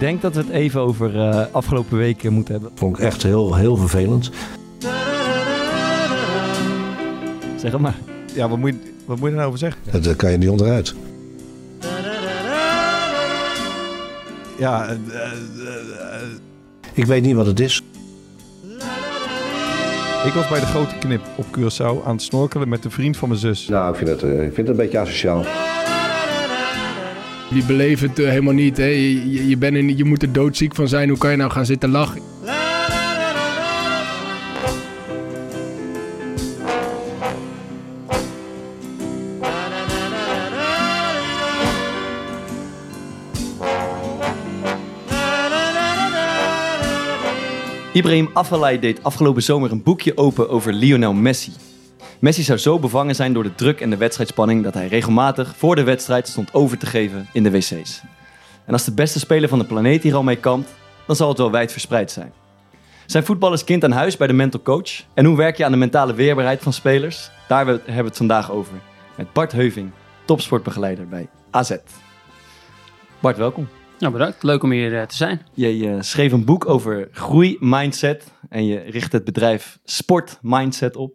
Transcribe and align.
Denk 0.00 0.22
dat 0.22 0.34
we 0.34 0.40
het 0.40 0.50
even 0.50 0.80
over 0.80 1.14
uh, 1.14 1.44
afgelopen 1.50 1.98
weken 1.98 2.32
moeten 2.32 2.54
hebben. 2.54 2.70
Vond 2.74 2.98
ik 2.98 3.04
echt 3.04 3.22
heel, 3.22 3.54
heel 3.54 3.76
vervelend. 3.76 4.30
Zeg 7.56 7.72
het 7.72 7.80
maar. 7.80 7.96
Ja, 8.34 8.48
wat 8.48 8.58
moet 8.58 8.70
je, 8.70 8.92
wat 9.04 9.18
moet 9.18 9.24
je 9.24 9.30
er 9.30 9.36
nou 9.36 9.46
over 9.46 9.58
zeggen? 9.58 9.80
Dat, 9.90 10.04
dat 10.04 10.16
kan 10.16 10.30
je 10.30 10.36
niet 10.36 10.48
onderuit. 10.48 10.94
Ja, 14.58 14.90
uh, 14.90 14.96
Ik 16.92 17.04
weet 17.06 17.22
niet 17.22 17.34
wat 17.34 17.46
het 17.46 17.60
is. 17.60 17.82
ik 20.26 20.32
was 20.32 20.48
bij 20.48 20.60
de 20.60 20.66
grote 20.66 20.94
knip 20.98 21.20
op 21.36 21.46
Curaçao 21.58 22.04
aan 22.06 22.12
het 22.12 22.22
snorkelen 22.22 22.68
met 22.68 22.84
een 22.84 22.90
vriend 22.90 23.16
van 23.16 23.28
mijn 23.28 23.40
zus. 23.40 23.68
Nou, 23.68 23.90
ik 23.90 23.96
vind 23.96 24.10
het, 24.10 24.22
eh, 24.22 24.32
ik 24.32 24.54
vind 24.54 24.56
het 24.56 24.68
een 24.68 24.76
beetje 24.76 24.98
asociaal. 24.98 25.44
Die 27.50 27.64
beleven 27.64 28.08
het 28.08 28.18
eh, 28.18 28.28
helemaal 28.28 28.54
niet. 28.54 28.76
Hè. 28.76 28.84
Je, 28.84 29.48
je, 29.48 29.56
bent 29.56 29.82
niet, 29.82 29.98
je 29.98 30.04
moet 30.04 30.22
er 30.22 30.32
doodziek 30.32 30.74
van 30.74 30.88
zijn. 30.88 31.08
Hoe 31.08 31.18
kan 31.18 31.30
je 31.30 31.36
nou 31.36 31.50
gaan 31.50 31.66
zitten 31.66 31.90
lachen? 31.90 32.22
Ibrahim 47.92 48.30
Afellay 48.32 48.78
deed 48.78 49.02
afgelopen 49.02 49.42
zomer 49.42 49.72
een 49.72 49.82
boekje 49.82 50.16
open 50.16 50.48
over 50.48 50.72
Lionel 50.72 51.12
Messi. 51.12 51.52
Messi 52.20 52.42
zou 52.42 52.58
zo 52.58 52.78
bevangen 52.78 53.14
zijn 53.14 53.32
door 53.32 53.42
de 53.42 53.54
druk 53.54 53.80
en 53.80 53.90
de 53.90 53.96
wedstrijdspanning 53.96 54.64
dat 54.64 54.74
hij 54.74 54.86
regelmatig 54.86 55.54
voor 55.56 55.74
de 55.74 55.82
wedstrijd 55.82 56.28
stond 56.28 56.54
over 56.54 56.78
te 56.78 56.86
geven 56.86 57.28
in 57.32 57.42
de 57.42 57.50
wc's. 57.50 58.02
En 58.64 58.72
als 58.72 58.84
de 58.84 58.94
beste 58.94 59.18
speler 59.18 59.48
van 59.48 59.58
de 59.58 59.64
planeet 59.64 60.02
hier 60.02 60.14
al 60.14 60.22
mee 60.22 60.36
kampt, 60.36 60.68
dan 61.06 61.16
zal 61.16 61.28
het 61.28 61.38
wel 61.38 61.50
wijd 61.50 61.72
verspreid 61.72 62.10
zijn. 62.10 62.32
Zijn 63.06 63.24
voetbal 63.24 63.52
is 63.52 63.64
kind 63.64 63.84
aan 63.84 63.92
huis 63.92 64.16
bij 64.16 64.26
de 64.26 64.32
mental 64.32 64.62
coach. 64.62 65.04
En 65.14 65.24
hoe 65.24 65.36
werk 65.36 65.56
je 65.56 65.64
aan 65.64 65.70
de 65.70 65.76
mentale 65.76 66.14
weerbaarheid 66.14 66.62
van 66.62 66.72
spelers? 66.72 67.30
Daar 67.48 67.66
hebben 67.66 67.84
we 67.84 68.02
het 68.02 68.16
vandaag 68.16 68.50
over. 68.50 68.74
Met 69.16 69.32
Bart 69.32 69.52
Heuving, 69.52 69.90
topsportbegeleider 70.24 71.08
bij 71.08 71.28
AZ. 71.50 71.76
Bart, 73.20 73.36
welkom. 73.36 73.68
Nou, 74.00 74.12
bedankt. 74.12 74.42
Leuk 74.42 74.62
om 74.62 74.70
hier 74.70 74.92
uh, 74.92 75.02
te 75.02 75.16
zijn. 75.16 75.40
Je 75.54 75.76
uh, 75.76 75.96
schreef 76.00 76.32
een 76.32 76.44
boek 76.44 76.68
over 76.68 77.08
groeimindset 77.12 78.32
en 78.48 78.66
je 78.66 78.78
richt 78.78 79.12
het 79.12 79.24
bedrijf 79.24 79.78
Sport 79.84 80.38
Mindset 80.42 80.96
op. 80.96 81.14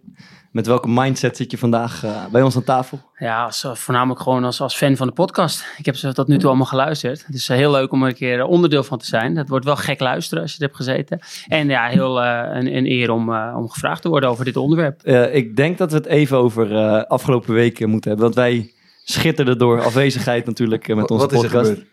Met 0.51 0.67
welke 0.67 0.87
mindset 0.87 1.37
zit 1.37 1.51
je 1.51 1.57
vandaag 1.57 2.03
uh, 2.03 2.25
bij 2.31 2.41
ons 2.41 2.55
aan 2.55 2.63
tafel? 2.63 3.01
Ja, 3.17 3.43
als, 3.43 3.65
voornamelijk 3.73 4.21
gewoon 4.21 4.43
als, 4.43 4.61
als 4.61 4.75
fan 4.75 4.95
van 4.95 5.07
de 5.07 5.13
podcast. 5.13 5.65
Ik 5.77 5.85
heb 5.85 5.95
ze 5.95 6.13
tot 6.13 6.27
nu 6.27 6.37
toe 6.37 6.47
allemaal 6.47 6.65
geluisterd. 6.65 7.25
Het 7.25 7.35
is 7.35 7.47
heel 7.47 7.71
leuk 7.71 7.91
om 7.91 8.01
er 8.01 8.07
een 8.07 8.15
keer 8.15 8.43
onderdeel 8.43 8.83
van 8.83 8.97
te 8.97 9.05
zijn. 9.05 9.35
Het 9.35 9.49
wordt 9.49 9.65
wel 9.65 9.75
gek 9.75 9.99
luisteren 9.99 10.43
als 10.43 10.55
je 10.55 10.63
het 10.63 10.73
hebt 10.73 10.83
gezeten. 10.83 11.19
En 11.47 11.67
ja, 11.67 11.87
heel 11.87 12.23
een, 12.23 12.75
een, 12.75 12.91
eer 12.91 13.11
om, 13.11 13.35
om 13.35 13.69
gevraagd 13.69 14.01
te 14.01 14.09
worden 14.09 14.29
over 14.29 14.45
dit 14.45 14.57
onderwerp. 14.57 15.03
ik 15.31 15.55
denk 15.55 15.77
dat 15.77 15.91
we 15.91 15.97
het 15.97 16.05
even 16.05 16.37
over 16.37 17.05
afgelopen 17.05 17.53
weken 17.53 17.89
moeten 17.89 18.09
hebben. 18.09 18.27
Want 18.27 18.39
wij 18.39 18.73
schitterden 19.05 19.57
door 19.57 19.81
afwezigheid 19.83 20.45
natuurlijk 20.45 20.87
met 20.95 21.11
onze 21.11 21.23
Wat 21.25 21.31
is 21.33 21.41
er 21.41 21.45
podcast. 21.49 21.69
gebeurd? 21.69 21.87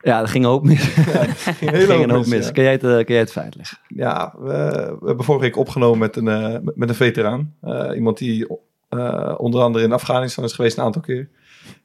Ja, 0.00 0.20
er 0.20 0.28
ging 0.28 0.44
een 0.44 0.50
hoop 0.50 0.64
mis. 0.64 0.80
Ging 0.84 1.70
Er 1.72 1.80
ging 1.80 2.02
een 2.04 2.10
hoop 2.10 2.26
mis, 2.26 2.28
mis. 2.36 2.46
ja. 2.46 2.52
Kan, 2.52 2.62
jij 2.62 2.72
het, 2.72 2.84
eh, 2.84 2.90
kan 2.90 3.04
jij 3.06 3.18
het 3.18 3.32
feit 3.32 3.54
leggen? 3.56 3.78
Ja, 3.88 4.34
we, 4.38 4.48
we 5.00 5.06
hebben 5.06 5.24
vorige 5.24 5.44
week 5.44 5.56
opgenomen 5.56 5.98
met 5.98 6.16
een, 6.16 6.28
eh, 6.28 6.56
met- 6.74 6.88
een 6.88 6.94
veteraan. 6.94 7.54
Eh, 7.60 7.90
iemand 7.94 8.18
die 8.18 8.46
eh, 8.88 9.34
onder 9.36 9.60
andere 9.62 9.84
in 9.84 9.92
Afghanistan 9.92 10.44
is 10.44 10.52
geweest 10.52 10.76
een 10.78 10.84
aantal 10.84 11.02
keer. 11.02 11.28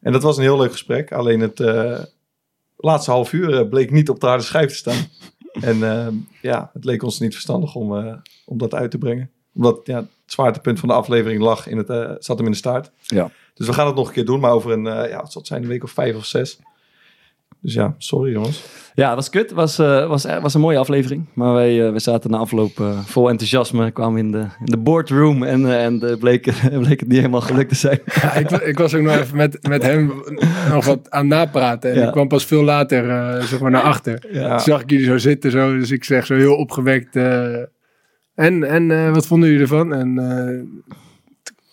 En 0.02 0.12
dat 0.12 0.24
was 0.24 0.38
een 0.38 0.44
heel 0.44 0.58
leuk 0.58 0.72
gesprek. 0.72 1.12
Alleen 1.12 1.40
het 1.40 1.60
eh, 1.60 2.00
laatste 2.78 3.12
half 3.12 3.34
uur 3.34 3.60
eh, 3.60 3.70
bleek 3.70 3.92
niet 3.92 4.10
op 4.10 4.20
de 4.20 4.28
harde 4.28 4.44
schijf 4.44 4.70
te 4.70 4.76
staan. 4.76 5.06
en 5.70 5.84
eh, 5.92 6.08
ja, 6.42 6.70
het 6.74 6.86
leek 6.86 7.04
ons 7.04 7.20
niet 7.20 7.34
verstandig 7.34 7.76
om, 7.76 7.98
eh, 7.98 8.14
om 8.46 8.58
dat 8.58 8.74
uit 8.74 8.92
te 8.92 8.98
brengen. 8.98 9.30
Omdat 9.56 9.80
ja, 9.84 9.96
het 9.98 10.08
zwaartepunt 10.26 10.80
van 10.80 10.90
de 10.90 10.96
aflevering 10.96 11.42
lag 11.42 11.68
in 11.68 11.78
het, 11.78 11.90
eh, 11.90 12.12
zat 12.20 12.38
hem 12.38 12.46
in 12.46 12.52
de 12.52 12.58
staart. 12.58 12.92
Ja. 13.02 13.30
Dus 13.54 13.68
we 13.68 13.74
gaan 13.74 13.88
het 13.88 13.96
nog 13.96 14.08
een 14.08 14.14
keer 14.14 14.26
doen, 14.26 14.40
maar 14.40 14.52
over 14.52 14.72
een, 14.72 14.88
eh, 14.88 15.10
ja, 15.10 15.16
wat 15.22 15.32
zal 15.32 15.42
het 15.42 15.48
zijn, 15.48 15.62
een 15.62 15.68
week 15.68 15.84
of 15.84 15.92
vijf 15.92 16.16
of 16.16 16.26
zes. 16.26 16.60
Dus 17.62 17.74
ja, 17.74 17.96
sorry 17.98 18.32
jongens. 18.32 18.64
Ja, 18.94 19.06
het 19.08 19.16
was 19.16 19.30
kut. 19.30 19.42
Het 19.50 19.52
was, 19.58 19.80
eh, 19.80 20.08
was, 20.08 20.26
eh, 20.26 20.42
was 20.42 20.54
een 20.54 20.62
mooie 20.62 20.78
aflevering. 20.78 21.26
Maar 21.34 21.54
wij, 21.54 21.92
we 21.92 22.00
zaten 22.00 22.32
na 22.32 22.38
afloop 22.38 22.72
vol 23.06 23.30
enthousiasme. 23.30 23.92
Kwamen 23.92 24.20
in 24.20 24.32
de, 24.32 24.40
in 24.40 24.66
de 24.66 24.78
boardroom 24.78 25.44
en, 25.44 25.78
en 25.78 26.18
bleek, 26.20 26.42
bleek 26.82 27.00
het 27.00 27.08
niet 27.10 27.18
helemaal 27.18 27.42
gelukt 27.42 27.70
te 27.70 27.76
zijn. 27.76 28.00
Ja, 28.22 28.34
ik, 28.34 28.50
ik 28.52 28.78
was 28.78 28.94
ook 28.94 29.02
nog 29.02 29.16
even 29.16 29.38
met, 29.38 29.68
met 29.68 29.84
hem 29.84 30.24
nog 30.70 30.86
wat 30.86 31.10
aan 31.12 31.20
het 31.20 31.30
napraten. 31.30 31.92
En 31.92 32.00
Ja. 32.00 32.06
ik 32.06 32.12
kwam 32.12 32.28
pas 32.28 32.46
veel 32.46 32.64
later 32.64 33.10
eh, 33.10 33.42
zeg 33.44 33.60
maar 33.60 33.72
naar 33.72 33.82
achter. 33.82 34.26
Ja. 34.32 34.50
Toen 34.50 34.60
zag 34.60 34.82
ik 34.82 34.90
jullie 34.90 35.06
zo 35.06 35.18
zitten. 35.18 35.52
Zo, 35.52 35.78
dus 35.78 35.92
ik 35.92 36.04
zeg 36.04 36.26
zo 36.26 36.36
heel 36.36 36.56
opgewekt. 36.56 37.16
eh, 37.16 37.56
en 38.36 38.64
en 38.64 38.92
eh, 38.92 39.14
wat 39.14 39.28
vonden 39.28 39.48
jullie 39.50 39.64
ervan? 39.64 39.94
En 39.94 40.16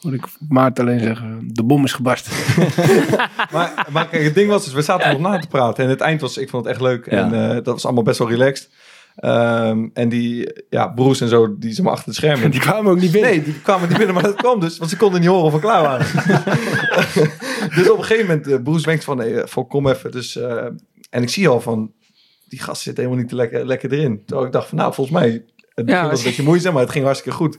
eh, 0.01 0.11
hoorde 0.11 0.17
ik 0.17 0.49
Maarten 0.49 0.85
alleen 0.85 1.01
zeggen, 1.01 1.51
de 1.53 1.63
bom 1.63 1.85
is 1.85 1.93
gebarsten. 1.93 2.33
Maar, 3.53 3.87
maar 3.91 4.09
kijk, 4.09 4.25
het 4.25 4.35
ding 4.35 4.49
was 4.49 4.65
dus, 4.65 4.73
we 4.73 4.83
zaten 4.83 5.13
nog 5.13 5.21
na 5.21 5.39
te 5.39 5.49
praten. 5.49 5.85
En 5.85 5.91
het 5.91 6.01
eind 6.01 6.21
was, 6.21 6.37
ik 6.37 6.49
vond 6.49 6.65
het 6.65 6.73
echt 6.73 6.83
leuk. 6.83 7.11
Ja. 7.11 7.25
En 7.25 7.49
eh, 7.49 7.55
dat 7.55 7.67
was 7.67 7.85
allemaal 7.85 8.03
best 8.03 8.19
wel 8.19 8.29
relaxed. 8.29 8.71
Ehm, 9.17 9.89
en 9.95 10.09
die, 10.09 10.53
ja, 10.71 10.89
broers 10.89 11.21
en 11.21 11.29
zo, 11.29 11.59
die 11.59 11.73
zijn 11.73 11.87
maar 11.87 11.95
achter 11.95 12.09
het 12.09 12.17
scherm. 12.17 12.51
Die 12.51 12.61
kwamen 12.61 12.93
ook 12.93 13.01
niet 13.01 13.13
binnen. 13.13 13.31
Nee, 13.31 13.43
die 13.43 13.61
kwamen 13.61 13.89
niet 13.89 13.97
binnen, 13.97 14.15
maar 14.15 14.25
dat 14.25 14.35
kwam 14.35 14.61
dus. 14.61 14.79
Want 14.79 14.91
ze 14.91 14.97
konden 14.97 15.21
niet 15.21 15.29
horen 15.29 15.45
of 15.45 15.53
we 15.53 15.59
klaar 15.59 15.83
waren. 15.83 16.07
dus 17.77 17.91
op 17.91 17.99
een 17.99 18.05
gegeven 18.05 18.27
moment, 18.27 18.49
uh, 18.49 18.63
broers 18.63 18.85
wenkt 18.85 19.05
van, 19.05 19.17
nee, 19.17 19.47
voor, 19.47 19.67
kom 19.67 19.89
even. 19.89 20.11
Dus, 20.11 20.37
eh, 20.37 20.65
en 21.11 21.23
ik 21.23 21.29
zie 21.29 21.49
al 21.49 21.61
van, 21.61 21.93
die 22.49 22.61
gast 22.61 22.83
zit 22.83 22.97
helemaal 22.97 23.19
niet 23.19 23.33
lekker, 23.33 23.67
lekker 23.67 23.93
erin. 23.93 24.23
Terwijl 24.27 24.47
ik 24.47 24.53
dacht 24.53 24.69
van, 24.69 24.79
nou, 24.79 24.95
volgens 24.95 25.19
mij, 25.19 25.45
het 25.75 25.91
was 25.91 26.19
een 26.19 26.25
beetje 26.25 26.43
moeizaam, 26.43 26.73
maar 26.73 26.83
het 26.83 26.93
ging 26.93 27.05
hartstikke 27.05 27.37
goed. 27.37 27.59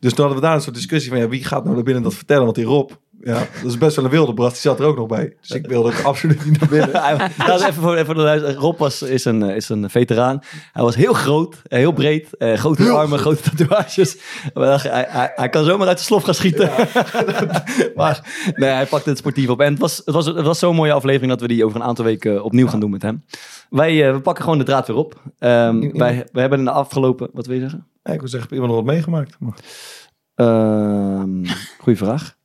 Dus 0.00 0.12
toen 0.14 0.24
hadden 0.24 0.42
we 0.42 0.46
daar 0.46 0.56
een 0.56 0.62
soort 0.62 0.74
discussie 0.74 1.10
van, 1.10 1.20
ja, 1.20 1.28
wie 1.28 1.44
gaat 1.44 1.62
nou 1.62 1.74
naar 1.74 1.84
binnen 1.84 2.02
dat 2.02 2.14
vertellen? 2.14 2.44
Want 2.44 2.54
die 2.56 2.64
Rob, 2.64 2.90
ja, 3.20 3.38
dat 3.62 3.70
is 3.70 3.78
best 3.78 3.96
wel 3.96 4.04
een 4.04 4.10
wilde 4.10 4.34
bras, 4.34 4.52
die 4.52 4.60
zat 4.60 4.80
er 4.80 4.86
ook 4.86 4.96
nog 4.96 5.06
bij. 5.06 5.36
Dus 5.40 5.50
ik 5.50 5.66
wilde 5.66 5.88
ook 5.88 6.02
absoluut 6.02 6.44
niet 6.44 6.60
naar 6.60 6.68
binnen. 6.68 6.90
Hij- 7.02 7.30
nou, 7.38 7.52
even 7.60 7.74
voor, 7.74 7.94
even 7.94 8.06
voor 8.06 8.14
de 8.14 8.54
Rob 8.54 8.78
was, 8.78 9.02
is, 9.02 9.24
een, 9.24 9.42
eh, 9.42 9.56
is 9.56 9.68
een 9.68 9.90
veteraan. 9.90 10.40
Hij 10.72 10.82
was 10.82 10.96
heel 10.96 11.12
groot, 11.12 11.62
eh, 11.64 11.78
heel 11.78 11.92
breed, 11.92 12.36
eh, 12.36 12.54
grote 12.54 12.90
armen, 12.90 13.18
grote 13.18 13.42
tatoeages. 13.50 14.16
Dachten, 14.54 14.90
hij, 14.90 15.06
hij, 15.08 15.32
hij 15.34 15.48
kan 15.48 15.64
zomaar 15.64 15.88
uit 15.88 15.98
de 15.98 16.04
slof 16.04 16.22
gaan 16.22 16.34
schieten. 16.34 16.70
maar 17.96 18.26
nee, 18.56 18.70
hij 18.70 18.86
pakte 18.86 19.08
het 19.08 19.18
sportief 19.18 19.48
op. 19.48 19.60
En 19.60 19.70
het 19.72 19.80
was, 19.80 20.02
het 20.04 20.14
was, 20.14 20.26
het 20.26 20.46
was 20.46 20.58
zo'n 20.58 20.74
mooie 20.74 20.92
aflevering 20.92 21.30
dat 21.30 21.40
we 21.40 21.48
die 21.48 21.64
over 21.64 21.80
een 21.80 21.86
aantal 21.86 22.04
weken 22.04 22.44
opnieuw 22.44 22.66
gaan 22.66 22.80
doen 22.80 22.90
met 22.90 23.02
hem. 23.02 23.24
Wij 23.70 24.06
eh, 24.06 24.12
we 24.12 24.20
pakken 24.20 24.44
gewoon 24.44 24.58
de 24.58 24.64
draad 24.64 24.86
weer 24.86 24.96
op. 24.96 25.20
Wij, 25.38 26.26
wij 26.32 26.40
hebben 26.40 26.58
in 26.58 26.64
de 26.64 26.70
afgelopen... 26.70 27.28
Wat 27.32 27.46
wil 27.46 27.54
je 27.54 27.60
zeggen? 27.62 27.86
Ja, 28.06 28.12
ik 28.12 28.20
wil 28.20 28.28
zeggen, 28.28 28.48
heb 28.48 28.58
iemand 28.58 28.72
nog 28.72 28.84
wat 28.84 28.94
meegemaakt? 28.94 29.36
Maar- 29.38 29.58
Ehm 30.34 31.44
goeie 31.78 31.98
vraag. 31.98 32.36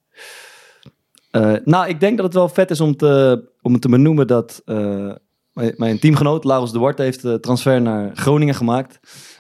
Eh, 1.31 1.54
nou, 1.63 1.88
ik 1.88 2.00
denk 2.00 2.16
dat 2.16 2.25
het 2.25 2.36
wel 2.36 2.50
vet 2.50 2.72
is 2.72 2.81
om 2.81 2.96
te, 2.96 3.44
om 3.62 3.80
te 3.80 3.90
benoemen 3.90 4.28
dat 4.28 4.62
eh, 4.66 5.13
mijn, 5.54 5.74
mijn 5.78 6.00
teamgenoot 6.00 6.44
de 6.72 6.80
Wart 6.80 6.98
heeft 6.98 7.22
de 7.22 7.40
transfer 7.40 7.81
naar 7.81 8.12
Groningen 8.16 8.56
gemaakt. 8.56 9.00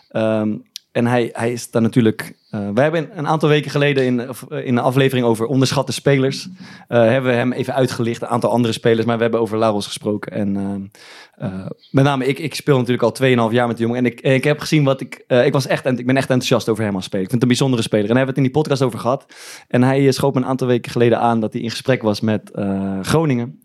Ehm, 0.09 0.57
en 0.91 1.05
hij, 1.05 1.29
hij 1.33 1.51
is 1.51 1.71
daar 1.71 1.81
natuurlijk. 1.81 2.33
eh 2.49 2.69
wij 2.73 2.83
hebben 2.83 3.17
een 3.17 3.27
aantal 3.27 3.49
weken 3.49 3.71
geleden 3.71 4.05
in, 4.05 4.19
eh, 4.19 4.65
in 4.65 4.77
een 4.77 4.83
aflevering 4.83 5.25
over 5.25 5.45
onderschatte 5.45 5.91
spelers. 5.91 6.47
eh, 6.87 6.99
hebben 6.99 7.31
we 7.31 7.37
hem 7.37 7.51
even 7.51 7.73
uitgelicht. 7.73 8.21
Een 8.21 8.27
aantal 8.27 8.49
andere 8.49 8.73
spelers. 8.73 9.05
Maar 9.05 9.15
we 9.15 9.21
hebben 9.21 9.39
over 9.39 9.57
Laurens 9.57 9.85
gesproken. 9.85 10.31
En 10.31 10.91
met 11.91 12.03
name, 12.03 12.25
ik, 12.25 12.39
ik 12.39 12.55
speel 12.55 12.77
natuurlijk 12.77 13.03
al 13.03 13.11
2,5 13.49 13.53
jaar 13.53 13.67
met 13.67 13.77
de 13.77 13.83
jongen. 13.83 13.97
En 13.97 14.05
ik, 14.05 14.21
ik 14.21 14.43
heb 14.43 14.59
gezien 14.59 14.83
wat 14.83 15.01
ik. 15.01 15.23
ik, 15.27 15.53
was 15.53 15.67
echt, 15.67 15.85
ik 15.85 16.05
ben 16.05 16.17
echt 16.17 16.29
enthousiast 16.29 16.69
over 16.69 16.83
hem 16.83 16.95
als 16.95 17.05
speler. 17.05 17.23
Ik 17.25 17.29
vind 17.29 17.41
het 17.41 17.51
een 17.51 17.57
bijzondere 17.57 17.83
speler. 17.87 18.09
En 18.09 18.15
daar 18.15 18.17
hebben 18.25 18.35
we 18.35 18.41
het 18.41 18.49
in 18.49 18.53
die 18.53 18.69
podcast 18.69 18.87
over 18.87 18.99
gehad. 18.99 19.25
En 19.67 19.83
hij 19.83 20.11
schoot 20.11 20.33
me 20.33 20.39
een 20.39 20.45
aantal 20.45 20.67
weken 20.67 20.91
geleden 20.91 21.19
aan 21.19 21.39
dat 21.39 21.53
hij 21.53 21.61
in 21.61 21.69
gesprek 21.69 22.01
was 22.01 22.21
met 22.21 22.51
Groningen. 23.01 23.63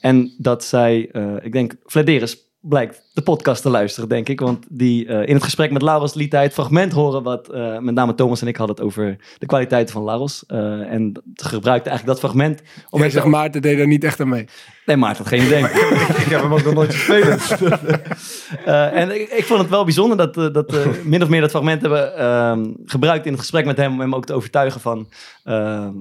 En 0.00 0.34
dat 0.38 0.64
zij, 0.64 0.98
ik 1.42 1.52
denk, 1.52 1.74
Flederis 1.86 2.52
blijkt 2.60 3.02
de 3.14 3.22
podcast 3.22 3.62
te 3.62 3.68
luisteren, 3.68 4.08
denk 4.08 4.28
ik. 4.28 4.40
Want 4.40 4.66
die, 4.68 5.06
eh, 5.06 5.28
in 5.28 5.34
het 5.34 5.42
gesprek 5.42 5.70
met 5.70 5.82
Laros 5.82 6.14
liet 6.14 6.32
hij 6.32 6.42
het 6.42 6.52
fragment 6.52 6.92
horen... 6.92 7.22
wat 7.22 7.48
eh, 7.48 7.78
met 7.78 7.94
name 7.94 8.14
Thomas 8.14 8.40
en 8.40 8.48
ik 8.48 8.56
hadden 8.56 8.76
het 8.76 8.84
over 8.84 9.16
de 9.38 9.46
kwaliteiten 9.46 9.94
van 9.94 10.02
Laros. 10.02 10.44
Eh, 10.46 10.58
en 10.92 11.22
gebruikte 11.34 11.88
eigenlijk 11.88 12.06
dat 12.06 12.18
fragment... 12.18 12.62
Om 12.90 13.00
Jij 13.00 13.10
zegt 13.10 13.26
Maarten 13.26 13.62
deed 13.62 13.78
er 13.78 13.86
niet 13.86 14.04
echt 14.04 14.20
aan 14.20 14.28
mee. 14.28 14.46
Nee, 14.86 14.96
Maarten 14.96 15.24
had 15.24 15.32
geen 15.32 15.46
idee. 15.46 15.62
ik 16.24 16.30
heb 16.30 16.40
hem 16.40 16.52
ook 16.52 16.64
nog 16.64 16.74
nooit 16.74 16.94
gespeeld. 16.94 17.40
Eh, 18.64 18.96
en 18.96 19.20
ik, 19.20 19.30
ik 19.30 19.44
vond 19.44 19.60
het 19.60 19.68
wel 19.68 19.84
bijzonder 19.84 20.16
dat, 20.16 20.54
dat 20.54 20.74
eh, 20.74 20.86
min 21.04 21.22
of 21.22 21.28
meer 21.28 21.40
dat 21.40 21.50
fragment 21.50 21.80
hebben 21.80 22.16
ehm, 22.16 22.70
gebruikt 22.84 23.26
in 23.26 23.32
het 23.32 23.40
gesprek 23.40 23.64
met 23.64 23.76
hem. 23.76 23.92
Om 23.92 24.00
hem 24.00 24.14
ook 24.14 24.24
te 24.24 24.32
overtuigen 24.32 24.80
van, 24.80 25.08
ehm, 25.44 25.92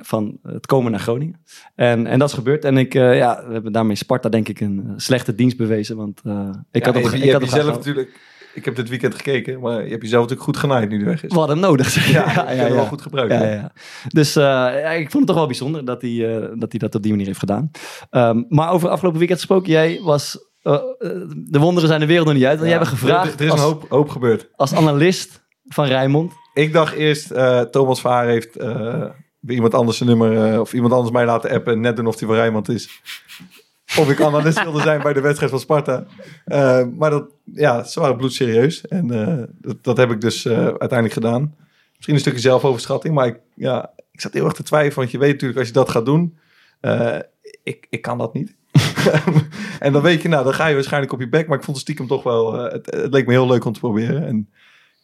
van 0.00 0.38
het 0.42 0.66
komen 0.66 0.90
naar 0.90 1.00
Groningen. 1.00 1.40
En, 1.74 2.06
en 2.06 2.18
dat 2.18 2.28
is 2.28 2.34
gebeurd. 2.34 2.64
En 2.64 2.78
ik, 2.78 2.94
eh, 2.94 3.16
ja, 3.16 3.44
we 3.46 3.52
hebben 3.52 3.72
daarmee 3.72 3.96
Sparta 3.96 4.28
denk 4.28 4.48
ik 4.48 4.60
een 4.60 4.92
slechte 4.96 5.34
dienst 5.34 5.56
bewezen. 5.56 5.96
Want 5.96 6.22
ik 6.70 6.84
had 6.84 6.94
Ja, 6.94 7.00
op, 7.00 7.10
je, 7.10 7.16
ik 7.16 7.24
je 7.24 7.32
had 7.32 7.40
hebt 7.40 7.52
op 7.52 7.58
jezelf 7.58 7.76
natuurlijk... 7.76 8.32
Ik 8.54 8.64
heb 8.64 8.76
dit 8.76 8.88
weekend 8.88 9.14
gekeken, 9.14 9.60
maar 9.60 9.84
je 9.84 9.90
hebt 9.90 10.02
jezelf 10.02 10.22
natuurlijk 10.22 10.48
goed 10.48 10.56
genaaid 10.56 10.88
nu 10.88 10.96
die 10.96 11.06
weg 11.06 11.24
is. 11.24 11.32
We 11.32 11.38
hadden 11.38 11.56
hem 11.58 11.66
nodig. 11.66 12.10
Ja, 12.10 12.32
ja, 12.34 12.50
ja, 12.50 12.72
wel 12.74 12.86
goed 12.86 13.02
gebruikt. 13.02 13.32
Ja. 13.32 13.72
Dus 14.08 14.36
eh, 14.36 14.98
ik 14.98 15.10
vond 15.10 15.12
het 15.12 15.26
toch 15.26 15.36
wel 15.36 15.46
bijzonder 15.46 15.84
dat 15.84 16.02
hij, 16.02 16.36
eh, 16.36 16.48
dat 16.54 16.70
hij 16.70 16.78
dat 16.78 16.94
op 16.94 17.02
die 17.02 17.10
manier 17.10 17.26
heeft 17.26 17.38
gedaan. 17.38 17.70
Ehm, 18.10 18.42
maar 18.48 18.70
over 18.70 18.88
afgelopen 18.88 19.18
weekend 19.18 19.38
gesproken, 19.40 19.70
jij 19.70 20.00
was... 20.02 20.38
eh, 20.62 20.72
de 21.28 21.58
wonderen 21.58 21.88
zijn 21.88 22.00
de 22.00 22.06
wereld 22.06 22.26
nog 22.26 22.36
niet 22.36 22.44
uit. 22.44 22.56
Want 22.58 22.68
jij 22.68 22.78
hebt 22.78 22.90
gevraagd 22.90 23.32
Er, 23.34 23.38
er 23.40 23.44
is 23.44 23.50
als, 23.50 23.60
een 23.60 23.66
hoop, 23.66 23.86
hoop 23.88 24.08
gebeurd. 24.08 24.48
als 24.56 24.74
analist 24.74 25.42
van 25.64 25.86
Rijnmond. 25.86 26.32
Ik 26.54 26.72
dacht 26.72 26.94
eerst, 26.94 27.34
Thomas 27.70 28.00
Vaar 28.00 28.26
heeft 28.26 28.58
bij 29.40 29.54
iemand 29.54 29.74
anders 29.74 29.96
zijn 29.96 30.08
nummer... 30.08 30.60
of 30.60 30.72
iemand 30.72 30.92
anders 30.92 31.12
mij 31.12 31.24
laten 31.24 31.50
appen 31.50 31.72
en 31.72 31.80
net 31.80 31.96
doen 31.96 32.06
of 32.06 32.18
hij 32.18 32.28
van 32.28 32.36
Rijnmond 32.36 32.68
is. 32.68 33.02
Of 33.98 34.10
ik 34.10 34.20
analist 34.20 34.62
wilde 34.62 34.80
zijn 34.80 35.02
bij 35.02 35.12
de 35.12 35.20
wedstrijd 35.20 35.50
van 35.50 35.60
Sparta. 35.60 36.04
Eh, 36.44 36.86
maar 36.96 37.10
dat, 37.10 37.30
ja, 37.44 37.84
ze 37.84 38.00
waren 38.00 38.16
bloedserieus. 38.16 38.86
En 38.86 39.10
eh, 39.10 39.42
dat, 39.60 39.84
dat 39.84 39.96
heb 39.96 40.10
ik 40.10 40.20
dus 40.20 40.44
eh, 40.44 40.56
uiteindelijk 40.56 41.12
gedaan. 41.12 41.54
Misschien 41.92 42.14
een 42.14 42.20
stukje 42.20 42.40
zelfoverschatting, 42.40 43.14
maar 43.14 43.26
ik, 43.26 43.40
ja, 43.54 43.90
ik 44.12 44.20
zat 44.20 44.32
heel 44.32 44.44
erg 44.44 44.52
te 44.52 44.62
twijfelen. 44.62 44.96
Want 44.98 45.10
je 45.10 45.18
weet 45.18 45.32
natuurlijk, 45.32 45.58
als 45.58 45.68
je 45.68 45.74
dat 45.74 45.88
gaat 45.88 46.04
doen, 46.04 46.38
ik, 47.62 47.86
ik 47.90 48.02
kan 48.02 48.18
dat 48.18 48.34
niet. 48.34 48.54
en 49.78 49.92
dan 49.92 50.02
weet 50.02 50.22
je, 50.22 50.28
nou, 50.28 50.44
dan 50.44 50.54
ga 50.54 50.66
je 50.66 50.74
waarschijnlijk 50.74 51.12
op 51.12 51.20
je 51.20 51.28
bek. 51.28 51.46
Maar 51.46 51.58
ik 51.58 51.64
vond 51.64 51.76
het 51.76 51.86
stiekem 51.86 52.06
toch 52.06 52.22
wel, 52.22 52.52
het, 52.52 52.86
het 52.86 53.12
leek 53.12 53.26
me 53.26 53.32
heel 53.32 53.46
leuk 53.46 53.64
om 53.64 53.72
te 53.72 53.80
proberen. 53.80 54.26
En 54.26 54.48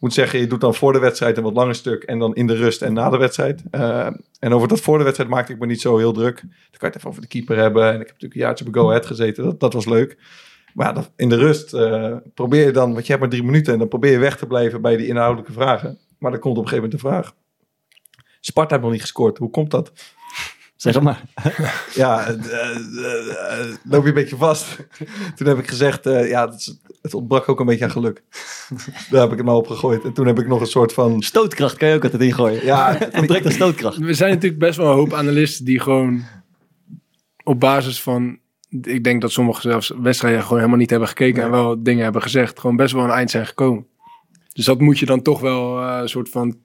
moet 0.01 0.13
zeggen, 0.13 0.39
je 0.39 0.47
doet 0.47 0.61
dan 0.61 0.75
voor 0.75 0.93
de 0.93 0.99
wedstrijd 0.99 1.37
een 1.37 1.43
wat 1.43 1.53
langer 1.53 1.75
stuk. 1.75 2.03
En 2.03 2.19
dan 2.19 2.35
in 2.35 2.47
de 2.47 2.55
rust 2.55 2.81
en 2.81 2.93
na 2.93 3.09
de 3.09 3.17
wedstrijd. 3.17 3.63
Eh, 3.71 4.07
en 4.39 4.53
over 4.53 4.67
dat 4.67 4.79
voor 4.79 4.97
de 4.97 5.03
wedstrijd 5.03 5.29
maakte 5.29 5.53
ik 5.53 5.59
me 5.59 5.65
niet 5.65 5.81
zo 5.81 5.97
heel 5.97 6.13
druk. 6.13 6.41
Dan 6.41 6.49
kan 6.49 6.59
je 6.79 6.85
het 6.85 6.95
even 6.95 7.09
over 7.09 7.21
de 7.21 7.27
keeper 7.27 7.57
hebben. 7.57 7.83
En 7.83 7.93
ik 7.93 7.99
heb 7.99 8.07
natuurlijk 8.07 8.33
een 8.33 8.39
jaartje 8.39 8.63
bij 8.63 8.73
Go 8.73 8.87
Ahead 8.87 9.05
gezeten. 9.05 9.43
Dat, 9.43 9.59
dat 9.59 9.73
was 9.73 9.85
leuk. 9.85 10.17
Maar 10.73 11.05
in 11.15 11.29
de 11.29 11.35
rust 11.35 11.73
eh, 11.73 12.15
probeer 12.33 12.65
je 12.65 12.71
dan, 12.71 12.93
want 12.93 13.01
je 13.05 13.07
hebt 13.07 13.19
maar 13.19 13.31
drie 13.31 13.43
minuten. 13.43 13.73
En 13.73 13.79
dan 13.79 13.87
probeer 13.87 14.11
je 14.11 14.17
weg 14.17 14.37
te 14.37 14.47
blijven 14.47 14.81
bij 14.81 14.97
die 14.97 15.07
inhoudelijke 15.07 15.53
vragen. 15.53 15.99
Maar 16.17 16.31
dan 16.31 16.39
komt 16.39 16.57
op 16.57 16.63
een 16.63 16.69
gegeven 16.69 16.89
moment 16.89 17.01
de 17.01 17.07
vraag. 17.07 17.33
Sparta 18.39 18.69
heeft 18.69 18.83
nog 18.83 18.91
niet 18.91 19.01
gescoord. 19.01 19.37
Hoe 19.37 19.49
komt 19.49 19.71
dat? 19.71 19.91
Zeg 20.81 20.93
het 20.93 21.03
maar. 21.03 21.21
Ja, 21.93 22.27
eh, 22.27 22.33
eh, 22.33 23.59
eh, 23.59 23.75
loop 23.83 24.01
je 24.03 24.07
een 24.07 24.13
beetje 24.13 24.35
vast. 24.35 24.77
Toen 25.35 25.47
heb 25.47 25.57
ik 25.57 25.67
gezegd, 25.67 26.05
eh, 26.05 26.29
ja, 26.29 26.53
het, 27.01 27.13
ontbrak 27.13 27.49
ook 27.49 27.59
een 27.59 27.65
beetje 27.65 27.83
aan 27.83 27.91
geluk. 27.91 28.23
Daar 29.09 29.21
heb 29.21 29.31
ik 29.31 29.37
het 29.37 29.45
maar 29.45 29.55
op 29.55 29.67
gegooid. 29.67 30.03
En 30.03 30.13
toen 30.13 30.27
heb 30.27 30.39
ik 30.39 30.47
nog 30.47 30.59
een 30.59 30.67
soort 30.67 30.93
van... 30.93 31.21
Stootkracht 31.21 31.77
kan 31.77 31.87
je 31.87 31.95
ook 31.95 32.03
altijd 32.03 32.21
ingooien. 32.21 32.65
Ja, 32.65 32.95
Het 32.97 33.17
ontbreekt 33.17 33.45
aan 33.45 33.51
stootkracht. 33.51 34.01
Er 34.01 34.15
zijn 34.15 34.33
natuurlijk 34.33 34.59
best 34.59 34.77
wel 34.77 34.89
een 34.89 34.95
hoop 34.97 35.13
analisten 35.13 35.65
die 35.65 35.79
gewoon 35.79 36.23
op 37.43 37.59
basis 37.59 38.01
van... 38.01 38.39
Ik 38.81 39.03
denk 39.03 39.21
dat 39.21 39.31
sommigen 39.31 39.61
zelfs 39.61 39.93
wedstrijden 40.01 40.41
gewoon 40.41 40.57
helemaal 40.57 40.79
niet 40.79 40.89
hebben 40.89 41.07
gekeken 41.07 41.43
en 41.43 41.51
wel 41.51 41.83
dingen 41.83 42.03
hebben 42.03 42.21
gezegd. 42.21 42.59
Gewoon 42.59 42.75
best 42.75 42.93
wel 42.93 43.03
een 43.03 43.09
eind 43.09 43.31
zijn 43.31 43.45
gekomen. 43.45 43.87
Dus 44.53 44.65
dat 44.65 44.79
moet 44.79 44.99
je 44.99 45.05
dan 45.05 45.21
toch 45.21 45.39
wel 45.39 45.81
eh, 45.81 46.01
een 46.01 46.09
soort 46.09 46.29
van... 46.29 46.57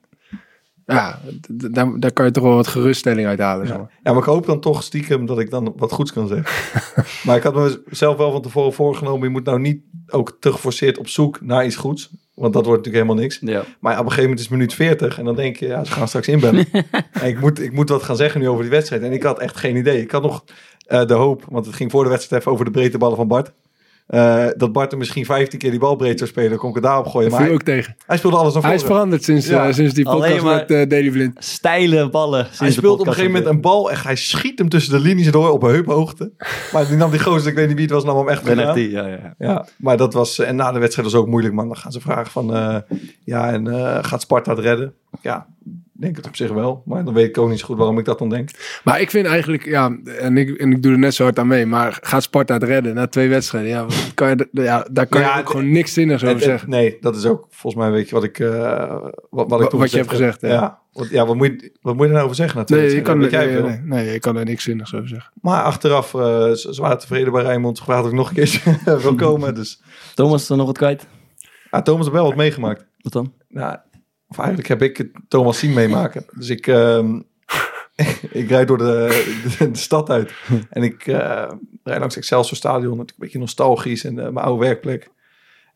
Ja, 0.86 1.20
daar, 1.48 2.00
daar 2.00 2.12
kan 2.12 2.24
je 2.24 2.30
toch 2.30 2.44
wel 2.44 2.54
wat 2.54 2.66
geruststelling 2.66 3.26
uit 3.26 3.38
halen. 3.38 3.68
maar. 3.68 3.90
Ja, 4.02 4.12
maar 4.12 4.16
ik 4.16 4.24
hoop 4.28 4.46
dan 4.46 4.60
toch 4.60 4.82
stiekem 4.82 5.26
dat 5.26 5.38
ik 5.38 5.50
dan 5.50 5.72
wat 5.76 5.92
goeds 5.92 6.12
kan 6.12 6.28
zeggen. 6.28 6.46
maar 7.26 7.36
ik 7.36 7.42
had 7.42 7.80
mezelf 7.86 8.16
wel 8.16 8.32
van 8.32 8.42
tevoren 8.42 8.72
voorgenomen... 8.72 9.26
je 9.26 9.32
moet 9.32 9.44
nou 9.44 9.60
niet 9.60 9.82
ook 10.06 10.36
te 10.40 10.52
geforceerd 10.52 10.98
op 10.98 11.08
zoek 11.08 11.40
naar 11.40 11.66
iets 11.66 11.76
goeds. 11.76 12.10
Want 12.34 12.52
dat 12.52 12.66
wordt 12.66 12.84
natuurlijk 12.84 13.04
helemaal 13.04 13.22
niks. 13.22 13.38
Ja. 13.40 13.64
Maar 13.80 13.92
op 13.92 13.98
een 13.98 14.04
gegeven 14.04 14.22
moment 14.22 14.38
is 14.38 14.46
het 14.46 14.54
minuut 14.54 14.74
40 14.74 15.18
en 15.18 15.24
dan 15.24 15.34
denk 15.34 15.56
je, 15.56 15.66
ja, 15.66 15.84
ze 15.84 15.92
gaan 15.92 16.08
straks 16.08 16.28
inbellen. 16.28 16.66
en 17.12 17.28
ik 17.28 17.40
moet, 17.40 17.60
ik 17.60 17.72
moet 17.72 17.88
wat 17.88 18.02
gaan 18.02 18.16
zeggen 18.16 18.40
nu 18.40 18.48
over 18.48 18.62
die 18.62 18.70
wedstrijd. 18.70 19.02
En 19.02 19.12
ik 19.12 19.22
had 19.22 19.38
echt 19.38 19.56
geen 19.56 19.76
idee. 19.76 20.00
Ik 20.00 20.10
had 20.10 20.22
nog 20.22 20.44
eh, 20.86 21.06
de 21.06 21.14
hoop, 21.14 21.44
want 21.48 21.66
het 21.66 21.74
ging 21.74 21.90
voor 21.90 22.04
de 22.04 22.10
wedstrijd 22.10 22.40
even 22.42 22.52
over 22.52 22.64
de 22.64 22.70
breedte 22.70 22.98
ballen 22.98 23.16
van 23.16 23.28
Bart. 23.28 23.52
Eh, 24.06 24.46
dat 24.56 24.72
Bart 24.72 24.92
er 24.92 24.98
misschien 24.98 25.24
15 25.24 25.58
keer 25.58 25.70
die 25.70 25.80
bal 25.80 25.96
breed 25.96 26.18
zou 26.18 26.30
spelen, 26.30 26.58
kon 26.58 26.68
ik 26.68 26.74
het 26.74 26.84
daarop 26.84 27.06
gooien. 27.06 27.30
Dat 27.30 27.38
Maar 27.38 27.48
viel 27.48 27.56
hij, 27.58 27.60
ook 27.60 27.76
tegen. 27.76 27.96
hij 28.06 28.16
speelde 28.16 28.36
alles 28.36 28.54
naar 28.54 28.62
Hij 28.62 28.74
is 28.74 28.80
voren. 28.80 28.94
veranderd 28.94 29.24
sinds, 29.24 29.46
Ja. 29.46 29.66
eh, 29.66 29.72
sinds 29.74 29.94
die 29.94 30.06
Alleen 30.06 30.20
podcast 30.20 30.44
maar- 30.44 30.54
met 30.68 30.70
eh 30.70 30.88
Daily 30.88 31.10
Blind. 31.10 31.44
Steile 31.44 32.10
ballen. 32.10 32.44
sinds 32.44 32.58
Hij 32.58 32.70
speelt 32.70 33.00
op 33.00 33.06
een 33.06 33.12
gegeven 33.12 33.32
moment 33.32 33.50
een 33.50 33.60
bal, 33.60 33.90
echt, 33.90 34.04
hij 34.04 34.16
schiet 34.16 34.58
hem 34.58 34.68
tussen 34.68 34.92
de 34.92 35.00
linies 35.00 35.30
door 35.30 35.50
op 35.50 35.62
een 35.62 35.70
heuphoogte. 35.70 36.32
Maar 36.72 36.86
die 36.86 36.96
nam 36.96 37.10
die 37.10 37.20
gozer, 37.20 37.48
ik 37.50 37.54
weet 37.56 37.66
niet 37.66 37.76
wie 37.76 37.84
het 37.84 37.94
was, 37.94 38.04
nam 38.04 38.16
hem 38.16 38.28
echt 38.28 38.42
Ben 38.44 38.56
ja, 38.90 39.06
ja. 39.06 39.34
Ja, 39.38 39.66
maar 39.76 39.96
dat 39.96 40.12
was. 40.14 40.38
En 40.38 40.56
na 40.56 40.72
de 40.72 40.78
wedstrijd 40.78 41.10
was 41.12 41.20
ook 41.20 41.26
moeilijk, 41.26 41.54
man. 41.54 41.66
Dan 41.66 41.76
gaan 41.76 41.92
ze 41.92 42.00
vragen 42.00 42.30
van. 42.32 42.54
eh, 42.54 42.76
ja, 43.24 43.52
en 43.52 43.66
eh, 43.66 43.98
gaat 44.04 44.20
Sparta 44.20 44.50
het 44.50 44.60
redden? 44.60 44.94
Ja, 45.22 45.46
denk 45.98 46.16
het 46.16 46.26
op 46.26 46.36
zich 46.36 46.50
wel. 46.50 46.82
Maar 46.84 47.04
dan 47.04 47.14
weet 47.14 47.28
ik 47.28 47.38
ook 47.38 47.48
niet 47.48 47.58
zo 47.58 47.66
goed 47.66 47.76
waarom 47.76 47.98
ik 47.98 48.04
dat 48.04 48.18
dan 48.18 48.28
denk. 48.28 48.50
Maar 48.84 49.00
ik 49.00 49.10
vind 49.10 49.26
eigenlijk, 49.26 49.64
ja, 49.64 49.96
en 50.18 50.36
ik, 50.36 50.56
en 50.58 50.72
ik 50.72 50.82
doe 50.82 50.92
er 50.92 50.98
net 50.98 51.14
zo 51.14 51.22
hard 51.22 51.38
aan 51.38 51.46
mee, 51.46 51.66
maar 51.66 51.98
gaat 52.02 52.22
Sparta 52.22 52.54
het 52.54 52.62
redden 52.62 52.94
na 52.94 53.06
twee 53.06 53.28
wedstrijden? 53.28 53.70
Ja, 53.70 53.86
kan 54.14 54.28
je, 54.28 54.48
ja 54.52 54.86
daar 54.90 55.06
kan 55.06 55.20
Ja, 55.20 55.34
je 55.34 55.40
ook 55.40 55.48
gewoon 55.50 55.70
niks 55.70 55.92
zinnigs 55.92 56.24
over 56.24 56.40
zeggen. 56.40 56.70
nee, 56.70 56.96
dat 57.00 57.16
is 57.16 57.26
ook 57.26 57.46
volgens 57.50 57.82
mij, 57.82 57.92
weet 57.92 58.08
je 58.08 58.14
wat 58.14 58.24
ik. 58.24 58.38
eh, 58.38 58.48
wat, 58.50 59.10
wat, 59.30 59.44
ik 59.44 59.48
Wat- 59.48 59.70
toen 59.70 59.80
wat 59.80 59.90
je 59.90 59.96
hebt 59.96 60.10
gezegd, 60.10 60.40
ja. 60.40 60.48
Ja, 60.48 60.78
wat, 60.92 61.08
ja 61.08 61.26
wat, 61.26 61.36
moet 61.36 61.46
je, 61.46 61.72
wat 61.80 61.94
moet 61.94 62.02
je 62.02 62.08
er 62.08 62.12
nou 62.14 62.24
over 62.24 62.36
zeggen? 62.36 62.58
Na 62.58 62.64
twee 62.64 62.80
Nee, 62.86 62.94
je 62.94 63.02
kan, 63.02 63.18
wedstrijden? 63.18 63.62
nee, 63.64 63.78
nee, 63.84 64.04
nee, 64.04 64.12
je 64.12 64.18
kan 64.18 64.36
er 64.36 64.44
niks 64.44 64.64
zinnigs 64.64 64.94
over 64.94 65.08
zeggen. 65.08 65.32
Maar 65.40 65.62
achteraf, 65.62 66.14
eh, 66.14 66.50
ze 66.52 66.74
waren 66.80 66.98
tevreden 66.98 67.32
bij 67.32 67.42
Rijnmond. 67.42 67.78
Ik 67.88 68.12
nog 68.12 68.28
een 68.28 68.34
keer 68.34 68.62
wil 69.02 69.14
komen. 69.14 69.54
Dus 69.54 69.82
Thomas 70.14 70.42
is 70.42 70.48
er 70.48 70.56
nog 70.56 70.66
wat 70.66 70.76
kwijt. 70.78 71.06
ah, 71.70 71.82
Thomas 71.82 72.00
heeft 72.04 72.16
wel 72.16 72.26
wat 72.26 72.36
meegemaakt. 72.36 72.84
Wat 73.00 73.12
dan? 73.12 73.32
Nou, 73.48 73.76
of 74.28 74.38
eigenlijk 74.38 74.68
heb 74.68 74.82
ik 74.82 74.96
het 74.96 75.10
Thomas 75.28 75.58
zien 75.58 75.72
meemaken. 75.72 76.24
Dus 76.38 76.48
ik, 76.48 76.66
ehm, 76.66 77.20
ik 78.42 78.48
rijd 78.48 78.68
door 78.68 78.78
de, 78.78 79.24
de, 79.58 79.70
de 79.70 79.78
stad 79.78 80.10
uit. 80.10 80.32
En 80.70 80.82
ik 80.82 81.06
eh 81.06 81.50
rijd 81.82 82.00
langs 82.00 82.16
Excelsior 82.16 82.56
Stadion. 82.56 82.96
Natuurlijk 82.96 83.10
een 83.10 83.24
beetje 83.24 83.38
nostalgisch 83.38 84.04
en 84.04 84.18
eh, 84.18 84.28
mijn 84.28 84.46
oude 84.46 84.64
werkplek. 84.64 85.10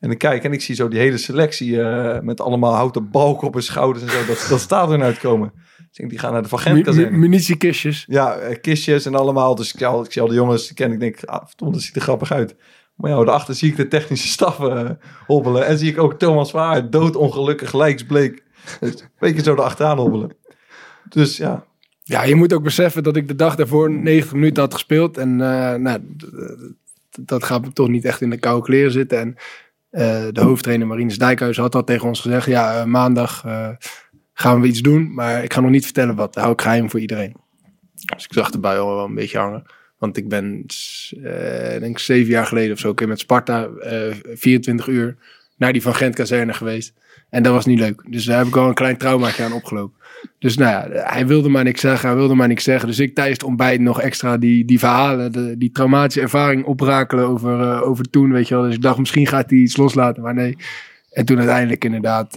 En 0.01 0.11
ik 0.11 0.19
kijk 0.19 0.45
en 0.45 0.53
ik 0.53 0.61
zie 0.61 0.75
zo 0.75 0.89
die 0.89 0.99
hele 0.99 1.17
selectie 1.17 1.83
eh, 1.83 2.21
met 2.21 2.41
allemaal 2.41 2.75
houten 2.75 3.11
balken 3.11 3.47
op 3.47 3.55
hun 3.55 3.63
schouders 3.63 4.05
en 4.05 4.11
zo. 4.11 4.27
Dat, 4.27 4.47
dat 4.49 4.61
stadion 4.61 5.03
uitkomen. 5.03 5.53
Dus 5.55 5.87
ik 5.87 5.97
denk, 5.97 6.11
die 6.11 6.19
gaan 6.19 6.33
naar 6.33 6.43
de 6.43 6.49
Van 6.49 6.59
Gent. 6.59 7.11
Munitiekistjes. 7.11 8.05
Ja, 8.09 8.55
kistjes 8.61 9.07
en 9.07 9.15
allemaal. 9.15 9.55
Dus 9.55 9.73
ik, 9.75 9.81
ja, 9.81 9.93
ik 9.93 10.13
zie 10.13 10.23
al 10.23 10.29
de 10.29 10.35
jongens 10.35 10.67
die 10.67 10.77
ken. 10.77 10.93
Ik 10.93 11.01
denk, 11.01 11.25
ah, 11.25 11.47
verdomme, 11.47 11.75
dat 11.75 11.83
ziet 11.83 11.97
er 11.97 12.03
grappig 12.03 12.33
uit. 12.33 12.57
Maar 13.01 13.11
ja, 13.11 13.17
daarachter 13.17 13.55
zie 13.55 13.71
ik 13.71 13.77
de 13.77 13.89
technische 13.89 14.29
staf 14.29 14.61
eh, 14.61 14.91
hobbelen. 15.27 15.67
En 15.67 15.79
zie 15.79 15.91
ik 15.91 15.99
ook 15.99 16.19
Thomas 16.19 16.51
Vaar, 16.51 16.91
doodongelukkig, 16.91 17.75
lijksbleek. 17.75 18.43
Dus 18.81 19.01
een 19.01 19.09
beetje 19.19 19.43
zo 19.43 19.53
erachteraan 19.53 19.99
hobbelen. 19.99 20.37
Dus 21.09 21.37
ja, 21.37 21.65
Ja, 22.03 22.23
je 22.23 22.35
moet 22.35 22.53
ook 22.53 22.63
beseffen 22.63 23.03
dat 23.03 23.17
ik 23.17 23.29
de 23.29 23.35
dag 23.35 23.57
daarvoor 23.57 23.91
90 23.91 24.33
minuten 24.33 24.63
had 24.63 24.75
gespeeld. 24.75 25.19
En 25.19 25.31
eh, 25.41 25.75
nou, 25.75 25.99
dat 27.21 27.45
gaat 27.45 27.63
me 27.63 27.73
toch 27.73 27.89
niet 27.89 28.05
echt 28.05 28.21
in 28.21 28.31
de 28.31 28.39
koude 28.39 28.65
kleren 28.65 28.93
zitten. 28.93 29.19
En 29.19 29.35
eh, 29.91 30.33
de 30.33 30.41
hoofdtrainer 30.41 30.87
Marines 30.87 31.19
Dijkhuis 31.19 31.57
had 31.57 31.75
al 31.75 31.85
tegen 31.85 32.09
ons 32.09 32.21
gezegd... 32.21 32.47
ja, 32.47 32.85
maandag 32.85 33.45
gaan 34.33 34.61
we 34.61 34.67
iets 34.67 34.81
doen, 34.81 35.15
maar 35.15 35.45
ik 35.45 35.53
ga 35.53 35.61
nog 35.61 35.71
niet 35.71 35.85
vertellen 35.85 36.15
wat. 36.15 36.35
Hou 36.35 36.53
ik 36.53 36.61
geheim 36.61 36.91
voor 36.91 37.01
iedereen. 37.01 37.37
Dus 38.15 38.25
ik 38.25 38.33
zag 38.33 38.51
erbij 38.51 38.79
al 38.79 38.95
wel 38.95 39.05
een 39.05 39.15
beetje 39.15 39.39
hangen. 39.39 39.65
Want 40.01 40.17
ik 40.17 40.29
ben, 40.29 40.65
eh, 41.23 41.81
denk 41.81 41.85
ik, 41.85 41.99
zeven 41.99 42.31
jaar 42.31 42.47
geleden 42.47 42.73
of 42.73 42.79
zo... 42.79 42.95
keer 42.95 43.09
met 43.09 43.19
Sparta 43.19 43.65
eh 43.65 44.15
24 44.35 44.87
uur 44.87 45.17
naar 45.57 45.73
die 45.73 45.83
Van 45.83 45.95
Gent 45.95 46.15
kazerne 46.15 46.53
geweest. 46.53 46.93
En 47.31 47.43
dat 47.43 47.53
was 47.53 47.67
niet 47.67 47.79
leuk. 47.79 48.03
Dus 48.09 48.25
daar 48.25 48.39
heb 48.39 48.47
ik 48.47 48.57
al 48.57 48.69
een 48.69 48.75
klein 48.75 48.97
traumaatje 48.97 49.45
aan 49.45 49.53
opgelopen. 49.53 49.99
Dus 50.39 50.57
nou 50.57 50.71
ja, 50.71 51.03
hij 51.03 51.27
wilde 51.27 51.49
maar 51.49 51.65
niks 51.65 51.81
zeggen, 51.81 52.09
hij 52.09 52.19
wilde 52.19 52.35
maar 52.35 52.49
niks 52.49 52.65
zeggen. 52.65 52.89
Dus 52.89 52.99
ik 52.99 53.15
tijdens 53.15 53.39
het 53.39 53.47
ontbijt 53.47 53.81
nog 53.81 54.01
extra 54.01 54.37
die, 54.37 54.65
die 54.65 54.79
verhalen, 54.79 55.59
die 55.59 55.71
traumatische 55.71 56.21
ervaring 56.21 56.65
oprakelen 56.65 57.27
over, 57.27 57.61
eh, 57.61 57.83
over 57.83 58.11
toen, 58.11 58.33
weet 58.33 58.49
je 58.49 58.55
wel. 58.55 58.65
Dus 58.65 58.75
ik 58.75 58.83
dacht, 58.83 58.99
misschien 58.99 59.27
gaat 59.27 59.51
hij 59.51 59.59
iets 59.59 59.77
loslaten, 59.77 60.23
maar 60.23 60.35
nee. 60.35 60.57
En 61.11 61.25
toen 61.25 61.39
uiteindelijk 61.39 61.85
inderdaad 61.85 62.37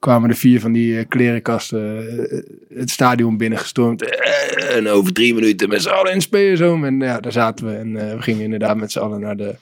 kwamen 0.00 0.28
de 0.28 0.34
vier 0.34 0.60
van 0.60 0.72
die 0.72 0.98
eh, 0.98 1.04
klerenkasten 1.08 2.08
eh, 2.08 2.78
het 2.78 2.90
stadion 2.90 3.36
binnengestormd. 3.36 4.02
Eh, 4.02 4.76
en 4.76 4.88
over 4.88 5.12
drie 5.12 5.34
minuten 5.34 5.68
met 5.68 5.82
z'n 5.82 5.88
allen 5.88 6.12
in 6.12 6.20
spelerzoom. 6.20 6.84
En 6.84 7.00
ja, 7.00 7.20
daar 7.20 7.32
zaten 7.32 7.66
we 7.66 7.72
en 7.72 7.92
we 7.92 8.22
gingen 8.22 8.42
inderdaad 8.42 8.76
met 8.76 8.92
z'n 8.92 8.98
allen 8.98 9.20
naar 9.20 9.36
de, 9.36 9.54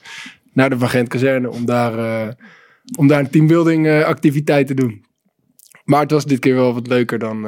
naar 0.53 0.69
de 0.69 0.77
Van 0.77 1.07
kazerne 1.07 1.49
om 1.49 1.65
daar, 1.65 2.35
om 2.97 3.07
daar 3.07 3.19
een 3.19 3.29
teambuilding 3.29 4.03
activiteit 4.03 4.67
te 4.67 4.73
doen. 4.73 5.05
Maar 5.83 6.01
het 6.01 6.11
was 6.11 6.25
dit 6.25 6.39
keer 6.39 6.55
wel 6.55 6.73
wat 6.73 6.87
leuker 6.87 7.19
dan, 7.19 7.47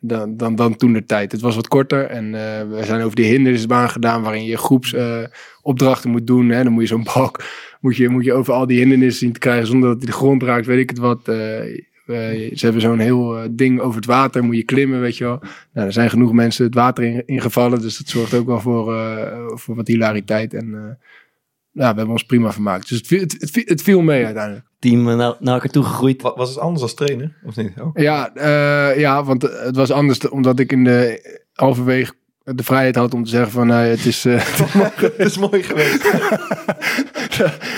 dan, 0.00 0.36
dan, 0.36 0.56
dan 0.56 0.76
toen 0.76 0.92
de 0.92 1.04
tijd. 1.04 1.32
Het 1.32 1.40
was 1.40 1.54
wat 1.54 1.68
korter 1.68 2.04
en 2.04 2.30
we 2.70 2.80
zijn 2.84 3.02
over 3.02 3.16
die 3.16 3.24
hindernisbaan 3.24 3.90
gedaan 3.90 4.22
waarin 4.22 4.44
je 4.44 4.56
groepsopdrachten 4.56 6.10
moet 6.10 6.26
doen. 6.26 6.48
Hè. 6.48 6.62
Dan 6.62 6.72
moet 6.72 6.82
je 6.82 6.88
zo'n 6.88 7.08
balk 7.14 7.44
moet 7.80 7.96
je, 7.96 8.08
moet 8.08 8.24
je 8.24 8.32
over 8.32 8.54
al 8.54 8.66
die 8.66 8.78
hindernissen 8.78 9.18
zien 9.18 9.32
te 9.32 9.38
krijgen 9.38 9.66
zonder 9.66 9.88
dat 9.88 9.98
hij 9.98 10.06
de 10.06 10.12
grond 10.12 10.42
raakt, 10.42 10.66
weet 10.66 10.78
ik 10.78 10.90
het 10.90 10.98
wat. 10.98 11.28
Eh, 12.08 12.50
ze 12.56 12.64
hebben 12.64 12.80
zo'n 12.82 12.98
heel 12.98 13.36
eh, 13.38 13.44
ding 13.50 13.80
over 13.80 13.96
het 13.96 14.06
water, 14.06 14.44
moet 14.44 14.56
je 14.56 14.62
klimmen, 14.62 15.00
weet 15.00 15.16
je 15.16 15.24
wel. 15.24 15.38
Nou, 15.72 15.86
er 15.86 15.92
zijn 15.92 16.10
genoeg 16.10 16.32
mensen 16.32 16.64
het 16.64 16.74
water 16.74 17.04
in, 17.04 17.22
ingevallen, 17.26 17.80
dus 17.80 17.98
dat 17.98 18.08
zorgt 18.08 18.34
ook 18.34 18.46
wel 18.46 18.60
voor, 18.60 18.94
eh, 18.94 19.46
voor 19.46 19.76
wat 19.76 19.86
hilariteit. 19.86 20.54
En 20.54 20.74
eh, 20.74 20.80
ja, 21.70 21.90
we 21.90 21.96
hebben 21.96 22.08
ons 22.08 22.24
prima 22.26 22.52
vermaakt. 22.52 22.88
Dus 22.88 22.98
het, 22.98 23.06
viel- 23.06 23.20
het, 23.20 23.36
het, 23.38 23.50
viel- 23.50 23.62
het 23.66 23.82
viel 23.82 24.00
mee 24.00 24.24
uiteindelijk. 24.24 24.66
Team 24.78 25.04
naar, 25.04 25.16
naar 25.16 25.54
elkaar 25.54 25.70
toe 25.70 25.84
gegroeid. 25.84 26.22
Wa- 26.22 26.34
Was 26.36 26.48
het 26.48 26.58
anders 26.58 26.82
als 26.82 26.94
trainer? 26.94 27.36
Of 27.44 27.56
niet? 27.56 27.72
Oh. 27.80 27.90
Ja, 27.94 28.34
eh, 28.34 28.98
ja, 29.00 29.24
want 29.24 29.42
het 29.42 29.76
was 29.76 29.90
anders 29.90 30.28
omdat 30.28 30.58
ik 30.58 30.72
in 30.72 30.84
de 30.84 31.20
halverwege 31.52 32.12
de 32.54 32.62
vrijheid 32.62 32.94
had 32.96 33.14
om 33.14 33.24
te 33.24 33.30
zeggen 33.30 33.50
van 33.50 33.66
nou, 33.66 33.86
het 33.86 34.04
is. 34.06 34.24
eh, 34.24 34.40
Het 35.00 35.14
is 35.18 35.38
mooi 35.38 35.62
geweest. 35.62 36.02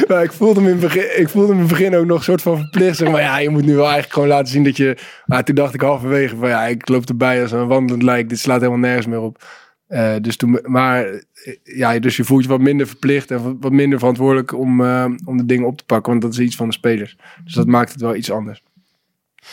Ja, 0.09 0.21
ik, 0.27 0.33
voelde 0.33 0.61
me 0.61 0.67
in 0.67 0.73
het 0.73 0.81
begin, 0.81 1.21
ik 1.21 1.29
voelde 1.29 1.49
me 1.49 1.55
in 1.55 1.59
het 1.61 1.69
begin 1.69 1.95
ook 1.97 2.07
nog 2.07 2.19
een 2.19 2.25
soort 2.25 2.43
van 2.43 2.59
verplicht. 2.59 2.97
Zeg 2.97 3.11
maar 3.11 3.21
ja, 3.21 3.39
je 3.39 3.49
moet 3.51 3.65
nu 3.65 3.75
wel 3.75 3.83
eigenlijk 3.85 4.13
gewoon 4.13 4.29
laten 4.29 4.49
zien 4.53 4.65
dat 4.65 4.77
je. 4.77 4.97
Maar 5.27 5.45
toen 5.45 5.55
dacht 5.55 5.75
ik 5.75 5.81
halverwege 5.81 6.37
van 6.37 6.49
ja, 6.49 6.67
ik 6.67 6.89
loop 6.89 7.09
erbij 7.09 7.43
als 7.43 7.53
een 7.53 7.67
wandelend 7.67 8.03
lijk. 8.03 8.29
Dit 8.29 8.39
slaat 8.39 8.59
helemaal 8.61 8.79
nergens 8.81 9.07
meer 9.07 9.21
op. 9.21 9.45
Eh, 9.87 10.15
dus 10.21 10.37
toen, 10.37 10.59
maar 10.63 11.05
eh, 11.05 11.21
ja, 11.63 11.99
dus 11.99 12.17
je 12.17 12.25
voelt 12.25 12.43
je 12.43 12.49
wat 12.49 12.61
minder 12.61 12.87
verplicht 12.87 13.31
en 13.31 13.59
wat- 13.61 13.73
minder 13.73 13.99
verantwoordelijk 13.99 14.53
om, 14.55 14.85
eh, 14.85 15.05
om 15.25 15.37
de 15.37 15.47
dingen 15.47 15.67
op 15.67 15.77
te 15.79 15.85
pakken. 15.85 16.11
Want 16.11 16.23
dat 16.25 16.33
is 16.33 16.39
iets 16.39 16.57
van 16.57 16.67
de 16.69 16.75
spelers. 16.75 17.17
Dus 17.45 17.55
dat 17.55 17.67
maakt 17.67 17.93
het 17.93 18.01
wel 18.01 18.15
iets 18.15 18.31
anders. 18.31 18.63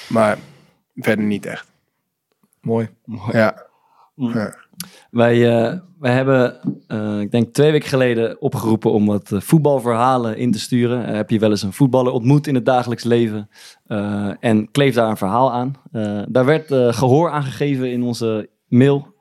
Maar 0.09 0.38
verder 0.95 1.25
niet 1.25 1.45
echt. 1.45 1.67
mooi. 2.62 2.89
Ja. 3.31 3.65
ja. 4.15 4.55
Wij, 5.12 5.58
eh, 5.58 5.80
wij 6.00 6.14
hebben, 6.14 6.60
eh, 6.88 7.20
ik 7.20 7.32
denk 7.32 7.54
twee 7.54 7.72
weken 7.72 7.90
geleden, 7.90 8.42
opgeroepen 8.42 8.92
om 8.92 9.06
wat 9.06 9.32
eh, 9.32 9.40
voetbalverhalen 9.40 10.38
in 10.38 10.52
te 10.52 10.60
sturen. 10.60 11.06
Heb 11.16 11.30
je 11.30 11.40
wel 11.40 11.50
eens 11.50 11.64
een 11.64 11.74
voetballer 11.74 12.12
ontmoet 12.12 12.48
in 12.48 12.56
het 12.56 12.66
dagelijks 12.66 13.04
leven? 13.04 13.50
En 14.40 14.72
kleef 14.72 14.94
daar 14.94 15.10
een 15.10 15.18
verhaal 15.18 15.52
aan. 15.52 15.74
Daar 16.30 16.46
werd 16.46 16.72
eh, 16.72 16.94
gehoor 16.94 17.30
aan 17.30 17.44
gegeven 17.44 17.92
in 17.92 18.04
onze 18.04 18.50
mail, 18.68 19.16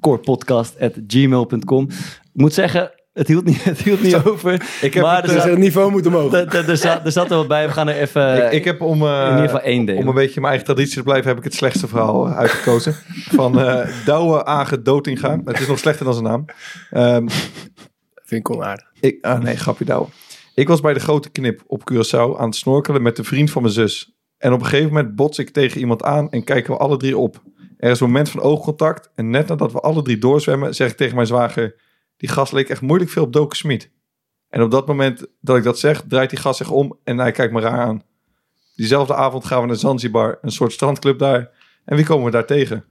corepodcast.gmail.com. 0.00 1.88
Ik 1.88 2.30
moet 2.32 2.54
zeggen, 2.54 2.90
het 3.18 3.28
hield 3.28 3.44
niet, 3.44 3.64
het 3.64 3.78
hield 3.78 4.02
niet 4.02 4.14
over. 4.24 4.52
Ik 4.80 4.94
heb 4.94 5.02
maar 5.02 5.16
het, 5.16 5.24
er, 5.24 5.32
Dus 5.32 5.42
zat, 5.42 5.50
het 5.50 5.58
niveau 5.58 5.90
moet 5.90 6.06
omhoog. 6.06 6.32
er, 6.32 6.54
er, 6.54 6.68
er 6.68 6.76
zat, 6.76 7.04
er 7.04 7.12
zat 7.12 7.30
er 7.30 7.36
wat 7.36 7.48
bij. 7.48 7.66
We 7.66 7.72
gaan 7.72 7.88
er 7.88 7.96
even... 7.96 8.44
ik, 8.46 8.52
ik 8.52 8.64
heb 8.64 8.80
om, 8.80 9.02
eh, 9.02 9.22
in 9.22 9.30
ieder 9.30 9.44
geval 9.44 9.60
één 9.60 9.96
om 9.96 10.08
een 10.08 10.14
beetje 10.14 10.40
mijn 10.40 10.52
eigen 10.52 10.74
traditie 10.74 10.96
te 10.96 11.02
blijven, 11.02 11.28
heb 11.28 11.38
ik 11.38 11.44
het 11.44 11.54
slechtste 11.54 11.88
verhaal 11.88 12.26
eh, 12.26 12.36
uitgekozen. 12.36 12.94
Van 13.30 13.60
eh 13.60 13.88
Douwe 14.04 14.44
Age 14.44 14.82
Dotinga. 14.82 15.40
Het 15.44 15.60
is 15.60 15.66
nog 15.66 15.78
slechter 15.78 16.04
dan 16.04 16.14
zijn 16.14 16.26
naam. 16.26 16.44
Ehm, 16.90 17.26
Vind 18.24 18.40
ik 18.48 18.50
onaardig. 18.50 18.86
ik, 19.00 19.24
ah 19.24 19.40
nee, 19.40 19.56
grapje 19.56 19.84
Douwe. 19.84 20.06
Ik 20.54 20.68
was 20.68 20.80
bij 20.80 20.92
de 20.94 21.00
grote 21.00 21.30
knip 21.30 21.62
op 21.66 21.92
Curaçao 21.92 22.38
aan 22.38 22.46
het 22.46 22.56
snorkelen 22.56 23.02
met 23.02 23.18
een 23.18 23.24
vriend 23.24 23.50
van 23.50 23.62
mijn 23.62 23.74
zus. 23.74 24.16
En 24.38 24.52
op 24.52 24.60
een 24.60 24.66
gegeven 24.66 24.92
moment 24.92 25.14
bots 25.14 25.38
ik 25.38 25.50
tegen 25.50 25.80
iemand 25.80 26.02
aan 26.02 26.30
en 26.30 26.44
kijken 26.44 26.72
we 26.72 26.78
alle 26.78 26.96
drie 26.96 27.18
op. 27.18 27.42
Er 27.78 27.90
is 27.90 28.00
een 28.00 28.06
moment 28.06 28.30
van 28.30 28.40
oogcontact 28.40 29.10
en 29.14 29.30
net 29.30 29.48
nadat 29.48 29.72
we 29.72 29.80
alle 29.80 30.02
drie 30.02 30.18
doorzwemmen 30.18 30.74
zeg 30.74 30.90
ik 30.90 30.96
tegen 30.96 31.14
mijn 31.14 31.26
zwager... 31.26 31.86
Die 32.18 32.28
gast 32.28 32.52
leek 32.52 32.68
echt 32.68 32.80
moeilijk 32.80 33.10
veel 33.10 33.22
op 33.22 33.32
Doken 33.32 33.56
Smit. 33.56 33.90
En 34.48 34.62
op 34.62 34.70
dat 34.70 34.86
moment 34.86 35.26
dat 35.40 35.56
ik 35.56 35.62
dat 35.62 35.78
zeg, 35.78 36.02
draait 36.08 36.30
die 36.30 36.38
gast 36.38 36.58
zich 36.58 36.70
om 36.70 36.98
en 37.04 37.18
hij 37.18 37.32
kijkt 37.32 37.52
me 37.52 37.60
raar 37.60 37.80
aan. 37.80 38.02
Diezelfde 38.74 39.14
avond 39.14 39.44
gaan 39.44 39.60
we 39.60 39.66
naar 39.66 39.76
Zanzibar, 39.76 40.38
een 40.42 40.52
soort 40.52 40.72
strandclub 40.72 41.18
daar. 41.18 41.50
En 41.84 41.96
wie 41.96 42.04
komen 42.04 42.24
we 42.24 42.30
daar 42.30 42.46
tegen? 42.46 42.84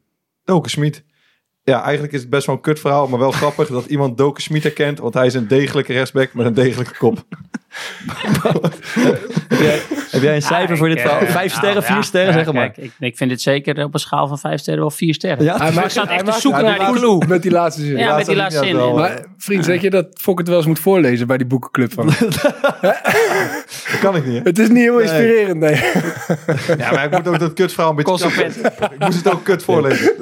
Doken 0.44 0.72
Smit. 0.72 1.04
Ja, 1.64 1.84
eigenlijk 1.84 2.14
is 2.14 2.22
het 2.22 2.30
best 2.30 2.46
wel 2.46 2.56
een 2.56 2.62
kut 2.62 2.80
verhaal, 2.80 3.08
maar 3.08 3.20
wel 3.20 3.32
grappig 3.42 3.68
dat 3.68 3.86
iemand 3.86 4.18
Doken 4.18 4.44
Smit 4.44 4.64
herkent, 4.64 5.00
want 5.00 5.14
hij 5.14 5.26
is 5.26 5.34
een 5.34 5.48
degelijke 5.48 5.94
rechtsback 5.94 6.34
met 6.34 6.46
een 6.46 6.54
degelijke 6.54 6.98
kop. 6.98 7.26
Heb, 9.48 9.60
jij, 9.60 9.82
heb 10.10 10.22
jij 10.22 10.36
een 10.36 10.42
cijfer 10.42 10.78
voor 10.78 10.90
dit 10.90 11.02
verhaal? 11.02 11.20
eh, 11.20 11.28
Vijf 11.28 11.36
nou, 11.36 11.50
sterren, 11.50 11.82
ja, 11.82 11.94
vier 11.94 12.04
sterren, 12.04 12.38
ja, 12.38 12.44
zeg 12.44 12.54
maar. 12.54 12.72
kijk, 12.72 12.86
ik, 12.86 12.92
ik 13.00 13.18
vind 13.18 13.30
dit 13.30 13.42
zeker 13.42 13.84
op 13.84 13.94
een 13.94 14.00
schaal 14.00 14.28
van 14.28 14.40
vijf 14.40 14.60
sterren 14.60 14.82
wel 14.82 14.92
vier 14.92 15.14
sterren. 15.14 15.44
Ja? 15.44 15.58
Hij 15.58 15.84
ik 15.84 15.90
zat 15.90 16.08
echt 16.10 16.22
hij 16.22 16.34
te 16.34 16.40
zoeken 16.40 16.64
naar 16.64 16.80
die 16.80 16.92
clue. 16.92 17.24
Met 17.28 17.42
die 17.42 17.52
laatste 17.52 17.82
zin. 17.82 17.98
Ja, 17.98 18.16
met 18.16 18.26
die 18.26 18.36
laatste 18.36 18.64
zin. 18.66 18.76
wel. 18.76 18.94
Maar 18.94 19.26
vriend, 19.38 19.66
zeg 19.66 19.82
je 19.82 19.90
dat 19.90 20.08
Fok 20.14 20.38
het 20.40 20.48
wel 20.48 20.58
eens 20.58 20.66
moet 20.66 20.80
voorlezen 20.80 21.28
bij 21.28 21.38
die 21.38 21.48
boekenclub 21.48 21.94
van? 21.94 22.06
Dat 22.06 24.00
kan 24.02 24.16
ik 24.16 24.26
niet, 24.26 24.36
hè? 24.36 24.42
het 24.44 24.60
is 24.60 24.68
niet 24.68 24.78
helemaal 24.78 25.00
inspirerend, 25.00 25.60
nee. 25.60 25.76
Ja, 26.78 26.92
maar 26.92 27.04
ik 27.04 27.12
moet 27.12 27.28
ook 27.28 27.40
dat 27.40 27.54
kutverhaal 27.54 27.90
een 27.90 27.96
beetje... 27.96 28.12
Consequent. 28.12 28.56
Ik 28.66 29.00
moest 29.00 29.18
het 29.18 29.34
ook 29.34 29.44
kut 29.44 29.64
voorlezen. 29.64 30.14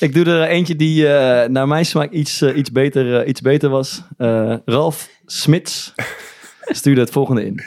Ik 0.00 0.14
doe 0.14 0.24
er 0.24 0.42
eentje 0.48 0.76
die 0.76 1.08
eh, 1.08 1.48
naar 1.48 1.68
mijn 1.68 1.86
smaak 1.86 2.10
iets, 2.10 2.40
eh, 2.40 2.56
iets, 2.56 2.72
beter, 2.72 3.26
iets 3.26 3.40
beter 3.40 3.70
was. 3.70 4.02
Eh, 4.18 4.54
Ralf 4.64 5.08
Smits 5.26 5.92
stuurde 6.68 7.00
het 7.00 7.10
volgende 7.10 7.44
in. 7.44 7.60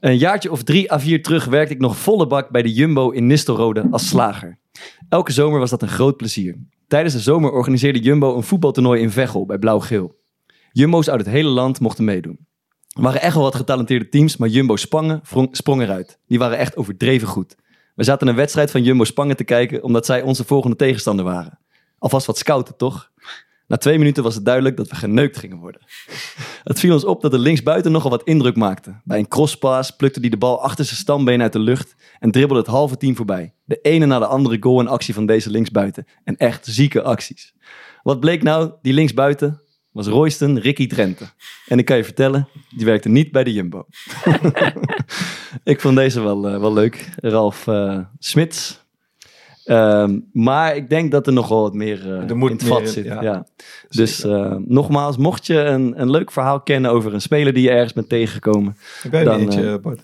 Een 0.00 0.18
jaartje 0.18 0.50
of 0.50 0.62
drie 0.62 0.92
à 0.92 1.00
vier 1.00 1.22
terug 1.22 1.44
werkte 1.44 1.74
ik 1.74 1.80
nog 1.80 1.96
volle 1.96 2.26
bak 2.26 2.50
bij 2.50 2.62
de 2.62 2.72
Jumbo 2.72 3.10
in 3.10 3.26
Nistelrode 3.26 3.86
als 3.90 4.08
slager. 4.08 4.58
Elke 5.08 5.32
zomer 5.32 5.58
was 5.58 5.70
dat 5.70 5.82
een 5.82 5.88
groot 5.88 6.16
plezier. 6.16 6.56
Tijdens 6.88 7.14
de 7.14 7.20
zomer 7.20 7.50
organiseerde 7.50 7.98
Jumbo 7.98 8.36
een 8.36 8.42
voetbaltoernooi 8.42 9.00
in 9.00 9.10
Veghel 9.10 9.46
bij 9.46 9.58
Blauw-Geel. 9.58 10.16
Jumbo's 10.72 11.08
uit 11.08 11.20
het 11.20 11.28
hele 11.28 11.48
land 11.48 11.80
mochten 11.80 12.04
meedoen. 12.04 12.46
Er 12.88 13.02
waren 13.02 13.20
echt 13.20 13.34
wel 13.34 13.42
wat 13.42 13.54
getalenteerde 13.54 14.08
teams, 14.08 14.36
maar 14.36 14.48
Jumbo 14.48 14.76
Spangen 14.76 15.20
sprong 15.50 15.82
eruit. 15.82 16.18
Die 16.26 16.38
waren 16.38 16.58
echt 16.58 16.76
overdreven 16.76 17.28
goed. 17.28 17.56
We 17.94 18.04
zaten 18.04 18.28
een 18.28 18.34
wedstrijd 18.34 18.70
van 18.70 18.82
Jumbo 18.82 19.04
Spangen 19.04 19.36
te 19.36 19.44
kijken, 19.44 19.82
omdat 19.82 20.06
zij 20.06 20.22
onze 20.22 20.44
volgende 20.44 20.76
tegenstander 20.76 21.24
waren. 21.24 21.58
Alvast 21.98 22.26
wat 22.26 22.38
scouten, 22.38 22.76
toch? 22.76 23.10
Na 23.66 23.76
twee 23.76 23.98
minuten 23.98 24.22
was 24.22 24.34
het 24.34 24.44
duidelijk 24.44 24.76
dat 24.76 24.88
we 24.88 24.96
geneukt 24.96 25.36
gingen 25.36 25.56
worden. 25.56 25.80
Het 26.64 26.80
viel 26.80 26.92
ons 26.92 27.04
op 27.04 27.22
dat 27.22 27.30
de 27.30 27.38
linksbuiten 27.38 27.92
nogal 27.92 28.10
wat 28.10 28.22
indruk 28.24 28.56
maakte. 28.56 29.00
Bij 29.04 29.18
een 29.18 29.28
crosspaas 29.28 29.90
plukte 29.90 30.20
hij 30.20 30.28
de 30.28 30.36
bal 30.36 30.62
achter 30.62 30.84
zijn 30.84 30.96
stambeen 30.96 31.42
uit 31.42 31.52
de 31.52 31.58
lucht 31.58 31.94
en 32.18 32.30
dribbelde 32.30 32.62
het 32.62 32.70
halve 32.70 32.96
team 32.96 33.16
voorbij. 33.16 33.54
De 33.64 33.78
ene 33.82 34.06
na 34.06 34.18
de 34.18 34.26
andere 34.26 34.56
goal 34.60 34.80
en 34.80 34.88
actie 34.88 35.14
van 35.14 35.26
deze 35.26 35.50
linksbuiten. 35.50 36.06
En 36.24 36.36
echt 36.36 36.66
zieke 36.66 37.02
acties. 37.02 37.54
Wat 38.02 38.20
bleek 38.20 38.42
nou? 38.42 38.72
Die 38.82 38.92
linksbuiten 38.92 39.60
was 39.92 40.06
Royston 40.06 40.58
Ricky 40.58 40.86
Drenthe. 40.86 41.24
En 41.66 41.78
ik 41.78 41.84
kan 41.84 41.96
je 41.96 42.04
vertellen, 42.04 42.48
die 42.76 42.86
werkte 42.86 43.08
niet 43.08 43.32
bij 43.32 43.44
de 43.44 43.52
Jumbo. 43.52 43.86
ik 45.64 45.80
vond 45.80 45.96
deze 45.96 46.20
wel, 46.20 46.48
eh, 46.48 46.60
wel 46.60 46.72
leuk. 46.72 47.10
Ralf 47.16 47.66
eh, 47.66 47.98
Smits. 48.18 48.83
Ehm, 49.64 50.18
maar 50.32 50.76
ik 50.76 50.88
denk 50.88 51.10
dat 51.10 51.26
er 51.26 51.32
nog 51.32 51.48
wel 51.48 51.60
wat 51.62 51.74
meer 51.74 52.00
eh, 52.12 52.28
Er 52.30 52.36
moet 52.36 52.50
in 52.50 52.56
het 52.56 52.64
meer 52.64 52.74
vat 52.78 52.88
zit. 52.88 53.04
ja. 53.04 53.22
Ja. 53.22 53.46
Dus 53.88 54.24
eh, 54.24 54.54
nogmaals, 54.64 55.16
mocht 55.16 55.46
je 55.46 55.58
een, 55.58 56.00
een 56.00 56.10
leuk 56.10 56.30
verhaal 56.30 56.60
kennen 56.60 56.90
over 56.90 57.14
een 57.14 57.20
speler 57.20 57.52
die 57.52 57.62
je 57.62 57.70
ergens 57.70 57.92
bent 57.92 58.08
tegengekomen. 58.08 58.76
Dan, 59.10 59.38
eentje, 59.38 59.70
eh, 59.72 59.76
Bart? 59.82 60.00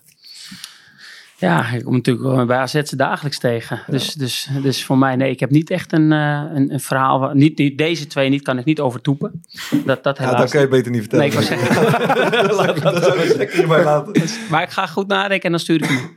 Ja, 1.37 1.69
ik 1.71 1.85
kom 1.85 1.95
natuurlijk 1.95 2.27
wel 2.35 2.47
bij 2.47 2.57
AZ 2.57 2.83
ze 2.83 2.97
dagelijks 2.97 3.39
tegen. 3.39 3.83
Dus, 3.87 4.15
dus, 4.15 4.49
dus 4.63 4.85
voor 4.85 4.99
mij, 4.99 5.17
nee, 5.17 5.31
ik 5.31 5.41
heb 5.41 5.51
niet 5.51 5.71
echt 5.71 5.93
een, 5.93 6.13
eh, 6.13 6.43
een, 6.55 6.73
een 6.73 6.81
verhaal. 6.81 7.19
waar- 7.21 7.37
Niet, 7.37 7.59
niet, 7.59 7.79
deze 7.79 8.07
twee 8.07 8.29
niet, 8.29 8.43
kan 8.43 8.59
ik 8.59 8.65
niet 8.65 8.81
overtoepen. 8.81 9.43
Dat, 9.85 10.03
dat 10.03 10.17
Ja, 10.19 10.25
helaas 10.25 10.41
dat 10.41 10.51
kan 10.51 10.61
je 10.61 10.69
beter 10.69 10.91
niet 10.91 11.01
vertellen. 11.01 11.29
Nee, 11.29 11.39
ik 11.39 11.47
zeggen. 11.47 12.83
dat 12.93 13.05
zou 13.05 13.19
ik 13.19 13.37
lekker 13.37 13.57
hierbij 13.59 13.85
laten. 13.85 14.23
Maar 14.51 14.63
ik 14.63 14.71
ga 14.71 14.87
goed 14.87 15.07
nadenken 15.07 15.45
en 15.45 15.51
dan 15.51 15.61
stuur 15.61 15.77
ik 15.83 15.85
hem. 15.89 16.11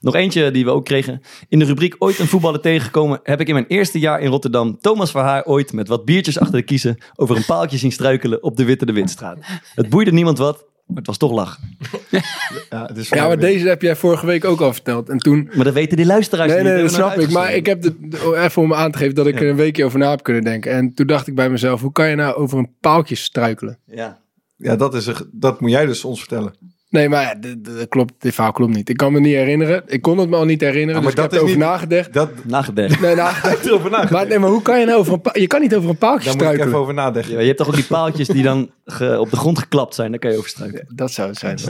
Nog 0.00 0.14
eentje 0.14 0.50
die 0.50 0.64
we 0.64 0.70
ook 0.70 0.84
kregen. 0.84 1.20
In 1.48 1.58
de 1.58 1.64
rubriek 1.64 1.94
Ooit 1.98 2.18
een 2.18 2.26
voetballer 2.26 2.60
tegengekomen 2.60 3.20
heb 3.22 3.40
ik 3.40 3.48
in 3.48 3.54
mijn 3.54 3.66
eerste 3.68 3.98
jaar 3.98 4.20
in 4.20 4.30
Rotterdam 4.30 4.78
Thomas 4.80 5.10
Verhaar 5.10 5.44
ooit 5.44 5.72
met 5.72 5.88
wat 5.88 6.04
biertjes 6.04 6.38
achter 6.38 6.56
de 6.56 6.62
kiezen 6.64 6.98
over 7.14 7.36
een 7.36 7.44
paaltje 7.44 7.78
zien 7.78 7.92
struikelen 7.92 8.42
op 8.42 8.56
de 8.56 8.64
Witte 8.64 8.86
de 8.86 8.92
Witstraat. 8.92 9.38
Het 9.74 9.88
boeide 9.88 10.12
niemand 10.12 10.38
wat, 10.38 10.64
maar 10.86 10.96
het 10.96 11.06
was 11.06 11.16
toch 11.16 11.32
lachen. 11.32 11.76
Ja, 12.70 12.86
het 12.86 12.96
is 12.96 13.08
Ja, 13.08 13.26
maar 13.26 13.38
deze 13.38 13.68
heb 13.68 13.82
jij 13.82 13.96
vorige 13.96 14.26
week 14.26 14.44
ook 14.44 14.60
al 14.60 14.72
verteld. 14.72 15.08
En 15.08 15.18
toen... 15.18 15.50
Maar 15.54 15.64
dat 15.64 15.74
weten 15.74 15.96
die 15.96 16.06
luisteraars 16.06 16.52
Nee, 16.52 16.62
niet. 16.62 16.72
nee, 16.72 16.82
dat 16.82 16.92
snap 16.92 17.18
ik. 17.18 17.30
Maar 17.30 17.54
ik 17.54 17.66
heb 17.66 17.82
de, 17.82 17.94
de- 18.08 18.36
even 18.44 18.62
om 18.62 18.74
aan 18.74 18.90
te 18.92 18.98
geven 18.98 19.14
dat 19.14 19.26
ik 19.26 19.40
er 19.40 19.48
een 19.48 19.56
weekje 19.56 19.84
over 19.84 19.98
na 19.98 20.10
heb 20.10 20.22
kunnen 20.22 20.42
denken. 20.44 20.72
En 20.72 20.94
toen 20.94 21.06
dacht 21.06 21.26
ik 21.26 21.34
bij 21.34 21.50
mezelf, 21.50 21.80
hoe 21.80 21.92
kan 21.92 22.08
je 22.08 22.14
nou 22.16 22.34
over 22.34 22.58
een 22.58 22.74
paaltje 22.80 23.14
struikelen? 23.14 23.78
Ja. 23.86 24.18
Ja, 24.56 24.76
dat, 24.76 24.94
is 24.94 25.06
een, 25.06 25.14
dat 25.32 25.60
moet 25.60 25.70
jij 25.70 25.86
dus 25.86 26.04
ons 26.04 26.18
vertellen. 26.18 26.54
Nee, 26.96 27.08
maar 27.08 27.22
ja, 27.22 27.34
dit 27.34 27.88
klopt, 27.88 28.12
dit 28.18 28.34
verhaal 28.34 28.52
klopt 28.52 28.74
niet. 28.74 28.88
Ik 28.88 28.96
kan 28.96 29.12
me 29.12 29.20
niet 29.20 29.34
herinneren. 29.34 29.82
Ik 29.86 30.02
kon 30.02 30.18
het 30.18 30.28
me 30.28 30.36
al 30.36 30.44
niet 30.44 30.60
herinneren, 30.60 31.02
Ja, 31.02 31.06
dus 31.06 31.14
maar 31.14 31.24
ik 31.24 31.30
dat 31.30 31.40
heb 31.40 31.50
is 31.50 31.56
erover 31.56 31.56
niet- 31.56 31.88
nagedacht. 31.88 32.12
Dat, 32.12 32.44
Nagedacht. 32.44 33.00
Nee, 33.00 33.14
nagedacht. 33.14 33.64
erover 33.66 33.90
nagedacht. 33.90 34.12
Maar, 34.12 34.26
nee, 34.26 34.38
maar 34.38 34.50
hoe 34.50 34.62
kan 34.62 34.80
je 34.80 34.86
nou 34.86 34.98
over 34.98 35.12
een 35.12 35.20
pa- 35.20 35.30
Je 35.34 35.46
kan 35.46 35.60
niet 35.60 35.74
over 35.74 35.88
een 35.90 35.96
paaltje 35.96 36.24
Daar 36.36 36.44
moet 36.48 36.54
ik 36.60 36.66
even 36.66 36.78
over 36.78 36.94
nadenken. 36.94 37.32
Ja, 37.32 37.38
je 37.40 37.46
hebt 37.46 37.58
toch 37.58 37.66
ook 37.68 37.74
die 37.74 37.84
paaltjes 37.84 38.28
die 38.28 38.42
dan 38.42 38.70
ge- 38.84 39.16
op 39.20 39.30
de 39.30 39.36
grond 39.36 39.58
geklapt 39.58 39.94
zijn. 39.94 40.10
Daar 40.10 40.18
kan 40.20 40.30
je 40.30 40.36
over 40.36 40.50
struikelen. 40.50 40.86
Dat 40.94 41.10
zou 41.12 41.28
het 41.28 41.38
zijn. 41.38 41.58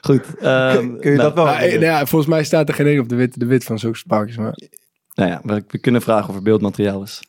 Goed. 0.00 0.22
ehm, 0.40 0.98
Kun 0.98 1.10
je 1.10 1.16
nou, 1.16 1.16
dat 1.16 1.34
wel? 1.34 1.44
Nou, 1.44 1.68
nou 1.70 1.80
ja, 1.80 2.06
volgens 2.06 2.30
mij 2.30 2.44
staat 2.44 2.68
er 2.68 2.74
geen 2.74 2.86
één 2.86 3.00
op 3.00 3.08
de 3.08 3.14
wit, 3.16 3.40
de 3.40 3.46
wit 3.46 3.64
van 3.64 3.78
zulke 3.78 3.98
paaltjes. 4.06 4.36
Maar 4.36 4.54
Nou 5.14 5.30
ja, 5.30 5.40
we, 5.44 5.64
we 5.68 5.78
kunnen 5.78 6.02
vragen 6.02 6.28
of 6.28 6.34
er 6.36 6.42
beeldmateriaal 6.42 7.02
is. 7.02 7.20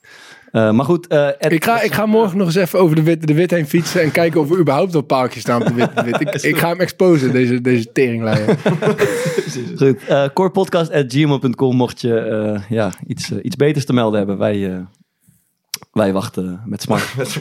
Eh, 0.52 0.72
maar 0.72 0.86
goed. 0.86 1.08
eh, 1.08 1.28
Ed- 1.28 1.52
ik, 1.52 1.64
ga, 1.64 1.82
ik 1.82 1.92
ga 1.94 2.06
morgen 2.06 2.38
nog 2.38 2.48
eens 2.48 2.56
even 2.56 2.80
over 2.80 2.96
de 2.96 3.04
wit, 3.04 3.28
de 3.28 3.34
wit 3.34 3.52
heen 3.52 3.68
fietsen 3.68 4.02
en 4.02 4.12
kijken 4.12 4.40
of 4.42 4.52
er 4.52 4.60
überhaupt 4.60 4.92
wel 4.94 5.02
paaltjes 5.02 5.42
staan 5.42 5.62
op 5.62 5.68
de 5.68 5.74
wit. 5.74 5.96
De 5.96 6.04
wit. 6.04 6.22
Ik, 6.22 6.30
ik 6.52 6.58
ga 6.58 6.68
hem 6.68 6.80
exposen, 6.80 7.32
deze, 7.32 7.62
deze 7.62 7.92
teringleier. 7.92 8.58
Goed, 9.78 9.98
uh, 10.10 10.26
corepodcast.gmail.com 10.34 11.76
mocht 11.76 12.02
je 12.02 12.20
eh, 12.20 12.62
ja, 12.70 12.92
iets, 13.08 13.32
eh, 13.32 13.38
iets 13.42 13.56
beters 13.56 13.86
te 13.86 13.94
melden 13.94 14.18
hebben. 14.18 14.38
Wij, 14.38 14.72
eh, 14.74 14.80
wij 15.92 16.14
wachten 16.14 16.62
met 16.66 16.82
smart. 16.82 17.14
Met. 17.18 17.40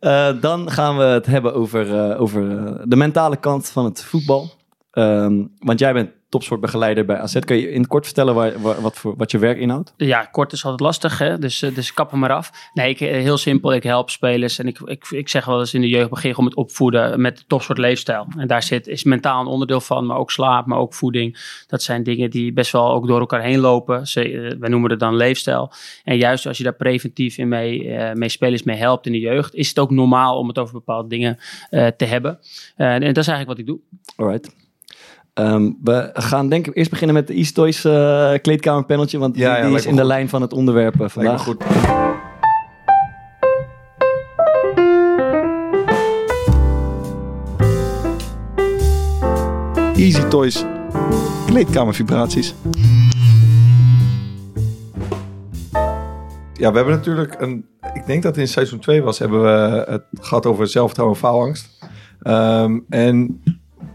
Eh, 0.00 0.28
dan 0.40 0.70
gaan 0.70 0.96
we 0.96 1.02
het 1.02 1.26
hebben 1.26 1.54
over, 1.54 2.10
eh, 2.10 2.20
over 2.20 2.56
eh, 2.58 2.72
de 2.84 2.96
mentale 2.96 3.36
kant 3.36 3.68
van 3.68 3.84
het 3.84 4.04
voetbal. 4.04 4.50
Ehm, 4.98 5.44
want 5.58 5.78
jij 5.78 5.92
bent 5.92 6.10
topsportbegeleider 6.28 7.04
bij 7.04 7.18
AZ. 7.18 7.38
Kun 7.38 7.56
je 7.56 7.70
in 7.70 7.80
het 7.80 7.88
kort 7.88 8.04
vertellen 8.04 8.34
waar, 8.34 8.60
waar- 8.60 8.80
wat, 8.80 8.96
voor, 8.96 9.14
wat 9.16 9.30
je 9.30 9.38
werk 9.38 9.58
inhoudt? 9.58 9.94
Ja, 9.96 10.22
kort 10.24 10.52
is 10.52 10.62
altijd 10.64 10.80
lastig, 10.80 11.18
hè? 11.18 11.38
Dus, 11.38 11.62
eh, 11.62 11.74
dus 11.74 11.94
kap 11.94 12.10
hem 12.10 12.20
maar 12.20 12.32
af. 12.32 12.50
Nee, 12.74 12.90
ik, 12.90 13.00
eh, 13.00 13.10
heel 13.10 13.36
simpel. 13.38 13.72
Ik 13.74 13.82
help 13.82 14.10
spelers 14.10 14.58
en 14.58 14.66
ik, 14.66 14.78
ik, 14.80 15.10
ik 15.10 15.28
zeg 15.28 15.44
wel 15.44 15.58
eens 15.58 15.74
in 15.74 15.80
de 15.80 15.88
jeugd 15.88 16.10
begin 16.10 16.30
gewoon 16.30 16.44
met 16.44 16.54
opvoeden 16.54 17.20
met 17.20 17.36
de 17.38 17.44
topsoort 17.46 17.78
leefstijl. 17.78 18.26
En 18.38 18.46
daar 18.46 18.62
zit, 18.62 18.86
is 18.86 19.04
mentaal 19.04 19.40
een 19.40 19.46
onderdeel 19.46 19.80
van, 19.80 20.06
maar 20.06 20.16
ook 20.16 20.30
slaap, 20.30 20.66
maar 20.66 20.78
ook 20.78 20.94
voeding. 20.94 21.62
Dat 21.66 21.82
zijn 21.82 22.02
dingen 22.02 22.30
die 22.30 22.52
best 22.52 22.72
wel 22.72 22.92
ook 22.92 23.06
door 23.06 23.20
elkaar 23.20 23.42
heen 23.42 23.58
lopen. 23.60 24.06
Ze, 24.06 24.22
eh, 24.22 24.58
wij 24.58 24.68
noemen 24.68 24.90
het 24.90 25.00
dan 25.00 25.16
leefstijl. 25.16 25.72
En 26.04 26.16
juist 26.16 26.46
als 26.46 26.58
je 26.58 26.64
daar 26.64 26.76
preventief 26.76 27.38
in 27.38 27.48
mee, 27.48 27.94
eh, 27.94 28.14
mee 28.14 28.28
spelers 28.28 28.62
mee 28.62 28.76
helpt 28.76 29.06
in 29.06 29.12
de 29.12 29.20
jeugd, 29.20 29.54
is 29.54 29.68
het 29.68 29.78
ook 29.78 29.90
normaal 29.90 30.38
om 30.38 30.48
het 30.48 30.58
over 30.58 30.74
bepaalde 30.74 31.08
dingen 31.08 31.38
te 31.96 32.04
hebben. 32.04 32.38
En 32.76 33.00
dat 33.00 33.16
is 33.16 33.28
eigenlijk 33.28 33.48
wat 33.48 33.58
ik 33.58 33.66
doe. 33.66 33.78
Alright. 34.16 34.66
Ehm, 35.38 35.70
we 35.82 36.10
gaan 36.12 36.48
denk 36.48 36.66
ik 36.66 36.76
eerst 36.76 36.90
beginnen 36.90 37.16
met 37.16 37.26
de 37.26 37.34
East 37.34 37.54
Toys 37.54 37.84
eh, 37.84 38.32
kleedkamerpaneltje. 38.42 39.18
Want 39.18 39.36
Ja, 39.36 39.66
die, 39.66 39.74
is 39.74 39.86
in 39.86 39.96
de 39.96 40.04
lijn 40.04 40.28
van 40.28 40.42
het 40.42 40.52
onderwerp 40.52 40.98
me 40.98 41.08
vandaag. 41.08 41.42
goed. 41.42 41.64
Easy 49.96 50.22
Toys. 50.22 50.64
Kleedkamervibraties. 51.46 52.54
Ja, 56.52 56.70
we 56.70 56.76
hebben 56.76 56.94
natuurlijk 56.94 57.40
een... 57.40 57.64
Ik 57.94 58.06
denk 58.06 58.22
dat 58.22 58.34
het 58.34 58.44
in 58.44 58.48
seizoen 58.48 58.78
2 58.78 59.02
was, 59.02 59.18
hebben 59.18 59.42
we 59.42 59.84
het 59.88 60.04
gehad 60.20 60.46
over 60.46 60.66
zelfvertrouwen 60.66 61.18
en 61.18 61.22
faalangst. 61.22 61.78
Ehm, 62.22 62.78
en 62.88 63.42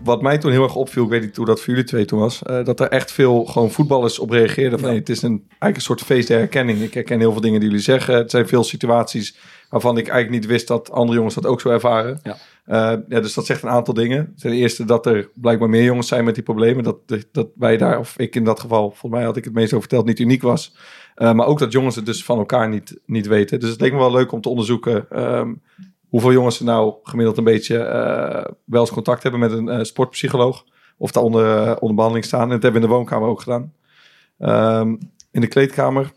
wat 0.04 0.22
mij 0.22 0.38
toen 0.38 0.52
heel 0.52 0.64
erg 0.64 0.76
opviel, 0.76 1.04
ik 1.04 1.10
weet 1.10 1.22
niet 1.22 1.36
hoe 1.36 1.46
dat 1.46 1.60
voor 1.60 1.70
jullie 1.70 1.84
twee 1.84 2.06
toen 2.06 2.20
was, 2.20 2.44
eh, 2.44 2.66
dat 2.66 2.80
er 2.80 2.88
echt 2.88 3.12
veel 3.12 3.46
gewoon 3.46 3.72
voetballers 3.72 4.20
op 4.20 4.30
reageerden 4.30 4.80
van 4.80 4.88
hey, 4.88 4.98
het 4.98 5.10
is 5.10 5.22
een, 5.22 5.46
eigenlijk 5.48 5.76
een 5.76 5.82
soort 5.82 6.02
feest 6.02 6.28
der 6.28 6.38
herkenning. 6.38 6.82
Ik 6.82 6.94
herken 6.94 7.20
heel 7.20 7.32
veel 7.32 7.42
dingen 7.42 7.60
die 7.60 7.70
jullie 7.70 7.84
zeggen. 7.84 8.16
Het 8.16 8.32
zijn 8.32 8.48
veel 8.48 8.64
situaties 8.64 9.38
waarvan 9.70 9.98
ik 9.98 10.08
eigenlijk 10.08 10.42
niet 10.42 10.52
wist 10.52 10.68
dat 10.68 10.92
andere 10.92 11.18
jongens 11.18 11.36
dat 11.36 11.46
ook 11.46 11.62
zo 11.62 11.70
ervaren. 11.70 12.20
Ja. 12.24 12.38
Eh, 12.66 13.00
ja, 13.08 13.20
dus 13.20 13.34
dat 13.34 13.46
zegt 13.46 13.64
een 13.64 13.70
aantal 13.70 13.94
dingen. 13.94 14.34
Ten 14.38 14.52
eerste 14.52 14.86
dat 14.86 15.06
er 15.06 15.30
blijkbaar 15.34 15.70
meer 15.70 15.84
jongens 15.84 16.08
zijn 16.08 16.24
met 16.24 16.36
die 16.36 16.44
problemen. 16.44 16.84
Dat, 16.84 16.98
dat 17.32 17.48
wij 17.56 17.78
daar, 17.78 18.00
of 18.00 18.18
ik 18.18 18.36
in 18.36 18.44
dat 18.44 18.60
geval, 18.60 18.90
volgens 18.90 19.12
mij 19.12 19.24
had 19.24 19.38
ik 19.38 19.44
het 19.44 19.54
meest 19.54 19.74
over 19.74 19.88
verteld, 19.88 20.06
niet 20.06 20.20
uniek 20.20 20.42
was. 20.42 20.76
Eh, 21.16 21.34
maar 21.34 21.46
ook 21.46 21.60
dat 21.60 21.72
jongens 21.72 21.96
het 21.96 22.06
dus 22.06 22.24
van 22.24 22.38
elkaar 22.38 22.70
niet, 22.70 23.00
niet 23.06 23.28
weten. 23.28 23.60
Dus 23.60 23.70
het 23.70 23.82
leek 23.82 23.92
me 23.92 23.98
wel 23.98 24.12
leuk 24.12 24.32
om 24.32 24.42
te 24.42 24.50
onderzoeken 24.50 25.06
ehm, 25.10 25.54
hoeveel 26.14 26.32
jongens 26.32 26.60
er 26.60 26.66
nou 26.66 26.96
gemiddeld 27.04 27.38
een 27.38 27.44
beetje 27.44 27.78
eh, 27.78 28.52
wel 28.66 28.82
eens 28.82 28.92
contact 28.92 29.24
hebben 29.24 29.40
met 29.40 29.52
een 29.52 29.70
eh, 29.70 29.84
sportpsycholoog. 29.84 30.66
Of 30.98 31.12
daar 31.12 31.24
onder, 31.24 31.58
eh, 31.58 31.76
onder 31.80 31.96
behandeling 31.96 32.26
staan. 32.26 32.42
En 32.42 32.50
dat 32.50 32.62
hebben 32.62 32.82
we 32.82 32.88
in 32.88 32.92
de 32.92 32.98
woonkamer 32.98 33.28
ook 33.28 33.42
gedaan. 33.42 33.74
Ehm, 34.40 34.96
in 35.32 35.42
de 35.42 35.48
kleedkamer. 35.48 36.12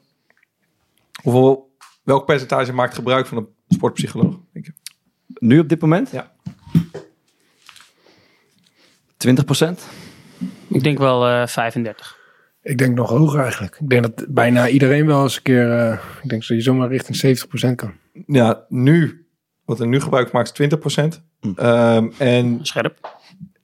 Hoeveel, 1.22 1.76
welk 2.02 2.26
percentage 2.26 2.72
maakt 2.72 2.94
gebruik 2.94 3.26
van 3.26 3.36
een 3.36 3.48
sportpsycholoog? 3.68 4.38
Denk 4.52 4.64
je? 4.66 4.72
Nu 5.38 5.58
op 5.58 5.68
dit 5.68 5.80
moment? 5.80 6.10
Ja. 6.10 6.32
20 9.16 9.44
procent? 9.44 9.86
Ik 10.68 10.82
denk 10.82 10.98
wel 10.98 11.26
eh 11.26 11.46
35. 11.46 12.18
Ik 12.62 12.78
denk 12.78 12.96
nog 12.96 13.10
hoger 13.10 13.40
eigenlijk. 13.40 13.78
Ik 13.80 13.88
denk 13.88 14.02
dat 14.02 14.26
bijna 14.28 14.68
iedereen 14.68 15.06
wel 15.06 15.22
eens 15.22 15.36
een 15.36 15.42
keer... 15.42 15.72
eh, 15.72 15.92
ik 16.22 16.28
denk 16.28 16.46
dat 16.46 16.56
je 16.56 16.60
zomaar 16.60 16.88
richting 16.88 17.38
70% 17.70 17.74
kan. 17.74 17.92
Ja, 18.26 18.64
nu, 18.68 19.25
wat 19.66 19.80
er 19.80 19.86
nu 19.86 20.00
gebruik 20.00 20.32
maakt, 20.32 20.46
is 20.48 20.54
20 20.54 20.78
procent. 20.78 21.22
Hm. 21.40 21.52
Ehm, 21.56 22.08
en 22.18 22.58
Scherp. 22.62 23.18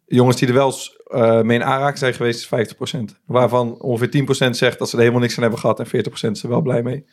jongens 0.07 0.37
die 0.37 0.49
er 0.49 0.55
wel 0.55 0.67
eens 0.67 1.01
eh, 1.07 1.41
mee 1.43 1.59
in 1.59 1.65
aanraking 1.65 1.99
zijn 1.99 2.15
geweest, 2.15 2.39
is 2.41 2.47
50 2.47 2.77
procent. 2.77 3.21
Waarvan 3.27 3.81
ongeveer 3.81 4.11
10 4.11 4.25
procent 4.25 4.57
zegt 4.57 4.79
dat 4.79 4.89
ze 4.89 4.95
er 4.95 5.01
helemaal 5.01 5.21
niks 5.23 5.35
aan 5.37 5.43
hebben 5.43 5.61
gehad. 5.61 5.79
En 5.81 5.87
40 5.87 6.09
procent 6.09 6.37
is 6.37 6.43
er 6.43 6.49
wel 6.49 6.61
blij 6.63 6.83
mee. 6.83 7.05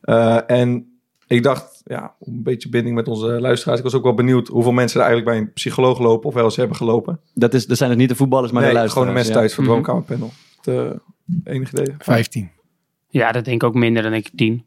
Eh, 0.00 0.50
en 0.50 0.98
ik 1.26 1.42
dacht, 1.42 1.82
ja, 1.84 2.14
om 2.18 2.34
een 2.34 2.42
beetje 2.42 2.68
binding 2.68 2.94
met 2.94 3.08
onze 3.08 3.26
luisteraars. 3.26 3.78
Ik 3.78 3.84
was 3.84 3.94
ook 3.94 4.02
wel 4.02 4.14
benieuwd 4.14 4.48
hoeveel 4.48 4.72
mensen 4.72 5.00
er 5.00 5.06
eigenlijk 5.06 5.36
bij 5.36 5.46
een 5.46 5.52
psycholoog 5.52 5.98
lopen. 5.98 6.28
Of 6.28 6.34
wel 6.34 6.44
eens 6.44 6.56
hebben 6.56 6.76
gelopen. 6.76 7.20
Dat, 7.34 7.54
is, 7.54 7.66
dat 7.66 7.76
zijn 7.76 7.90
het 7.90 7.98
niet 7.98 8.08
de 8.08 8.14
voetballers, 8.14 8.52
maar 8.52 8.62
nee, 8.62 8.72
de 8.72 8.88
gewoon 8.88 9.06
de 9.06 9.12
luisteraars. 9.12 9.48
mensen 9.54 9.54
thuis 9.54 9.54
voor 9.54 9.64
het 9.64 9.72
Mhm. 9.72 10.02
woonkamerpanel. 10.16 10.32
Het 10.62 11.00
enige 11.44 11.82
idee. 11.82 11.94
15. 11.98 12.50
Ja, 13.08 13.32
dat 13.32 13.44
denk 13.44 13.62
ik 13.62 13.68
ook 13.68 13.74
minder 13.74 14.02
dan 14.02 14.12
ik 14.12 14.30
10. 14.36 14.54
Ja. 14.54 14.62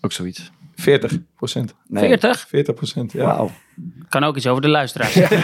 Ook 0.00 0.12
zoiets. 0.12 0.52
40 0.76 1.12
procent. 1.36 1.74
Nee. 1.86 2.06
40? 2.08 2.46
40 2.48 2.74
procent, 2.74 3.12
ja. 3.12 3.24
Wauw. 3.24 3.50
Kan 4.08 4.24
ook 4.24 4.36
iets 4.36 4.46
over 4.46 4.62
de 4.62 4.68
luisteraars 4.68 5.16
echt 5.16 5.42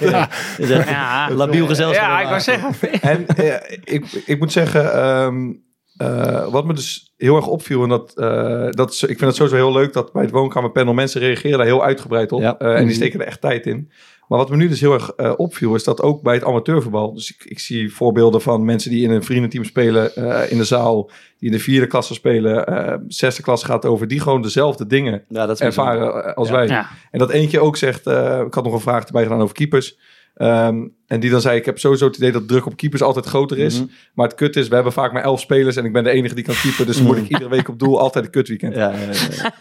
Ja. 0.00 0.28
een 1.28 1.36
labiel 1.42 1.66
gezelschap. 1.66 2.04
Ja, 2.04 2.20
ik 2.20 2.28
wou 2.28 2.40
zeggen. 2.40 3.00
En 3.00 3.26
eh, 3.26 3.78
ik, 3.84 4.22
ik 4.26 4.38
moet 4.38 4.52
zeggen, 4.52 4.92
ehm, 4.92 5.52
eh, 5.96 6.48
wat 6.52 6.64
me 6.64 6.74
dus 6.74 7.12
heel 7.16 7.36
erg 7.36 7.46
opviel, 7.46 7.82
en 7.82 7.88
dat, 7.88 8.12
eh, 8.18 8.66
dat 8.70 8.92
is, 8.92 9.02
ik 9.02 9.08
vind 9.08 9.20
het 9.20 9.34
sowieso 9.34 9.56
heel 9.56 9.72
leuk 9.72 9.92
dat 9.92 10.12
bij 10.12 10.22
het 10.22 10.30
woonkamerpanel 10.30 10.94
mensen 10.94 11.20
reageren 11.20 11.58
daar 11.58 11.66
heel 11.66 11.84
uitgebreid 11.84 12.32
op. 12.32 12.40
Ja. 12.40 12.58
Eh, 12.58 12.68
en 12.68 12.76
die 12.76 12.84
Mhm. 12.84 12.94
steken 12.94 13.20
er 13.20 13.26
echt 13.26 13.40
tijd 13.40 13.66
in. 13.66 13.90
Maar 14.28 14.38
wat 14.38 14.50
me 14.50 14.56
nu 14.56 14.68
dus 14.68 14.80
heel 14.80 14.92
erg 14.92 15.10
eh, 15.10 15.32
opviel, 15.36 15.74
is 15.74 15.84
dat 15.84 16.02
ook 16.02 16.22
bij 16.22 16.34
het 16.34 16.44
amateurvoetbal. 16.44 17.14
Dus 17.14 17.30
ik, 17.34 17.44
ik 17.50 17.58
zie 17.58 17.92
voorbeelden 17.94 18.40
van 18.40 18.64
mensen 18.64 18.90
die 18.90 19.02
in 19.04 19.10
een 19.10 19.22
vriendenteam 19.24 19.64
spelen 19.64 20.14
eh, 20.14 20.50
in 20.50 20.58
de 20.58 20.64
zaal, 20.64 21.10
die 21.38 21.50
in 21.50 21.56
de 21.56 21.62
vierde 21.62 21.86
klasse 21.86 22.14
spelen. 22.14 22.66
eh 22.66 22.94
zesde 23.08 23.42
klasse 23.42 23.66
gaat 23.66 23.84
over, 23.84 24.08
die 24.08 24.20
gewoon 24.20 24.42
dezelfde 24.42 24.86
dingen 24.86 25.24
Ja, 25.28 25.46
dat 25.46 25.60
ervaren 25.60 26.34
als 26.34 26.48
Ja. 26.48 26.54
wij. 26.54 26.66
Ja. 26.66 26.88
En 27.10 27.18
dat 27.18 27.30
eentje 27.30 27.60
ook 27.60 27.76
zegt, 27.76 28.06
eh, 28.06 28.40
ik 28.46 28.54
had 28.54 28.64
nog 28.64 28.72
een 28.72 28.80
vraag 28.80 29.04
erbij 29.04 29.22
gedaan 29.22 29.40
over 29.40 29.54
keepers. 29.54 29.98
Ehm, 30.34 30.86
en 31.06 31.20
die 31.20 31.30
dan 31.30 31.40
zei, 31.40 31.56
ik 31.58 31.64
heb 31.64 31.78
sowieso 31.78 32.06
het 32.06 32.16
idee 32.16 32.32
dat 32.32 32.40
de 32.40 32.46
druk 32.48 32.66
op 32.66 32.76
keepers 32.76 33.02
altijd 33.02 33.26
groter 33.26 33.58
is. 33.58 33.78
Mhm. 33.80 33.86
Maar 34.14 34.26
het 34.26 34.36
kut 34.36 34.56
is, 34.56 34.68
we 34.68 34.74
hebben 34.74 34.92
vaak 34.92 35.12
maar 35.12 35.22
elf 35.22 35.40
spelers 35.40 35.76
en 35.76 35.84
ik 35.84 35.92
ben 35.92 36.04
de 36.04 36.10
enige 36.10 36.34
die 36.34 36.44
kan 36.44 36.54
keeper. 36.62 36.86
Dus 36.86 37.02
moet 37.02 37.16
ik 37.16 37.28
iedere 37.28 37.48
week 37.50 37.68
op 37.68 37.78
doel 37.78 38.00
altijd 38.00 38.24
een 38.24 38.30
kutweekend. 38.30 38.74
Ja, 38.74 38.92
ja, 38.92 38.98
ja, 39.12 39.52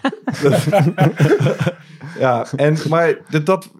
ja. 0.41 1.12
Ja, 2.19 2.45
en, 2.56 2.78
maar 2.89 3.17
dat, 3.43 3.71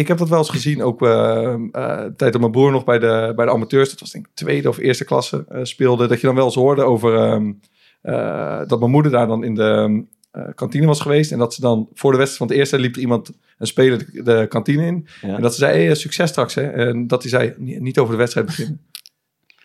ik 0.00 0.08
heb 0.08 0.18
dat 0.18 0.28
wel 0.28 0.38
eens 0.38 0.50
gezien, 0.50 0.82
ook 0.82 1.02
eh 1.02 1.54
eh, 1.72 2.04
tijd 2.16 2.32
dat 2.32 2.40
mijn 2.40 2.52
broer 2.52 2.70
nog 2.70 2.84
bij 2.84 2.98
de, 2.98 3.32
bij 3.36 3.44
de 3.44 3.52
amateurs, 3.52 3.90
dat 3.90 4.00
was 4.00 4.10
denk 4.10 4.26
ik 4.26 4.34
tweede 4.34 4.68
of 4.68 4.78
eerste 4.78 5.04
klasse, 5.04 5.44
eh, 5.48 5.60
speelde. 5.62 6.06
Dat 6.06 6.20
je 6.20 6.26
dan 6.26 6.36
wel 6.36 6.44
eens 6.44 6.54
hoorde 6.54 6.82
over 6.82 7.16
ehm, 7.16 7.52
eh, 8.02 8.60
dat 8.66 8.78
mijn 8.78 8.90
moeder 8.90 9.12
daar 9.12 9.26
dan 9.26 9.44
in 9.44 9.54
de 9.54 10.04
kantine 10.54 10.86
was 10.86 11.00
geweest. 11.00 11.32
En 11.32 11.38
dat 11.38 11.54
ze 11.54 11.60
dan 11.60 11.88
voor 11.94 12.12
de 12.12 12.18
wedstrijd 12.18 12.38
van 12.38 12.46
het 12.46 12.56
eerste 12.56 12.78
liep 12.78 12.94
er 12.94 13.00
iemand, 13.00 13.30
een 13.58 13.66
speler, 13.66 13.98
de, 13.98 14.22
de 14.22 14.46
kantine 14.48 14.86
in. 14.86 15.06
Ja. 15.20 15.36
En 15.36 15.42
dat 15.42 15.52
ze 15.52 15.58
zei, 15.58 15.84
hey, 15.84 15.94
succes 15.94 16.30
straks. 16.30 16.54
Hè? 16.54 16.62
En 16.62 17.06
dat 17.06 17.22
hij 17.22 17.30
zei, 17.30 17.54
"Niet- 17.56 17.98
over 17.98 18.12
de 18.12 18.18
wedstrijd 18.18 18.46
beginnen. 18.46 18.80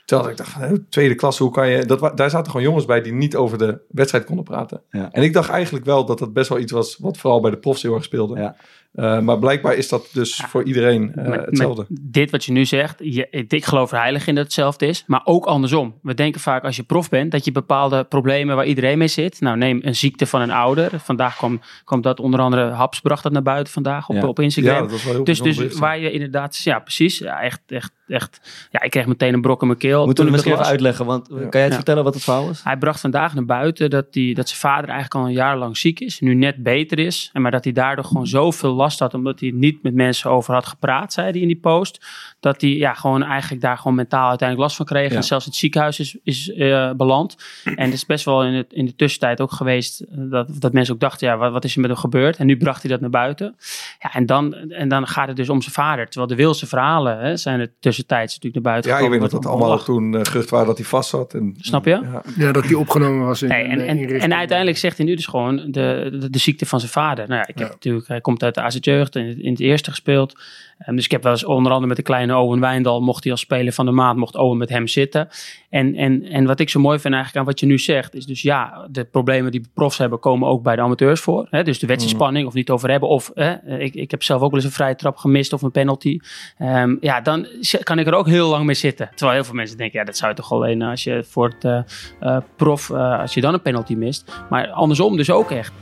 Terwijl 0.05 0.29
ik 0.29 0.37
dacht, 0.37 0.49
van, 0.49 0.85
tweede 0.89 1.15
klasse, 1.15 1.43
hoe 1.43 1.51
kan 1.51 1.69
je... 1.69 1.85
Dat, 1.85 2.17
daar 2.17 2.29
zaten 2.29 2.51
gewoon 2.51 2.65
jongens 2.65 2.85
bij 2.85 3.01
die 3.01 3.13
niet 3.13 3.35
over 3.35 3.57
de 3.57 3.79
wedstrijd 3.87 4.25
konden 4.25 4.45
praten. 4.45 4.81
Ja. 4.89 5.11
En 5.11 5.23
ik 5.23 5.33
dacht 5.33 5.49
eigenlijk 5.49 5.85
wel 5.85 6.05
dat 6.05 6.19
dat 6.19 6.33
best 6.33 6.49
wel 6.49 6.59
iets 6.59 6.71
was... 6.71 6.97
wat 6.97 7.17
vooral 7.17 7.41
bij 7.41 7.51
de 7.51 7.57
profs 7.57 7.81
heel 7.81 7.93
erg 7.95 8.03
speelde. 8.03 8.39
Ja. 8.39 8.55
Eh, 8.95 9.19
maar 9.19 9.39
blijkbaar 9.39 9.73
is 9.75 9.89
dat 9.89 10.09
dus 10.13 10.35
voor 10.47 10.63
iedereen 10.63 11.13
eh, 11.15 11.15
Met- 11.27 11.29
met 11.37 11.45
hetzelfde. 11.45 11.85
dit 11.89 12.31
wat 12.31 12.45
je 12.45 12.51
nu 12.51 12.65
zegt, 12.65 12.95
je, 13.03 13.27
ik 13.47 13.65
geloof 13.65 13.91
er 13.91 13.97
heilig 13.99 14.27
in 14.27 14.35
dat 14.35 14.43
het 14.43 14.53
hetzelfde 14.53 14.87
is. 14.87 15.03
Maar 15.07 15.21
ook 15.23 15.45
andersom. 15.45 15.95
We 16.01 16.13
denken 16.13 16.41
vaak 16.41 16.63
als 16.63 16.75
je 16.75 16.83
prof 16.83 17.09
bent 17.09 17.31
dat 17.31 17.45
je 17.45 17.51
bepaalde 17.51 18.03
problemen 18.03 18.55
waar 18.55 18.65
iedereen 18.65 18.97
mee 18.97 19.07
zit. 19.07 19.41
Nou, 19.41 19.57
neem 19.57 19.79
een 19.83 19.95
ziekte 19.95 20.25
van 20.25 20.41
een 20.41 20.51
ouder. 20.51 20.99
Vandaag 20.99 21.37
kwam, 21.37 21.61
kwam 21.85 22.01
dat 22.01 22.19
onder 22.19 22.39
andere, 22.39 22.69
Haps 22.69 22.99
bracht 23.01 23.23
dat 23.23 23.31
naar 23.31 23.41
buiten 23.41 23.73
vandaag 23.73 24.09
op, 24.09 24.15
Ja. 24.15 24.27
op 24.27 24.39
Instagram. 24.39 24.73
Ja, 24.75 24.81
dat 24.81 24.91
was 24.91 25.03
wel 25.03 25.13
heel 25.13 25.23
dus, 25.23 25.41
dus 25.41 25.55
bericht, 25.57 25.77
waar 25.77 25.99
je 25.99 26.11
inderdaad, 26.11 26.57
ja 26.63 26.79
precies, 26.79 27.17
ja, 27.17 27.41
echt, 27.41 27.61
echt, 27.67 27.91
echt. 28.07 28.67
Ja, 28.71 28.81
ik 28.81 28.91
kreeg 28.91 29.05
meteen 29.05 29.33
een 29.33 29.41
brok 29.41 29.61
in 29.61 29.67
mijn 29.67 29.79
keel. 29.79 30.05
Moeten 30.05 30.15
toen 30.15 30.25
we 30.25 30.29
ik 30.29 30.35
misschien 30.37 30.53
even 30.59 30.71
uitleggen, 30.71 31.05
want 31.05 31.27
Ja. 31.29 31.35
kan 31.35 31.47
jij 31.51 31.61
het 31.61 31.69
Ja. 31.69 31.75
vertellen 31.75 32.03
wat 32.03 32.13
het 32.13 32.23
verhaal 32.23 32.49
is? 32.49 32.61
Hij 32.63 32.77
bracht 32.77 32.99
vandaag 32.99 33.33
naar 33.33 33.45
buiten 33.45 33.89
dat, 33.89 34.13
die, 34.13 34.33
dat 34.33 34.47
zijn 34.47 34.59
vader 34.59 34.89
eigenlijk 34.89 35.15
al 35.15 35.25
een 35.25 35.33
jaar 35.35 35.57
lang 35.57 35.77
ziek 35.77 35.99
is. 35.99 36.19
Nu 36.19 36.33
net 36.33 36.63
beter 36.63 36.99
is. 36.99 37.29
En 37.33 37.41
maar 37.41 37.51
dat 37.51 37.63
hij 37.63 37.73
daardoor 37.73 38.05
gewoon 38.05 38.27
zoveel 38.27 38.73
last 38.73 38.83
had. 38.93 39.13
Omdat 39.13 39.39
hij 39.39 39.51
niet 39.51 39.83
met 39.83 39.93
mensen 39.93 40.29
over 40.29 40.53
had 40.53 40.65
gepraat, 40.65 41.13
zei 41.13 41.31
hij 41.31 41.39
in 41.41 41.47
die 41.47 41.59
post. 41.59 42.05
Dat 42.39 42.61
hij 42.61 42.69
ja, 42.69 42.93
gewoon 42.93 43.23
eigenlijk 43.23 43.61
daar 43.61 43.77
gewoon 43.77 43.95
mentaal 43.95 44.29
uiteindelijk 44.29 44.67
last 44.67 44.75
van 44.75 44.85
kreeg. 44.85 45.09
Ja. 45.09 45.15
En 45.15 45.23
zelfs 45.23 45.45
het 45.45 45.55
ziekenhuis 45.55 45.99
is, 45.99 46.17
is 46.23 46.51
eh, 46.53 46.91
beland. 46.91 47.35
En 47.75 47.85
het 47.85 47.93
is 47.93 48.05
best 48.05 48.25
wel 48.25 48.43
in, 48.43 48.53
het, 48.53 48.73
in 48.73 48.85
de 48.85 48.95
tussentijd 48.95 49.41
ook 49.41 49.51
geweest. 49.51 49.99
eh, 49.99 50.17
Dat, 50.17 50.47
dat 50.59 50.73
mensen 50.73 50.93
ook 50.93 50.99
dachten, 50.99 51.27
ja, 51.27 51.37
wat, 51.37 51.51
wat 51.51 51.63
is 51.63 51.75
er 51.75 51.81
met 51.81 51.89
hem 51.89 51.99
gebeurd? 51.99 52.37
En 52.37 52.45
nu 52.45 52.57
bracht 52.57 52.81
hij 52.81 52.91
dat 52.91 53.01
naar 53.01 53.09
buiten. 53.09 53.55
Ja, 53.99 54.13
en, 54.13 54.25
dan, 54.25 54.53
en 54.53 54.87
dan 54.89 55.07
gaat 55.07 55.27
het 55.27 55.35
dus 55.37 55.49
om 55.49 55.61
zijn 55.61 55.73
vader. 55.73 56.05
Terwijl 56.05 56.27
de 56.27 56.35
wilste 56.35 56.67
verhalen 56.67 57.19
hè, 57.19 57.37
zijn 57.37 57.59
er 57.59 57.71
tussentijds 57.79 58.33
natuurlijk 58.33 58.63
naar 58.63 58.73
buiten 58.73 58.91
Ja, 58.91 58.97
ik 58.97 59.09
weet 59.09 59.19
dat 59.19 59.29
gekomen. 59.29 59.51
dat 59.51 59.61
allemaal 59.61 59.83
toen 59.85 60.15
eh 60.15 60.21
gerucht 60.23 60.49
waren 60.49 60.67
dat 60.67 60.77
hij 60.77 60.85
vast 60.85 61.09
zat. 61.09 61.33
En, 61.33 61.55
Snap 61.59 61.85
je? 61.85 61.91
Ja. 61.91 62.21
Ja, 62.37 62.51
dat 62.51 62.63
die 62.63 62.77
opgenomen 62.77 63.25
was 63.25 63.41
in 63.41 63.47
Nee, 63.49 63.63
en, 63.63 64.19
en, 64.19 64.33
uiteindelijk 64.33 64.77
zegt 64.77 64.97
hij 64.97 65.05
nu 65.05 65.15
dus 65.15 65.25
gewoon 65.25 65.55
de, 65.55 66.09
de, 66.19 66.29
de 66.29 66.39
ziekte 66.39 66.65
van 66.65 66.79
zijn 66.79 66.91
vader. 66.91 67.27
Nou 67.27 67.39
ja, 67.39 67.47
ik 67.47 67.57
heb 67.57 67.67
Ja. 67.67 67.73
natuurlijk, 67.73 68.07
hij 68.07 68.21
komt 68.21 68.43
uit 68.43 68.55
de 68.55 68.61
AZ 68.61 68.77
Jeugd 68.79 69.15
in, 69.15 69.27
het- 69.27 69.37
in 69.37 69.51
het 69.51 69.59
eerste 69.59 69.89
gespeeld. 69.89 70.33
Ehm, 70.77 70.95
dus 70.95 71.05
ik 71.05 71.11
heb 71.11 71.23
wel 71.23 71.31
eens 71.31 71.43
onder 71.45 71.71
andere 71.71 71.87
met 71.87 71.97
de 71.97 72.03
kleine 72.03 72.33
Owen 72.35 72.59
Wijndal, 72.59 73.01
mocht 73.01 73.23
hij 73.23 73.31
als 73.31 73.41
speler 73.41 73.73
van 73.73 73.85
de 73.85 73.91
maand, 73.91 74.17
mocht 74.17 74.35
Owen 74.35 74.57
met 74.57 74.69
hem 74.69 74.87
zitten. 74.87 75.27
En, 75.69 75.95
en, 75.95 76.23
en 76.23 76.45
wat 76.45 76.59
ik 76.59 76.69
zo 76.69 76.79
mooi 76.79 76.99
vind 76.99 77.13
eigenlijk 77.13 77.45
aan 77.45 77.51
wat 77.51 77.59
je 77.59 77.65
nu 77.65 77.79
zegt, 77.79 78.15
is 78.15 78.25
dus 78.25 78.41
ja, 78.41 78.87
de 78.91 79.03
problemen 79.03 79.51
die 79.51 79.61
profs 79.73 79.97
hebben, 79.97 80.19
komen 80.19 80.47
ook 80.47 80.63
bij 80.63 80.75
de 80.75 80.81
amateurs 80.81 81.21
voor. 81.21 81.47
Hè? 81.49 81.63
Dus 81.63 81.79
de 81.79 81.87
wedstrijdspanning, 81.87 82.47
of 82.47 82.53
niet 82.53 82.69
over 82.69 82.89
hebben. 82.89 83.09
Of 83.09 83.31
hè, 83.33 83.77
ik, 83.79 83.95
ik 83.95 84.11
heb 84.11 84.23
zelf 84.23 84.41
ook 84.41 84.51
wel 84.51 84.59
eens 84.59 84.69
een 84.69 84.75
vrije 84.75 84.95
trap 84.95 85.17
gemist 85.17 85.53
of 85.53 85.61
een 85.61 85.71
penalty. 85.71 86.19
Ehm, 86.57 86.95
ja, 86.99 87.21
dan 87.21 87.47
kan 87.83 87.99
ik 87.99 88.07
er 88.07 88.13
ook 88.13 88.27
heel 88.27 88.49
lang 88.49 88.65
mee 88.65 88.75
zitten. 88.75 89.09
Terwijl 89.09 89.33
heel 89.33 89.45
veel 89.45 89.55
mensen 89.55 89.77
denken, 89.77 89.99
ja, 89.99 90.05
dat 90.05 90.17
zou 90.17 90.29
je 90.29 90.37
toch 90.37 90.51
alleen 90.51 90.81
als 90.81 91.03
je 91.03 91.23
voor 91.27 91.47
het 91.49 91.63
eh, 91.63 91.79
eh, 92.19 92.41
prof, 92.55 92.89
eh, 92.89 93.19
als 93.19 93.33
je 93.33 93.41
dan 93.41 93.53
een 93.53 93.61
penalty 93.61 93.93
mist. 93.93 94.43
Maar 94.49 94.69
andersom 94.69 95.17
dus 95.17 95.29
ook 95.29 95.51
echt. 95.51 95.73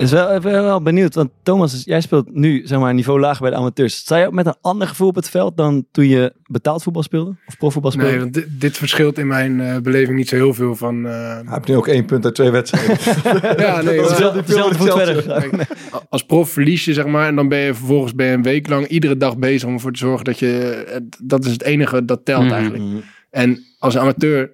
Is 0.00 0.10
wel, 0.10 0.34
ik 0.34 0.42
ben 0.42 0.52
wel 0.62 0.82
benieuwd, 0.82 1.14
want 1.14 1.30
Thomas, 1.42 1.82
jij 1.84 2.00
speelt 2.00 2.34
nu 2.34 2.60
zeg 2.66 2.78
maar 2.78 2.90
een 2.90 2.96
niveau 2.96 3.20
lager 3.20 3.42
bij 3.42 3.50
de 3.50 3.56
amateurs. 3.56 3.96
Sta 3.96 4.16
je 4.16 4.26
ook 4.26 4.32
met 4.32 4.46
een 4.46 4.54
ander 4.60 4.88
gevoel 4.88 5.08
op 5.08 5.14
het 5.14 5.28
veld 5.30 5.56
dan 5.56 5.86
toen 5.92 6.08
je 6.08 6.32
betaald 6.46 6.82
voetbal 6.82 7.02
speelde? 7.02 7.34
Of 7.46 7.56
profvoetbal 7.56 7.90
speelde? 7.90 8.10
Nee, 8.10 8.20
want 8.20 8.34
dit, 8.34 8.46
dit 8.60 8.76
verschilt 8.78 9.18
in 9.18 9.26
mijn 9.26 9.60
eh, 9.60 9.76
beleving 9.78 10.16
niet 10.16 10.28
zo 10.28 10.36
heel 10.36 10.54
veel 10.54 10.76
van... 10.76 11.06
eh, 11.06 11.12
Hij 11.12 11.44
heeft 11.50 11.66
nu 11.68 11.76
ook 11.76 11.86
één 11.88 12.04
punt 12.04 12.24
uit 12.24 12.34
twee 12.34 12.50
wedstrijden. 12.50 12.96
ja, 13.66 13.80
nee, 13.82 13.96
dat 13.96 14.04
is 14.10 14.18
maar- 14.18 14.32
wel- 14.32 14.42
Dezelfde 14.44 14.74
voet 14.78 14.92
verder. 14.92 15.22
Kijk, 15.22 15.66
als 16.08 16.24
prof 16.26 16.50
verlies 16.50 16.84
je, 16.84 16.92
zeg 16.92 17.06
maar, 17.06 17.26
en 17.26 17.34
dan 17.36 17.48
ben 17.48 17.58
je 17.58 17.74
vervolgens 17.74 18.14
ben 18.14 18.26
je 18.26 18.32
een 18.32 18.42
week 18.42 18.68
lang 18.68 18.86
iedere 18.86 19.16
dag 19.16 19.38
bezig 19.38 19.68
om 19.68 19.74
ervoor 19.74 19.92
te 19.92 19.98
zorgen 19.98 20.24
dat 20.24 20.38
je, 20.38 20.58
eh, 20.88 20.96
dat 21.22 21.44
is 21.44 21.52
het 21.52 21.62
enige 21.62 22.04
dat 22.04 22.24
telt 22.24 22.44
Mhm. 22.44 22.52
eigenlijk. 22.52 22.84
En 23.30 23.58
als 23.78 23.96
amateur 23.98 24.50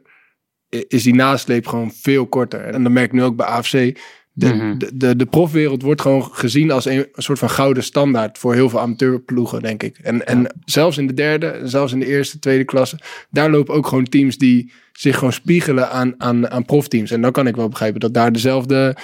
is 0.89 1.03
die 1.03 1.15
nasleep 1.15 1.67
gewoon 1.67 1.91
veel 1.93 2.27
korter. 2.27 2.61
En 2.61 2.83
dat 2.83 2.93
merk 2.93 3.07
ik 3.07 3.13
nu 3.13 3.23
ook 3.23 3.37
bij 3.37 3.47
AFC. 3.47 3.99
De, 4.39 4.47
Mhm. 4.47 4.79
de, 4.79 4.91
de, 4.95 5.17
de 5.17 5.27
profwereld 5.27 5.83
wordt 5.83 6.01
gewoon 6.01 6.23
gezien 6.33 6.71
als 6.71 6.85
een, 6.85 7.07
een 7.13 7.23
soort 7.23 7.39
van 7.39 7.51
gouden 7.51 7.83
standaard 7.83 8.39
voor 8.39 8.55
heel 8.55 8.69
veel 8.69 8.81
amateurploegen, 8.81 9.63
denk 9.63 9.83
ik. 9.83 9.99
En, 10.03 10.27
en 10.27 10.55
zelfs 10.65 10.99
in 10.99 11.07
de 11.07 11.15
derde, 11.15 11.61
zelfs 11.65 11.93
in 11.93 11.99
de 11.99 12.07
eerste, 12.07 12.39
tweede 12.39 12.65
klasse, 12.65 12.99
daar 13.31 13.51
lopen 13.51 13.75
ook 13.75 13.87
gewoon 13.87 14.05
teams 14.05 14.39
die 14.39 14.73
zich 14.93 15.15
gewoon 15.15 15.33
spiegelen 15.33 15.91
aan, 15.91 16.15
aan, 16.19 16.51
aan 16.51 16.65
profteams. 16.65 17.11
En 17.11 17.21
dan 17.21 17.33
kan 17.33 17.47
ik 17.47 17.57
wel 17.57 17.69
begrijpen 17.69 18.01
dat 18.01 18.15
daar 18.15 18.33
dezelfde 18.33 18.97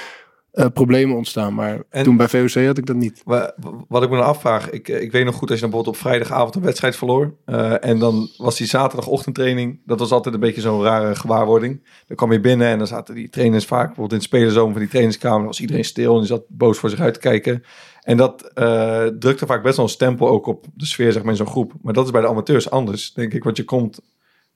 eh, 0.52 0.66
problemen 0.74 1.16
ontstaan. 1.16 1.54
Maar 1.54 1.82
En- 1.90 2.04
toen 2.04 2.16
bij 2.16 2.28
VOC 2.28 2.64
had 2.66 2.78
ik 2.78 2.86
dat 2.86 2.96
niet. 2.96 3.22
Wa- 3.24 3.54
Wat 3.88 4.02
ik 4.02 4.10
me 4.10 4.16
dan 4.16 4.24
afvraag, 4.24 4.70
ik, 4.70 4.88
eh, 4.88 5.02
ik 5.02 5.12
weet 5.12 5.24
nog 5.24 5.34
goed 5.34 5.50
als 5.50 5.58
je 5.60 5.64
dan 5.66 5.70
bijvoorbeeld 5.70 5.96
op 5.96 6.08
vrijdagavond 6.08 6.54
een 6.54 6.62
wedstrijd 6.62 6.96
verloor. 6.96 7.34
eh, 7.44 7.84
en 7.84 7.98
dan 7.98 8.28
was 8.36 8.56
die 8.56 8.66
zaterdagochtendtraining, 8.66 9.80
dat 9.86 9.98
was 9.98 10.10
altijd 10.10 10.34
een 10.34 10.40
beetje 10.40 10.60
zo'n 10.60 10.82
rare 10.82 11.14
gewaarwording. 11.14 11.82
Dan 12.06 12.16
kwam 12.16 12.32
je 12.32 12.40
binnen 12.40 12.66
en 12.68 12.78
dan 12.78 12.86
zaten 12.86 13.14
die 13.14 13.28
trainers 13.28 13.64
vaak, 13.64 13.78
bijvoorbeeld 13.86 14.10
in 14.12 14.16
het 14.16 14.26
spelerzoom 14.26 14.70
van 14.70 14.80
die 14.80 14.88
trainingskamer, 14.88 15.38
dan 15.38 15.46
was 15.46 15.60
iedereen 15.60 15.84
stil 15.84 16.12
en 16.12 16.18
die 16.18 16.26
zat 16.28 16.42
boos 16.48 16.78
voor 16.78 16.90
zich 16.90 17.00
uit 17.00 17.14
te 17.14 17.20
kijken. 17.20 17.62
En 18.02 18.16
dat 18.16 18.42
eh, 18.54 19.04
drukte 19.06 19.46
vaak 19.46 19.62
best 19.62 19.76
wel 19.76 19.84
een 19.84 19.90
stempel 19.90 20.28
ook 20.28 20.46
op 20.46 20.64
de 20.74 20.86
sfeer 20.86 21.12
zeg 21.12 21.22
maar, 21.22 21.30
in 21.30 21.36
zo'n 21.36 21.46
groep. 21.46 21.72
Maar 21.82 21.92
dat 21.92 22.04
is 22.04 22.10
bij 22.10 22.20
de 22.20 22.28
amateurs 22.28 22.70
anders, 22.70 23.12
denk 23.12 23.32
ik. 23.34 23.44
Want 23.44 23.56
je 23.56 23.64
komt, 23.64 24.00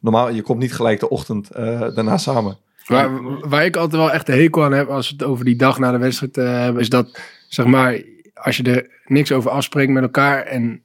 normaal, 0.00 0.30
je 0.30 0.42
komt 0.42 0.58
niet 0.58 0.74
gelijk 0.74 1.00
de 1.00 1.08
ochtend 1.08 1.52
daarna 1.94 2.18
samen. 2.18 2.58
Waar, 2.86 3.10
waar 3.48 3.64
ik 3.64 3.76
altijd 3.76 4.02
wel 4.02 4.12
echt 4.12 4.28
een 4.28 4.38
hekel 4.40 4.64
aan 4.64 4.72
heb 4.72 4.88
als 4.88 5.08
we 5.08 5.14
het 5.18 5.24
over 5.26 5.44
die 5.44 5.56
dag 5.56 5.78
na 5.78 5.90
de 5.90 5.98
wedstrijd 5.98 6.36
eh, 6.36 6.44
hebben, 6.62 6.82
is 6.82 6.88
dat, 6.88 7.20
zeg 7.48 7.66
maar, 7.66 8.00
als 8.34 8.56
je 8.56 8.62
er 8.62 8.90
niks 9.06 9.32
over 9.32 9.50
afspreekt 9.50 9.92
met 9.92 10.02
elkaar 10.02 10.42
en, 10.42 10.82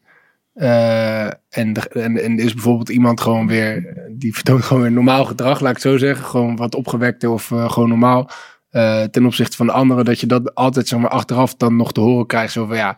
eh, 0.53 1.25
en, 1.49 1.73
de- 1.73 1.89
en, 1.89 2.17
en 2.23 2.39
is 2.39 2.53
bijvoorbeeld 2.53 2.89
iemand 2.89 3.21
gewoon 3.21 3.47
weer, 3.47 3.97
die 4.11 4.33
vertoont 4.33 4.63
gewoon 4.63 4.81
weer 4.81 4.91
normaal 4.91 5.25
gedrag, 5.25 5.59
laat 5.59 5.69
ik 5.69 5.83
het 5.83 5.91
zo 5.91 5.97
zeggen, 5.97 6.25
gewoon 6.25 6.55
wat 6.55 6.75
opgewekter 6.75 7.29
of 7.29 7.51
eh, 7.51 7.71
gewoon 7.71 7.89
normaal. 7.89 8.29
eh, 8.69 9.03
ten 9.03 9.25
opzichte 9.25 9.55
van 9.57 9.65
de 9.65 9.71
anderen, 9.71 10.05
dat 10.05 10.19
je 10.19 10.27
dat 10.27 10.55
altijd 10.55 10.87
zeg 10.87 10.99
maar 10.99 11.09
achteraf 11.09 11.55
dan 11.55 11.75
nog 11.75 11.91
te 11.91 11.99
horen 11.99 12.25
krijgt. 12.27 12.53
Zo 12.53 12.65
van 12.65 12.75
ja, 12.77 12.97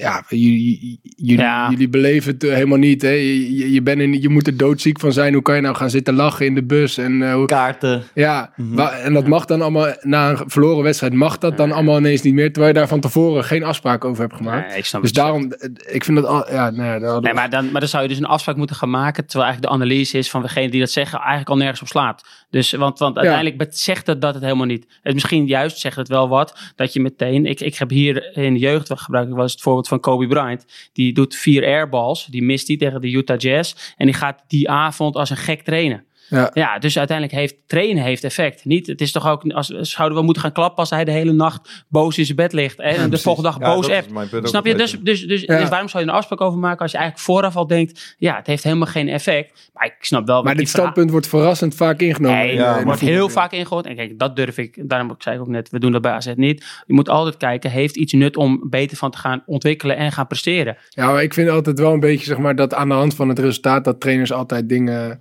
ja 0.00 0.24
jullie, 0.28 0.98
jullie, 1.16 1.38
Ja. 1.44 1.70
jullie 1.70 1.88
beleven 1.88 2.32
het 2.32 2.44
eh, 2.44 2.52
helemaal 2.52 2.78
niet. 2.78 3.02
Hè? 3.02 3.08
Je, 3.08 3.72
je, 3.72 3.82
bent 3.82 4.00
in, 4.00 4.20
je 4.22 4.28
moet 4.28 4.46
er 4.46 4.56
doodziek 4.56 5.00
van 5.00 5.12
zijn. 5.12 5.32
Hoe 5.32 5.42
kan 5.42 5.54
je 5.54 5.60
nou 5.60 5.74
gaan 5.76 5.90
zitten 5.90 6.14
lachen 6.14 6.46
in 6.46 6.54
de 6.54 6.62
bus? 6.64 6.98
En 6.98 7.22
eh, 7.22 7.34
hoe, 7.34 7.46
Kaarten. 7.46 8.02
ja, 8.14 8.52
Mhm. 8.56 8.78
en 8.78 9.12
dat 9.12 9.26
mag 9.26 9.44
dan 9.44 9.60
allemaal, 9.62 9.94
na 10.00 10.30
een 10.30 10.38
verloren 10.46 10.82
wedstrijd, 10.84 11.12
mag 11.12 11.38
dat 11.38 11.56
dan 11.56 11.72
allemaal 11.72 11.98
ineens 11.98 12.22
niet 12.22 12.34
meer, 12.34 12.52
terwijl 12.52 12.72
je 12.74 12.78
daar 12.78 12.88
van 12.88 13.00
tevoren 13.00 13.44
geen 13.44 13.62
afspraak 13.64 14.04
over 14.04 14.22
hebt 14.22 14.36
gemaakt. 14.36 14.68
Nee, 14.68 14.78
ik 14.78 14.84
snap 14.84 15.02
dus 15.02 15.12
daarom, 15.12 15.52
eh, 15.52 15.68
ik 15.94 16.04
vind 16.04 16.16
dat 16.16 16.26
al, 16.26 16.52
ja, 16.52 16.70
nee, 16.70 16.90
hadden 16.90 17.22
Nee, 17.22 17.34
maar 17.34 17.50
dan, 17.50 17.70
maar 17.70 17.80
dan 17.80 17.88
zou 17.88 18.02
je 18.02 18.08
dus 18.08 18.18
een 18.18 18.24
afspraak 18.24 18.56
moeten 18.56 18.76
gaan 18.76 18.90
maken. 18.90 19.26
Terwijl 19.26 19.44
eigenlijk 19.50 19.78
de 19.78 19.82
analyse 19.84 20.18
is 20.18 20.30
van 20.30 20.42
degene 20.42 20.68
die 20.70 20.80
dat 20.80 20.90
zeggen 20.90 21.18
eigenlijk 21.18 21.48
al 21.48 21.56
nergens 21.56 21.80
op 21.80 21.88
slaat. 21.88 22.24
Dus, 22.50 22.72
want, 22.72 22.98
want 22.98 23.16
uiteindelijk 23.16 23.66
zegt 23.70 24.06
het 24.06 24.20
dat 24.20 24.34
het 24.34 24.42
helemaal 24.42 24.66
niet. 24.66 24.86
Het 25.02 25.14
misschien 25.14 25.46
juist 25.46 25.78
zegt 25.78 25.96
het 25.96 26.08
wel 26.08 26.28
wat. 26.28 26.72
Dat 26.76 26.92
je 26.92 27.00
meteen. 27.00 27.46
Ik, 27.46 27.60
ik 27.60 27.74
heb 27.74 27.90
hier 27.90 28.36
in 28.36 28.52
de 28.52 28.58
jeugd 28.60 28.90
gebruik 28.94 29.28
ik 29.28 29.32
wel 29.34 29.42
eens 29.42 29.52
het 29.52 29.60
voorbeeld 29.74 29.88
van 29.88 30.00
Kobe 30.00 30.26
Bryant. 30.26 30.66
Die 30.92 31.12
doet 31.12 31.34
vier 31.34 31.64
airballs. 31.64 32.26
Die 32.26 32.42
mist 32.42 32.66
die 32.66 32.76
tegen 32.76 33.00
de 33.00 33.10
Utah 33.10 33.38
Jazz. 33.38 33.74
En 33.96 34.06
die 34.06 34.14
gaat 34.14 34.44
die 34.48 34.70
avond 34.70 35.16
als 35.16 35.30
een 35.30 35.36
gek 35.36 35.62
trainen. 35.62 36.04
Ja. 36.28 36.50
Ja, 36.54 36.78
dus 36.78 36.98
uiteindelijk 36.98 37.38
heeft 37.38 37.56
trainen 37.66 38.02
heeft 38.02 38.24
effect. 38.24 38.64
Niet, 38.64 38.86
het 38.86 39.00
is 39.00 39.12
toch 39.12 39.28
ook, 39.28 39.52
als, 39.52 39.68
zouden 39.68 40.18
we 40.18 40.24
moeten 40.24 40.42
gaan 40.42 40.52
klappen 40.52 40.78
als 40.78 40.90
hij 40.90 41.04
de 41.04 41.10
hele 41.10 41.32
nacht 41.32 41.84
boos 41.88 42.18
in 42.18 42.24
zijn 42.24 42.36
bed 42.36 42.52
ligt. 42.52 42.80
En 42.80 43.10
de 43.10 43.18
volgende 43.18 43.48
dag 43.48 43.58
Ja, 43.58 43.74
boos 43.74 43.88
is 43.88 43.96
appt. 43.96 44.48
Snap 44.48 44.66
je? 44.66 44.74
Dus, 44.74 45.00
dus, 45.00 45.26
dus, 45.26 45.42
Ja. 45.42 45.58
dus 45.58 45.68
waarom 45.68 45.88
zou 45.88 46.04
je 46.04 46.10
een 46.10 46.16
afspraak 46.16 46.40
over 46.40 46.58
maken 46.58 46.80
als 46.80 46.90
je 46.90 46.96
eigenlijk 46.96 47.26
vooraf 47.26 47.56
al 47.56 47.66
denkt, 47.66 48.14
ja, 48.18 48.36
het 48.36 48.46
heeft 48.46 48.62
helemaal 48.64 48.86
geen 48.86 49.08
effect. 49.08 49.70
Maar 49.72 49.86
ik 49.86 49.94
snap 50.00 50.26
wel. 50.26 50.42
maar 50.42 50.56
dit 50.56 50.68
standpunt 50.68 51.10
wordt 51.10 51.26
verrassend 51.26 51.74
vaak 51.74 52.00
ingenomen. 52.00 52.38
Nee, 52.38 52.54
ja, 52.54 52.84
wordt 52.84 53.00
heel 53.00 53.28
vaak 53.28 53.52
ingegooid. 53.52 53.86
En 53.86 53.96
kijk, 53.96 54.18
dat 54.18 54.36
durf 54.36 54.58
ik. 54.58 54.88
Daarom 54.88 55.14
zei 55.18 55.36
ik 55.36 55.42
ook 55.42 55.48
net, 55.48 55.70
we 55.70 55.78
doen 55.78 55.92
dat 55.92 56.02
bij 56.02 56.12
AZ 56.12 56.32
niet. 56.36 56.82
Je 56.86 56.94
moet 56.94 57.08
altijd 57.08 57.36
kijken, 57.36 57.70
heeft 57.70 57.96
iets 57.96 58.12
nut 58.12 58.36
om 58.36 58.66
beter 58.70 58.96
van 58.96 59.10
te 59.10 59.18
gaan 59.18 59.42
ontwikkelen 59.46 59.96
en 59.96 60.12
gaan 60.12 60.26
presteren. 60.26 60.76
Ja, 60.88 61.10
maar 61.10 61.22
ik 61.22 61.34
vind 61.34 61.48
altijd 61.48 61.78
wel 61.78 61.92
een 61.92 62.00
beetje, 62.00 62.26
zeg 62.26 62.38
maar, 62.38 62.56
dat 62.56 62.74
aan 62.74 62.88
de 62.88 62.94
hand 62.94 63.14
van 63.14 63.28
het 63.28 63.38
resultaat, 63.38 63.84
dat 63.84 64.00
trainers 64.00 64.32
altijd 64.32 64.68
dingen 64.68 65.18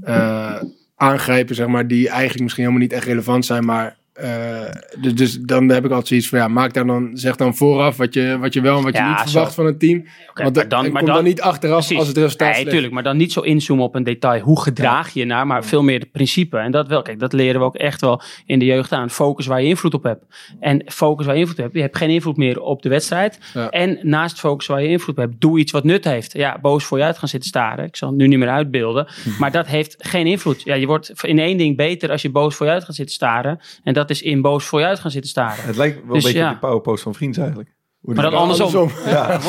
eh, 0.00 0.62
aangrijpen, 0.96 1.54
zeg 1.54 1.66
maar, 1.66 1.86
die 1.86 2.08
eigenlijk 2.08 2.42
misschien 2.42 2.64
helemaal 2.64 2.86
niet 2.86 2.92
echt 2.92 3.06
relevant 3.06 3.44
zijn, 3.44 3.64
maar 3.64 3.96
eh, 4.12 4.70
dus, 5.00 5.14
dus 5.14 5.40
dan 5.40 5.68
heb 5.68 5.84
ik 5.84 5.90
altijd 5.90 6.08
zoiets 6.08 6.28
van, 6.28 6.38
ja, 6.38 6.48
maak 6.48 6.74
daar 6.74 6.86
dan, 6.86 7.10
zeg 7.12 7.36
dan 7.36 7.54
vooraf 7.54 7.96
wat 7.96 8.14
je, 8.14 8.38
wat 8.40 8.52
je 8.52 8.60
wel 8.60 8.76
en 8.76 8.82
wat 8.82 8.92
je 8.92 8.98
Ja, 8.98 9.08
niet 9.08 9.18
zo. 9.18 9.24
verwacht 9.24 9.54
van 9.54 9.66
een 9.66 9.78
team. 9.78 10.04
Want 10.34 10.36
maar 10.36 10.52
dan, 10.52 10.68
dan, 10.68 10.80
maar 10.80 10.90
kom 10.90 11.06
dan, 11.06 11.14
dan, 11.14 11.24
niet 11.24 11.40
achteraf 11.40 11.76
Precies. 11.76 11.98
als 11.98 12.08
het 12.08 12.16
resultaat 12.16 12.54
Nee, 12.54 12.66
tuurlijk, 12.66 12.92
maar 12.92 13.02
dan 13.02 13.16
niet 13.16 13.32
zo 13.32 13.40
inzoomen 13.40 13.84
op 13.84 13.94
een 13.94 14.04
detail. 14.04 14.40
Hoe 14.40 14.60
gedraag 14.60 15.12
je 15.12 15.20
je 15.20 15.26
naar, 15.26 15.46
maar 15.46 15.64
veel 15.64 15.82
meer 15.82 16.00
het 16.00 16.12
principe. 16.12 16.56
En 16.58 16.70
dat 16.70 16.88
wel, 16.88 17.02
kijk, 17.02 17.18
dat 17.18 17.32
leren 17.32 17.60
we 17.60 17.66
ook 17.66 17.76
echt 17.76 18.00
wel 18.00 18.22
in 18.46 18.58
de 18.58 18.64
jeugd 18.64 18.92
aan. 18.92 19.10
Focus 19.10 19.46
waar 19.46 19.62
je 19.62 19.68
invloed 19.68 19.94
op 19.94 20.02
hebt. 20.02 20.24
En 20.60 20.82
focus 20.86 21.26
waar 21.26 21.34
je 21.34 21.40
invloed 21.40 21.58
op 21.58 21.62
hebt. 21.62 21.74
Je 21.74 21.80
hebt 21.80 21.96
geen 21.96 22.10
invloed 22.10 22.36
meer 22.36 22.60
op 22.60 22.82
de 22.82 22.88
wedstrijd. 22.88 23.38
Ja. 23.54 23.70
En 23.70 23.98
naast 24.02 24.38
focus 24.38 24.66
waar 24.66 24.82
je 24.82 24.88
invloed 24.88 25.16
op 25.18 25.24
hebt, 25.24 25.40
doe 25.40 25.58
iets 25.58 25.72
wat 25.72 25.84
nut 25.84 26.04
heeft. 26.04 26.32
Ja, 26.32 26.58
boos 26.60 26.84
voor 26.84 26.98
je 26.98 27.04
uit 27.04 27.18
gaan 27.18 27.28
zitten 27.28 27.48
staren. 27.48 27.84
Ik 27.84 27.96
zal 27.96 28.08
het 28.08 28.16
nu 28.16 28.26
niet 28.26 28.38
meer 28.38 28.48
uitbeelden. 28.48 29.06
Maar 29.38 29.52
dat 29.52 29.66
heeft 29.66 29.94
geen 29.98 30.26
invloed. 30.26 30.62
Ja, 30.62 30.74
je 30.74 30.86
wordt 30.86 31.12
in 31.22 31.38
één 31.38 31.56
ding 31.56 31.76
beter 31.76 32.10
als 32.10 32.22
je 32.22 32.30
boos 32.30 32.54
voor 32.54 32.66
je 32.66 32.72
uit 32.72 32.84
gaat 32.84 32.94
zitten 32.94 33.14
staren. 33.14 33.60
En 33.82 33.94
dat 33.94 34.01
is 34.10 34.22
in 34.22 34.40
boos 34.40 34.64
voor 34.64 34.80
je 34.80 34.86
uit 34.86 34.98
gaan 34.98 35.10
zitten 35.10 35.30
staren. 35.30 35.64
Het 35.64 35.76
lijkt 35.76 36.04
wel 36.04 36.14
Dus 36.14 36.24
een 36.24 36.30
beetje 36.30 36.38
ja. 36.38 36.46
op 36.46 36.60
die 36.60 36.68
powerpost 36.68 37.02
van 37.02 37.14
Vriends 37.14 37.38
eigenlijk. 37.38 37.74
Hoe 38.00 38.14
Maar 38.14 38.30
dan 38.30 38.34
andersom. 38.34 38.90
Ja. 39.06 39.40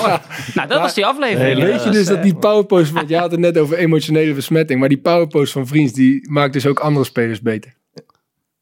Nou, 0.54 0.68
dat 0.68 0.80
was 0.82 0.94
die 0.94 1.06
aflevering. 1.06 1.60
Nee, 1.60 1.72
Weet 1.72 1.84
je 1.84 1.90
dus 1.90 2.06
dat 2.06 2.24
die 2.24 2.36
powerpost, 2.36 2.92
want 2.92 3.10
je 3.10 3.18
had 3.18 3.32
het 3.32 3.40
net 3.40 3.58
over 3.58 3.78
emotionele 3.78 4.34
besmetting, 4.34 4.80
maar 4.80 4.90
die 4.90 5.02
powerpost 5.02 5.52
van 5.52 5.68
Vriends, 5.68 5.94
die 5.94 6.30
maakt 6.32 6.54
dus 6.54 6.66
ook 6.66 6.80
andere 6.80 7.06
spelers 7.06 7.42
beter. 7.42 7.74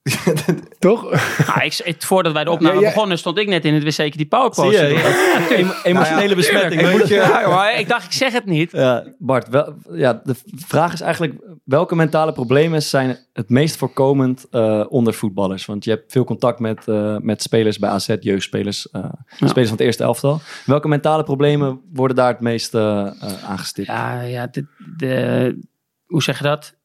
Toch? 0.82 1.02
Nou, 1.48 1.62
ik, 1.64 1.74
het- 1.84 2.06
voordat 2.06 2.34
wij 2.34 2.44
de 2.44 2.50
opname 2.52 2.74
Ja, 2.76 2.82
ja. 2.82 2.88
begonnen, 2.88 3.18
stond 3.18 3.38
ik 3.38 3.48
net 3.48 3.66
in 3.66 3.74
het 3.74 3.84
wc 3.98 4.18
die 4.18 4.26
powerpost. 4.26 4.80
Je? 4.80 5.50
Emo- 5.56 5.74
emotionele 5.84 6.36
besmetting. 6.36 6.82
Ik, 6.82 6.92
moet 6.92 7.08
je, 7.08 7.14
ja, 7.16 7.48
maar 7.48 7.80
ik 7.80 7.88
dacht, 7.88 8.06
ik 8.06 8.12
zeg 8.12 8.34
het 8.34 8.46
niet. 8.46 8.72
Ja, 8.72 9.14
Bart, 9.20 9.48
wel, 9.50 9.74
ja, 9.92 10.22
de 10.24 10.36
vraag 10.56 10.94
is 10.94 11.02
eigenlijk 11.02 11.34
welke 11.64 11.96
mentale 11.96 12.32
problemen 12.34 12.82
zijn 12.84 13.18
het 13.34 13.50
meest 13.50 13.76
voorkomend 13.76 14.46
eh, 14.50 14.86
onder 14.90 15.14
voetballers? 15.14 15.66
Want 15.66 15.84
je 15.84 15.90
hebt 15.90 16.12
veel 16.12 16.24
contact 16.24 16.60
met, 16.60 16.88
eh, 16.88 17.18
met 17.18 17.42
spelers 17.42 17.80
bij 17.80 17.90
AZ, 17.90 18.16
jeugdspelers, 18.20 18.90
eh, 18.90 19.04
spelers 19.36 19.54
van 19.70 19.78
het 19.78 19.80
eerste 19.80 20.04
elftal. 20.04 20.40
Welke 20.66 20.88
mentale 20.88 21.24
problemen 21.24 21.82
worden 21.94 22.16
daar 22.16 22.32
het 22.32 22.42
meest 22.42 22.76
aangestipt? 22.76 23.88
Ja, 23.88 24.22
ja 24.22 24.48
de, 24.48 24.66
de, 24.98 25.60
hoe 26.06 26.24
zeg 26.24 26.38
je 26.38 26.44
dat? 26.44 26.80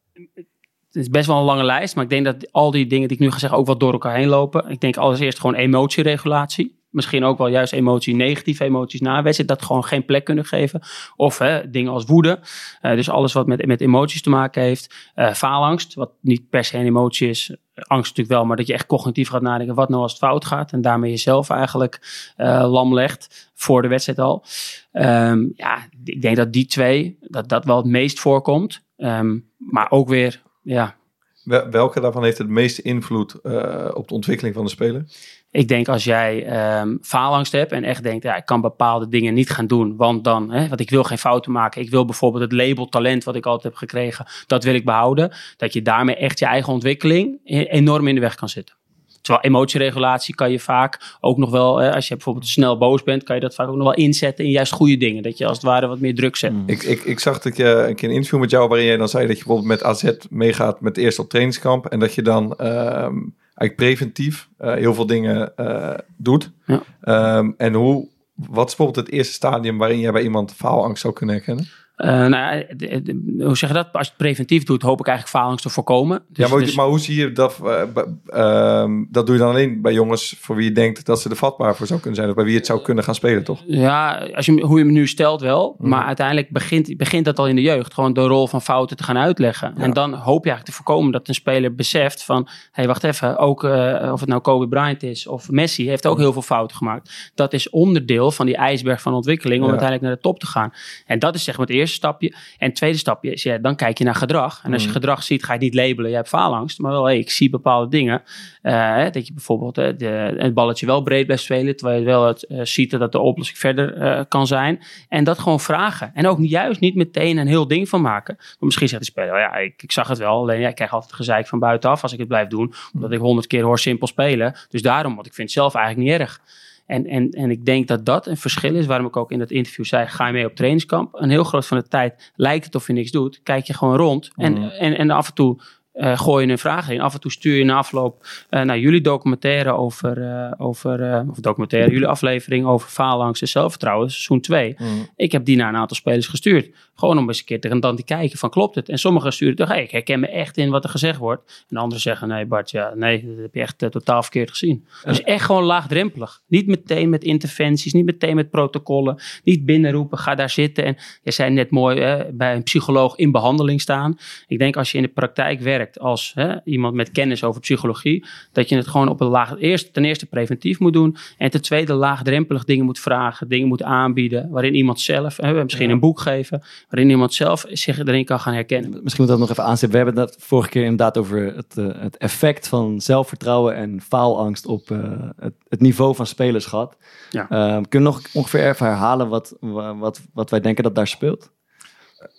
Het 0.97 1.05
is 1.05 1.11
best 1.11 1.27
wel 1.27 1.37
een 1.37 1.43
lange 1.43 1.63
lijst, 1.63 1.95
maar 1.95 2.03
ik 2.03 2.09
denk 2.09 2.25
dat 2.25 2.51
al 2.51 2.71
die 2.71 2.87
dingen 2.87 3.07
die 3.07 3.17
ik 3.17 3.23
nu 3.23 3.31
ga 3.31 3.39
zeggen 3.39 3.59
ook 3.59 3.65
wel 3.65 3.77
door 3.77 3.91
elkaar 3.91 4.15
heen 4.15 4.27
lopen. 4.27 4.69
Ik 4.69 4.79
denk 4.79 4.97
allereerst 4.97 5.39
gewoon 5.39 5.55
emotieregulatie. 5.55 6.79
Misschien 6.89 7.23
ook 7.23 7.37
wel 7.37 7.47
juist 7.47 7.73
emotie, 7.73 8.15
negatieve 8.15 8.63
emoties 8.63 9.01
na 9.01 9.21
wedstrijd, 9.21 9.49
dat 9.49 9.61
gewoon 9.61 9.83
geen 9.83 10.05
plek 10.05 10.25
kunnen 10.25 10.45
geven. 10.45 10.81
Of 11.15 11.37
hè, 11.37 11.69
dingen 11.69 11.91
als 11.91 12.05
woede. 12.05 12.39
Eh, 12.81 12.95
dus 12.95 13.09
alles 13.09 13.33
wat 13.33 13.47
met, 13.47 13.65
met 13.65 13.81
emoties 13.81 14.21
te 14.21 14.29
maken 14.29 14.61
heeft. 14.61 15.11
Eh, 15.15 15.33
faalangst, 15.33 15.93
wat 15.93 16.11
niet 16.21 16.49
per 16.49 16.63
se 16.63 16.77
een 16.77 16.85
emotie 16.85 17.29
is. 17.29 17.55
Angst 17.73 18.09
natuurlijk 18.09 18.37
wel, 18.37 18.45
maar 18.45 18.57
dat 18.57 18.67
je 18.67 18.73
echt 18.73 18.85
cognitief 18.85 19.29
gaat 19.29 19.41
nadenken 19.41 19.75
wat 19.75 19.89
nou 19.89 20.01
als 20.01 20.11
het 20.11 20.21
fout 20.21 20.45
gaat. 20.45 20.71
En 20.71 20.81
daarmee 20.81 21.09
jezelf 21.09 21.49
eigenlijk 21.49 21.99
eh, 22.35 22.71
lam 22.71 22.93
legt 22.93 23.51
voor 23.55 23.81
de 23.81 23.87
wedstrijd 23.87 24.19
al. 24.19 24.43
Ehm, 24.91 25.45
ja, 25.55 25.87
ik 26.03 26.21
denk 26.21 26.35
dat 26.35 26.53
die 26.53 26.65
twee, 26.65 27.17
dat 27.19 27.49
dat 27.49 27.65
wel 27.65 27.77
het 27.77 27.85
meest 27.85 28.19
voorkomt. 28.19 28.85
Ehm, 28.95 29.37
maar 29.57 29.91
ook 29.91 30.07
weer 30.07 30.45
ja, 30.67 30.95
Wel- 31.43 31.69
welke 31.69 31.99
daarvan 31.99 32.23
heeft 32.23 32.37
het 32.37 32.47
meeste 32.49 32.81
invloed 32.81 33.33
eh, 33.33 33.91
op 33.93 34.07
de 34.07 34.13
ontwikkeling 34.13 34.55
van 34.55 34.63
de 34.63 34.69
speler? 34.69 35.05
Ik 35.51 35.67
denk 35.67 35.87
als 35.87 36.03
jij 36.03 36.45
ehm 36.45 36.95
faalangst 37.01 37.51
hebt 37.51 37.71
en 37.71 37.83
echt 37.83 38.03
denkt, 38.03 38.23
ja, 38.23 38.35
ik 38.35 38.45
kan 38.45 38.61
bepaalde 38.61 39.07
dingen 39.07 39.33
niet 39.33 39.49
gaan 39.49 39.67
doen, 39.67 39.95
want 39.95 40.23
dan, 40.23 40.51
hè, 40.51 40.67
want 40.67 40.79
ik 40.79 40.89
wil 40.89 41.03
geen 41.03 41.17
fouten 41.17 41.51
maken. 41.51 41.81
Ik 41.81 41.89
wil 41.89 42.05
bijvoorbeeld 42.05 42.43
het 42.43 42.51
label 42.51 42.85
talent 42.85 43.23
wat 43.23 43.35
ik 43.35 43.45
altijd 43.45 43.63
heb 43.63 43.75
gekregen, 43.75 44.25
dat 44.47 44.63
wil 44.63 44.73
ik 44.73 44.85
behouden. 44.85 45.31
Dat 45.57 45.73
je 45.73 45.81
daarmee 45.81 46.15
echt 46.15 46.39
je 46.39 46.45
eigen 46.45 46.73
ontwikkeling 46.73 47.39
e- 47.43 47.63
enorm 47.63 48.07
in 48.07 48.15
de 48.15 48.21
weg 48.21 48.35
kan 48.35 48.49
zitten. 48.49 48.75
Terwijl 49.21 49.45
emotieregulatie 49.45 50.35
kan 50.35 50.51
je 50.51 50.59
vaak 50.59 51.17
ook 51.21 51.37
nog 51.37 51.49
wel, 51.49 51.77
hè, 51.77 51.93
als 51.93 52.07
je 52.07 52.15
bijvoorbeeld 52.15 52.47
snel 52.47 52.77
boos 52.77 53.03
bent, 53.03 53.23
kan 53.23 53.35
je 53.35 53.41
dat 53.41 53.55
vaak 53.55 53.67
ook 53.67 53.75
nog 53.75 53.83
wel 53.83 54.05
inzetten 54.05 54.45
in 54.45 54.51
juist 54.51 54.71
goede 54.71 54.97
dingen. 54.97 55.23
Dat 55.23 55.37
je 55.37 55.45
als 55.45 55.57
het 55.57 55.65
ware 55.65 55.87
wat 55.87 55.99
meer 55.99 56.15
druk 56.15 56.35
zet. 56.35 56.53
Ik, 56.65 56.83
ik, 56.83 57.03
ik 57.03 57.19
zag 57.19 57.39
dat 57.39 57.57
je 57.57 57.85
een 57.87 57.95
keer 57.95 58.09
een 58.09 58.15
interview 58.15 58.39
met 58.39 58.49
jou 58.49 58.67
waarin 58.67 58.87
jij 58.87 58.97
dan 58.97 59.09
zei 59.09 59.27
dat 59.27 59.37
je 59.37 59.43
bijvoorbeeld 59.43 59.81
met 59.81 59.83
AZ 59.83 60.11
meegaat 60.29 60.81
met 60.81 60.97
eerst 60.97 61.19
op 61.19 61.29
trainingskamp 61.29 61.85
en 61.85 61.99
dat 61.99 62.13
je 62.13 62.21
dan 62.21 62.55
ehm, 62.55 63.15
eigenlijk 63.57 63.75
preventief 63.75 64.49
eh, 64.57 64.73
heel 64.73 64.93
veel 64.93 65.05
dingen 65.05 65.55
eh, 65.55 65.93
doet. 66.17 66.51
Ja. 66.65 66.83
Ehm, 67.01 67.51
en 67.57 67.73
hoe, 67.73 68.07
wat 68.35 68.67
is 68.69 68.75
bijvoorbeeld 68.75 69.05
het 69.05 69.15
eerste 69.15 69.33
stadium 69.33 69.77
waarin 69.77 69.99
jij 69.99 70.11
bij 70.11 70.23
iemand 70.23 70.53
faalangst 70.53 71.01
zou 71.01 71.13
kunnen 71.13 71.35
herkennen? 71.35 71.67
Eh, 71.97 72.09
nou, 72.09 72.31
ja, 72.55 72.63
de- 72.75 73.01
de- 73.01 73.43
hoe 73.45 73.57
zeg 73.57 73.69
je 73.69 73.75
dat? 73.75 73.87
Als 73.91 74.03
je 74.05 74.09
het 74.09 74.17
preventief 74.17 74.63
doet, 74.63 74.81
hoop 74.81 74.99
ik 74.99 75.07
eigenlijk 75.07 75.37
faalangst 75.37 75.63
te 75.63 75.69
voorkomen. 75.69 76.23
Dus- 76.29 76.45
ja, 76.45 76.51
maar, 76.55 76.63
dus- 76.63 76.75
maar 76.75 76.85
hoe 76.85 76.99
zie 76.99 77.15
je 77.15 77.31
dat? 77.31 77.59
eh, 77.65 77.81
ehm, 78.25 79.03
dat 79.09 79.25
doe 79.25 79.35
je 79.35 79.41
dan 79.41 79.49
alleen 79.51 79.81
bij 79.81 79.93
jongens 79.93 80.35
voor 80.39 80.55
wie 80.55 80.65
je 80.65 80.71
denkt 80.71 81.05
dat 81.05 81.21
ze 81.21 81.29
er 81.29 81.35
vatbaar 81.35 81.75
voor 81.75 81.87
zou 81.87 81.99
kunnen 81.99 82.15
zijn. 82.19 82.29
Of 82.29 82.35
bij 82.35 82.45
wie 82.45 82.55
het 82.55 82.65
zou 82.65 82.81
kunnen 82.81 83.03
gaan 83.03 83.15
spelen, 83.15 83.43
toch? 83.43 83.63
Ja, 83.67 84.27
als 84.35 84.45
je, 84.45 84.61
hoe 84.61 84.77
je 84.79 84.83
hem 84.85 84.93
nu 84.93 85.07
stelt 85.07 85.41
wel. 85.41 85.75
Mhm. 85.79 85.89
Maar 85.89 86.03
uiteindelijk 86.05 86.49
begint, 86.49 86.97
begint 86.97 87.25
dat 87.25 87.39
al 87.39 87.47
in 87.47 87.55
de 87.55 87.61
jeugd. 87.61 87.93
Gewoon 87.93 88.13
de 88.13 88.21
rol 88.21 88.47
van 88.47 88.61
fouten 88.61 88.97
te 88.97 89.03
gaan 89.03 89.17
uitleggen. 89.17 89.73
En 89.77 89.93
dan 89.93 90.13
hoop 90.13 90.43
je 90.43 90.49
eigenlijk 90.49 90.65
te 90.65 90.71
voorkomen 90.71 91.11
dat 91.11 91.27
een 91.27 91.33
speler 91.33 91.75
beseft 91.75 92.23
van... 92.23 92.41
Hé, 92.47 92.51
hey, 92.71 92.87
wacht 92.87 93.03
even. 93.03 93.37
Ook 93.37 93.63
eh, 93.63 94.09
of 94.13 94.19
het 94.19 94.29
nou 94.29 94.41
Kobe 94.41 94.67
Bryant 94.67 95.03
is 95.03 95.27
of 95.27 95.49
Messi 95.51 95.87
heeft 95.87 96.07
ook 96.07 96.17
heel 96.17 96.33
veel 96.33 96.41
fouten 96.41 96.77
gemaakt. 96.77 97.31
Dat 97.35 97.53
is 97.53 97.69
onderdeel 97.69 98.31
van 98.31 98.45
die 98.45 98.55
ijsberg 98.55 99.01
van 99.01 99.13
ontwikkeling... 99.13 99.59
om 99.61 99.65
Ja. 99.65 99.71
uiteindelijk 99.71 100.07
naar 100.07 100.17
de 100.17 100.27
top 100.29 100.39
te 100.39 100.45
gaan. 100.47 100.73
En 101.05 101.19
dat 101.19 101.35
is 101.35 101.43
zeg 101.43 101.57
maar 101.57 101.65
het 101.65 101.75
eerste 101.75 101.85
stapje. 101.93 102.29
En 102.57 102.67
het 102.67 102.75
tweede 102.75 102.97
stapje 102.97 103.31
is, 103.31 103.43
ja, 103.43 103.57
dan 103.57 103.75
kijk 103.75 103.97
je 103.97 104.03
naar 104.03 104.15
gedrag. 104.15 104.61
En 104.63 104.73
als 104.73 104.83
je 104.83 104.89
gedrag 104.89 105.23
ziet, 105.23 105.43
ga 105.43 105.53
je 105.53 105.53
het 105.53 105.61
niet 105.61 105.73
labelen. 105.73 106.09
Je 106.09 106.15
hebt 106.15 106.27
faalangst. 106.27 106.79
Maar 106.79 106.91
wel, 106.91 107.03
hey, 107.03 107.17
ik 107.17 107.29
zie 107.29 107.49
bepaalde 107.49 107.89
dingen. 107.89 108.21
Eh, 108.61 109.03
dat 109.11 109.27
je 109.27 109.33
bijvoorbeeld 109.33 109.77
eh, 109.77 109.89
de, 109.97 110.35
het 110.37 110.53
balletje 110.53 110.85
wel 110.85 111.01
breed 111.01 111.25
blijft 111.25 111.43
spelen. 111.43 111.75
Terwijl 111.75 111.99
je 111.99 112.05
wel 112.05 112.27
het, 112.27 112.43
eh, 112.43 112.59
ziet 112.63 112.91
dat 112.91 113.11
de 113.11 113.19
oplossing 113.19 113.57
verder 113.57 114.25
kan 114.25 114.47
zijn. 114.47 114.79
En 115.09 115.23
dat 115.23 115.39
gewoon 115.39 115.59
vragen. 115.59 116.11
En 116.13 116.27
ook 116.27 116.39
juist 116.41 116.79
niet 116.79 116.95
meteen 116.95 117.37
een 117.37 117.47
heel 117.47 117.67
ding 117.67 117.89
van 117.89 118.01
maken. 118.01 118.35
Maar 118.37 118.55
misschien 118.59 118.87
zegt 118.87 119.01
de 119.01 119.07
speler, 119.07 119.33
oh 119.33 119.39
ja, 119.39 119.55
ik, 119.55 119.83
ik 119.83 119.91
zag 119.91 120.07
het 120.07 120.17
wel. 120.17 120.37
Alleen 120.37 120.59
ja, 120.59 120.69
ik 120.69 120.75
krijg 120.75 120.93
altijd 120.93 121.13
gezeik 121.13 121.47
van 121.47 121.59
buitenaf 121.59 122.03
als 122.03 122.13
ik 122.13 122.19
het 122.19 122.27
blijf 122.27 122.47
doen. 122.47 122.73
Omdat 122.93 123.11
ik 123.11 123.19
honderd 123.19 123.47
keer 123.47 123.63
hoor 123.63 123.79
simpel 123.79 124.07
spelen. 124.07 124.55
Dus 124.69 124.81
daarom, 124.81 125.15
want 125.15 125.27
ik 125.27 125.33
vind 125.33 125.47
het 125.47 125.57
zelf 125.57 125.75
eigenlijk 125.75 126.09
niet 126.09 126.19
erg. 126.19 126.41
En, 126.87 127.05
en, 127.05 127.29
en 127.29 127.51
ik 127.51 127.65
denk 127.65 127.87
dat 127.87 128.05
dat 128.05 128.27
een 128.27 128.37
verschil 128.37 128.75
is, 128.75 128.85
waarom 128.85 129.07
ik 129.07 129.17
ook 129.17 129.31
in 129.31 129.39
dat 129.39 129.51
interview 129.51 129.85
zei, 129.85 130.07
ga 130.07 130.27
je 130.27 130.33
mee 130.33 130.45
op 130.45 130.55
trainingskamp. 130.55 131.13
Een 131.13 131.29
heel 131.29 131.43
groot 131.43 131.67
van 131.67 131.77
de 131.77 131.87
tijd 131.87 132.31
lijkt 132.35 132.65
het 132.65 132.75
of 132.75 132.87
je 132.87 132.93
niks 132.93 133.11
doet. 133.11 133.39
Kijk 133.43 133.65
je 133.65 133.73
gewoon 133.73 133.95
rond 133.95 134.31
en, 134.35 134.71
en, 134.71 134.97
en 134.97 135.09
af 135.09 135.27
en 135.27 135.33
toe 135.33 135.61
eh, 135.97 136.17
gooi 136.17 136.45
je 136.45 136.51
een 136.51 136.57
vraag 136.57 136.89
in. 136.89 137.01
Af 137.01 137.13
en 137.13 137.19
toe 137.19 137.31
stuur 137.31 137.57
je 137.57 137.63
na 137.63 137.75
afloop 137.77 138.25
eh, 138.49 138.61
naar 138.61 138.79
jullie 138.79 139.01
documentaire 139.01 139.71
over, 139.71 140.21
eh, 140.21 140.51
over 140.57 141.25
of 141.29 141.39
documentaire, 141.39 141.91
jullie 141.91 142.07
aflevering 142.07 142.65
over 142.65 142.89
faalangst 142.89 143.41
en 143.41 143.47
zelfvertrouwen, 143.47 144.09
seizoen 144.09 144.41
2. 144.41 144.77
Ik 145.15 145.31
heb 145.31 145.45
die 145.45 145.55
naar 145.55 145.69
een 145.69 145.79
aantal 145.79 145.97
spelers 145.97 146.27
gestuurd. 146.27 146.69
Gewoon 146.99 147.17
om 147.17 147.27
eens 147.27 147.39
een 147.39 147.45
keer 147.45 147.59
te, 147.59 147.79
dan 147.79 147.95
te 147.95 148.03
kijken 148.03 148.37
van 148.37 148.49
klopt 148.49 148.75
het. 148.75 148.89
En 148.89 148.97
sommigen 148.97 149.33
sturen 149.33 149.55
toch, 149.55 149.67
hey, 149.67 149.83
ik 149.83 149.91
herken 149.91 150.19
me 150.19 150.27
echt 150.27 150.57
in 150.57 150.69
wat 150.69 150.83
er 150.83 150.89
gezegd 150.89 151.19
wordt. 151.19 151.65
En 151.69 151.77
anderen 151.77 152.01
zeggen, 152.01 152.27
nee 152.27 152.45
Bart, 152.45 152.71
ja, 152.71 152.93
nee, 152.95 153.25
dat 153.27 153.37
heb 153.37 153.53
je 153.53 153.61
echt 153.61 153.83
eh, 153.83 153.89
totaal 153.89 154.21
verkeerd 154.21 154.49
gezien. 154.49 154.85
Dus 155.03 155.21
echt 155.21 155.45
gewoon 155.45 155.63
laagdrempelig. 155.63 156.41
Niet 156.47 156.67
meteen 156.67 157.09
met 157.09 157.23
interventies, 157.23 157.93
niet 157.93 158.05
meteen 158.05 158.35
met 158.35 158.49
protocollen. 158.49 159.17
Niet 159.43 159.65
binnenroepen, 159.65 160.17
ga 160.17 160.35
daar 160.35 160.49
zitten. 160.49 160.83
En 160.85 160.97
je 161.23 161.31
zei 161.31 161.49
net 161.49 161.69
mooi, 161.69 161.99
hè, 161.99 162.31
bij 162.33 162.55
een 162.55 162.63
psycholoog 162.63 163.15
in 163.15 163.31
behandeling 163.31 163.81
staan. 163.81 164.17
Ik 164.47 164.59
denk 164.59 164.77
als 164.77 164.91
je 164.91 164.97
in 164.97 165.03
de 165.03 165.09
praktijk 165.09 165.59
werkt 165.59 165.99
als 165.99 166.31
hè, 166.35 166.55
iemand 166.63 166.93
met 166.93 167.11
kennis 167.11 167.43
over 167.43 167.61
psychologie, 167.61 168.25
dat 168.51 168.69
je 168.69 168.75
het 168.75 168.87
gewoon 168.87 169.07
op 169.07 169.21
een 169.21 169.27
laag, 169.27 169.59
eerst, 169.59 169.93
ten 169.93 170.05
eerste 170.05 170.25
preventief 170.25 170.79
moet 170.79 170.93
doen. 170.93 171.17
En 171.37 171.51
ten 171.51 171.61
tweede 171.61 171.93
laagdrempelig 171.93 172.63
dingen 172.63 172.85
moet 172.85 172.99
vragen, 172.99 173.47
dingen 173.47 173.67
moet 173.67 173.83
aanbieden. 173.83 174.49
Waarin 174.49 174.75
iemand 174.75 174.99
zelf, 174.99 175.37
hè, 175.37 175.63
misschien 175.63 175.89
een 175.89 175.99
boek 175.99 176.19
geven, 176.19 176.63
waarin 176.89 177.09
iemand 177.09 177.33
zelf 177.33 177.65
zich 177.69 177.99
erin 177.99 178.25
kan 178.25 178.39
gaan 178.39 178.53
herkennen. 178.53 178.99
Misschien 179.03 179.23
moet 179.23 179.31
dat 179.31 179.39
nog 179.41 179.49
even 179.49 179.63
aanstippen. 179.63 179.99
We 179.99 180.05
hebben 180.05 180.23
het 180.25 180.35
vorige 180.39 180.69
keer 180.69 180.81
inderdaad 180.83 181.17
over 181.17 181.55
het, 181.55 181.77
eh, 181.77 181.85
het 181.97 182.17
effect 182.17 182.67
van 182.67 183.01
zelfvertrouwen 183.01 183.75
en 183.75 184.01
faalangst 184.01 184.65
op 184.65 184.91
eh, 184.91 184.99
het, 185.39 185.53
het 185.67 185.81
niveau 185.81 186.15
van 186.15 186.25
spelers 186.27 186.65
gehad. 186.65 186.97
Ja. 187.29 187.49
Eh, 187.49 187.81
kunnen 187.89 188.11
we 188.11 188.17
nog 188.17 188.21
ongeveer 188.33 188.67
even 188.69 188.85
herhalen 188.85 189.27
wat, 189.29 189.55
wa- 189.59 189.95
wat, 189.97 190.21
wat 190.33 190.49
wij 190.49 190.59
denken 190.59 190.83
dat 190.83 190.95
daar 190.95 191.07
speelt? 191.07 191.51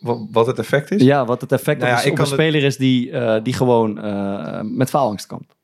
Wat, 0.01 0.19
wat 0.31 0.47
het 0.47 0.59
effect 0.59 0.91
is? 0.91 1.03
Ja, 1.03 1.25
wat 1.25 1.41
het 1.41 1.53
effect 1.53 1.81
Nou 1.81 1.91
ja, 1.93 1.99
op, 1.99 2.05
een 2.13 2.19
het- 2.19 2.29
speler 2.29 2.63
is 2.65 2.77
die, 2.77 3.11
eh, 3.11 3.43
die 3.43 3.53
gewoon 3.55 3.99
eh, 3.99 4.61
met 4.63 4.91
faalangst 4.91 5.27
kampt. 5.27 5.57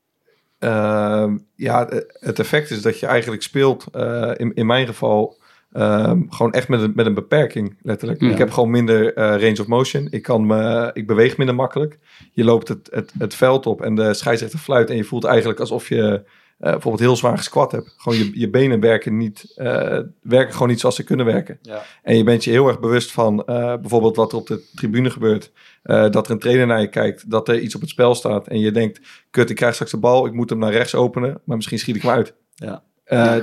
Ehm, 0.59 1.37
ja, 1.55 1.87
het 2.19 2.39
effect 2.39 2.71
is 2.71 2.81
dat 2.81 2.99
je 2.99 3.05
eigenlijk 3.05 3.41
speelt, 3.41 3.85
eh, 3.91 4.31
in, 4.35 4.53
in 4.53 4.65
mijn 4.65 4.85
geval, 4.87 5.37
ehm, 5.75 6.21
gewoon 6.29 6.53
echt 6.53 6.67
met 6.67 6.81
een, 6.81 6.91
met 6.95 7.05
een 7.05 7.13
beperking, 7.13 7.77
letterlijk. 7.81 8.21
Ja. 8.21 8.29
Ik 8.29 8.37
heb 8.37 8.51
gewoon 8.51 8.69
minder 8.69 9.13
eh, 9.13 9.41
range 9.41 9.61
of 9.61 9.67
motion. 9.67 10.07
Ik, 10.09 10.21
kan 10.21 10.45
me, 10.45 10.89
ik 10.93 11.07
beweeg 11.07 11.37
minder 11.37 11.55
makkelijk. 11.55 11.99
Je 12.31 12.43
loopt 12.43 12.67
het, 12.67 12.89
het, 12.91 13.13
het 13.17 13.35
veld 13.35 13.65
op 13.65 13.81
en 13.81 13.95
de 13.95 14.13
scheidsrechter 14.13 14.59
fluit 14.59 14.89
en 14.89 14.95
je 14.95 15.03
voelt 15.03 15.23
eigenlijk 15.23 15.59
alsof 15.59 15.89
je 15.89 16.23
eh, 16.57 16.71
bijvoorbeeld 16.71 17.03
heel 17.03 17.15
zwaar 17.15 17.37
gesquat 17.37 17.71
hebt. 17.71 17.93
Gewoon 17.97 18.17
je, 18.17 18.39
je 18.39 18.49
benen 18.49 18.79
werken, 18.79 19.17
niet, 19.17 19.53
eh, 19.55 19.99
werken 20.21 20.53
gewoon 20.53 20.67
niet 20.67 20.79
zoals 20.79 20.95
ze 20.95 21.03
kunnen 21.03 21.25
werken. 21.25 21.59
Ja. 21.61 21.83
En 22.03 22.17
je 22.17 22.23
bent 22.23 22.43
je 22.43 22.51
heel 22.51 22.67
erg 22.67 22.79
bewust 22.79 23.11
van 23.11 23.45
eh, 23.45 23.75
bijvoorbeeld 23.75 24.15
wat 24.15 24.31
er 24.31 24.37
op 24.37 24.47
de 24.47 24.63
tribune 24.75 25.09
gebeurt. 25.09 25.51
Eh, 25.83 26.09
dat 26.09 26.25
er 26.25 26.31
een 26.31 26.39
trainer 26.39 26.67
naar 26.67 26.81
je 26.81 26.89
kijkt, 26.89 27.29
dat 27.29 27.47
er 27.47 27.59
iets 27.59 27.75
op 27.75 27.81
het 27.81 27.89
spel 27.89 28.15
staat. 28.15 28.47
En 28.47 28.59
je 28.59 28.71
denkt, 28.71 28.99
kut, 29.29 29.49
ik 29.49 29.55
krijg 29.55 29.73
straks 29.73 29.91
de 29.91 29.97
bal, 29.97 30.25
ik 30.25 30.33
moet 30.33 30.49
hem 30.49 30.59
naar 30.59 30.71
rechts 30.71 30.95
openen. 30.95 31.41
Maar 31.43 31.55
misschien 31.55 31.79
schiet 31.79 31.95
ik 31.95 32.01
hem 32.01 32.11
uit. 32.11 32.33
Ja. 32.55 32.83
Eh, 33.03 33.35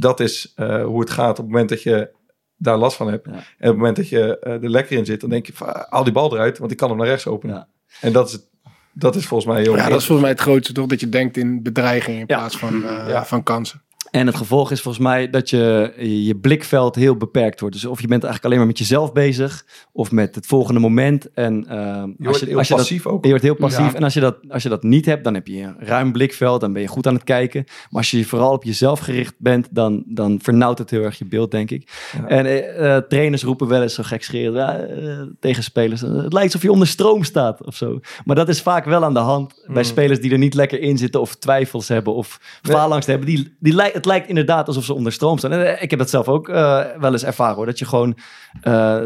Dat 0.00 0.20
is 0.20 0.52
eh, 0.56 0.84
hoe 0.84 1.00
het 1.00 1.10
gaat 1.10 1.30
op 1.30 1.36
het 1.36 1.46
moment 1.46 1.68
dat 1.68 1.82
je 1.82 2.10
daar 2.56 2.76
last 2.76 2.96
van 2.96 3.08
hebt. 3.10 3.26
Ja. 3.26 3.32
En 3.32 3.38
op 3.38 3.44
het 3.58 3.76
moment 3.76 3.96
dat 3.96 4.08
je 4.08 4.38
eh, 4.38 4.52
er 4.52 4.70
lekker 4.70 4.96
in 4.96 5.04
zit, 5.04 5.20
dan 5.20 5.30
denk 5.30 5.46
je, 5.46 5.52
haal 5.88 6.04
die 6.04 6.12
bal 6.12 6.32
eruit, 6.34 6.58
want 6.58 6.70
ik 6.70 6.76
kan 6.76 6.88
hem 6.88 6.98
naar 6.98 7.06
rechts 7.06 7.26
openen. 7.26 7.54
Ja. 7.56 7.68
En 8.00 8.12
dat 8.12 8.26
is, 8.26 8.32
het- 8.32 8.48
dat 8.92 9.14
is 9.16 9.26
volgens 9.26 9.52
mij 9.52 9.62
heel 9.62 9.76
Ja, 9.76 9.88
dat 9.88 9.98
is 9.98 10.06
volgens 10.06 10.20
mij 10.20 10.30
het 10.30 10.40
grootste 10.40 10.72
toch, 10.72 10.86
dat 10.86 11.00
je 11.00 11.08
denkt 11.08 11.36
in 11.36 11.62
bedreiging 11.62 12.14
in 12.18 12.24
Ja. 12.26 12.36
plaats 12.38 12.56
van, 12.58 12.84
eh, 12.84 13.08
Ja. 13.08 13.24
van 13.24 13.42
kansen. 13.42 13.82
En 14.10 14.26
het 14.26 14.36
gevolg 14.36 14.70
is 14.70 14.80
volgens 14.80 15.04
mij 15.04 15.30
dat 15.30 15.50
je, 15.50 15.92
je 16.26 16.36
blikveld 16.36 16.94
heel 16.94 17.16
beperkt 17.16 17.60
wordt. 17.60 17.74
Dus 17.74 17.84
of 17.84 18.00
je 18.00 18.06
bent 18.06 18.22
eigenlijk 18.24 18.44
alleen 18.44 18.58
maar 18.58 18.66
met 18.66 18.78
jezelf 18.78 19.12
bezig, 19.12 19.64
of 19.92 20.10
met 20.10 20.34
het 20.34 20.46
volgende 20.46 20.80
moment. 20.80 21.32
En 21.32 21.66
ehm, 21.68 21.78
Je 21.78 22.14
als 22.18 22.26
wordt 22.26 22.40
heel 22.40 22.58
als 22.58 22.68
passief 22.68 23.06
ook. 23.06 23.22
Je 23.24 23.28
wordt 23.28 23.44
heel 23.44 23.54
passief. 23.54 23.90
Ja. 23.90 23.94
En 23.94 24.02
als 24.02 24.14
je, 24.14 24.20
dat, 24.20 24.36
als 24.48 24.62
je 24.62 24.68
dat 24.68 24.82
niet 24.82 25.06
hebt, 25.06 25.24
dan 25.24 25.34
heb 25.34 25.46
je 25.46 25.62
een 25.62 25.76
ruim 25.78 26.12
blikveld. 26.12 26.60
Dan 26.60 26.72
ben 26.72 26.82
je 26.82 26.88
goed 26.88 27.06
aan 27.06 27.14
het 27.14 27.24
kijken. 27.24 27.64
Maar 27.66 28.00
als 28.00 28.10
je 28.10 28.24
vooral 28.24 28.52
op 28.52 28.64
jezelf 28.64 28.98
gericht 29.00 29.34
bent, 29.38 29.68
dan, 29.70 30.02
dan 30.06 30.38
vernauwt 30.42 30.78
het 30.78 30.90
heel 30.90 31.02
erg 31.02 31.18
je 31.18 31.24
beeld, 31.26 31.50
denk 31.50 31.70
ik. 31.70 31.90
Ja. 32.12 32.26
En 32.28 32.46
eh, 32.46 32.96
eh, 32.96 33.02
trainers 33.08 33.42
roepen 33.42 33.68
wel 33.68 33.82
eens 33.82 33.94
zo 33.94 34.02
gekscherend 34.02 34.56
ja, 34.56 34.76
eh, 34.78 35.20
tegen 35.40 35.62
spelers. 35.62 36.02
eh, 36.02 36.08
Het 36.14 36.32
lijkt 36.32 36.46
alsof 36.46 36.62
je 36.62 36.72
onder 36.72 36.86
stroom 36.88 37.24
staat 37.24 37.64
of 37.66 37.74
zo. 37.76 38.00
Maar 38.24 38.36
dat 38.36 38.48
is 38.48 38.62
vaak 38.62 38.84
wel 38.84 39.04
aan 39.04 39.14
de 39.14 39.20
hand 39.20 39.54
bij 39.66 39.82
Mm. 39.82 39.88
spelers 39.88 40.20
die 40.20 40.32
er 40.32 40.38
niet 40.38 40.54
lekker 40.54 40.80
in 40.80 40.98
zitten 40.98 41.20
of 41.20 41.34
twijfels 41.36 41.88
hebben 41.88 42.14
of 42.14 42.40
Nee. 42.62 42.76
faalangst 42.76 43.06
hebben. 43.08 43.26
Die, 43.26 43.56
die, 43.60 43.74
het 44.00 44.08
lijkt 44.08 44.28
inderdaad 44.28 44.66
alsof 44.66 44.84
ze 44.84 44.94
onder 44.94 45.12
stroom 45.12 45.38
staan. 45.38 45.52
En, 45.52 45.66
eh, 45.76 45.82
ik 45.82 45.90
heb 45.90 45.98
dat 45.98 46.10
zelf 46.10 46.28
ook 46.28 46.48
eh, 46.48 46.80
wel 46.98 47.12
eens 47.12 47.24
ervaren 47.24 47.56
hoor. 47.56 47.66
Dat 47.66 47.78
je 47.78 47.84
gewoon 47.84 48.16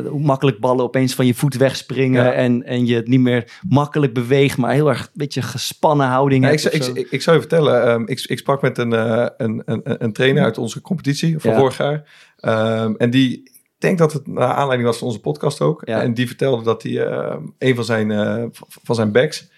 hoe 0.09 0.21
makkelijk 0.21 0.59
ballen 0.61 0.85
opeens 0.85 1.15
van 1.15 1.27
je 1.27 1.35
voet 1.35 1.55
wegspringen 1.57 2.25
Ja. 2.25 2.33
en, 2.33 2.63
en 2.65 2.87
je 2.87 2.95
het 2.95 3.09
niet 3.09 3.21
meer 3.21 3.61
makkelijk 3.69 4.15
beweegt, 4.15 4.57
maar 4.57 4.73
heel 4.73 4.89
erg 4.89 5.01
een 5.01 5.09
beetje 5.13 5.43
gespannen 5.43 6.07
houding 6.07 6.45
Ja, 6.45 6.51
ik, 6.51 6.61
ik, 6.63 6.85
ik, 6.85 7.11
ik 7.11 7.23
zou 7.23 7.37
je 7.37 7.43
vertellen, 7.43 7.83
ehm, 7.87 8.03
ik, 8.07 8.21
ik 8.27 8.39
sprak 8.39 8.63
met 8.63 8.79
een, 8.79 8.93
een, 8.93 9.63
een, 9.65 9.81
een 10.05 10.13
trainer 10.13 10.43
uit 10.43 10.59
onze 10.59 10.81
competitie 10.81 11.39
van 11.39 11.51
Ja. 11.51 11.59
vorig 11.59 11.77
jaar. 11.77 12.03
Ehm, 12.37 12.95
en 12.99 13.11
die, 13.11 13.43
ik 13.43 13.75
denk 13.79 13.99
dat 13.99 14.13
het 14.13 14.27
naar 14.27 14.49
aanleiding 14.53 14.89
was 14.89 14.99
van 14.99 15.07
onze 15.07 15.21
podcast 15.21 15.61
ook. 15.61 15.83
Ja. 15.85 16.03
En 16.03 16.15
die 16.15 16.27
vertelde 16.27 16.63
dat 16.65 16.83
hij 16.83 17.07
ehm, 17.07 17.43
een 17.59 17.75
van 17.75 17.85
zijn, 17.85 18.11
van 18.83 18.95
zijn 18.95 19.13
backs, 19.13 19.51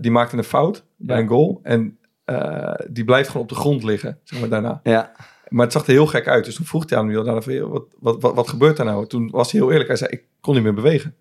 die 0.00 0.10
maakte 0.10 0.36
een 0.36 0.44
fout 0.44 0.84
bij 0.96 1.16
Ja. 1.16 1.22
een 1.22 1.28
goal. 1.28 1.60
En 1.62 1.98
eh, 2.24 2.74
die 2.90 3.04
blijft 3.04 3.28
gewoon 3.28 3.42
op 3.42 3.48
de 3.48 3.54
grond 3.54 3.82
liggen, 3.84 4.18
zeg 4.24 4.40
maar 4.40 4.48
daarna. 4.48 4.80
Ja, 4.82 5.12
Maar 5.48 5.64
het 5.64 5.72
zag 5.72 5.86
er 5.86 5.92
heel 5.92 6.06
gek 6.06 6.28
uit. 6.28 6.44
Dus 6.44 6.54
toen 6.54 6.66
vroeg 6.66 6.90
hij 6.90 6.98
aan 6.98 7.08
hem, 7.08 7.42
van, 7.42 7.52
"Joh, 7.54 7.70
wat, 7.72 7.84
wat, 7.98 8.22
wat, 8.22 8.34
wat 8.34 8.48
gebeurt 8.48 8.78
er 8.78 8.84
nou? 8.84 9.06
Toen 9.06 9.30
was 9.30 9.52
hij 9.52 9.60
heel 9.60 9.70
eerlijk. 9.70 9.88
Hij 9.88 9.96
zei, 9.98 10.10
ik 10.10 10.24
kon 10.40 10.54
niet 10.54 10.62
meer 10.62 10.74
bewegen. 10.74 11.14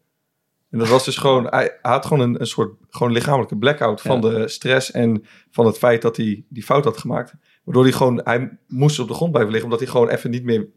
En 0.69 0.79
dat 0.79 0.87
was 0.87 1.05
dus 1.05 1.17
gewoon, 1.17 1.47
hij, 1.47 1.77
hij 1.81 1.91
had 1.91 2.05
gewoon 2.05 2.23
een, 2.23 2.39
een 2.39 2.47
soort 2.47 2.73
gewoon 2.89 3.11
lichamelijke 3.11 3.57
blackout 3.57 4.01
van 4.01 4.21
Ja. 4.21 4.29
de 4.29 4.47
stress 4.47 4.91
en 4.91 5.25
van 5.51 5.65
het 5.65 5.77
feit 5.77 6.01
dat 6.01 6.17
hij 6.17 6.43
die 6.49 6.63
fout 6.63 6.83
had 6.83 6.97
gemaakt. 6.97 7.33
Waardoor 7.63 7.83
hij 7.83 7.91
gewoon, 7.91 8.21
hij 8.23 8.57
moest 8.67 8.99
op 8.99 9.07
de 9.07 9.13
grond 9.13 9.31
blijven 9.31 9.51
liggen, 9.51 9.71
omdat 9.71 9.85
hij 9.85 9.93
gewoon 9.95 10.09
even 10.09 10.29
niet 10.29 10.43
meer 10.43 10.67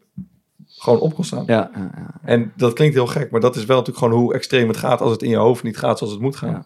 gewoon 0.67 1.01
op 1.01 1.15
kon 1.15 1.25
staan. 1.25 1.45
ja, 1.47 1.71
ja, 1.75 1.91
ja. 1.97 2.21
En 2.23 2.53
dat 2.57 2.73
klinkt 2.73 2.95
heel 2.95 3.07
gek, 3.07 3.31
maar 3.31 3.41
dat 3.41 3.57
is 3.57 3.65
wel 3.65 3.77
natuurlijk 3.79 4.05
gewoon 4.05 4.21
hoe 4.21 4.35
extreem 4.35 4.69
het 4.69 4.77
gaat 4.77 5.01
als 5.01 5.13
het 5.13 5.23
in 5.23 5.31
je 5.31 5.37
hoofd 5.37 5.63
niet 5.63 5.77
gaat 5.77 5.99
zoals 5.99 6.13
het 6.13 6.23
moet 6.23 6.37
gaan. 6.37 6.51
Ja. 6.51 6.65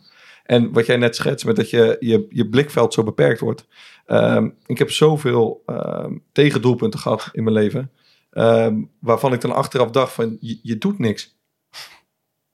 En 0.51 0.73
wat 0.73 0.87
jij 0.87 0.97
net 0.97 1.17
schetst 1.17 1.47
met 1.47 1.57
dat 1.57 1.71
je, 1.71 1.97
je, 2.01 2.27
je 2.29 2.49
blikveld 2.49 2.95
zo 2.95 3.03
beperkt 3.03 3.41
wordt. 3.41 3.67
Ehm, 4.07 4.49
ik 4.67 4.79
heb 4.79 4.91
zoveel 4.91 5.63
ehm, 5.67 6.17
tegendoelpunten 6.33 7.01
gehad 7.01 7.29
in 7.33 7.43
mijn 7.43 7.55
leven. 7.57 7.91
ehm, 8.31 8.75
waarvan 9.01 9.33
ik 9.33 9.41
dan 9.41 9.53
achteraf 9.55 9.91
dacht 9.91 10.13
van, 10.13 10.37
je, 10.41 10.59
je 10.63 10.79
doet 10.79 10.99
niks. 10.99 11.39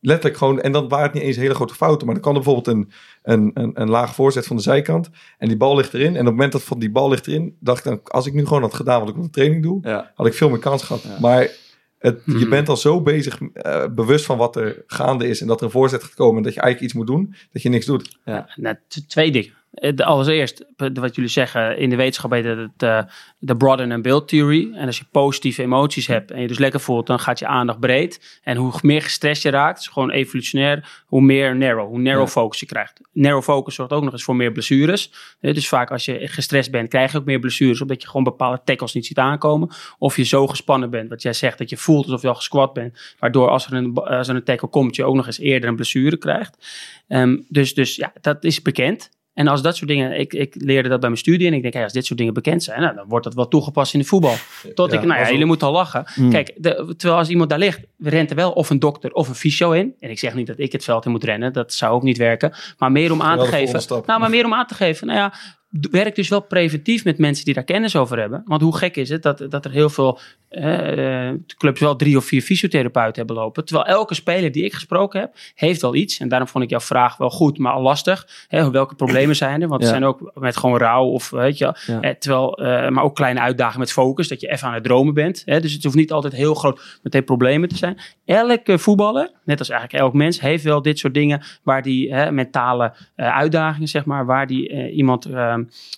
Letterlijk 0.00 0.36
gewoon, 0.36 0.60
en 0.60 0.72
dan 0.72 0.88
waren 0.88 1.04
het 1.04 1.14
niet 1.14 1.22
eens 1.22 1.36
hele 1.36 1.54
grote 1.54 1.74
fouten. 1.74 2.06
Maar 2.06 2.14
dan 2.14 2.24
kan 2.24 2.34
er 2.36 2.42
bijvoorbeeld 2.42 2.76
een, 2.76 2.90
een, 3.22 3.50
een, 3.54 3.80
een 3.80 3.90
laag 3.90 4.14
voorzet 4.14 4.46
van 4.46 4.56
de 4.56 4.62
zijkant. 4.62 5.10
En 5.38 5.48
die 5.48 5.56
bal 5.56 5.76
ligt 5.76 5.94
erin. 5.94 6.06
En 6.14 6.20
op 6.20 6.24
het 6.24 6.34
moment 6.34 6.52
dat 6.52 6.62
van 6.62 6.78
die 6.78 6.90
bal 6.90 7.08
ligt 7.08 7.26
erin, 7.26 7.56
dacht 7.60 7.78
ik 7.78 7.84
dan, 7.84 8.00
als 8.04 8.26
ik 8.26 8.32
nu 8.34 8.46
gewoon 8.46 8.62
had 8.62 8.74
gedaan 8.74 9.00
wat 9.00 9.08
ik 9.08 9.16
op 9.16 9.22
de 9.22 9.30
training 9.30 9.62
doe, 9.62 9.78
Ja. 9.82 10.12
had 10.14 10.26
ik 10.26 10.34
veel 10.34 10.48
meer 10.48 10.58
kans 10.58 10.82
gehad. 10.82 11.02
Ja. 11.02 11.16
Maar 11.20 11.50
het, 12.06 12.22
je 12.24 12.32
Mhm. 12.32 12.48
bent 12.48 12.68
al 12.68 12.76
zo 12.76 13.00
bezig, 13.02 13.40
eh, 13.52 13.84
bewust 13.94 14.24
van 14.24 14.38
wat 14.38 14.56
er 14.56 14.82
gaande 14.86 15.28
is. 15.28 15.40
En 15.40 15.46
dat 15.46 15.58
er 15.60 15.64
een 15.64 15.70
voorzet 15.70 16.02
gaat 16.02 16.14
komen. 16.14 16.36
En 16.36 16.42
dat 16.42 16.54
je 16.54 16.60
eigenlijk 16.60 16.92
iets 16.92 16.98
moet 17.04 17.16
doen, 17.16 17.34
dat 17.52 17.62
je 17.62 17.68
niks 17.68 17.86
doet. 17.86 18.18
Nou, 18.56 18.76
t- 18.88 19.08
twee 19.08 19.30
dingen. 19.32 19.52
Allereerst, 19.96 20.64
wat 20.76 21.14
jullie 21.14 21.30
zeggen, 21.30 21.78
in 21.78 21.90
de 21.90 21.96
wetenschap 21.96 22.30
heet 22.30 22.44
het 22.44 22.70
eh, 22.76 23.02
de 23.38 23.56
broaden 23.56 23.92
and 23.92 24.02
build 24.02 24.28
theory. 24.28 24.72
En 24.74 24.86
als 24.86 24.98
je 24.98 25.04
positieve 25.10 25.62
emoties 25.62 26.06
hebt 26.06 26.30
en 26.30 26.40
je 26.40 26.48
dus 26.48 26.58
lekker 26.58 26.80
voelt, 26.80 27.06
dan 27.06 27.18
gaat 27.18 27.38
je 27.38 27.46
aandacht 27.46 27.80
breed. 27.80 28.40
En 28.42 28.56
hoe 28.56 28.72
meer 28.82 29.02
gestrest 29.02 29.42
je 29.42 29.50
raakt, 29.50 29.78
is 29.78 29.86
gewoon 29.86 30.10
evolutionair, 30.10 31.02
hoe 31.06 31.20
meer 31.22 31.56
narrow, 31.56 31.88
hoe 31.88 31.98
narrow 31.98 32.24
Ja. 32.24 32.28
focus 32.30 32.60
je 32.60 32.66
krijgt. 32.66 33.00
Narrow 33.12 33.42
focus 33.42 33.74
zorgt 33.74 33.92
ook 33.92 34.02
nog 34.02 34.12
eens 34.12 34.22
voor 34.24 34.36
meer 34.36 34.52
blessures. 34.52 35.12
Dus 35.40 35.68
vaak 35.68 35.90
als 35.90 36.04
je 36.04 36.28
gestrest 36.28 36.70
bent, 36.70 36.88
krijg 36.88 37.12
je 37.12 37.18
ook 37.18 37.24
meer 37.24 37.38
blessures, 37.38 37.80
omdat 37.80 38.02
je 38.02 38.08
gewoon 38.08 38.24
bepaalde 38.24 38.60
tackles 38.64 38.92
niet 38.92 39.06
ziet 39.06 39.18
aankomen. 39.18 39.68
Of 39.98 40.16
je 40.16 40.24
zo 40.24 40.46
gespannen 40.46 40.90
bent, 40.90 41.08
wat 41.08 41.22
jij 41.22 41.32
zegt, 41.32 41.58
dat 41.58 41.70
je 41.70 41.76
voelt 41.76 42.04
alsof 42.04 42.22
je 42.22 42.28
al 42.28 42.34
gesquat 42.34 42.72
bent. 42.72 43.14
Waardoor 43.18 43.48
als 43.48 43.66
er 43.66 43.72
een, 43.72 43.94
als 43.94 44.28
er 44.28 44.34
een 44.34 44.44
tackle 44.44 44.68
komt, 44.68 44.96
je 44.96 45.04
ook 45.04 45.14
nog 45.14 45.26
eens 45.26 45.38
eerder 45.38 45.68
een 45.68 45.76
blessure 45.76 46.16
krijgt. 46.16 46.66
Ehm, 47.08 47.36
dus, 47.48 47.74
dus 47.74 47.96
ja, 47.96 48.12
dat 48.20 48.44
is 48.44 48.62
bekend. 48.62 49.10
En 49.36 49.48
als 49.48 49.62
dat 49.62 49.76
soort 49.76 49.88
dingen, 49.88 50.18
ik, 50.18 50.34
ik 50.34 50.54
leerde 50.58 50.88
dat 50.88 51.00
bij 51.00 51.08
mijn 51.08 51.20
studie 51.20 51.46
en 51.46 51.52
ik 51.52 51.62
denk, 51.62 51.74
hey, 51.74 51.82
als 51.82 51.92
dit 51.92 52.06
soort 52.06 52.18
dingen 52.18 52.34
bekend 52.34 52.62
zijn, 52.62 52.80
nou, 52.80 52.94
dan 52.94 53.04
wordt 53.08 53.24
dat 53.24 53.34
wel 53.34 53.48
toegepast 53.48 53.94
in 53.94 54.00
de 54.00 54.06
voetbal. 54.06 54.34
Tot 54.74 54.92
Ja, 54.92 54.98
ik, 54.98 55.06
nou 55.06 55.20
ja, 55.20 55.30
jullie 55.30 55.46
moeten 55.46 55.66
al 55.66 55.72
lachen. 55.72 56.04
Mm. 56.14 56.30
Kijk, 56.30 56.52
de, 56.56 56.94
terwijl 56.96 57.18
als 57.18 57.28
iemand 57.28 57.50
daar 57.50 57.58
ligt, 57.58 57.80
rent 57.98 58.30
er 58.30 58.36
wel 58.36 58.52
of 58.52 58.70
een 58.70 58.78
dokter 58.78 59.12
of 59.12 59.28
een 59.28 59.34
fysio 59.34 59.70
in. 59.70 59.94
En 60.00 60.10
ik 60.10 60.18
zeg 60.18 60.34
niet 60.34 60.46
dat 60.46 60.58
ik 60.58 60.72
het 60.72 60.84
veld 60.84 61.04
in 61.04 61.10
moet 61.10 61.24
rennen, 61.24 61.52
dat 61.52 61.72
zou 61.72 61.94
ook 61.94 62.02
niet 62.02 62.16
werken. 62.16 62.52
Maar 62.78 62.92
meer 62.92 63.12
om 63.12 63.22
aan 63.22 63.36
Wel 63.36 63.44
te 63.44 63.50
geven. 63.50 63.82
stap. 63.82 64.06
Nou, 64.06 64.20
maar 64.20 64.30
meer 64.30 64.44
om 64.44 64.54
aan 64.54 64.66
te 64.66 64.74
geven, 64.74 65.06
nou 65.06 65.18
ja, 65.18 65.34
werk 65.90 66.14
dus 66.14 66.28
wel 66.28 66.40
preventief 66.40 67.04
met 67.04 67.18
mensen 67.18 67.44
die 67.44 67.54
daar 67.54 67.64
kennis 67.64 67.96
over 67.96 68.18
hebben. 68.18 68.42
Want 68.44 68.62
hoe 68.62 68.76
gek 68.76 68.96
is 68.96 69.08
het 69.08 69.22
dat, 69.22 69.46
dat 69.48 69.64
er 69.64 69.70
heel 69.70 69.90
veel 69.90 70.18
eh, 70.48 71.30
clubs 71.56 71.80
wel 71.80 71.96
drie 71.96 72.16
of 72.16 72.24
vier 72.24 72.42
fysiotherapeuten 72.42 73.16
hebben 73.16 73.36
lopen. 73.36 73.64
Terwijl 73.64 73.86
elke 73.86 74.14
speler 74.14 74.52
die 74.52 74.64
ik 74.64 74.72
gesproken 74.74 75.20
heb, 75.20 75.34
heeft 75.54 75.82
wel 75.82 75.94
iets. 75.94 76.18
En 76.18 76.28
daarom 76.28 76.48
vond 76.48 76.64
ik 76.64 76.70
jouw 76.70 76.80
vraag 76.80 77.16
wel 77.16 77.30
goed, 77.30 77.58
maar 77.58 77.72
al 77.72 77.82
lastig. 77.82 78.28
Hè, 78.48 78.70
welke 78.70 78.94
problemen 78.94 79.36
zijn 79.36 79.62
er? 79.62 79.68
Want 79.68 79.80
er 79.80 79.86
Ja. 79.86 79.92
zijn 79.92 80.04
ook 80.04 80.30
met 80.34 80.56
gewoon 80.56 80.78
rouw 80.78 81.04
of 81.04 81.30
weet 81.30 81.58
je. 81.58 81.74
Ja. 81.86 82.00
Eh, 82.00 82.10
terwijl, 82.10 82.58
eh, 82.58 82.88
maar 82.88 83.04
ook 83.04 83.14
kleine 83.14 83.40
uitdagingen 83.40 83.80
met 83.80 83.92
focus, 83.92 84.28
dat 84.28 84.40
je 84.40 84.48
even 84.50 84.68
aan 84.68 84.74
het 84.74 84.84
dromen 84.84 85.14
bent. 85.14 85.42
Hè? 85.44 85.60
Dus 85.60 85.72
het 85.72 85.84
hoeft 85.84 85.96
niet 85.96 86.12
altijd 86.12 86.32
heel 86.32 86.54
groot 86.54 86.98
meteen 87.02 87.24
problemen 87.24 87.68
te 87.68 87.76
zijn. 87.76 87.98
Elke 88.24 88.78
voetballer, 88.78 89.30
net 89.44 89.58
als 89.58 89.68
eigenlijk 89.68 90.02
elk 90.02 90.12
mens, 90.14 90.40
heeft 90.40 90.64
wel 90.64 90.82
dit 90.82 90.98
soort 90.98 91.14
dingen 91.14 91.42
waar 91.62 91.82
die 91.82 92.14
hè, 92.14 92.32
mentale 92.32 92.92
uitdagingen, 93.16 93.88
zeg 93.88 94.04
maar, 94.04 94.26
waar 94.26 94.46
die 94.46 94.90
iemand 94.90 95.24
eh, 95.24 95.54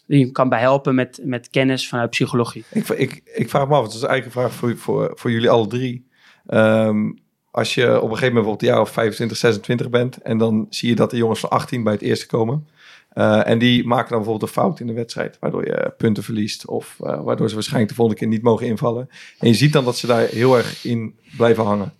die 0.07 0.33
kan 0.33 0.48
bij 0.48 0.61
helpen 0.61 0.94
met, 0.94 1.20
met 1.22 1.50
kennis 1.50 1.88
vanuit 1.88 2.11
psychologie. 2.11 2.64
Ik, 2.70 2.88
ik, 2.88 3.22
ik 3.24 3.50
vraag 3.50 3.68
me 3.68 3.74
af, 3.74 3.83
het 3.83 3.94
is 3.94 4.02
eigenlijk 4.02 4.24
een 4.24 4.42
vraag 4.42 4.52
voor, 4.52 4.76
voor, 4.76 5.12
voor 5.14 5.31
jullie 5.31 5.50
alle 5.50 5.66
drie. 5.66 6.07
Ehm, 6.46 7.11
als 7.50 7.74
je 7.74 7.87
op 7.87 8.11
een 8.11 8.16
gegeven 8.16 8.35
moment 8.35 8.35
bijvoorbeeld 8.35 8.70
jaar 8.70 8.81
of 8.81 8.90
25, 8.90 9.37
26 9.37 9.90
bent... 9.90 10.16
en 10.22 10.38
dan 10.38 10.66
zie 10.70 10.88
je 10.88 10.94
dat 10.94 11.11
de 11.11 11.16
jongens 11.16 11.40
van 11.40 11.50
18 11.50 11.83
bij 11.83 11.92
het 11.92 12.02
eerste 12.02 12.26
komen... 12.26 12.68
eh, 13.09 13.48
en 13.48 13.59
die 13.59 13.87
maken 13.87 14.09
dan 14.09 14.18
bijvoorbeeld 14.18 14.50
een 14.50 14.62
fout 14.62 14.81
in 14.81 14.87
de 14.87 14.92
wedstrijd... 14.92 15.37
waardoor 15.40 15.66
je 15.66 15.94
punten 15.96 16.22
verliest... 16.22 16.66
of 16.66 16.96
eh, 17.00 17.22
waardoor 17.22 17.48
ze 17.48 17.54
waarschijnlijk 17.54 17.90
de 17.90 17.96
volgende 17.96 18.20
keer 18.20 18.31
niet 18.31 18.42
mogen 18.42 18.66
invallen. 18.66 19.09
En 19.38 19.48
je 19.48 19.54
ziet 19.54 19.72
dan 19.72 19.85
dat 19.85 19.96
ze 19.96 20.07
daar 20.07 20.26
heel 20.26 20.57
erg 20.57 20.85
in 20.85 21.14
blijven 21.37 21.64
hangen. 21.64 21.92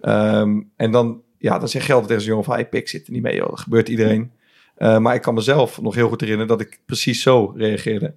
Ehm, 0.00 0.60
en 0.76 0.90
dan, 0.90 1.22
ja, 1.38 1.58
dan 1.58 1.68
zeg 1.68 1.86
je 1.86 1.92
altijd 1.92 2.08
tegen 2.08 2.22
zo'n 2.22 2.30
jongen 2.30 2.46
van... 2.46 2.54
Hey, 2.54 2.68
pik 2.68 2.88
zit 2.88 3.06
er 3.06 3.12
niet 3.12 3.22
mee. 3.22 3.38
Dat 3.38 3.60
gebeurt 3.60 3.88
iedereen. 3.88 4.30
Eh, 4.78 4.98
maar 4.98 5.14
ik 5.14 5.22
kan 5.22 5.34
mezelf 5.34 5.80
nog 5.80 5.94
heel 5.94 6.08
goed 6.08 6.20
herinneren... 6.20 6.56
dat 6.56 6.66
ik 6.66 6.80
precies 6.86 7.22
zo 7.22 7.52
reageerde. 7.56 8.14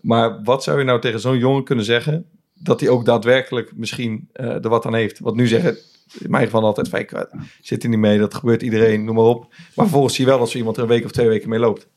Maar 0.00 0.42
wat 0.42 0.62
zou 0.62 0.78
je 0.78 0.84
nou 0.84 1.00
tegen 1.00 1.20
zo'n 1.20 1.38
jongen 1.38 1.64
kunnen 1.64 1.84
zeggen... 1.84 2.26
dat 2.54 2.80
hij 2.80 2.88
ook 2.88 3.04
daadwerkelijk 3.04 3.72
misschien 3.76 4.28
eh, 4.32 4.64
er 4.64 4.68
wat 4.68 4.86
aan 4.86 4.94
heeft? 4.94 5.18
Want 5.18 5.36
nu 5.36 5.46
zeggen 5.46 5.76
in 6.18 6.30
mijn 6.30 6.44
geval 6.44 6.64
altijd... 6.64 6.88
Van, 6.88 7.00
eh, 7.00 7.40
zit 7.60 7.82
er 7.82 7.88
niet 7.88 7.98
mee, 7.98 8.18
dat 8.18 8.34
gebeurt 8.34 8.62
iedereen, 8.62 9.04
noem 9.04 9.14
maar 9.14 9.24
op. 9.24 9.46
Maar 9.50 9.58
vervolgens 9.74 10.14
zie 10.14 10.24
je 10.24 10.30
wel 10.30 10.40
als 10.40 10.54
iemand 10.54 10.76
er 10.76 10.82
een 10.82 10.88
week 10.88 11.04
of 11.04 11.10
twee 11.10 11.28
weken 11.28 11.48
mee 11.48 11.58
loopt. 11.58 11.88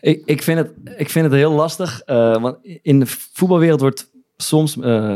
Ik, 0.00 0.22
ik, 0.24 0.42
vind 0.42 0.58
het, 0.58 0.72
ik 0.96 1.10
vind 1.10 1.24
het 1.24 1.34
heel 1.34 1.52
lastig. 1.52 2.00
eh, 2.00 2.42
want 2.42 2.58
in 2.82 3.00
de 3.00 3.06
voetbalwereld 3.06 3.80
wordt 3.80 4.10
soms, 4.36 4.74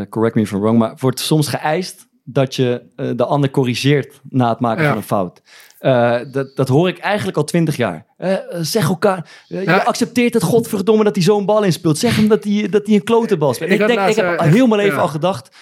correct 0.09 0.35
me 0.35 0.41
if 0.41 0.53
I'm 0.53 0.61
wrong, 0.61 0.79
maar 0.79 0.97
wordt 0.99 1.21
soms 1.21 1.49
geëist 1.49 2.09
dat 2.33 2.55
je 2.55 2.83
eh, 2.97 3.11
de 3.16 3.25
ander 3.25 3.51
corrigeert 3.51 4.21
na 4.29 4.49
het 4.49 4.61
maken 4.61 4.83
Ja. 4.83 4.88
van 4.88 4.97
een 4.97 5.03
fout. 5.03 5.43
Eh, 5.79 6.16
dat, 6.33 6.57
dat 6.57 6.69
hoor 6.69 6.88
ik 6.88 6.99
eigenlijk 6.99 7.37
al 7.37 7.45
twintig 7.45 7.77
jaar. 7.77 8.07
Eh, 8.16 8.35
zeg 8.61 8.88
elkaar, 8.88 9.31
Ja. 9.47 9.61
je 9.61 9.85
accepteert 9.85 10.35
het 10.35 10.43
godverdomme 10.43 11.05
dat 11.05 11.14
hij 11.14 11.25
zo'n 11.25 11.45
bal 11.47 11.62
inspeelt. 11.62 11.99
Zeg 11.99 12.16
hem 12.16 12.29
dat 12.29 12.45
hij, 12.45 12.69
dat 12.69 12.87
hij 12.87 12.95
een 12.95 13.05
klote 13.05 13.37
bal 13.37 13.55
speelt. 13.55 13.71
Ik 13.71 13.87
denk, 13.87 14.09
ik 14.09 14.16
heb 14.16 14.40
heel 14.40 14.66
mijn 14.66 14.81
leven 14.81 14.97
ja. 14.97 15.03
al 15.03 15.09
gedacht, 15.09 15.57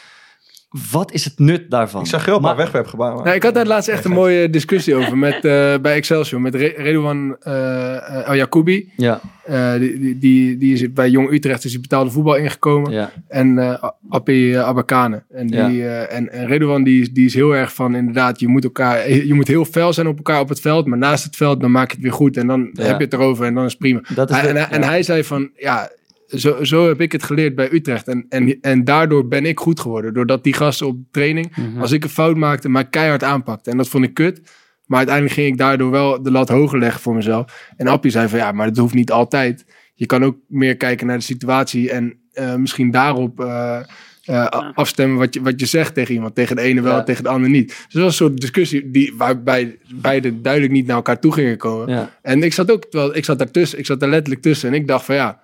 wat 0.91 1.13
is 1.13 1.25
het 1.25 1.39
nut 1.39 1.71
daarvan? 1.71 2.01
Ik 2.01 2.07
zag 2.07 2.25
heel 2.25 2.41
Maar- 2.41 2.57
wegwerpgebaren. 2.57 3.25
Nou, 3.25 3.37
ik 3.37 3.43
had 3.43 3.55
daar 3.55 3.67
laatst 3.67 3.89
echt 3.89 4.05
een 4.05 4.11
mooie 4.11 4.51
discussie 4.51 4.95
over 4.95 5.19
met, 5.19 5.35
eh, 5.35 5.75
bij 5.83 5.95
Excelsior 5.95 6.41
met 6.41 6.55
Re- 6.55 6.75
Redouan 6.77 7.37
eh 7.41 8.29
El. 8.29 8.63
Ja, 8.97 9.21
Eh, 9.45 9.73
die, 9.79 9.99
die, 9.99 10.19
die, 10.19 10.57
die 10.59 10.73
is 10.73 10.93
bij 10.93 11.09
Jong 11.11 11.31
Utrecht 11.33 11.65
is 11.65 11.71
die 11.71 11.81
betaalde 11.81 12.11
voetbal 12.11 12.37
ingekomen. 12.37 12.93
ja, 12.93 13.11
En 13.29 13.59
eh 13.59 13.83
Appie 14.09 14.55
eh, 14.55 14.63
Abakane. 14.63 15.25
En, 15.31 15.47
die, 15.47 15.59
eh, 15.89 16.17
en, 16.17 16.33
en 16.33 16.47
Redouan 16.47 16.83
die, 16.83 17.13
die 17.13 17.27
is 17.27 17.35
heel 17.35 17.57
erg 17.57 17.75
van 17.75 17.95
inderdaad, 17.95 18.41
je 18.41 18.49
moet, 18.49 18.65
elkaar, 18.65 19.11
je 19.11 19.35
moet 19.35 19.49
heel 19.49 19.65
fel 19.65 19.93
zijn 19.93 20.07
op 20.07 20.17
elkaar 20.17 20.41
op 20.41 20.49
het 20.49 20.61
veld. 20.61 20.87
Maar 20.87 20.99
naast 20.99 21.25
het 21.25 21.37
veld, 21.37 21.61
dan 21.61 21.71
maak 21.71 21.89
je 21.89 21.95
het 21.95 22.03
weer 22.03 22.13
goed. 22.13 22.37
En 22.37 22.47
dan 22.47 22.71
Ja. 22.73 22.83
heb 22.85 22.99
je 22.99 23.05
het 23.05 23.13
erover 23.13 23.47
en 23.47 23.55
dan 23.55 23.65
is 23.65 23.71
het 23.71 23.81
prima. 23.81 24.01
dat 24.15 24.31
is 24.31 24.37
Hij- 24.37 24.53
de- 24.53 24.59
en, 24.59 24.71
en 24.71 24.83
hij 24.83 25.03
zei 25.03 25.25
van, 25.25 25.51
ja, 25.57 25.91
zo, 26.29 26.65
zo 26.65 26.87
heb 26.89 27.01
ik 27.01 27.13
het 27.13 27.23
geleerd 27.23 27.55
bij 27.55 27.73
Utrecht. 27.73 28.09
En, 28.09 28.27
en, 28.29 28.61
en 28.61 28.85
daardoor 28.85 29.29
ben 29.29 29.47
ik 29.47 29.59
goed 29.59 29.81
geworden. 29.81 30.15
Doordat 30.15 30.45
die 30.45 30.53
gasten 30.53 30.87
op 30.87 30.97
training, 31.11 31.57
Mhm. 31.57 31.81
als 31.81 31.93
ik 31.93 32.05
een 32.05 32.11
fout 32.11 32.37
maakte, 32.37 32.69
mij 32.69 32.89
keihard 32.89 33.23
aanpakte. 33.23 33.71
En 33.71 33.77
dat 33.77 33.89
vond 33.89 34.05
ik 34.05 34.15
kut. 34.15 34.41
Maar 34.87 34.99
uiteindelijk 34.99 35.37
ging 35.37 35.49
ik 35.49 35.59
daardoor 35.59 35.91
wel 35.91 36.23
de 36.23 36.31
lat 36.31 36.49
hoger 36.49 36.79
leggen 36.79 37.01
voor 37.01 37.15
mezelf. 37.15 37.73
En 37.77 37.87
Appie 37.87 38.11
zei 38.11 38.29
van, 38.29 38.39
ja, 38.39 38.53
maar 38.53 38.67
dat 38.67 38.77
hoeft 38.77 38.95
niet 38.95 39.11
altijd. 39.13 39.65
Je 39.95 40.07
kan 40.07 40.25
ook 40.25 40.37
meer 40.49 40.77
kijken 40.77 41.07
naar 41.07 41.17
de 41.19 41.23
situatie 41.25 41.91
en 41.91 42.19
eh, 42.33 42.55
misschien 42.55 42.91
daarop... 42.91 43.41
eh, 43.41 43.81
eh, 44.25 44.47
afstemmen 44.75 45.19
wat 45.19 45.35
je, 45.35 45.43
wat 45.43 45.61
je 45.61 45.67
zegt 45.67 45.95
tegen 45.95 46.15
iemand. 46.15 46.35
Tegen 46.35 46.57
de 46.57 46.63
ene 46.63 46.81
wel, 46.81 46.93
Ja. 46.97 47.03
tegen 47.03 47.23
de 47.23 47.29
ander 47.29 47.51
niet. 47.51 47.67
Dus 47.69 47.87
dat 47.91 48.03
was 48.03 48.21
een 48.21 48.27
soort 48.27 48.41
discussie 48.41 48.91
die, 48.91 49.15
waarbij 49.17 49.79
beide 49.95 50.41
duidelijk 50.41 50.73
niet 50.73 50.87
naar 50.87 50.97
elkaar 50.97 51.21
toe 51.21 51.33
gingen 51.33 51.57
komen. 51.57 51.89
ja. 51.95 52.11
En 52.23 52.43
ik 52.43 52.53
zat 52.53 52.71
ook, 52.71 52.87
wel, 52.91 53.17
ik 53.17 53.25
zat 53.25 53.39
daartussen, 53.39 53.79
ik 53.79 53.87
zat 53.87 54.01
daar 54.01 54.09
letterlijk 54.09 54.43
tussen. 54.43 54.69
En 54.69 54.75
ik 54.75 54.87
dacht 54.89 55.05
van 55.05 55.15
ja, 55.15 55.41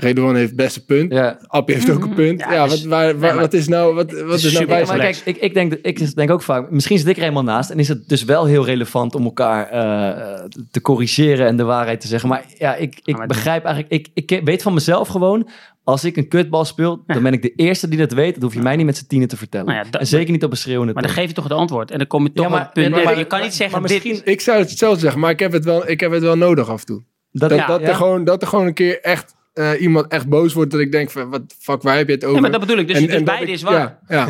Redouan 0.00 0.36
heeft 0.36 0.54
best 0.56 0.76
een 0.76 0.84
punt. 0.84 1.12
ja. 1.12 1.38
Appie 1.46 1.74
heeft 1.74 1.90
ook 1.90 2.02
een 2.04 2.14
punt. 2.14 2.40
Ja, 2.40 2.52
Ja, 2.52 2.64
dus- 2.64 2.72
wat, 2.80 2.82
waar, 2.90 3.04
waar- 3.04 3.14
nee, 3.14 3.30
maar- 3.32 3.40
wat 3.40 3.52
is 3.52 3.68
nou, 3.68 3.94
wat, 3.94 4.12
wat 4.22 4.38
is 4.42 4.52
nou 4.52 4.66
bij 4.66 4.84
maar 4.86 4.98
kijk, 4.98 5.20
ik, 5.24 5.36
ik, 5.36 5.54
denk, 5.54 5.72
ik 5.74 6.14
denk 6.14 6.30
ook 6.30 6.42
vaak, 6.42 6.70
misschien 6.70 6.98
zit 6.98 7.08
ik 7.08 7.16
er 7.16 7.22
helemaal 7.22 7.42
naast 7.42 7.70
en 7.70 7.78
is 7.78 7.88
het 7.88 8.08
dus 8.08 8.24
wel 8.24 8.44
heel 8.44 8.64
relevant 8.64 9.14
om 9.14 9.24
elkaar 9.24 9.68
eh, 9.68 10.44
te 10.70 10.80
corrigeren 10.80 11.46
en 11.46 11.56
de 11.56 11.62
waarheid 11.64 12.00
te 12.00 12.06
zeggen. 12.06 12.28
Maar 12.28 12.44
ja, 12.58 12.74
ik, 12.74 13.00
ik 13.04 13.16
maar- 13.16 13.26
begrijp 13.26 13.64
eigenlijk, 13.64 14.06
ik, 14.14 14.26
ik 14.28 14.40
weet 14.44 14.62
van 14.62 14.74
mezelf 14.74 15.08
gewoon, 15.08 15.48
als 15.84 16.04
ik 16.04 16.16
een 16.16 16.28
kutbal 16.28 16.64
speel, 16.64 17.02
dan 17.06 17.22
ben 17.22 17.32
ik 17.32 17.42
de 17.42 17.52
eerste 17.56 17.88
die 17.88 17.98
dat 17.98 18.12
weet. 18.12 18.34
Dat 18.34 18.42
hoef 18.42 18.54
je 18.54 18.60
mij 18.60 18.76
niet 18.76 18.86
met 18.86 18.96
z'n 18.96 19.06
tienen 19.06 19.28
te 19.28 19.36
vertellen. 19.36 19.66
Nou 19.66 19.78
ja, 19.84 19.90
dat- 19.90 20.00
en 20.00 20.06
zeker 20.06 20.32
niet 20.32 20.44
op 20.44 20.50
een 20.50 20.56
schreeuwende 20.56 20.92
Maar 20.92 21.02
dan 21.02 21.12
geef 21.12 21.28
je 21.28 21.34
toch 21.34 21.44
het 21.44 21.52
antwoord. 21.52 21.90
En 21.90 21.98
dan 21.98 22.06
kom 22.06 22.22
je 22.24 22.32
toch 22.32 22.44
Ja, 22.44 22.50
maar- 22.50 22.60
op 22.60 22.74
het 22.74 22.74
punt. 22.90 23.04
maar- 23.04 23.18
je 23.18 23.24
kan 23.26 23.40
niet 23.40 23.54
zeggen, 23.54 23.82
dit, 23.82 23.90
misschien- 23.90 24.20
Ik 24.32 24.40
zou 24.40 24.58
het 24.58 24.68
hetzelfde 24.70 25.00
zeggen, 25.00 25.20
maar 25.20 25.30
ik 25.30 25.38
heb 25.38 25.52
het 25.52 25.64
wel, 25.64 25.88
ik 25.88 26.00
heb 26.00 26.10
het 26.12 26.22
wel 26.22 26.36
nodig 26.36 26.68
af 26.70 26.80
en 26.80 26.86
toe. 26.86 27.02
Dat, 27.32 27.48
Dat, 27.50 27.58
Ja, 27.58 27.66
dat, 27.66 27.80
ja. 27.80 27.86
er, 27.86 27.94
gewoon, 27.94 28.24
dat 28.24 28.42
er 28.42 28.48
gewoon 28.48 28.66
een 28.66 28.74
keer 28.74 29.00
echt 29.00 29.34
eh, 29.58 29.80
iemand 29.80 30.06
echt 30.08 30.28
boos 30.28 30.52
wordt. 30.52 30.70
Dat 30.70 30.80
ik 30.80 30.92
denk 30.92 31.10
van, 31.10 31.30
wat 31.30 31.42
fuck, 31.58 31.82
waar 31.82 31.96
heb 31.96 32.06
je 32.08 32.14
het 32.14 32.22
over? 32.24 32.34
Ja, 32.34 32.40
maar 32.40 32.50
dat 32.50 32.60
bedoel 32.60 32.78
ik. 32.78 32.86
Dus, 32.88 32.96
En- 32.96 33.06
dus 33.06 33.22
beide 33.22 33.44
ik- 33.46 33.52
is 33.52 33.62
waar. 33.62 33.98
Ja, 34.08 34.26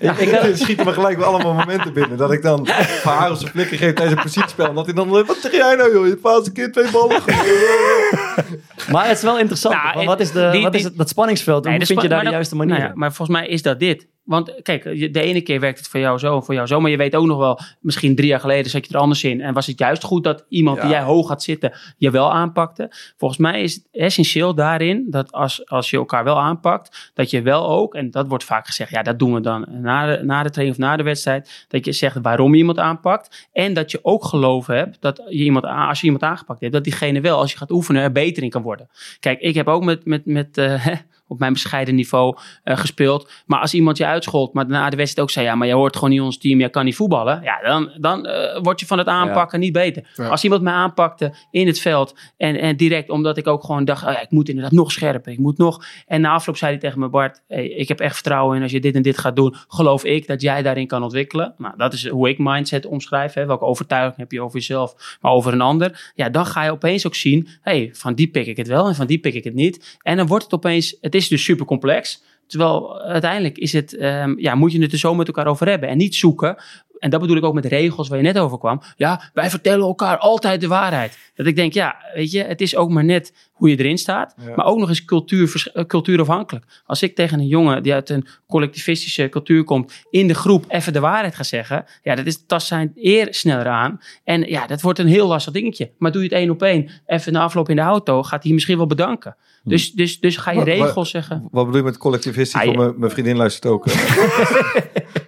ja. 0.00 0.10
Ik, 0.20 0.30
ik 0.30 0.56
schieten 0.56 0.86
me 0.86 0.92
gelijk 0.92 1.16
weer 1.16 1.26
allemaal 1.26 1.54
momenten 1.54 1.92
binnen. 1.92 2.16
Dat 2.16 2.32
ik 2.32 2.42
dan 2.42 2.66
van 3.02 3.12
haar 3.12 3.30
op 3.30 3.36
zijn 3.36 3.50
flikker 3.50 3.76
geef 3.78 3.92
tijdens 3.92 4.16
een 4.16 4.22
positiespel. 4.22 4.66
En 4.68 4.74
dat 4.74 4.84
hij 4.84 4.94
dan, 4.94 5.08
wat 5.08 5.36
zeg 5.40 5.52
jij 5.52 5.74
nou 5.74 5.92
joh? 5.92 6.06
Je 6.06 6.16
paast 6.16 6.46
een 6.46 6.52
keer 6.52 6.72
twee 6.72 6.90
ballen. 6.90 7.22
Maar 8.92 9.06
het 9.08 9.16
is 9.16 9.22
wel 9.22 9.38
interessant. 9.38 9.74
Nou, 9.94 10.06
wat 10.06 10.20
is, 10.20 10.32
de, 10.32 10.48
die- 10.52 10.62
wat 10.62 10.74
is 10.74 10.80
die- 10.80 10.88
het, 10.88 10.98
dat 10.98 11.08
spanningsveld? 11.08 11.62
Nee, 11.64 11.70
Hoe 11.72 11.80
de 11.80 11.86
vind 11.86 12.02
je 12.02 12.08
daar 12.08 12.24
de 12.24 12.30
juiste 12.30 12.56
manier? 12.56 12.74
nou 12.78 12.88
ja, 12.88 12.92
maar 12.94 13.12
volgens 13.12 13.38
mij 13.38 13.48
is 13.48 13.62
dat 13.62 13.78
dit. 13.80 14.06
Want 14.28 14.54
kijk, 14.62 15.12
de 15.12 15.20
ene 15.20 15.40
keer 15.40 15.60
werkt 15.60 15.78
het 15.78 15.88
voor 15.88 16.00
jou 16.00 16.18
zo, 16.18 16.40
voor 16.40 16.54
jou 16.54 16.66
zo. 16.66 16.80
Maar 16.80 16.90
je 16.90 16.96
weet 16.96 17.16
ook 17.16 17.26
nog 17.26 17.38
wel, 17.38 17.58
misschien 17.80 18.16
drie 18.16 18.28
jaar 18.28 18.40
geleden 18.40 18.70
zat 18.70 18.86
je 18.86 18.94
er 18.94 19.00
anders 19.00 19.24
in. 19.24 19.40
En 19.40 19.54
was 19.54 19.66
het 19.66 19.78
juist 19.78 20.04
goed 20.04 20.24
dat 20.24 20.44
iemand 20.48 20.80
die 20.80 20.90
jij 20.90 21.02
hoog 21.02 21.28
had 21.28 21.42
zitten, 21.42 21.72
je 21.96 22.10
wel 22.10 22.32
aanpakte. 22.32 22.90
Volgens 23.16 23.40
mij 23.40 23.62
is 23.62 23.74
het 23.74 23.88
essentieel 23.92 24.54
daarin, 24.54 25.06
dat 25.10 25.32
als, 25.32 25.68
als 25.68 25.90
je 25.90 25.96
elkaar 25.96 26.24
wel 26.24 26.40
aanpakt, 26.40 27.10
dat 27.14 27.30
je 27.30 27.42
wel 27.42 27.68
ook, 27.68 27.94
en 27.94 28.10
dat 28.10 28.28
wordt 28.28 28.44
vaak 28.44 28.66
gezegd, 28.66 28.90
ja, 28.90 29.02
dat 29.02 29.18
doen 29.18 29.34
we 29.34 29.40
dan 29.40 29.66
na 29.70 30.16
de, 30.16 30.24
na 30.24 30.42
de 30.42 30.50
training 30.50 30.78
of 30.78 30.84
na 30.84 30.96
de 30.96 31.02
wedstrijd. 31.02 31.66
Dat 31.68 31.84
je 31.84 31.92
zegt 31.92 32.16
waarom 32.22 32.52
je 32.52 32.58
iemand 32.58 32.78
aanpakt. 32.78 33.48
En 33.52 33.74
dat 33.74 33.90
je 33.90 33.98
ook 34.02 34.24
geloof 34.24 34.66
hebt 34.66 35.00
dat 35.00 35.22
je 35.28 35.44
iemand, 35.44 35.64
als 35.64 35.98
je 36.00 36.04
iemand 36.04 36.22
aangepakt 36.22 36.60
hebt, 36.60 36.72
dat 36.72 36.84
diegene 36.84 37.20
wel, 37.20 37.38
als 37.38 37.52
je 37.52 37.58
gaat 37.58 37.70
oefenen, 37.70 38.02
er 38.02 38.12
beter 38.12 38.42
in 38.42 38.50
kan 38.50 38.62
worden. 38.62 38.88
Kijk, 39.20 39.40
ik 39.40 39.54
heb 39.54 39.68
ook 39.68 39.84
met, 39.84 40.04
met, 40.04 40.26
met 40.26 40.58
eh, 40.58 40.86
op 41.28 41.38
mijn 41.38 41.52
bescheiden 41.52 41.94
niveau 41.94 42.36
eh, 42.64 42.76
gespeeld. 42.76 43.30
Maar 43.46 43.60
als 43.60 43.74
iemand 43.74 43.96
je 43.96 44.06
uitschold, 44.06 44.52
maar 44.52 44.66
na 44.66 44.90
de 44.90 44.96
wedstrijd 44.96 45.28
ook 45.28 45.34
zei: 45.34 45.46
ja, 45.46 45.54
maar 45.54 45.66
jij 45.66 45.76
hoort 45.76 45.94
gewoon 45.94 46.10
niet 46.10 46.20
ons 46.20 46.38
team, 46.38 46.58
jij 46.58 46.70
kan 46.70 46.84
niet 46.84 46.96
voetballen. 46.96 47.40
Ja, 47.42 47.60
dan, 47.62 47.90
dan 48.00 48.26
eh, 48.26 48.62
word 48.62 48.80
je 48.80 48.86
van 48.86 48.98
het 48.98 49.06
aanpakken 49.06 49.60
niet 49.60 49.72
beter. 49.72 50.10
Ja. 50.14 50.28
Als 50.28 50.44
iemand 50.44 50.62
mij 50.62 50.72
aanpakte 50.72 51.34
in 51.50 51.66
het 51.66 51.80
veld 51.80 52.14
en, 52.36 52.56
en 52.56 52.76
direct, 52.76 53.10
omdat 53.10 53.36
ik 53.36 53.46
ook 53.46 53.64
gewoon 53.64 53.84
dacht: 53.84 54.06
oh 54.06 54.12
ja, 54.12 54.20
ik 54.20 54.30
moet 54.30 54.48
inderdaad 54.48 54.72
nog 54.72 54.92
scherper, 54.92 55.32
ik 55.32 55.38
moet 55.38 55.58
nog. 55.58 55.84
En 56.06 56.20
na 56.20 56.32
afloop 56.32 56.56
zei 56.56 56.70
hij 56.70 56.80
tegen 56.80 57.00
me: 57.00 57.08
Bart, 57.08 57.42
hey, 57.48 57.68
ik 57.68 57.88
heb 57.88 58.00
echt 58.00 58.14
vertrouwen 58.14 58.56
in 58.56 58.62
als 58.62 58.72
je 58.72 58.80
dit 58.80 58.94
en 58.94 59.02
dit 59.02 59.18
gaat 59.18 59.36
doen, 59.36 59.54
geloof 59.68 60.04
ik 60.04 60.26
dat 60.26 60.40
jij 60.40 60.62
daarin 60.62 60.86
kan 60.86 61.02
ontwikkelen. 61.02 61.54
Nou, 61.58 61.76
dat 61.76 61.92
is 61.92 62.08
hoe 62.08 62.28
ik 62.28 62.38
mindset 62.38 62.86
omschrijf. 62.86 63.32
Hè. 63.32 63.46
Welke 63.46 63.64
overtuiging 63.64 64.16
heb 64.16 64.32
je 64.32 64.42
over 64.42 64.58
jezelf, 64.58 65.18
maar 65.20 65.32
over 65.32 65.52
een 65.52 65.60
ander. 65.60 66.12
Ja, 66.14 66.28
dan 66.28 66.46
ga 66.46 66.64
je 66.64 66.70
opeens 66.70 67.06
ook 67.06 67.14
zien: 67.14 67.48
hey, 67.60 67.90
van 67.92 68.14
die 68.14 68.28
pik 68.28 68.46
ik 68.46 68.56
het 68.56 68.68
wel 68.68 68.88
en 68.88 68.94
van 68.94 69.06
die 69.06 69.18
pik 69.18 69.34
ik 69.34 69.44
het 69.44 69.54
niet. 69.54 69.98
En 70.02 70.16
dan 70.16 70.26
wordt 70.26 70.44
het 70.44 70.54
opeens, 70.54 70.96
het 71.00 71.14
is 71.18 71.28
dus 71.28 71.44
super 71.44 71.66
complex. 71.66 72.22
Terwijl 72.46 73.00
uiteindelijk 73.00 73.58
is 73.58 73.72
het, 73.72 73.96
ehm, 73.96 74.34
ja, 74.38 74.54
moet 74.54 74.72
je 74.72 74.82
het 74.82 74.92
er 74.92 74.98
zo 74.98 75.14
met 75.14 75.26
elkaar 75.26 75.46
over 75.46 75.68
hebben. 75.68 75.88
En 75.88 75.96
niet 75.96 76.14
zoeken. 76.14 76.56
En 76.98 77.10
dat 77.10 77.20
bedoel 77.20 77.36
ik 77.36 77.44
ook 77.44 77.54
met 77.54 77.64
regels 77.64 78.08
waar 78.08 78.18
je 78.18 78.24
net 78.24 78.38
over 78.38 78.58
kwam. 78.58 78.82
Ja, 78.96 79.30
wij 79.34 79.50
vertellen 79.50 79.86
elkaar 79.86 80.18
altijd 80.18 80.60
de 80.60 80.68
waarheid. 80.68 81.18
Dat 81.34 81.46
ik 81.46 81.56
denk, 81.56 81.72
ja, 81.72 81.96
weet 82.14 82.30
je, 82.30 82.44
het 82.44 82.60
is 82.60 82.76
ook 82.76 82.90
maar 82.90 83.04
net 83.04 83.47
hoe 83.58 83.68
je 83.70 83.76
erin 83.76 83.98
staat. 83.98 84.34
Ja. 84.46 84.52
Maar 84.56 84.66
ook 84.66 84.78
nog 84.78 84.88
eens 84.88 85.04
cultuur, 85.04 85.70
eh, 85.74 85.84
cultuurafhankelijk. 85.84 86.64
Als 86.86 87.02
ik 87.02 87.14
tegen 87.14 87.38
een 87.38 87.46
jongen 87.46 87.82
die 87.82 87.92
uit 87.92 88.10
een 88.10 88.26
collectivistische 88.46 89.28
cultuur 89.28 89.64
komt, 89.64 89.92
in 90.10 90.28
de 90.28 90.34
groep 90.34 90.64
even 90.68 90.92
de 90.92 91.00
waarheid 91.00 91.34
ga 91.34 91.42
zeggen. 91.42 91.84
Ja, 92.02 92.14
dat 92.14 92.26
is, 92.26 92.46
tast 92.46 92.66
zijn 92.66 92.92
eer 92.94 93.26
sneller 93.30 93.66
aan. 93.66 94.00
En 94.24 94.40
ja, 94.48 94.66
dat 94.66 94.80
wordt 94.80 94.98
een 94.98 95.06
heel 95.06 95.26
lastig 95.28 95.52
dingetje. 95.52 95.90
Maar 95.98 96.12
doe 96.12 96.22
je 96.22 96.28
het 96.28 96.36
één 96.36 96.50
op 96.50 96.62
één, 96.62 96.90
even 97.06 97.32
na 97.32 97.40
afloop 97.42 97.68
in 97.68 97.76
de 97.76 97.82
auto, 97.82 98.22
gaat 98.22 98.42
hij 98.42 98.52
misschien 98.52 98.76
wel 98.76 98.86
bedanken. 98.86 99.36
Dus, 99.64 99.92
dus, 99.92 100.20
dus 100.20 100.36
ga 100.36 100.50
je 100.50 100.62
regels 100.64 101.10
zeggen. 101.10 101.48
Wat 101.50 101.64
bedoel 101.64 101.80
je 101.80 101.86
met 101.86 101.98
collectivistisch? 101.98 102.60
Ah, 102.60 102.66
ja. 102.66 102.76
mijn, 102.76 102.94
mijn 102.96 103.10
vriendin 103.10 103.36
luistert 103.36 103.66
ook. 103.72 103.86
eh. 103.86 103.94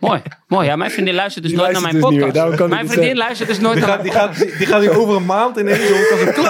Mooi, 0.01 0.23
mooi. 0.49 0.67
Ja, 0.67 0.77
mijn 0.77 0.91
vriendin 0.91 1.15
luistert 1.15 1.45
dus 1.45 1.53
Die 1.53 1.61
nooit 1.63 1.73
naar 1.73 1.83
mijn 1.83 1.95
dus 1.95 2.03
podcast. 2.03 2.59
meer, 2.59 2.69
mijn 2.69 2.71
vriendin 2.89 2.95
zeggen. 2.95 3.17
luistert 3.17 3.49
dus 3.49 3.59
nooit 3.61 3.77
Die 3.77 3.87
naar 3.87 3.95
gaat, 3.95 4.03
die, 4.03 4.13
gaat, 4.13 4.37
die, 4.37 4.67
gaat 4.67 4.81
nu 4.81 4.91
over 4.91 5.17
een 5.17 5.25
maand 5.27 5.57
ineens 5.57 5.87
zo 5.87 5.95
als 5.95 6.21
een 6.21 6.33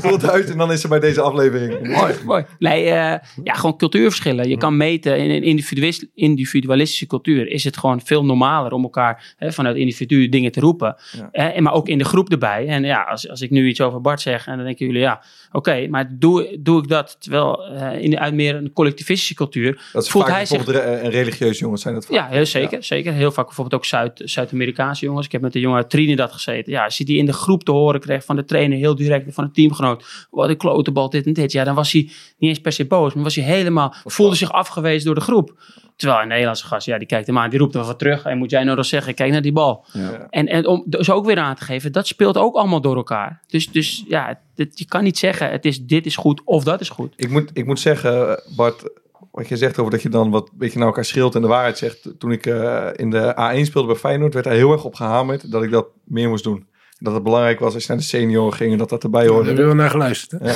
klootzak 0.00 0.30
huis. 0.30 0.46
En 0.46 0.58
dan 0.58 0.72
is 0.72 0.80
ze 0.80 0.88
bij 0.88 0.97
deze 1.00 1.20
aflevering. 1.20 1.86
Mooi, 1.98 2.14
mooi. 2.24 2.44
Nee, 2.58 2.84
eh, 2.84 3.18
ja, 3.44 3.54
gewoon 3.54 3.76
cultuurverschillen. 3.76 4.48
Je 4.48 4.56
kan 4.56 4.76
meten 4.76 5.18
in 5.18 5.30
een 5.30 5.42
individualis- 5.42 6.06
individualistische 6.14 7.06
cultuur. 7.06 7.48
Is 7.48 7.64
het 7.64 7.76
gewoon 7.76 8.00
veel 8.00 8.24
normaler 8.24 8.72
om 8.72 8.82
elkaar 8.82 9.34
hè, 9.36 9.52
vanuit 9.52 9.76
individu 9.76 10.28
dingen 10.28 10.52
te 10.52 10.60
roepen. 10.60 10.96
Ja. 11.32 11.52
En 11.52 11.62
maar 11.62 11.72
ook 11.72 11.88
in 11.88 11.98
de 11.98 12.04
groep 12.04 12.30
erbij. 12.30 12.66
En 12.66 12.84
ja, 12.84 13.02
als, 13.02 13.28
als 13.28 13.40
ik 13.40 13.50
nu 13.50 13.68
iets 13.68 13.80
over 13.80 14.00
Bart 14.00 14.20
zeg, 14.20 14.46
en 14.46 14.56
dan 14.56 14.64
denken 14.64 14.86
jullie, 14.86 15.00
ja, 15.00 15.22
oké, 15.52 15.86
maar 15.88 16.16
doe, 16.18 16.56
doe 16.60 16.82
ik 16.82 16.88
dat 16.88 17.16
terwijl 17.20 17.64
eh, 17.66 18.02
in, 18.02 18.18
uit 18.18 18.34
meer 18.34 18.54
een 18.54 18.72
collectivistische 18.72 19.34
cultuur. 19.34 19.80
Dat 19.92 20.08
Voelt 20.08 20.26
hij 20.26 20.46
zich- 20.46 20.56
bijvoorbeeld 20.64 20.84
re- 20.84 20.90
en 21.00 21.10
religieus 21.10 21.58
jongens 21.58 21.82
zijn 21.82 21.94
dat 21.94 22.06
vaak. 22.06 22.14
Ja, 22.16 22.26
heel 22.26 22.46
zeker, 22.46 22.84
zeker. 22.84 23.12
Heel 23.12 23.32
vaak 23.32 23.44
bijvoorbeeld 23.46 23.76
ook 23.80 23.86
Zuid, 23.86 24.22
Zuid-Amerikaanse 24.24 25.04
jongens. 25.04 25.26
Ik 25.26 25.32
heb 25.32 25.40
met 25.40 25.54
een 25.54 25.60
jongen 25.60 25.76
uit 25.78 25.90
Trinidad 25.90 26.32
gezeten. 26.32 26.72
Ja, 26.72 26.84
als 26.84 26.96
hij 26.96 27.06
die 27.06 27.18
in 27.18 27.26
de 27.26 27.32
groep 27.32 27.64
te 27.64 27.72
horen 27.72 28.00
kreeg 28.00 28.24
van 28.24 28.36
de 28.36 28.44
trainer, 28.44 28.78
heel 28.78 28.94
direct 28.94 29.34
van 29.34 29.44
een 29.44 29.52
teamgenoot. 29.52 30.26
Wat 30.30 30.48
een 30.48 30.56
klote 30.56 30.90
bal, 30.92 31.10
dit 31.10 31.26
en 31.26 31.32
dit. 31.32 31.52
Ja, 31.52 31.64
dan 31.64 31.74
was 31.74 31.92
hij 31.92 32.00
niet 32.38 32.50
eens 32.50 32.60
per 32.60 32.72
se 32.72 32.86
boos, 32.86 33.14
maar 33.14 33.24
was 33.24 33.34
hij 33.34 33.44
helemaal, 33.44 33.94
voelde 34.04 34.36
zich 34.36 34.52
afgewezen 34.52 35.06
door 35.06 35.14
de 35.14 35.20
groep. 35.20 35.52
Terwijl 35.98 36.22
een 36.22 36.28
Nederlandse 36.28 36.66
gast, 36.66 36.86
ja, 36.86 36.98
die 36.98 37.06
kijkt 37.06 37.26
hem 37.26 37.38
aan, 37.38 37.50
die 37.50 37.58
roept 37.58 37.74
er 37.74 37.84
wat 37.84 37.98
terug. 37.98 38.24
En 38.24 38.38
moet 38.38 38.50
jij 38.50 38.62
nou 38.64 38.74
dan 38.76 38.84
zeggen, 38.84 39.14
kijk 39.14 39.32
naar 39.32 39.42
die 39.42 39.52
bal. 39.52 39.84
Ja. 39.92 40.26
En, 40.30 40.46
en 40.46 40.66
om 40.66 40.82
dus 40.86 41.10
ook 41.10 41.26
weer 41.26 41.38
aan 41.38 41.54
te 41.54 41.64
geven, 41.64 41.92
dat 41.92 42.06
speelt 42.06 42.36
ook 42.36 42.54
allemaal 42.54 42.80
door 42.80 42.96
elkaar. 42.96 43.40
Dus, 43.46 43.70
dus 43.70 44.04
ja, 44.08 44.38
dit, 44.54 44.78
je 44.78 44.84
kan 44.86 45.02
niet 45.04 45.18
zeggen, 45.18 45.50
het 45.50 45.64
is, 45.64 45.84
dit 45.84 46.06
is 46.06 46.16
goed 46.16 46.42
of 46.44 46.64
dat 46.64 46.80
is 46.80 46.88
goed. 46.88 47.12
Ik 47.16 47.30
moet, 47.30 47.50
ik 47.52 47.66
moet 47.66 47.80
zeggen, 47.80 48.42
Bart, 48.56 48.82
wat 49.30 49.48
je 49.48 49.56
zegt 49.56 49.78
over 49.78 49.92
dat 49.92 50.02
je 50.02 50.08
dan 50.08 50.30
wat 50.30 50.50
beetje 50.54 50.78
naar 50.78 50.86
elkaar 50.86 51.04
scheelt 51.04 51.34
en 51.34 51.42
de 51.42 51.48
waarheid 51.48 51.78
zegt. 51.78 52.10
Toen 52.18 52.32
ik 52.32 52.46
eh, 52.46 52.88
in 52.96 53.10
de 53.10 53.34
A1 53.34 53.60
speelde 53.66 53.88
bij 53.88 53.96
Feyenoord, 53.96 54.34
werd 54.34 54.46
er 54.46 54.52
heel 54.52 54.72
erg 54.72 54.84
op 54.84 54.94
gehamerd 54.94 55.50
dat 55.52 55.62
ik 55.62 55.70
dat 55.70 55.86
meer 56.04 56.28
moest 56.28 56.44
doen. 56.44 56.66
Dat 56.98 57.14
het 57.14 57.22
belangrijk 57.22 57.58
was 57.58 57.74
als 57.74 57.82
je 57.82 57.88
naar 57.88 57.98
de 57.98 58.04
senioren 58.04 58.52
ging 58.54 58.72
en 58.72 58.78
dat 58.78 58.88
dat 58.88 59.02
erbij 59.02 59.22
Daar 59.24 59.32
hoorde. 59.32 59.48
hebben 59.48 59.68
we 59.68 59.74
naar 59.74 59.90
geluisterd. 59.90 60.42
hè? 60.42 60.52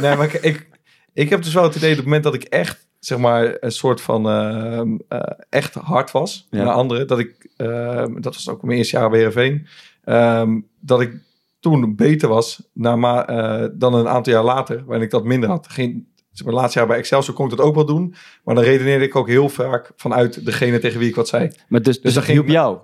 Nee, 0.00 0.16
maar 0.16 0.26
ik, 0.26 0.32
ik, 0.32 0.68
ik 1.12 1.28
heb 1.30 1.42
dus 1.42 1.54
wel 1.54 1.62
het 1.62 1.74
idee 1.76 1.88
dat 1.94 1.98
op 1.98 2.04
het 2.04 2.14
moment 2.14 2.24
dat 2.24 2.34
ik 2.34 2.42
echt, 2.44 2.86
zeg 3.04 3.18
maar, 3.18 3.56
een 3.60 3.72
soort 3.72 4.00
van 4.00 4.28
ehm, 4.28 4.96
eh, 5.08 5.20
echt 5.48 5.74
hard 5.74 6.10
was 6.10 6.46
Ja. 6.50 6.64
naar 6.64 6.72
anderen, 6.74 7.06
dat 7.06 7.18
ik, 7.18 7.48
ehm, 7.56 8.20
dat 8.20 8.34
was 8.34 8.48
ook 8.48 8.62
mijn 8.62 8.78
eerste 8.78 8.96
jaar 8.96 9.08
bij 9.10 9.18
Heerenveen, 9.18 9.66
ehm, 10.04 10.60
dat 10.80 11.00
ik 11.00 11.14
toen 11.60 11.96
beter 11.96 12.28
was 12.28 12.68
na 12.72 13.26
eh, 13.26 13.68
dan 13.74 13.94
een 13.94 14.08
aantal 14.08 14.32
jaar 14.32 14.44
later, 14.44 14.84
waarin 14.84 15.04
ik 15.04 15.10
dat 15.10 15.24
minder 15.24 15.48
had. 15.48 15.68
Geen, 15.68 16.08
zeg 16.32 16.46
maar, 16.46 16.54
laatste 16.54 16.78
jaar 16.78 16.88
bij 16.88 16.96
Excelsior 16.98 17.34
kon 17.36 17.44
ik 17.50 17.56
dat 17.56 17.66
ook 17.66 17.74
wel 17.74 17.86
doen, 17.86 18.14
maar 18.44 18.54
dan 18.54 18.64
redeneerde 18.64 19.04
ik 19.04 19.16
ook 19.16 19.28
heel 19.28 19.48
vaak 19.48 19.92
vanuit 19.96 20.44
degene 20.44 20.78
tegen 20.78 20.98
wie 20.98 21.08
ik 21.08 21.14
wat 21.14 21.28
zei. 21.28 21.50
Maar 21.68 21.82
dus, 21.82 21.94
dus, 21.94 22.02
dat 22.02 22.14
dat 22.14 22.24
ging- 22.24 22.36
hielp 22.38 22.48
jou. 22.50 22.78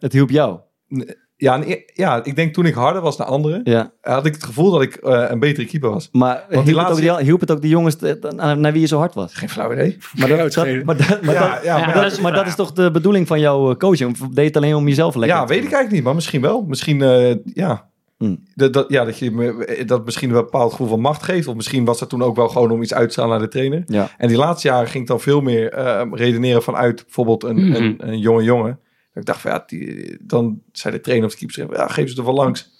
Het 0.00 0.12
hielp 0.12 0.30
jou. 0.30 0.58
Ja, 1.40 1.54
en 1.54 1.70
e- 1.70 1.82
ja, 1.94 2.24
ik 2.24 2.36
denk 2.36 2.54
toen 2.54 2.66
ik 2.66 2.74
harder 2.74 3.02
was 3.02 3.16
naar 3.16 3.26
anderen, 3.26 3.60
Ja. 3.64 3.92
had 4.00 4.26
ik 4.26 4.34
het 4.34 4.44
gevoel 4.44 4.70
dat 4.70 4.82
ik 4.82 4.94
eh, 4.94 5.24
een 5.28 5.38
betere 5.38 5.66
keeper 5.66 5.90
was. 5.90 6.08
Maar 6.12 6.34
die 6.48 6.56
hielp, 6.56 6.66
het 6.66 6.76
ook 6.76 6.82
laatste- 6.82 7.00
die, 7.16 7.24
hielp 7.24 7.40
het 7.40 7.50
ook 7.50 7.60
die 7.60 7.70
jongens 7.70 7.94
te- 7.94 8.32
naar, 8.36 8.58
naar 8.58 8.72
wie 8.72 8.80
je 8.80 8.86
zo 8.86 8.98
hard 8.98 9.14
was? 9.14 9.34
Geen 9.34 9.48
flauw 9.48 9.72
idee. 9.72 9.96
Maar 10.16 10.28
dat, 10.28 10.38
Groot 10.38 10.54
dat- 10.54 10.64
schelen. 10.64 10.86
maar 10.86 10.96
dat- 10.96 11.22
maar 11.22 11.34
Ja, 11.34 11.54
dat- 11.54 11.64
ja, 11.64 11.78
Ja, 11.78 11.84
maar 11.84 11.94
dat, 11.94 12.02
dat 12.02 12.12
is- 12.12 12.20
maar 12.20 12.32
dat 12.32 12.46
is 12.46 12.54
toch 12.54 12.72
de 12.72 12.90
bedoeling 12.90 13.26
van 13.26 13.40
jouw 13.40 13.70
eh, 13.70 13.76
coaching? 13.76 14.10
Of 14.20 14.28
deed 14.28 14.46
het 14.46 14.56
alleen 14.56 14.74
om 14.74 14.88
jezelf 14.88 15.14
lekker 15.14 15.36
Ja, 15.38 15.44
te 15.44 15.48
weet 15.48 15.56
ik 15.64 15.64
eigenlijk 15.64 15.94
niet, 15.94 16.04
maar 16.04 16.14
misschien 16.14 16.40
wel. 16.40 16.64
Misschien, 16.68 17.02
eh, 17.02 17.34
ja. 17.44 17.86
Hmm. 18.16 18.38
Dat, 18.54 18.72
dat, 18.72 18.84
ja, 18.88 19.04
dat 19.04 19.18
je 19.18 19.84
dat 19.86 20.04
misschien 20.04 20.28
een 20.28 20.34
bepaald 20.34 20.70
gevoel 20.70 20.86
van 20.88 21.00
macht 21.00 21.22
geeft. 21.22 21.46
Of 21.46 21.54
misschien 21.54 21.84
was 21.84 21.98
dat 21.98 22.08
toen 22.08 22.22
ook 22.22 22.36
wel 22.36 22.48
gewoon 22.48 22.70
om 22.70 22.82
iets 22.82 22.94
uit 22.94 23.06
te 23.06 23.12
staan 23.12 23.28
naar 23.28 23.38
de 23.38 23.48
trainer. 23.48 23.82
Ja. 23.86 24.08
En 24.16 24.28
die 24.28 24.36
laatste 24.36 24.68
jaren 24.68 24.88
ging 24.88 25.02
ik 25.02 25.08
dan 25.08 25.20
veel 25.20 25.40
meer 25.40 25.72
eh, 25.72 26.02
redeneren 26.12 26.62
vanuit 26.62 27.02
bijvoorbeeld 27.04 27.44
een, 27.44 27.68
Mhm. 27.68 27.74
een, 27.82 27.94
een 27.98 28.18
jonge 28.18 28.42
jongen. 28.42 28.78
Ik 29.18 29.24
dacht 29.26 29.40
van 29.40 29.50
ja, 29.50 29.62
die, 29.66 30.16
dan 30.20 30.60
zei 30.72 30.94
de 30.94 31.00
trainer 31.00 31.26
of 31.26 31.34
de 31.34 31.46
keeper, 31.46 31.76
ja, 31.76 31.86
geef 31.88 32.10
ze 32.10 32.16
er 32.16 32.24
wel 32.24 32.34
langs. 32.34 32.70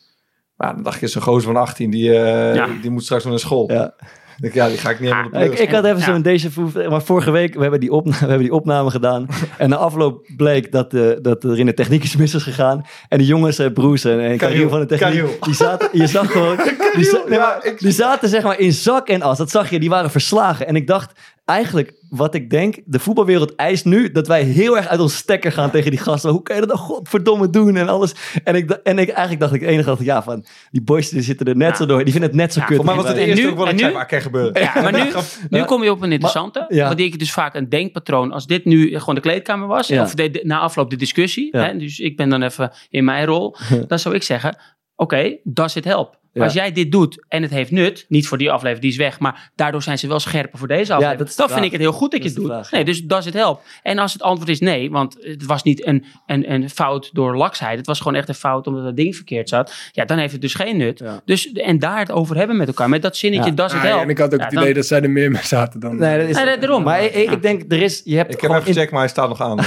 Maar 0.56 0.74
dan 0.74 0.82
dacht 0.82 1.00
je, 1.00 1.06
zo'n 1.06 1.22
gozer 1.22 1.52
van 1.52 1.56
18, 1.62 1.90
die, 1.90 2.10
eh, 2.18 2.54
Ja. 2.54 2.68
die 2.82 2.90
moet 2.90 3.04
straks 3.04 3.24
naar 3.24 3.32
de 3.32 3.38
school. 3.38 3.72
Ja. 3.72 3.94
Ik 4.40 4.54
ja, 4.54 4.68
die 4.68 4.78
ga 4.78 4.90
ik 4.90 5.00
niet 5.00 5.14
helemaal 5.14 5.40
de 5.40 5.52
Ik, 5.52 5.58
ik 5.58 5.70
had 5.70 5.84
even 5.84 5.98
Ja. 5.98 6.04
zo'n 6.04 6.22
deze. 6.22 6.48
Maar 6.88 7.02
vorige 7.02 7.30
week, 7.30 7.54
we 7.54 7.60
hebben 7.60 7.80
die, 7.80 7.92
opna 7.92 8.10
we 8.12 8.18
hebben 8.18 8.38
die 8.38 8.52
opname 8.52 8.90
gedaan. 8.90 9.26
en 9.58 9.68
na 9.68 9.76
afloop 9.76 10.26
bleek 10.36 10.72
dat, 10.72 10.94
eh, 10.94 11.10
dat 11.22 11.44
er 11.44 11.58
in 11.58 11.66
de 11.66 11.74
techniek 11.74 12.04
iets 12.04 12.16
mis 12.16 12.34
is 12.34 12.42
gegaan. 12.42 12.86
En 13.08 13.18
die 13.18 13.26
jongens, 13.26 13.58
eh, 13.58 13.72
Broes 13.72 14.04
en, 14.04 14.20
en 14.20 14.36
Kariel 14.36 14.68
van 14.68 14.80
de 14.80 14.86
techniek, 14.86 15.08
Kariel. 15.08 15.36
die 15.40 15.54
zaten, 15.54 15.88
je 15.92 16.06
zag 16.06 16.30
gewoon, 16.32 16.56
die, 16.96 17.20
ja, 17.28 17.60
die 17.78 17.90
zaten 17.92 18.28
zeg 18.28 18.42
maar 18.42 18.58
in 18.58 18.72
zak 18.72 19.08
en 19.08 19.22
as. 19.22 19.38
Dat 19.38 19.50
zag 19.50 19.70
je, 19.70 19.78
die 19.80 19.88
waren 19.90 20.10
verslagen. 20.10 20.66
En 20.66 20.76
ik 20.76 20.86
dacht, 20.86 21.12
eigenlijk 21.48 21.96
wat 22.08 22.34
ik 22.34 22.50
denk, 22.50 22.76
de 22.84 22.98
voetbalwereld 22.98 23.54
eist 23.54 23.84
nu 23.84 24.10
dat 24.12 24.26
wij 24.26 24.42
heel 24.42 24.76
erg 24.76 24.86
uit 24.86 25.00
ons 25.00 25.16
stekker 25.16 25.52
gaan 25.52 25.70
tegen 25.70 25.90
die 25.90 26.00
gasten. 26.00 26.30
Hoe 26.30 26.42
kan 26.42 26.54
je 26.54 26.60
dat 26.66 26.70
nou 26.76 26.80
godverdomme 26.88 27.50
doen 27.50 27.76
en 27.76 27.88
alles. 27.88 28.14
En 28.44 28.54
ik, 28.54 28.70
en 28.70 28.98
ik 28.98 29.08
eigenlijk 29.08 29.40
dacht 29.40 29.52
ik 29.54 29.62
enige 29.62 29.88
dacht 29.88 30.00
ik, 30.00 30.06
ja 30.06 30.22
van, 30.22 30.44
die 30.70 30.82
boys 30.82 31.08
die 31.08 31.22
zitten 31.22 31.46
er 31.46 31.56
net 31.56 31.68
Ja. 31.68 31.74
zo 31.76 31.86
door. 31.86 32.04
Die 32.04 32.12
vinden 32.12 32.30
het 32.30 32.38
net 32.38 32.52
zo 32.52 32.60
Ja, 32.60 32.66
kut. 32.66 32.76
Voor 32.76 32.84
mij 32.84 32.94
was 32.94 33.08
het 33.08 33.16
eerste 33.16 33.42
nu- 33.44 33.50
ook 33.50 33.56
wat 33.56 33.66
en 33.66 33.72
ik 33.72 33.78
zei, 33.78 33.90
nu- 33.90 33.96
maar 33.96 34.06
kan 34.06 34.20
gebeuren. 34.20 34.62
Ja, 34.62 34.80
maar 34.82 34.92
nu, 34.92 35.12
nu 35.58 35.64
kom 35.64 35.82
je 35.82 35.90
op 35.90 36.02
een 36.02 36.12
interessante. 36.12 36.64
ja. 36.68 36.84
Want 36.84 36.96
die 36.96 37.06
ik 37.06 37.18
dus 37.18 37.32
vaak 37.32 37.54
een 37.54 37.68
denkpatroon. 37.68 38.32
Als 38.32 38.46
dit 38.46 38.64
nu 38.64 38.98
gewoon 38.98 39.14
de 39.14 39.20
kleedkamer 39.20 39.66
was. 39.66 39.86
Ja. 39.88 40.02
Of 40.02 40.14
de, 40.14 40.30
de- 40.30 40.40
na 40.44 40.58
afloop 40.58 40.90
de 40.90 40.96
discussie. 40.96 41.48
Ja. 41.56 41.64
Hè, 41.64 41.76
dus 41.78 41.98
ik 41.98 42.16
ben 42.16 42.28
dan 42.28 42.42
even 42.42 42.72
in 42.90 43.04
mijn 43.04 43.26
rol. 43.26 43.56
dan 43.88 43.98
zou 43.98 44.14
ik 44.14 44.22
zeggen. 44.22 44.56
Oké, 44.96 45.36
does 45.44 45.76
it 45.76 45.84
help? 45.84 46.16
Ja. 46.32 46.44
Als 46.44 46.52
jij 46.52 46.72
dit 46.72 46.92
doet 46.92 47.24
en 47.28 47.42
het 47.42 47.50
heeft 47.50 47.70
nut, 47.70 48.04
niet 48.08 48.26
voor 48.28 48.38
die 48.38 48.50
aflevering, 48.50 48.80
die 48.82 48.90
is 48.90 48.96
weg, 48.96 49.18
maar 49.18 49.50
daardoor 49.54 49.82
zijn 49.82 49.98
ze 49.98 50.08
wel 50.08 50.20
scherper 50.20 50.58
voor 50.58 50.68
deze 50.68 50.92
aflevering. 50.92 51.18
dat 51.18 51.28
is 51.28 51.34
de 51.36 51.42
dan 51.42 51.50
vind 51.50 51.64
ik 51.64 51.72
het 51.72 51.80
heel 51.80 51.92
goed 51.92 52.10
dat, 52.10 52.20
Dat 52.20 52.22
je 52.22 52.28
is 52.28 52.34
het 52.34 52.42
doet. 52.44 52.52
vraag, 52.52 52.70
nee, 52.70 52.80
ja. 52.80 52.86
dus 52.86 53.02
does 53.02 53.26
it 53.26 53.34
help? 53.34 53.60
En 53.82 53.98
als 53.98 54.12
het 54.12 54.22
antwoord 54.22 54.48
is 54.50 54.60
nee, 54.60 54.90
want 54.90 55.16
het 55.20 55.46
was 55.46 55.62
niet 55.62 55.86
een, 55.86 56.04
een, 56.26 56.52
een 56.52 56.70
fout 56.70 57.10
door 57.12 57.36
laksheid, 57.36 57.76
het 57.78 57.86
was 57.86 57.98
gewoon 57.98 58.14
echt 58.14 58.28
een 58.28 58.34
fout 58.34 58.66
omdat 58.66 58.84
het 58.84 58.96
ding 58.96 59.14
verkeerd 59.16 59.48
zat, 59.48 59.74
ja, 59.92 60.04
dan 60.04 60.18
heeft 60.18 60.32
het 60.32 60.40
dus 60.40 60.54
geen 60.54 60.76
nut. 60.76 60.98
Ja. 60.98 61.20
Dus, 61.24 61.52
en 61.52 61.78
daar 61.78 61.98
het 61.98 62.10
over 62.12 62.36
hebben 62.36 62.56
met 62.56 62.68
elkaar, 62.68 62.88
met 62.88 63.02
dat 63.02 63.16
zinnetje, 63.16 63.50
Ja. 63.50 63.56
does 63.56 63.72
it 63.72 63.76
Ah, 63.78 63.82
ja, 63.82 63.88
help? 63.88 64.02
en 64.02 64.08
ik 64.08 64.18
had 64.18 64.32
ook 64.32 64.38
Ja, 64.38 64.44
het 64.44 64.54
dan- 64.54 64.62
idee 64.62 64.74
dat 64.74 64.86
zij 64.86 65.00
er 65.02 65.10
meer 65.10 65.30
mee 65.30 65.42
zaten 65.42 65.80
dan... 65.80 65.96
Nee, 65.96 66.18
dat 66.18 66.28
is, 66.28 66.36
Nee, 66.44 66.58
daarom. 66.58 66.82
Maar 66.82 67.04
ik, 67.04 67.14
ik, 67.30 67.42
denk, 67.42 67.72
er 67.72 67.82
is, 67.82 68.00
je 68.04 68.16
hebt 68.16 68.34
Ik 68.34 68.40
heb 68.40 68.50
even 68.50 68.66
in- 68.66 68.72
gecheckt, 68.72 68.90
maar 68.90 69.00
hij 69.00 69.08
staat 69.08 69.28
nog 69.28 69.40
aan. 69.40 69.56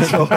is 0.00 0.10
wel- 0.10 0.28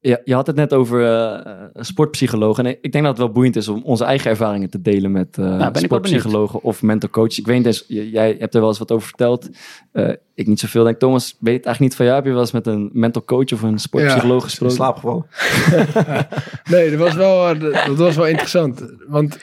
Ja, 0.00 0.18
je 0.24 0.34
had 0.34 0.46
het 0.46 0.56
net 0.56 0.72
over 0.74 1.06
eh, 1.14 1.50
sportpsycholoog. 1.74 2.58
En 2.58 2.66
ik 2.66 2.78
ik 2.80 2.92
denk 2.92 3.04
dat 3.04 3.16
het 3.18 3.24
wel 3.26 3.34
boeiend 3.34 3.56
is 3.56 3.68
om 3.68 3.82
onze 3.84 4.04
eigen 4.04 4.30
ervaringen 4.30 4.70
te 4.70 4.80
delen 4.82 5.03
met 5.10 5.38
eh 5.38 5.44
ben 5.44 5.54
ik 5.66 5.72
wel 5.72 5.82
sportpsychologen 5.82 6.62
of 6.62 6.82
mental 6.82 7.08
coach. 7.10 7.38
Ik 7.38 7.46
weet 7.46 7.56
niet, 7.56 7.66
eens, 7.66 7.84
j- 7.88 8.08
jij 8.12 8.36
hebt 8.38 8.54
er 8.54 8.60
wel 8.60 8.68
eens 8.68 8.78
wat 8.78 8.90
over 8.92 9.06
verteld. 9.08 9.48
Eh, 9.92 10.08
ik 10.34 10.46
niet 10.46 10.60
zoveel. 10.60 10.84
Denk, 10.84 10.98
Thomas, 10.98 11.36
weet 11.40 11.56
het 11.56 11.64
eigenlijk 11.66 11.80
niet 11.80 11.94
van 11.94 12.04
jou? 12.04 12.16
Heb 12.16 12.24
je 12.26 12.32
wel 12.32 12.40
eens 12.40 12.52
met 12.52 12.66
een 12.66 12.90
mental 12.92 13.24
coach 13.24 13.52
of 13.52 13.62
een 13.62 13.78
sportpsycholoog 13.78 14.42
In 14.42 14.48
gesproken? 14.48 14.76
slaap 14.76 14.94
gevallen. 14.96 15.26
Nee, 16.70 16.90
dat 16.90 16.98
was 16.98 17.14
wel, 17.14 17.48
eh, 17.48 17.86
dat 17.86 17.96
was 17.96 18.16
wel 18.16 18.26
interessant. 18.26 18.84
Want 19.08 19.38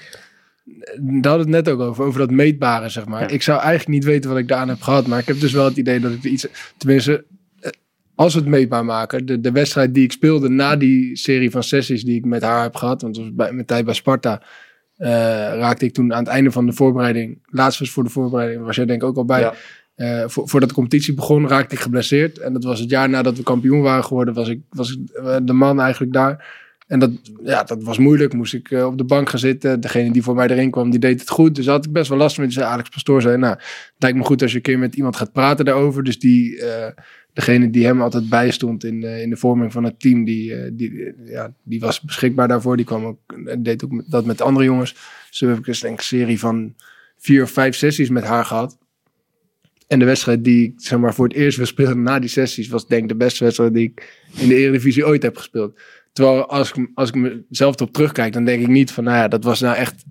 daar 0.98 1.32
hadden 1.32 1.32
we 1.50 1.56
het 1.56 1.66
net 1.66 1.70
ook 1.70 1.80
over, 1.80 2.04
over 2.04 2.20
dat 2.20 2.32
meetbare, 2.32 2.90
zeg 2.90 3.06
maar. 3.06 3.22
Ja. 3.22 3.28
Ik 3.28 3.42
zou 3.42 3.60
eigenlijk 3.60 3.90
niet 3.90 4.04
weten 4.04 4.30
wat 4.30 4.40
ik 4.40 4.48
daaraan 4.48 4.68
heb 4.70 4.82
gehad, 4.82 5.08
maar 5.08 5.20
ik 5.20 5.28
heb 5.28 5.40
dus 5.40 5.52
wel 5.52 5.66
het 5.66 5.78
idee 5.78 6.00
dat 6.00 6.12
ik 6.12 6.24
iets, 6.24 6.48
tenminste, 6.78 7.26
eh, 7.60 7.70
als 8.16 8.34
we 8.34 8.40
het 8.40 8.50
meetbaar 8.50 8.86
maken, 8.86 9.26
de, 9.26 9.40
de 9.40 9.52
wedstrijd 9.52 9.94
die 9.94 10.04
ik 10.04 10.12
speelde 10.12 10.50
na 10.50 10.76
die 10.76 11.16
serie 11.18 11.52
van 11.52 11.64
sessies 11.64 12.04
die 12.04 12.16
ik 12.18 12.26
met 12.26 12.42
haar 12.42 12.62
heb 12.62 12.76
gehad, 12.76 13.02
want 13.02 13.16
dat 13.16 13.24
was 13.24 13.34
bij, 13.36 13.52
mijn 13.54 13.66
tijd 13.66 13.86
bij 13.86 13.94
Sparta, 13.94 14.42
eh, 15.02 15.10
raakte 15.60 15.86
ik 15.86 15.94
toen 15.94 16.14
aan 16.14 16.24
het 16.24 16.28
einde 16.34 16.52
van 16.52 16.66
de 16.66 16.74
voorbereiding, 16.74 17.40
laatst 17.46 17.80
was 17.80 17.92
voor 17.92 18.04
de 18.04 18.10
voorbereiding, 18.10 18.66
was 18.66 18.76
jij 18.76 18.86
denk 18.86 19.02
ik 19.02 19.08
ook 19.08 19.16
al 19.18 19.26
bij, 19.26 19.40
Ja. 19.42 19.54
eh, 19.96 20.24
vo- 20.28 20.46
voordat 20.46 20.70
de 20.70 20.76
competitie 20.76 21.14
begon, 21.14 21.48
raakte 21.48 21.76
ik 21.76 21.82
geblesseerd. 21.82 22.38
En 22.38 22.54
dat 22.54 22.64
was 22.64 22.80
het 22.80 22.90
jaar 22.90 23.10
nadat 23.10 23.38
we 23.38 23.44
kampioen 23.44 23.82
waren 23.82 24.04
geworden, 24.04 24.34
was 24.34 24.50
ik, 24.50 24.60
was 24.70 24.92
ik 24.92 25.10
eh, 25.10 25.36
de 25.44 25.54
man 25.54 25.80
eigenlijk 25.82 26.14
daar. 26.14 26.60
En 26.92 27.00
dat, 27.00 27.12
ja, 27.44 27.64
dat 27.64 27.84
was 27.84 27.98
moeilijk. 27.98 28.34
Moest 28.34 28.54
ik 28.54 28.72
eh, 28.72 28.86
op 28.86 28.98
de 28.98 29.04
bank 29.04 29.30
gaan 29.30 29.40
zitten. 29.40 29.82
Degene 29.82 30.12
die 30.12 30.24
voor 30.24 30.36
mij 30.36 30.48
erin 30.48 30.72
kwam, 30.72 30.90
die 30.90 31.00
deed 31.00 31.20
het 31.20 31.30
goed. 31.30 31.56
Dus 31.56 31.66
had 31.68 31.86
ik 31.86 31.92
best 31.92 32.10
wel 32.10 32.18
last 32.18 32.38
mee. 32.38 32.48
Dus 32.48 32.60
Alex 32.60 32.90
Pastoor 32.90 33.22
zei, 33.22 33.38
nou, 33.38 33.54
het 33.54 33.94
lijkt 33.98 34.18
me 34.18 34.24
goed 34.24 34.42
als 34.42 34.52
je 34.52 34.58
een 34.58 34.64
keer 34.64 34.80
met 34.80 34.96
iemand 34.96 35.16
gaat 35.16 35.32
praten 35.32 35.66
daarover. 35.66 36.04
Dus 36.04 36.20
die, 36.20 36.62
eh, 36.62 36.92
degene 37.34 37.70
die 37.70 37.86
hem 37.86 38.02
altijd 38.02 38.30
bijstond 38.30 38.84
in, 38.84 39.04
eh, 39.04 39.22
in 39.22 39.30
de 39.30 39.36
vorming 39.38 39.72
van 39.72 39.84
het 39.84 40.00
team, 40.00 40.24
die, 40.24 40.76
die, 40.76 41.14
ja, 41.26 41.54
die 41.64 41.80
was 41.80 42.02
beschikbaar 42.02 42.48
daarvoor. 42.48 42.76
Die 42.78 42.86
kwam 42.86 43.06
ook, 43.06 43.20
en 43.46 43.64
deed 43.64 43.84
ook 43.84 43.92
met- 43.92 44.06
dat 44.10 44.26
met 44.26 44.42
andere 44.42 44.66
jongens. 44.66 44.94
Dus 45.30 45.38
toen 45.38 45.50
heb 45.50 45.58
ik 45.58 45.66
dus 45.66 45.80
denk 45.80 45.98
een 45.98 46.04
serie 46.04 46.40
van 46.40 46.76
vier 47.18 47.44
of 47.44 47.52
vijf 47.52 47.76
sessies 47.76 48.10
met 48.10 48.24
haar 48.24 48.46
gehad. 48.46 48.78
En 49.88 50.00
de 50.00 50.06
wedstrijd 50.06 50.44
die 50.44 50.64
ik 50.66 50.74
zeg 50.76 51.00
maar, 51.00 51.14
voor 51.14 51.28
het 51.28 51.38
eerst 51.38 51.58
weer 51.58 51.68
speelde 51.68 51.96
na 51.96 52.20
die 52.20 52.30
sessies 52.30 52.68
was 52.68 52.88
denk 52.88 53.02
ik 53.04 53.10
de 53.10 53.16
beste 53.16 53.44
wedstrijd 53.44 53.74
die 53.74 53.84
ik 53.84 54.24
in 54.38 54.48
de 54.48 54.56
Eredivisie 54.56 55.06
ooit 55.06 55.24
heb 55.24 55.38
gespeeld. 55.38 55.80
Terwijl 56.14 56.46
als 56.46 56.72
ik, 56.72 56.90
als 56.94 57.10
ik 57.10 57.44
mezelf 57.50 57.76
erop 57.76 57.92
terugkijk, 57.94 58.34
dan 58.34 58.46
denk 58.46 58.62
ik 58.62 58.68
niet 58.68 58.92
van, 58.92 59.04
nou 59.04 59.18
ja, 59.18 59.28
dat 59.28 59.44
was 59.44 59.60
nou 59.60 59.76
echt 59.76 60.04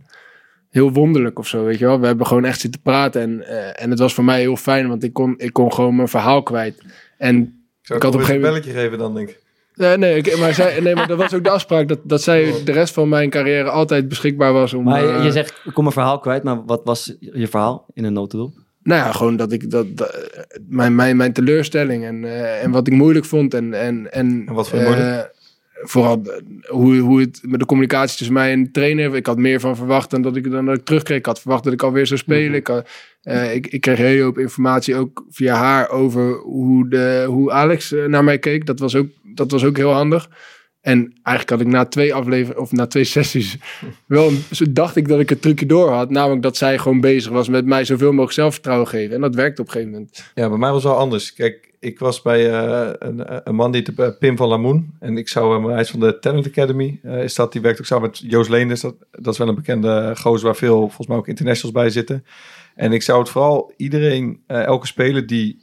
heel 0.70 0.92
wonderlijk 0.92 1.38
of 1.38 1.46
zo, 1.48 1.64
weet 1.64 1.78
je 1.78 1.84
wel. 1.86 2.00
We 2.00 2.06
hebben 2.06 2.26
gewoon 2.26 2.44
echt 2.44 2.60
zitten 2.60 2.80
praten 2.80 3.20
en, 3.22 3.46
eh, 3.46 3.82
en 3.82 3.90
het 3.90 3.98
was 3.98 4.14
voor 4.14 4.24
mij 4.24 4.40
heel 4.40 4.56
fijn, 4.56 4.88
want 4.88 5.02
ik 5.04 5.12
kon, 5.12 5.34
ik 5.36 5.52
kon 5.52 5.72
gewoon 5.72 5.96
mijn 5.96 6.08
verhaal 6.08 6.42
kwijt. 6.42 6.82
En 7.18 7.36
Ik 7.38 7.86
zou 7.86 7.98
Ik 7.98 8.04
had 8.04 8.14
op 8.14 8.20
een 8.20 8.20
een 8.20 8.26
gegeven 8.26 8.50
belletje 8.52 8.70
geven 8.80 8.98
dan, 8.98 9.14
denk 9.14 9.28
ik. 9.28 9.38
nee, 9.74 9.96
nee, 9.96 10.16
ik- 10.16 10.38
maar, 10.38 10.54
zij, 10.54 10.80
nee, 10.80 10.94
maar 10.94 11.06
dat 11.06 11.18
was 11.18 11.34
ook 11.34 11.44
de 11.44 11.50
afspraak 11.50 11.88
dat, 11.88 11.98
dat 12.02 12.22
zij 12.22 12.54
de 12.64 12.72
rest 12.72 12.94
van 12.94 13.08
mijn 13.08 13.30
carrière 13.30 13.70
altijd 13.70 14.08
beschikbaar 14.08 14.52
was 14.52 14.74
om... 14.74 14.84
Maar 14.84 15.02
je- 15.02 15.08
eh, 15.12 15.24
je 15.24 15.30
zegt, 15.32 15.60
ik 15.64 15.72
kom 15.74 15.82
mijn 15.82 15.94
verhaal 15.94 16.18
kwijt. 16.18 16.42
Maar 16.42 16.64
wat 16.64 16.80
was 16.84 17.16
je 17.20 17.48
verhaal 17.48 17.86
in 17.94 18.04
een 18.04 18.12
notendop? 18.12 18.52
Nou 18.82 19.00
ja, 19.06 19.12
gewoon 19.12 19.36
dat 19.36 19.52
ik 19.52 19.70
dat, 19.70 19.96
dat- 19.96 20.28
mijn, 20.68 20.94
mijn, 20.94 21.16
mijn 21.16 21.32
teleurstelling 21.32 22.04
en, 22.04 22.24
eh, 22.24 22.62
en 22.64 22.70
wat 22.70 22.86
ik 22.86 22.92
moeilijk 22.92 23.24
vond 23.24 23.54
en 23.54 23.74
en 23.74 24.12
en, 24.12 24.42
En 24.46 24.54
wat 24.54 24.68
vond 24.68 24.82
je 24.82 24.88
eh, 24.88 24.94
moeilijk? 24.94 25.38
Vooral 25.82 26.22
eh, 26.24 26.70
hoe, 26.70 26.96
hoe 26.96 27.20
het 27.20 27.40
met 27.42 27.60
de 27.60 27.66
communicatie 27.66 28.16
tussen 28.16 28.34
mij 28.34 28.52
en 28.52 28.62
de 28.62 28.70
trainer. 28.70 29.16
Ik 29.16 29.26
had 29.26 29.38
meer 29.38 29.60
van 29.60 29.76
verwacht 29.76 30.10
dan 30.10 30.22
dat 30.22 30.36
ik 30.36 30.50
dan 30.50 30.66
dat 30.66 30.78
ik 30.78 30.84
terugkreeg. 30.84 31.18
Ik 31.18 31.26
had 31.26 31.40
verwacht 31.40 31.64
dat 31.64 31.72
ik 31.72 31.82
alweer 31.82 32.06
zou 32.06 32.20
spelen. 32.20 32.54
ik, 32.54 32.66
had, 32.66 32.88
eh, 33.22 33.54
ik, 33.54 33.66
ik 33.66 33.80
kreeg 33.80 33.96
hele 33.96 34.22
hoop 34.22 34.38
informatie 34.38 34.96
ook 34.96 35.24
via 35.30 35.54
haar 35.54 35.90
over 35.90 36.34
hoe 36.36 36.88
de 36.88 37.24
hoe 37.26 37.50
Alex 37.50 37.92
eh, 37.92 38.04
naar 38.04 38.24
mij 38.24 38.38
keek. 38.38 38.66
Dat 38.66 38.78
was 38.78 38.94
ook 38.94 39.08
dat 39.22 39.50
was 39.50 39.64
ook 39.64 39.76
heel 39.76 39.92
handig. 39.92 40.30
En 40.80 41.12
eigenlijk 41.22 41.50
had 41.50 41.60
ik 41.68 41.74
na 41.74 41.84
twee 41.84 42.14
afleveringen 42.14 42.62
of 42.62 42.72
na 42.72 42.86
twee 42.86 43.04
sessies 43.14 43.56
wel 44.06 44.30
dacht 44.70 44.96
ik 44.96 45.08
dat 45.08 45.20
ik 45.20 45.28
het 45.28 45.42
trucje 45.42 45.66
door 45.66 45.90
had. 45.90 46.10
Namelijk 46.10 46.42
dat 46.42 46.56
zij 46.56 46.78
gewoon 46.78 47.00
bezig 47.00 47.32
was 47.32 47.48
met 47.48 47.66
mij 47.66 47.84
zoveel 47.84 48.10
mogelijk 48.10 48.32
zelfvertrouwen 48.32 48.88
geven. 48.88 49.14
En 49.14 49.20
dat 49.20 49.34
werkte 49.34 49.60
op 49.60 49.66
een 49.66 49.72
gegeven 49.72 49.92
moment. 49.92 50.30
Ja, 50.34 50.48
bij 50.48 50.58
mij 50.58 50.70
was 50.70 50.82
het 50.82 50.92
wel 50.92 51.00
anders. 51.00 51.34
Kijk, 51.34 51.69
ik 51.80 51.98
was 51.98 52.22
bij 52.22 52.50
eh, 52.50 52.90
een, 52.98 53.48
een 53.48 53.54
man 53.54 53.72
die 53.72 53.82
heette 53.86 54.16
Pim 54.18 54.36
van 54.36 54.48
Lamoen. 54.48 54.94
En 55.00 55.16
ik 55.16 55.28
zou 55.28 55.54
hem, 55.54 55.64
hij 55.70 55.80
is 55.80 55.90
van 55.90 56.00
de 56.00 56.18
Talent 56.18 56.46
Academy. 56.46 57.00
eh, 57.02 57.22
is 57.22 57.34
dat, 57.34 57.52
die 57.52 57.60
werkt 57.60 57.78
ook 57.78 57.86
samen 57.86 58.08
met 58.08 58.18
Joost 58.18 58.50
Leenders. 58.50 58.80
Dat, 58.80 58.94
dat 59.10 59.32
is 59.32 59.38
wel 59.38 59.48
een 59.48 59.54
bekende 59.54 60.12
gozer 60.16 60.46
waar 60.46 60.56
veel, 60.56 60.78
volgens 60.78 61.06
mij 61.06 61.16
ook 61.16 61.28
internationals 61.28 61.76
bij 61.76 61.90
zitten. 61.90 62.24
En 62.74 62.92
ik 62.92 63.02
zou 63.02 63.18
het 63.18 63.28
vooral 63.28 63.72
iedereen, 63.76 64.42
eh, 64.46 64.62
elke 64.64 64.86
speler 64.86 65.26
die 65.26 65.62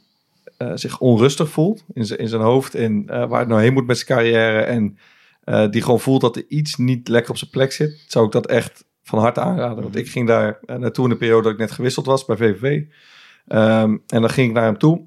eh, 0.56 0.72
zich 0.74 0.98
onrustig 0.98 1.48
voelt 1.48 1.84
in, 1.92 2.18
in 2.18 2.28
zijn 2.28 2.42
hoofd. 2.42 2.74
En 2.74 3.04
eh, 3.06 3.28
waar 3.28 3.38
het 3.40 3.48
nou 3.48 3.60
heen 3.60 3.72
moet 3.72 3.86
met 3.86 3.98
zijn 3.98 4.18
carrière. 4.18 4.60
En 4.60 4.98
eh, 5.44 5.70
die 5.70 5.82
gewoon 5.82 6.00
voelt 6.00 6.20
dat 6.20 6.36
er 6.36 6.44
iets 6.48 6.76
niet 6.76 7.08
lekker 7.08 7.30
op 7.30 7.36
zijn 7.36 7.50
plek 7.50 7.72
zit. 7.72 8.04
Zou 8.08 8.26
ik 8.26 8.32
dat 8.32 8.46
echt 8.46 8.84
van 9.02 9.18
harte 9.18 9.40
aanraden. 9.40 9.82
Want 9.82 9.96
ik 9.96 10.08
ging 10.08 10.26
daar 10.26 10.58
eh, 10.64 10.76
naartoe 10.76 11.04
in 11.04 11.10
de 11.10 11.16
periode 11.16 11.42
dat 11.42 11.52
ik 11.52 11.58
net 11.58 11.70
gewisseld 11.70 12.06
was 12.06 12.24
bij 12.24 12.36
VVV. 12.36 12.82
Ehm, 13.46 13.96
en 14.06 14.20
dan 14.20 14.30
ging 14.30 14.48
ik 14.48 14.54
naar 14.54 14.64
hem 14.64 14.78
toe. 14.78 15.00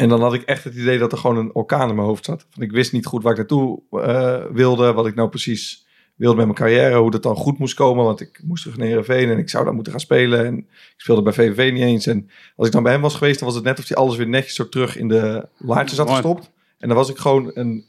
En 0.00 0.08
dan 0.08 0.20
had 0.20 0.34
ik 0.34 0.42
echt 0.42 0.64
het 0.64 0.74
idee 0.74 0.98
dat 0.98 1.12
er 1.12 1.18
gewoon 1.18 1.36
een 1.36 1.54
orkaan 1.54 1.88
in 1.88 1.94
mijn 1.94 2.06
hoofd 2.06 2.24
zat. 2.24 2.46
Van, 2.50 2.62
ik 2.62 2.70
wist 2.72 2.92
niet 2.92 3.06
goed 3.06 3.22
waar 3.22 3.32
ik 3.32 3.38
naartoe 3.38 3.80
eh, 3.90 4.44
wilde. 4.52 4.92
Wat 4.92 5.06
ik 5.06 5.14
nou 5.14 5.28
precies 5.28 5.86
wilde 6.16 6.36
met 6.36 6.44
mijn 6.44 6.58
carrière. 6.58 6.98
Hoe 6.98 7.10
dat 7.10 7.22
dan 7.22 7.36
goed 7.36 7.58
moest 7.58 7.74
komen. 7.74 8.04
Want 8.04 8.20
ik 8.20 8.40
moest 8.44 8.62
terug 8.62 8.78
naar 8.78 8.86
Heerenveen. 8.86 9.30
En 9.30 9.38
ik 9.38 9.48
zou 9.48 9.64
daar 9.64 9.74
moeten 9.74 9.92
gaan 9.92 10.00
spelen. 10.00 10.46
En 10.46 10.56
ik 10.58 10.94
speelde 10.96 11.22
bij 11.22 11.32
VVV 11.32 11.72
niet 11.72 11.82
eens. 11.82 12.06
En 12.06 12.30
als 12.56 12.66
ik 12.66 12.72
dan 12.72 12.82
bij 12.82 12.92
hem 12.92 13.00
was 13.00 13.14
geweest. 13.14 13.38
Dan 13.38 13.48
was 13.48 13.56
het 13.56 13.64
net 13.64 13.78
of 13.78 13.88
hij 13.88 13.96
alles 13.96 14.16
weer 14.16 14.28
netjes 14.28 14.54
zo 14.54 14.68
terug 14.68 14.96
in 14.96 15.08
de 15.08 15.48
laadjes 15.58 15.98
had 15.98 16.10
gestopt. 16.10 16.50
En 16.78 16.88
dan 16.88 16.96
was 16.96 17.10
ik 17.10 17.16
gewoon 17.18 17.50
een... 17.54 17.84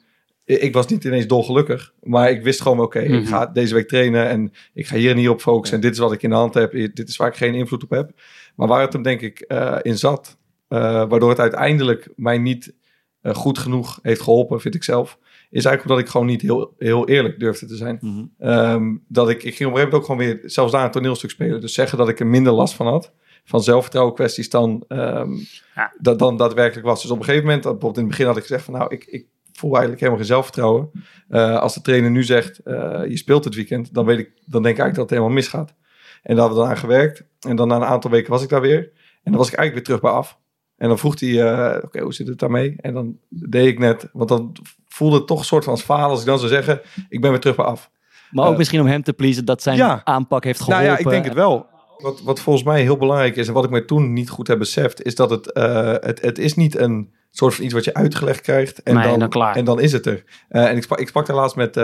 Ik 0.46 0.74
was 0.74 0.88
niet 0.88 1.04
ineens 1.04 1.28
dolgelukkig. 1.28 1.94
Maar 2.04 2.30
ik 2.32 2.44
wist 2.44 2.62
gewoon, 2.62 2.80
oké, 2.80 3.02
Mhm. 3.02 3.14
ik 3.14 3.28
ga 3.28 3.46
deze 3.46 3.74
week 3.74 3.88
trainen. 3.88 4.30
En 4.30 4.54
ik 4.74 4.88
ga 4.88 4.96
hier 4.96 5.12
en 5.12 5.18
hier 5.18 5.30
op 5.32 5.42
focussen. 5.42 5.78
En 5.78 5.84
dit 5.84 5.92
is 5.94 6.00
wat 6.00 6.12
ik 6.12 6.24
in 6.24 6.30
de 6.30 6.36
hand 6.36 6.54
heb. 6.54 6.72
Dit 6.72 7.10
is 7.10 7.18
waar 7.18 7.28
ik 7.28 7.36
geen 7.36 7.54
invloed 7.54 7.84
op 7.84 7.90
heb. 7.90 8.12
Maar 8.56 8.68
waar 8.68 8.82
het 8.82 8.94
hem 8.94 9.02
denk 9.02 9.22
ik 9.22 9.40
eh, 9.40 9.78
in 9.82 9.98
zat. 9.98 10.38
Eh, 10.72 10.80
waardoor 11.10 11.30
het 11.30 11.40
uiteindelijk 11.40 12.10
mij 12.16 12.38
niet 12.38 12.74
eh, 13.22 13.34
goed 13.34 13.58
genoeg 13.58 14.00
heeft 14.02 14.22
geholpen, 14.22 14.62
vind 14.62 14.76
ik 14.76 14.84
zelf. 14.84 15.18
Is 15.50 15.66
eigenlijk 15.66 15.84
omdat 15.84 16.00
ik 16.00 16.12
gewoon 16.12 16.28
niet 16.28 16.42
heel, 16.42 16.74
heel 16.78 17.08
eerlijk 17.08 17.40
durfde 17.40 17.66
te 17.66 17.76
zijn. 17.76 17.98
Mhm. 18.02 18.24
Ehm, 18.38 18.96
dat 19.08 19.30
ik, 19.30 19.44
ik 19.44 19.56
ging 19.56 19.70
op 19.70 19.76
een 19.76 19.82
gegeven 19.82 19.84
moment 19.84 19.94
ook 19.94 20.06
gewoon 20.06 20.22
weer 20.22 20.40
zelfs 20.44 20.72
daar 20.72 20.86
een 20.86 20.92
toneelstuk 20.92 21.30
spelen. 21.30 21.62
Dus 21.62 21.74
zeggen 21.74 21.98
dat 21.98 22.10
ik 22.10 22.20
er 22.20 22.28
minder 22.28 22.54
last 22.54 22.74
van 22.74 22.88
had. 22.88 23.14
Van 23.44 23.64
zelfvertrouwen 23.64 24.14
kwesties 24.16 24.50
dan, 24.50 24.84
ehm, 24.88 25.32
Ja. 25.76 25.94
dat 26.00 26.20
dan 26.20 26.38
daadwerkelijk 26.38 26.88
was. 26.88 27.02
Dus 27.02 27.12
op 27.12 27.18
een 27.18 27.24
gegeven 27.24 27.46
moment, 27.46 27.64
bijvoorbeeld 27.64 27.98
in 27.98 28.02
het 28.02 28.12
begin 28.12 28.26
had 28.26 28.38
ik 28.38 28.42
gezegd 28.42 28.64
van 28.64 28.74
nou, 28.74 28.94
ik, 28.94 29.06
ik 29.06 29.26
voel 29.52 29.72
eigenlijk 29.72 30.00
helemaal 30.00 30.20
geen 30.20 30.32
zelfvertrouwen. 30.34 30.92
Eh, 31.30 31.60
als 31.60 31.74
de 31.74 31.82
trainer 31.82 32.12
nu 32.12 32.24
zegt, 32.24 32.62
je 33.08 33.18
speelt 33.18 33.44
dit 33.44 33.56
weekend, 33.56 33.94
dan, 33.94 34.06
weet 34.06 34.20
ik, 34.20 34.32
dan 34.46 34.64
denk 34.64 34.76
ik 34.76 34.82
eigenlijk 34.82 34.96
dat 34.96 35.04
het 35.04 35.10
helemaal 35.10 35.36
misgaat. 35.36 35.70
En 35.70 36.36
daar 36.36 36.46
hebben 36.46 36.58
we 36.58 36.64
dan 36.64 36.70
aan 36.70 36.78
gewerkt. 36.78 37.24
En 37.40 37.56
dan 37.56 37.68
na 37.68 37.76
een 37.76 37.84
aantal 37.84 38.12
weken 38.12 38.32
was 38.32 38.44
ik 38.44 38.50
daar 38.50 38.62
weer. 38.62 38.92
En 39.24 39.32
dan 39.32 39.36
was 39.42 39.52
ik 39.52 39.56
eigenlijk 39.58 39.74
weer 39.74 39.84
terug 39.84 40.02
bij 40.02 40.20
af. 40.20 40.40
En 40.82 40.88
dan 40.88 40.98
vroeg 40.98 41.20
hij, 41.20 41.42
eh, 41.44 41.84
oké, 41.84 42.02
hoe 42.02 42.14
zit 42.14 42.28
het 42.28 42.40
daarmee? 42.40 42.76
En 42.78 42.94
dan 42.94 43.18
deed 43.30 43.68
ik 43.68 43.80
net, 43.80 44.10
want 44.14 44.30
dan 44.30 44.56
voelde 44.88 45.18
het 45.18 45.28
toch 45.28 45.40
een 45.40 45.46
soort 45.46 45.64
van 45.64 45.74
als 45.74 45.82
falen 45.82 46.10
als 46.10 46.20
ik 46.20 46.26
dan 46.26 46.38
zou 46.40 46.52
zeggen, 46.52 46.82
ik 47.10 47.22
ben 47.22 47.30
weer 47.30 47.40
terug 47.40 47.56
bij 47.56 47.66
af. 47.66 47.90
Maar 48.32 48.46
ook 48.46 48.52
Eh, 48.52 48.58
misschien 48.58 48.80
om 48.80 48.86
hem 48.88 49.04
te 49.04 49.14
pleasen 49.14 49.46
dat 49.46 49.62
zijn 49.62 49.78
ja. 49.78 50.02
aanpak 50.04 50.44
heeft 50.44 50.60
geholpen. 50.60 50.86
Nou 50.86 50.98
ja, 50.98 51.04
ik 51.06 51.10
denk 51.10 51.26
het 51.26 51.34
wel. 51.34 51.66
Wat, 51.98 52.22
wat 52.22 52.40
volgens 52.40 52.66
mij 52.66 52.82
heel 52.82 52.98
belangrijk 52.98 53.36
is 53.36 53.48
en 53.48 53.54
wat 53.54 53.64
ik 53.64 53.70
me 53.70 53.86
toen 53.86 54.14
niet 54.14 54.30
goed 54.30 54.48
heb 54.48 54.58
beseft, 54.60 55.04
is 55.04 55.16
dat 55.16 55.30
het, 55.30 55.52
eh, 55.52 55.94
het, 56.00 56.22
het 56.22 56.38
is 56.38 56.54
niet 56.56 56.78
een 56.78 57.14
soort 57.32 57.54
van 57.56 57.64
iets 57.66 57.74
wat 57.74 57.84
je 57.84 57.94
uitgelegd 57.94 58.42
krijgt 58.42 58.84
en, 58.84 58.96
Nee, 58.96 59.08
dan, 59.08 59.20
dan 59.20 59.30
klaar. 59.30 59.56
en 59.56 59.66
dan 59.66 59.80
is 59.80 59.92
het 59.92 60.06
er. 60.06 60.24
En 60.50 60.76
ik 60.76 60.84
sprak, 60.84 61.00
ik 61.00 61.08
sprak 61.08 61.26
daar 61.26 61.36
laatst 61.36 61.56
met 61.56 61.76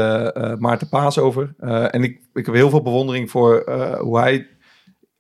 Maarten 0.59 0.89
Paas 0.89 1.17
over. 1.17 1.53
En 1.91 2.03
ik, 2.03 2.19
ik 2.33 2.45
heb 2.45 2.55
heel 2.55 2.69
veel 2.69 2.81
bewondering 2.81 3.31
voor 3.31 3.63
hoe 3.99 4.19
hij... 4.19 4.47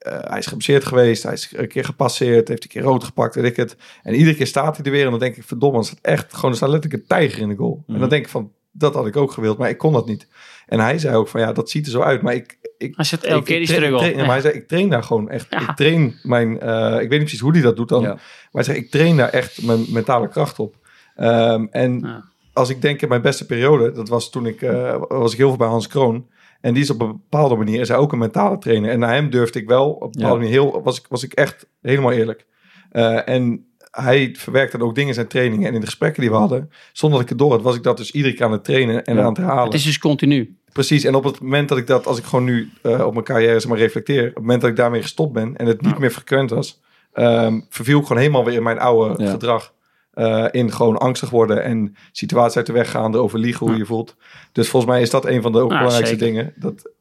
eh, 0.09 0.29
hij 0.29 0.37
is 0.39 0.45
geblesseerd 0.45 0.85
geweest, 0.85 1.23
hij 1.23 1.33
is 1.33 1.53
een 1.55 1.67
keer 1.67 1.83
gepasseerd, 1.85 2.47
heeft 2.47 2.63
een 2.63 2.69
keer 2.69 2.81
rood 2.81 3.03
gepakt, 3.03 3.35
weet 3.35 3.43
ik 3.45 3.55
het. 3.55 3.75
En 4.03 4.13
iedere 4.13 4.35
keer 4.35 4.47
staat 4.47 4.75
hij 4.77 4.85
er 4.85 4.91
weer 4.91 5.05
en 5.05 5.09
dan 5.11 5.19
denk 5.19 5.35
ik, 5.35 5.43
verdomme, 5.43 5.77
er 5.77 5.83
staat 5.85 5.99
echt 6.01 6.33
gewoon, 6.33 6.51
er 6.51 6.57
staat 6.57 6.69
letterlijk 6.69 7.01
een 7.01 7.07
tijger 7.07 7.41
in 7.41 7.49
de 7.49 7.55
goal. 7.55 7.75
En 7.75 7.83
Mhm. 7.91 7.99
dan 7.99 8.09
denk 8.09 8.23
ik 8.25 8.31
van, 8.31 8.51
dat 8.71 8.93
had 8.93 9.07
ik 9.07 9.15
ook 9.17 9.31
gewild, 9.31 9.57
maar 9.57 9.69
ik 9.69 9.77
kon 9.77 9.93
dat 9.93 10.07
niet. 10.07 10.27
En 10.67 10.79
hij 10.79 10.97
zei 10.99 11.15
ook 11.15 11.27
van, 11.27 11.41
ja, 11.41 11.51
dat 11.53 11.69
ziet 11.69 11.85
er 11.85 11.91
zo 11.91 12.01
uit, 12.01 12.21
maar 12.21 12.33
ik... 12.33 12.57
ik 12.77 12.95
je 13.01 13.15
het 13.15 13.23
elke 13.23 13.45
keer 13.45 13.57
die 13.57 13.67
train- 13.67 13.81
struggle. 13.81 13.99
train- 14.05 14.17
ja, 14.17 14.25
maar 14.25 14.31
hij 14.33 14.41
zei, 14.41 14.53
ik 14.53 14.67
train 14.67 14.89
daar 14.89 15.03
gewoon 15.03 15.29
echt. 15.29 15.47
Ja. 15.49 15.59
Ik 15.69 15.75
train 15.75 16.19
mijn, 16.23 16.59
eh, 16.59 16.93
ik 16.93 16.99
weet 16.99 17.09
niet 17.09 17.19
precies 17.19 17.39
hoe 17.39 17.51
hij 17.51 17.61
dat 17.61 17.75
doet 17.75 17.89
dan. 17.89 18.01
Ja. 18.01 18.07
Maar 18.13 18.19
hij 18.51 18.63
zei, 18.63 18.77
ik 18.77 18.91
train 18.91 19.17
daar 19.17 19.29
echt 19.29 19.61
mijn 19.63 19.85
mentale 19.89 20.27
kracht 20.29 20.59
op. 20.59 20.75
Ehm, 21.15 21.65
en 21.71 22.23
als 22.53 22.69
ik 22.69 22.81
denk 22.81 23.01
in 23.01 23.09
mijn 23.09 23.21
beste 23.21 23.45
periode, 23.45 23.91
dat 23.91 24.09
was 24.09 24.29
toen 24.29 24.45
ik, 24.45 24.61
eh, 24.61 25.01
was 25.07 25.31
ik 25.31 25.37
heel 25.37 25.47
veel 25.47 25.57
bij 25.57 25.67
Hans 25.67 25.87
Kroon. 25.87 26.27
En 26.61 26.73
die 26.73 26.83
is 26.83 26.89
op 26.89 27.01
een 27.01 27.07
bepaalde 27.11 27.55
manier, 27.55 27.79
is 27.79 27.87
hij 27.87 27.97
ook 27.97 28.11
een 28.11 28.17
mentale 28.17 28.57
trainer. 28.57 28.89
En 28.91 28.99
naar 28.99 29.13
hem 29.13 29.29
durfde 29.29 29.59
ik 29.59 29.67
wel, 29.67 29.89
op 29.91 30.03
een 30.03 30.11
bepaalde 30.11 30.37
manier, 30.37 30.51
heel, 30.51 30.81
was, 30.83 30.97
ik, 30.99 31.05
was 31.09 31.23
ik 31.23 31.33
echt 31.33 31.67
helemaal 31.81 32.11
eerlijk. 32.11 32.45
Eh, 32.91 33.27
en 33.29 33.65
hij 33.91 34.35
verwerkte 34.37 34.77
dan 34.77 34.87
ook 34.87 34.93
dingen 34.95 35.09
in 35.09 35.15
zijn 35.15 35.27
trainingen. 35.27 35.67
En 35.67 35.73
in 35.73 35.79
de 35.79 35.85
gesprekken 35.85 36.21
die 36.21 36.29
we 36.31 36.35
hadden, 36.37 36.69
zonder 36.93 37.19
dat 37.19 37.29
ik 37.29 37.33
het 37.37 37.39
door 37.47 37.51
had, 37.51 37.61
was 37.61 37.75
ik 37.75 37.83
dat 37.83 37.97
dus 37.97 38.11
iedere 38.11 38.33
keer 38.33 38.45
aan 38.45 38.51
het 38.51 38.63
trainen 38.63 39.03
en 39.05 39.15
Ja. 39.15 39.21
aan 39.21 39.27
het 39.27 39.37
herhalen. 39.37 39.63
Het 39.65 39.73
is 39.73 39.83
dus 39.83 39.99
continu. 39.99 40.57
Precies, 40.73 41.03
en 41.03 41.15
op 41.15 41.23
het 41.23 41.41
moment 41.41 41.69
dat 41.69 41.77
ik 41.77 41.87
dat, 41.87 42.07
als 42.07 42.17
ik 42.17 42.23
gewoon 42.23 42.45
nu 42.45 42.69
eh, 42.81 43.05
op 43.05 43.13
mijn 43.13 43.25
carrière 43.25 43.59
zeg 43.59 43.69
maar 43.69 43.77
reflecteer, 43.77 44.21
op 44.21 44.33
het 44.33 44.37
moment 44.43 44.61
dat 44.61 44.69
ik 44.69 44.75
daarmee 44.75 45.01
gestopt 45.01 45.33
ben 45.33 45.55
en 45.55 45.65
het 45.65 45.81
niet 45.81 45.91
Ja. 45.93 45.99
meer 45.99 46.11
frequent 46.11 46.49
was, 46.49 46.81
ehm, 47.13 47.59
verviel 47.69 47.99
ik 47.99 48.05
gewoon 48.05 48.21
helemaal 48.21 48.45
weer 48.45 48.53
in 48.55 48.63
mijn 48.63 48.79
oude 48.79 49.23
Ja. 49.23 49.29
gedrag. 49.29 49.73
Eh, 50.17 50.45
in 50.51 50.71
gewoon 50.71 50.97
angstig 50.97 51.29
worden 51.29 51.63
en 51.63 51.95
situaties 52.11 52.57
uit 52.57 52.65
de 52.65 52.73
weg 52.73 52.91
gaan, 52.91 53.13
erover 53.13 53.39
liegen 53.39 53.59
hoe 53.65 53.71
Ja. 53.71 53.77
je 53.81 53.85
voelt. 53.85 54.15
Dus 54.51 54.69
volgens 54.69 54.91
mij 54.91 55.01
is 55.01 55.09
dat 55.09 55.25
een 55.25 55.41
van 55.41 55.51
de 55.51 55.59
ook 55.59 55.67
belangrijkste 55.69 56.07
zeker. 56.17 56.25
dingen. 56.33 56.53
Dat, 56.55 56.91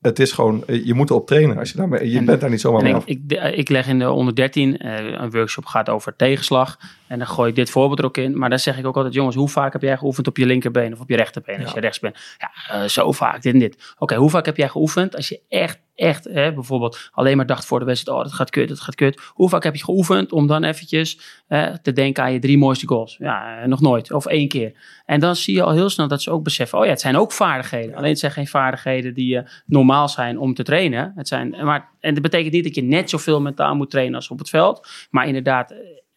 het 0.00 0.18
is 0.18 0.32
gewoon, 0.32 0.64
eh, 0.66 0.86
je 0.86 0.94
moet 0.94 1.10
erop 1.10 1.26
trainen. 1.26 1.58
Als 1.58 1.70
je, 1.70 1.76
daarmee, 1.76 2.10
je 2.10 2.18
En- 2.18 2.24
bent 2.24 2.40
daar 2.40 2.50
niet 2.50 2.60
zomaar 2.60 2.82
mee 2.82 2.90
ik, 2.90 2.96
af. 2.96 3.06
ik, 3.06 3.28
de- 3.28 3.36
ik 3.56 3.68
leg 3.68 3.86
in 3.88 3.98
de 3.98 4.10
onder 4.10 4.34
13, 4.34 4.78
eh, 4.78 5.20
een 5.20 5.30
workshop 5.30 5.66
gaat 5.66 5.88
over 5.88 6.16
tegenslag. 6.16 6.78
En 7.06 7.18
dan 7.18 7.26
gooi 7.26 7.48
ik 7.50 7.54
dit 7.56 7.70
voorbeeld 7.70 7.98
er 7.98 8.04
ook 8.04 8.16
in. 8.16 8.38
Maar 8.38 8.48
dan 8.50 8.58
zeg 8.58 8.78
ik 8.78 8.86
ook 8.86 8.96
altijd, 8.96 9.14
jongens, 9.14 9.36
hoe 9.36 9.48
vaak 9.48 9.72
heb 9.72 9.82
jij 9.82 9.96
geoefend 9.96 10.26
op 10.26 10.36
je 10.36 10.46
linkerbeen 10.46 10.92
of 10.92 11.00
op 11.00 11.08
je 11.10 11.16
rechterbeen 11.16 11.56
als 11.60 11.68
Ja. 11.68 11.74
je 11.74 11.80
rechts 11.80 11.98
bent? 12.00 12.16
Ja, 12.38 12.50
eh, 12.82 12.88
zo 12.88 13.12
vaak, 13.12 13.42
dit 13.42 13.52
en 13.52 13.58
dit. 13.58 13.94
Oké, 13.98 14.14
hoe 14.14 14.30
vaak 14.30 14.46
heb 14.46 14.56
jij 14.56 14.68
geoefend 14.68 15.16
als 15.16 15.28
je 15.28 15.40
echt, 15.48 15.78
echt, 15.94 16.24
hè, 16.24 16.52
bijvoorbeeld 16.52 17.10
alleen 17.12 17.36
maar 17.36 17.46
dacht 17.46 17.66
voor 17.66 17.78
de 17.78 17.84
wedstrijd, 17.84 18.18
oh, 18.18 18.24
dat 18.24 18.32
gaat 18.32 18.50
kut, 18.50 18.68
dat 18.68 18.80
gaat 18.80 18.94
kut. 18.94 19.20
Hoe 19.28 19.48
vaak 19.48 19.62
heb 19.62 19.74
je 19.76 19.84
geoefend 19.84 20.32
om 20.32 20.46
dan 20.46 20.64
eventjes 20.64 21.18
eh, 21.46 21.74
te 21.82 21.92
denken 21.92 22.22
aan 22.22 22.32
je 22.32 22.38
drie 22.38 22.58
mooiste 22.58 22.86
goals? 22.86 23.16
Ja, 23.18 23.60
eh, 23.60 23.68
nog 23.68 23.80
nooit. 23.80 24.12
Of 24.12 24.26
één 24.26 24.48
keer. 24.48 24.72
En 25.06 25.20
dan 25.20 25.36
zie 25.36 25.54
je 25.54 25.62
al 25.62 25.72
heel 25.72 25.90
snel 25.90 26.08
dat 26.08 26.22
ze 26.22 26.30
ook 26.30 26.44
beseffen, 26.44 26.78
oh 26.78 26.84
ja, 26.84 26.90
het 26.90 27.00
zijn 27.00 27.16
ook 27.16 27.32
vaardigheden. 27.32 27.94
Alleen 27.94 28.10
het 28.10 28.18
zijn 28.18 28.32
geen 28.32 28.46
vaardigheden 28.46 29.14
die 29.14 29.38
eh, 29.38 29.48
normaal 29.66 30.08
zijn 30.08 30.38
om 30.38 30.54
te 30.54 30.62
trainen. 30.62 31.12
Het 31.16 31.28
zijn, 31.28 31.50
maar, 31.50 31.88
en 32.00 32.14
dat 32.14 32.22
betekent 32.22 32.52
niet 32.52 32.64
dat 32.64 32.74
je 32.74 32.82
net 32.82 33.10
zoveel 33.10 33.40
mentaal 33.40 33.74
moet 33.74 33.90
trainen 33.90 34.14
als 34.14 34.30
op 34.30 34.38
het 34.38 34.48
veld. 34.48 34.88
Maar 35.10 35.26
inderdaad, 35.26 35.74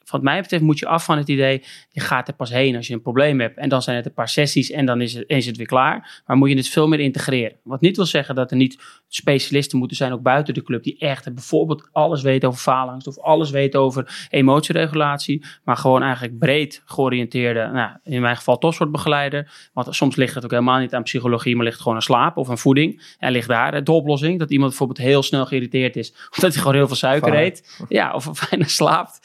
wat 0.10 0.22
mij 0.22 0.42
betreft 0.42 0.64
moet 0.64 0.80
je 0.80 0.88
af 0.88 1.06
van 1.06 1.18
het 1.18 1.28
idee, 1.28 1.64
je 1.90 2.02
gaat 2.02 2.28
er 2.28 2.34
pas 2.34 2.50
heen 2.50 2.76
als 2.76 2.88
je 2.88 2.94
een 2.94 3.02
probleem 3.02 3.40
hebt. 3.40 3.58
En 3.58 3.70
dan 3.70 3.82
zijn 3.82 3.96
het 3.96 4.06
een 4.06 4.14
paar 4.14 4.30
sessies 4.30 4.72
en 4.72 4.86
dan 4.86 5.02
is 5.02 5.14
het, 5.14 5.24
is 5.28 5.46
het 5.46 5.58
weer 5.58 5.66
klaar. 5.66 6.22
Maar 6.26 6.38
moet 6.38 6.50
je 6.50 6.56
het 6.56 6.70
veel 6.70 6.88
meer 6.88 7.00
integreren. 7.00 7.58
Wat 7.64 7.82
niet 7.82 7.96
wil 7.96 8.06
zeggen 8.06 8.36
dat 8.36 8.52
er 8.52 8.58
niet 8.58 8.78
specialisten 9.08 9.78
moeten 9.78 9.98
zijn, 9.98 10.14
ook 10.14 10.22
buiten 10.22 10.54
de 10.54 10.64
club, 10.64 10.84
die 10.84 10.98
echt 10.98 11.34
bijvoorbeeld 11.34 11.90
alles 11.92 12.22
weten 12.22 12.48
over 12.48 12.62
faalangst 12.62 13.08
of 13.08 13.20
alles 13.20 13.50
weten 13.50 13.80
over 13.80 14.28
emotieregulatie. 14.30 15.46
Maar 15.64 15.78
gewoon 15.78 16.04
eigenlijk 16.04 16.40
breed 16.40 16.82
georiënteerde, 16.86 17.70
nou, 17.74 17.92
in 18.04 18.22
mijn 18.22 18.36
geval 18.36 18.58
topsportbegeleider. 18.58 19.70
Want 19.74 19.96
soms 19.96 20.16
ligt 20.16 20.36
het 20.36 20.44
ook 20.44 20.52
helemaal 20.52 20.80
niet 20.80 20.94
aan 20.94 21.04
psychologie, 21.04 21.56
maar 21.56 21.66
ligt 21.66 21.80
gewoon 21.80 21.96
aan 21.96 22.02
slaap 22.02 22.38
of 22.38 22.50
aan 22.50 22.58
voeding. 22.58 23.16
En 23.20 23.32
ligt 23.32 23.48
daar 23.48 23.84
de 23.84 23.92
oplossing, 23.92 24.40
dat 24.40 24.52
iemand 24.52 24.70
bijvoorbeeld 24.70 25.00
heel 25.00 25.24
snel 25.24 25.46
geïrriteerd 25.46 25.96
is, 25.96 26.14
omdat 26.36 26.52
hij 26.54 26.62
gewoon 26.62 26.76
heel 26.76 26.88
veel 26.88 26.96
suiker 26.96 27.32
Vaar. 27.32 27.42
eet. 27.42 27.86
Ja, 27.90 28.14
of 28.14 28.50
weinig 28.50 28.70
slaapt. 28.70 29.20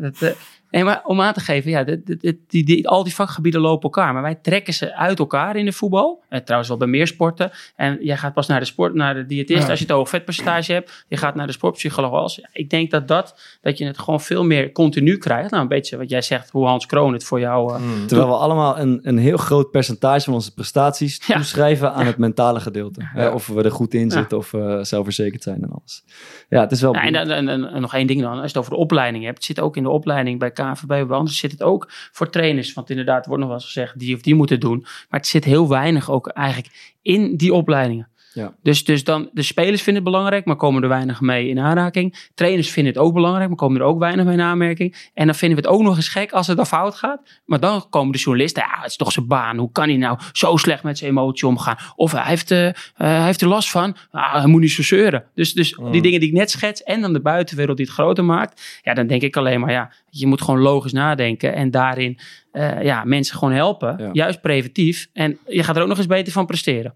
Dat, 0.00 0.19
eh, 0.22 0.36
nee, 0.70 0.84
maar 0.84 1.00
om 1.04 1.20
aan 1.20 1.32
te 1.32 1.40
geven, 1.40 1.70
ja, 1.70 1.84
dit, 1.84 2.20
die, 2.48 2.64
die, 2.64 2.88
al 2.88 3.04
die 3.04 3.14
vakgebieden 3.14 3.60
lopen 3.60 3.82
elkaar. 3.82 4.12
Maar 4.12 4.22
wij 4.22 4.34
trekken 4.34 4.74
ze 4.74 4.94
uit 4.94 5.18
elkaar 5.18 5.56
in 5.56 5.64
de 5.64 5.72
voetbal. 5.72 6.22
En 6.28 6.40
trouwens 6.44 6.68
wel 6.70 6.78
bij 6.78 6.88
meer 6.88 7.06
sporten. 7.06 7.50
En 7.76 7.98
jij 8.00 8.16
gaat 8.16 8.34
pas 8.34 8.46
naar 8.46 8.60
de 8.60 8.66
sport, 8.66 8.94
naar 8.94 9.14
de 9.14 9.26
diëtist 9.26 9.62
Ja. 9.62 9.68
als 9.70 9.78
je 9.78 9.84
het 9.84 9.94
hoog 9.94 10.08
vetpercentage 10.08 10.72
hebt. 10.72 11.04
Je 11.08 11.16
gaat 11.16 11.34
naar 11.34 11.46
de 11.46 11.52
sportpsycholoog 11.52 12.12
als. 12.12 12.40
Ik 12.52 12.70
denk 12.70 12.90
dat, 12.90 13.08
dat, 13.08 13.40
dat 13.60 13.78
je 13.78 13.84
het 13.84 13.98
gewoon 13.98 14.20
veel 14.20 14.44
meer 14.44 14.72
continu 14.72 15.16
krijgt. 15.16 15.50
Nou, 15.50 15.62
een 15.62 15.68
beetje 15.68 15.96
wat 15.96 16.10
jij 16.10 16.22
zegt, 16.22 16.50
hoe 16.50 16.66
Hans 16.66 16.86
Kroon 16.86 17.12
het 17.12 17.24
voor 17.24 17.40
jou... 17.40 17.74
eh, 17.74 17.80
Mm. 17.80 18.06
Terwijl 18.06 18.28
we 18.28 18.34
allemaal 18.36 18.78
een, 18.78 19.00
een 19.02 19.18
heel 19.18 19.36
groot 19.36 19.70
percentage 19.70 20.24
van 20.24 20.34
onze 20.34 20.54
prestaties 20.54 21.22
Ja. 21.26 21.36
toeschrijven 21.36 21.92
aan 21.92 22.06
het 22.06 22.18
mentale 22.18 22.60
gedeelte. 22.60 23.30
Of 23.34 23.46
we 23.46 23.62
er 23.62 23.70
goed 23.72 23.94
in 23.94 24.04
Ja. 24.04 24.10
zitten 24.10 24.38
of 24.38 24.54
zelfverzekerd 24.82 25.42
zijn 25.42 25.62
en 25.62 25.70
alles. 25.70 26.04
Ja, 26.48 26.60
het 26.60 26.72
is 26.72 26.80
wel... 26.80 26.94
Ja, 26.94 27.02
en, 27.02 27.12
dan- 27.12 27.28
en, 27.30 27.48
en- 27.48 27.64
en 27.72 27.80
nog 27.80 27.94
één 27.94 28.06
ding 28.06 28.20
dan, 28.20 28.30
als 28.30 28.40
je 28.40 28.46
het 28.46 28.56
over 28.56 28.70
de 28.70 28.76
opleiding 28.76 29.24
hebt. 29.24 29.36
Het 29.36 29.44
zit 29.46 29.60
ook 29.60 29.76
in 29.76 29.82
de 29.82 29.88
opleiding 29.90 30.38
bij 30.38 30.50
KVB, 30.64 30.86
bij 30.86 31.16
anders 31.16 31.38
zit 31.38 31.52
het 31.52 31.62
ook 31.62 31.86
voor 31.90 32.30
trainers. 32.30 32.72
Want 32.72 32.90
inderdaad, 32.90 33.22
er 33.22 33.28
wordt 33.28 33.40
nog 33.42 33.52
wel 33.52 33.60
eens 33.60 33.72
gezegd, 33.72 33.98
die 33.98 34.14
of 34.14 34.20
die 34.20 34.34
moeten 34.34 34.60
doen. 34.60 34.80
Maar 34.80 35.20
het 35.20 35.26
zit 35.26 35.44
heel 35.44 35.68
weinig 35.68 36.10
ook 36.10 36.28
eigenlijk 36.28 36.96
in 37.02 37.36
die 37.36 37.54
opleidingen. 37.54 38.08
Ja. 38.32 38.54
Dus, 38.62 38.84
dus 38.84 39.04
dan, 39.04 39.30
de 39.32 39.42
spelers 39.42 39.82
vinden 39.82 40.02
het 40.02 40.12
belangrijk, 40.12 40.44
maar 40.44 40.56
komen 40.56 40.82
er 40.82 40.88
weinig 40.88 41.20
mee 41.20 41.48
in 41.48 41.58
aanraking. 41.58 42.28
Trainers 42.34 42.70
vinden 42.70 42.92
het 42.92 43.02
ook 43.02 43.14
belangrijk, 43.14 43.48
maar 43.48 43.58
komen 43.58 43.80
er 43.80 43.86
ook 43.86 43.98
weinig 43.98 44.24
mee 44.24 44.34
in 44.34 44.40
aanmerking. 44.40 45.10
En 45.14 45.26
dan 45.26 45.34
vinden 45.34 45.58
we 45.58 45.68
het 45.68 45.74
ook 45.74 45.82
nog 45.82 45.96
eens 45.96 46.08
gek 46.08 46.32
als 46.32 46.46
het 46.46 46.56
dan 46.56 46.66
fout 46.66 46.94
gaat. 46.94 47.40
Maar 47.44 47.60
dan 47.60 47.88
komen 47.90 48.12
de 48.12 48.18
journalisten, 48.18 48.62
ja, 48.62 48.80
het 48.80 48.90
is 48.90 48.96
toch 48.96 49.12
zijn 49.12 49.26
baan. 49.26 49.58
Hoe 49.58 49.72
kan 49.72 49.88
hij 49.88 49.96
nou 49.96 50.18
zo 50.32 50.56
slecht 50.56 50.82
met 50.82 50.98
zijn 50.98 51.10
emotie 51.10 51.46
omgaan? 51.46 51.76
Of 51.96 52.12
hij 52.12 52.22
heeft, 52.24 52.50
eh, 52.50 52.68
eh, 52.68 52.74
hij 52.94 53.24
heeft 53.24 53.40
er 53.40 53.48
last 53.48 53.70
van. 53.70 53.96
Ah, 54.10 54.34
hij 54.34 54.46
moet 54.46 54.60
niet 54.60 54.70
zo 54.70 54.82
zeuren. 54.82 55.24
Dus, 55.34 55.52
dus 55.52 55.78
die 55.90 56.02
dingen 56.02 56.20
die 56.20 56.28
ik 56.28 56.34
net 56.34 56.50
schets 56.50 56.82
en 56.82 57.00
dan 57.00 57.12
de 57.12 57.20
buitenwereld 57.20 57.76
die 57.76 57.86
het 57.86 57.94
groter 57.94 58.24
maakt. 58.24 58.80
Ja, 58.82 58.94
dan 58.94 59.06
denk 59.06 59.22
ik 59.22 59.36
alleen 59.36 59.60
maar, 59.60 59.70
ja, 59.70 59.92
je 60.10 60.26
moet 60.26 60.42
gewoon 60.42 60.60
logisch 60.60 60.92
nadenken. 60.92 61.54
En 61.54 61.70
daarin 61.70 62.18
eh, 62.52 62.82
ja, 62.82 63.04
mensen 63.04 63.38
gewoon 63.38 63.54
helpen. 63.54 63.94
Ja. 63.98 64.10
Juist 64.12 64.40
preventief. 64.40 65.08
En 65.12 65.38
je 65.46 65.62
gaat 65.62 65.76
er 65.76 65.82
ook 65.82 65.88
nog 65.88 65.98
eens 65.98 66.06
beter 66.06 66.32
van 66.32 66.46
presteren. 66.46 66.94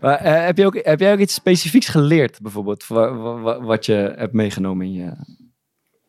Maar, 0.00 0.14
eh, 0.18 0.44
heb, 0.44 0.56
je 0.56 0.66
ook, 0.66 0.74
heb 0.82 1.00
jij 1.00 1.12
ook 1.12 1.18
iets 1.18 1.34
specifieks 1.34 1.88
geleerd, 1.88 2.40
bijvoorbeeld, 2.42 2.86
wa- 2.86 3.14
wa- 3.14 3.40
wa- 3.40 3.60
wat 3.60 3.86
je 3.86 4.12
hebt 4.16 4.32
meegenomen 4.32 4.86
in 4.86 4.92
je, 4.92 5.02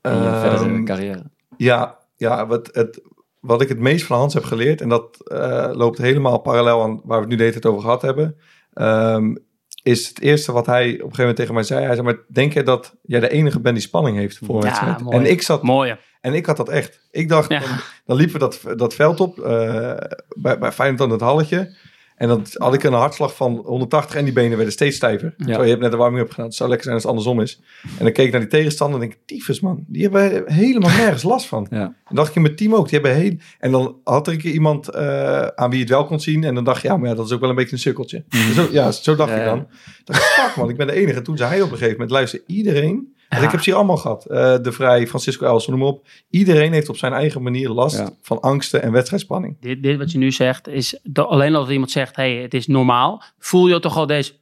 in 0.01 0.11
je 0.11 0.27
Ehm, 0.29 0.39
verdere 0.39 0.83
carrière? 0.83 1.23
Ja, 1.57 1.97
ja 2.15 2.47
wat, 2.47 2.69
het, 2.71 3.01
wat 3.39 3.61
ik 3.61 3.69
het 3.69 3.79
meest 3.79 4.05
van 4.05 4.17
Hans 4.17 4.33
heb 4.33 4.43
geleerd, 4.43 4.81
en 4.81 4.89
dat 4.89 5.29
eh, 5.31 5.69
loopt 5.73 5.97
helemaal 5.97 6.37
parallel 6.39 6.81
aan 6.83 7.01
waar 7.03 7.17
we 7.17 7.21
het 7.21 7.29
nu 7.29 7.35
de 7.35 7.41
hele 7.43 7.53
tijd 7.59 7.65
over 7.65 7.81
gehad 7.81 8.01
hebben, 8.01 8.37
ehm, 8.73 9.35
is 9.83 10.07
het 10.07 10.21
eerste 10.21 10.51
wat 10.51 10.65
hij 10.65 10.83
op 10.85 10.91
een 10.91 10.97
gegeven 10.97 11.17
moment 11.19 11.35
tegen 11.37 11.53
mij 11.53 11.63
zei. 11.63 11.85
Hij 11.85 11.95
zei, 11.95 12.05
maar 12.05 12.17
denk 12.27 12.53
je 12.53 12.63
dat 12.63 12.95
jij 13.01 13.19
de 13.19 13.29
enige 13.29 13.59
bent 13.59 13.75
die 13.75 13.83
spanning 13.85 14.17
heeft 14.17 14.37
voor 14.37 14.55
een 14.55 14.61
Ja, 14.61 14.67
wedstrijd? 14.67 15.01
mooi. 15.01 15.17
En 15.17 15.25
ik 15.25 15.41
zat 15.41 15.63
Mooi. 15.63 15.95
en 16.21 16.33
ik 16.33 16.45
had 16.45 16.57
dat 16.57 16.69
echt. 16.69 17.07
Ik 17.11 17.29
dacht, 17.29 17.49
Ja. 17.51 17.59
dan, 17.59 17.69
dan 18.05 18.17
liepen 18.17 18.33
we 18.33 18.39
dat, 18.39 18.77
dat 18.77 18.93
veld 18.93 19.19
op 19.19 19.39
eh, 19.39 19.93
bij, 20.37 20.57
bij 20.59 20.71
Feyenoord 20.71 21.01
aan 21.01 21.09
het 21.09 21.21
halletje. 21.21 21.75
En 22.15 22.27
dan 22.27 22.45
had 22.53 22.73
ik 22.73 22.83
een 22.83 22.93
hartslag 22.93 23.35
van 23.35 23.61
180 23.65 24.15
en 24.15 24.23
die 24.23 24.33
benen 24.33 24.55
werden 24.55 24.73
steeds 24.73 24.95
stijver. 24.95 25.33
Zo, 25.37 25.63
je 25.63 25.69
hebt 25.69 25.81
net 25.81 25.91
de 25.91 25.97
warming-up 25.97 26.29
gedaan. 26.29 26.45
Het 26.45 26.55
zou 26.55 26.69
lekker 26.69 26.87
zijn 26.87 26.95
als 26.95 27.03
het 27.03 27.11
andersom 27.15 27.41
is. 27.41 27.61
En 27.97 28.03
dan 28.03 28.11
keek 28.11 28.25
ik 28.25 28.31
naar 28.31 28.41
die 28.41 28.49
tegenstander 28.49 29.01
en 29.01 29.07
denk 29.07 29.19
ik, 29.19 29.25
tyfus 29.25 29.59
man. 29.59 29.83
Die 29.87 30.01
hebben 30.01 30.43
helemaal 30.53 30.95
nergens 31.03 31.23
last 31.23 31.47
van. 31.47 31.67
Ja. 31.69 31.95
En 32.05 32.15
dacht 32.15 32.29
ik 32.29 32.35
in 32.35 32.41
mijn 32.41 32.55
team 32.55 32.75
ook. 32.75 32.89
Die 32.89 32.99
hebben 32.99 33.21
heel... 33.21 33.35
En 33.59 33.71
dan 33.71 33.95
had 34.03 34.27
er 34.27 34.33
een 34.33 34.39
keer 34.39 34.53
iemand 34.53 34.89
eh, 34.89 35.47
aan 35.47 35.69
wie 35.69 35.77
je 35.77 35.83
het 35.83 35.93
wel 35.93 36.05
kon 36.05 36.19
zien. 36.19 36.43
En 36.43 36.55
dan 36.55 36.63
dacht 36.63 36.81
je, 36.81 36.87
ja, 36.87 36.97
maar 36.97 37.09
ja, 37.09 37.15
dat 37.15 37.25
is 37.25 37.31
ook 37.31 37.39
wel 37.39 37.49
een 37.49 37.55
beetje 37.55 37.73
een 37.73 37.79
sukkeltje. 37.79 38.23
Zo, 38.53 38.67
ja, 38.71 38.91
zo 38.91 39.15
dacht 39.15 39.35
ik 39.35 39.43
dan. 39.45 39.59
Ik 39.59 40.05
dacht, 40.05 40.23
fuck 40.23 40.55
man, 40.55 40.69
ik 40.69 40.77
ben 40.77 40.87
de 40.87 40.93
enige. 40.93 41.17
En 41.17 41.23
toen 41.23 41.37
zei 41.37 41.49
hij 41.49 41.61
op 41.61 41.71
een 41.71 41.77
gegeven 41.77 41.93
moment, 41.93 42.11
luister, 42.11 42.41
iedereen... 42.47 43.14
Ja. 43.29 43.37
ik 43.37 43.51
heb 43.51 43.59
ze 43.61 43.69
hier 43.69 43.75
allemaal 43.75 43.97
gehad. 43.97 44.25
Eh, 44.25 44.55
de 44.61 44.71
Vrij, 44.71 45.07
Francisco 45.07 45.45
Els, 45.45 45.67
noem 45.67 45.79
maar 45.79 45.87
op. 45.87 46.07
Iedereen 46.29 46.73
heeft 46.73 46.89
op 46.89 46.97
zijn 46.97 47.13
eigen 47.13 47.41
manier 47.43 47.69
last 47.69 47.97
Ja. 47.97 48.09
van 48.21 48.39
angsten 48.41 48.81
en 48.81 48.91
wedstrijdspanning. 48.91 49.57
Dit, 49.59 49.83
dit 49.83 49.97
wat 49.97 50.11
je 50.11 50.17
nu 50.17 50.31
zegt, 50.31 50.67
is 50.67 50.99
dat 51.03 51.27
alleen 51.27 51.55
als 51.55 51.69
iemand 51.69 51.91
zegt, 51.91 52.15
hey, 52.15 52.35
het 52.35 52.53
is 52.53 52.67
normaal. 52.67 53.23
Voel 53.39 53.67
je 53.67 53.79
toch 53.79 53.97
al 53.97 54.05
deze, 54.05 54.33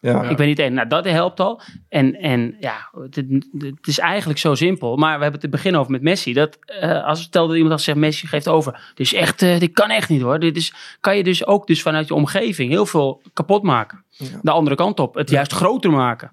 Ja. 0.00 0.22
ik 0.22 0.36
ben 0.36 0.46
niet 0.46 0.58
één. 0.58 0.74
Nou, 0.74 0.88
dat 0.88 1.04
helpt 1.04 1.40
al. 1.40 1.60
En, 1.88 2.14
en 2.14 2.56
ja, 2.60 2.90
het, 3.00 3.16
het 3.58 3.86
is 3.86 3.98
eigenlijk 3.98 4.38
zo 4.38 4.54
simpel. 4.54 4.96
Maar 4.96 5.16
we 5.16 5.22
hebben 5.22 5.40
het 5.40 5.50
te 5.50 5.56
begin 5.56 5.76
over 5.76 5.90
met 5.92 6.02
Messi. 6.02 6.32
Dat 6.32 6.58
eh, 6.66 7.04
als 7.04 7.22
stel 7.22 7.46
dat 7.46 7.52
iemand 7.56 7.70
dan 7.74 7.80
zegt, 7.84 7.98
Messi 7.98 8.26
geeft 8.26 8.48
over. 8.48 8.92
Dit 8.94 9.06
is 9.06 9.14
echt, 9.14 9.42
eh, 9.42 9.58
dit 9.58 9.72
kan 9.72 9.90
echt 9.90 10.08
niet 10.08 10.20
hoor. 10.22 10.38
Dit 10.38 10.56
is, 10.56 10.74
kan 11.00 11.16
je 11.16 11.22
dus 11.24 11.46
ook 11.46 11.66
dus 11.66 11.82
vanuit 11.82 12.08
je 12.08 12.14
omgeving 12.14 12.70
heel 12.70 12.86
veel 12.86 13.22
kapot 13.32 13.62
maken. 13.62 14.04
Ja. 14.10 14.26
De 14.42 14.50
andere 14.50 14.76
kant 14.76 15.00
op, 15.00 15.14
het 15.14 15.30
juist 15.30 15.52
groter 15.52 15.90
maken. 15.90 16.30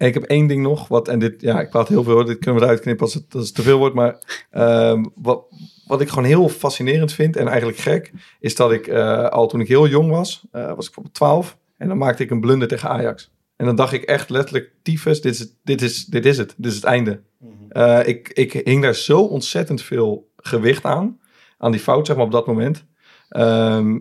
En 0.00 0.06
ik 0.06 0.14
heb 0.14 0.22
één 0.22 0.46
ding 0.46 0.62
nog, 0.62 0.88
wat, 0.88 1.08
en 1.08 1.18
dit, 1.18 1.40
ja, 1.40 1.60
ik 1.60 1.70
praat 1.70 1.88
heel 1.88 2.02
veel, 2.02 2.24
dit 2.24 2.38
kunnen 2.38 2.60
we 2.60 2.66
eruit 2.66 2.80
knippen 2.80 3.04
als 3.04 3.14
het, 3.14 3.34
als 3.34 3.46
het 3.46 3.54
te 3.54 3.62
veel 3.62 3.78
wordt, 3.78 3.94
maar 3.94 4.18
ehm, 4.50 5.04
wat, 5.14 5.44
wat 5.86 6.00
ik 6.00 6.08
gewoon 6.08 6.24
heel 6.24 6.48
fascinerend 6.48 7.12
vind 7.12 7.36
en 7.36 7.48
eigenlijk 7.48 7.78
gek, 7.78 8.12
is 8.40 8.54
dat 8.54 8.72
ik 8.72 8.86
eh, 8.86 9.28
al 9.28 9.46
toen 9.48 9.60
ik 9.60 9.68
heel 9.68 9.88
jong 9.88 10.10
was, 10.10 10.46
eh, 10.52 10.62
was 10.62 10.70
ik 10.70 10.76
bijvoorbeeld 10.84 11.14
12, 11.14 11.58
en 11.76 11.88
dan 11.88 11.98
maakte 11.98 12.22
ik 12.22 12.30
een 12.30 12.40
blunder 12.40 12.68
tegen 12.68 12.88
Ajax. 12.88 13.30
En 13.56 13.66
dan 13.66 13.76
dacht 13.76 13.92
ik 13.92 14.02
echt 14.02 14.30
letterlijk, 14.30 14.72
tyfus, 14.82 15.20
dit 15.20 15.32
is, 15.32 15.38
het- 15.38 15.54
dit 15.64 15.82
is, 15.82 16.04
dit 16.04 16.26
is 16.26 16.38
het, 16.38 16.54
dit 16.56 16.70
is 16.70 16.76
het 16.76 16.84
einde. 16.84 17.20
Eh, 17.68 18.00
ik, 18.04 18.28
ik 18.28 18.52
hing 18.52 18.82
daar 18.82 18.94
zo 18.94 19.20
ontzettend 19.20 19.82
veel 19.82 20.30
gewicht 20.36 20.84
aan, 20.84 21.20
aan 21.58 21.70
die 21.72 21.80
fout, 21.80 22.06
zeg 22.06 22.16
maar, 22.16 22.24
op 22.24 22.32
dat 22.32 22.46
moment. 22.46 22.84
Ehm, 23.28 23.98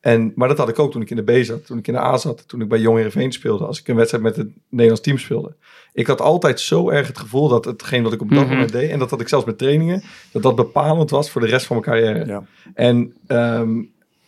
en, 0.00 0.32
maar 0.34 0.48
dat 0.48 0.58
had 0.58 0.68
ik 0.68 0.78
ook 0.78 0.92
toen 0.92 1.02
ik 1.02 1.10
in 1.10 1.16
de 1.24 1.40
B 1.40 1.44
zat, 1.44 1.66
toen 1.66 1.78
ik 1.78 1.86
in 1.88 1.92
de 1.94 2.00
A 2.00 2.16
zat, 2.16 2.48
toen 2.48 2.60
ik 2.60 2.68
bij 2.68 2.78
Jong 2.80 2.96
Heerenveen 2.96 3.32
speelde, 3.32 3.64
als 3.64 3.80
ik 3.80 3.88
een 3.88 3.96
wedstrijd 3.96 4.24
met 4.24 4.36
het 4.36 4.48
Nederlands 4.68 5.02
team 5.02 5.18
speelde. 5.18 5.54
Ik 5.92 6.06
had 6.06 6.20
altijd 6.20 6.60
zo 6.60 6.90
erg 6.90 7.06
het 7.06 7.18
gevoel 7.18 7.48
dat 7.48 7.64
hetgeen 7.64 8.02
wat 8.02 8.12
ik 8.12 8.20
op 8.22 8.28
dat 8.30 8.38
Mhm. 8.44 8.48
moment 8.48 8.72
deed, 8.72 8.90
en 8.90 8.98
dat 8.98 9.10
had 9.10 9.20
ik 9.20 9.28
zelfs 9.28 9.44
met 9.46 9.58
trainingen, 9.58 10.02
dat 10.32 10.42
dat 10.42 10.56
bepalend 10.56 11.10
was 11.10 11.30
voor 11.30 11.40
de 11.40 11.46
rest 11.46 11.66
van 11.66 11.76
mijn 11.80 11.88
carrière. 11.88 12.26
Ja. 12.26 12.44
En 12.74 13.12
ehm, 13.26 13.78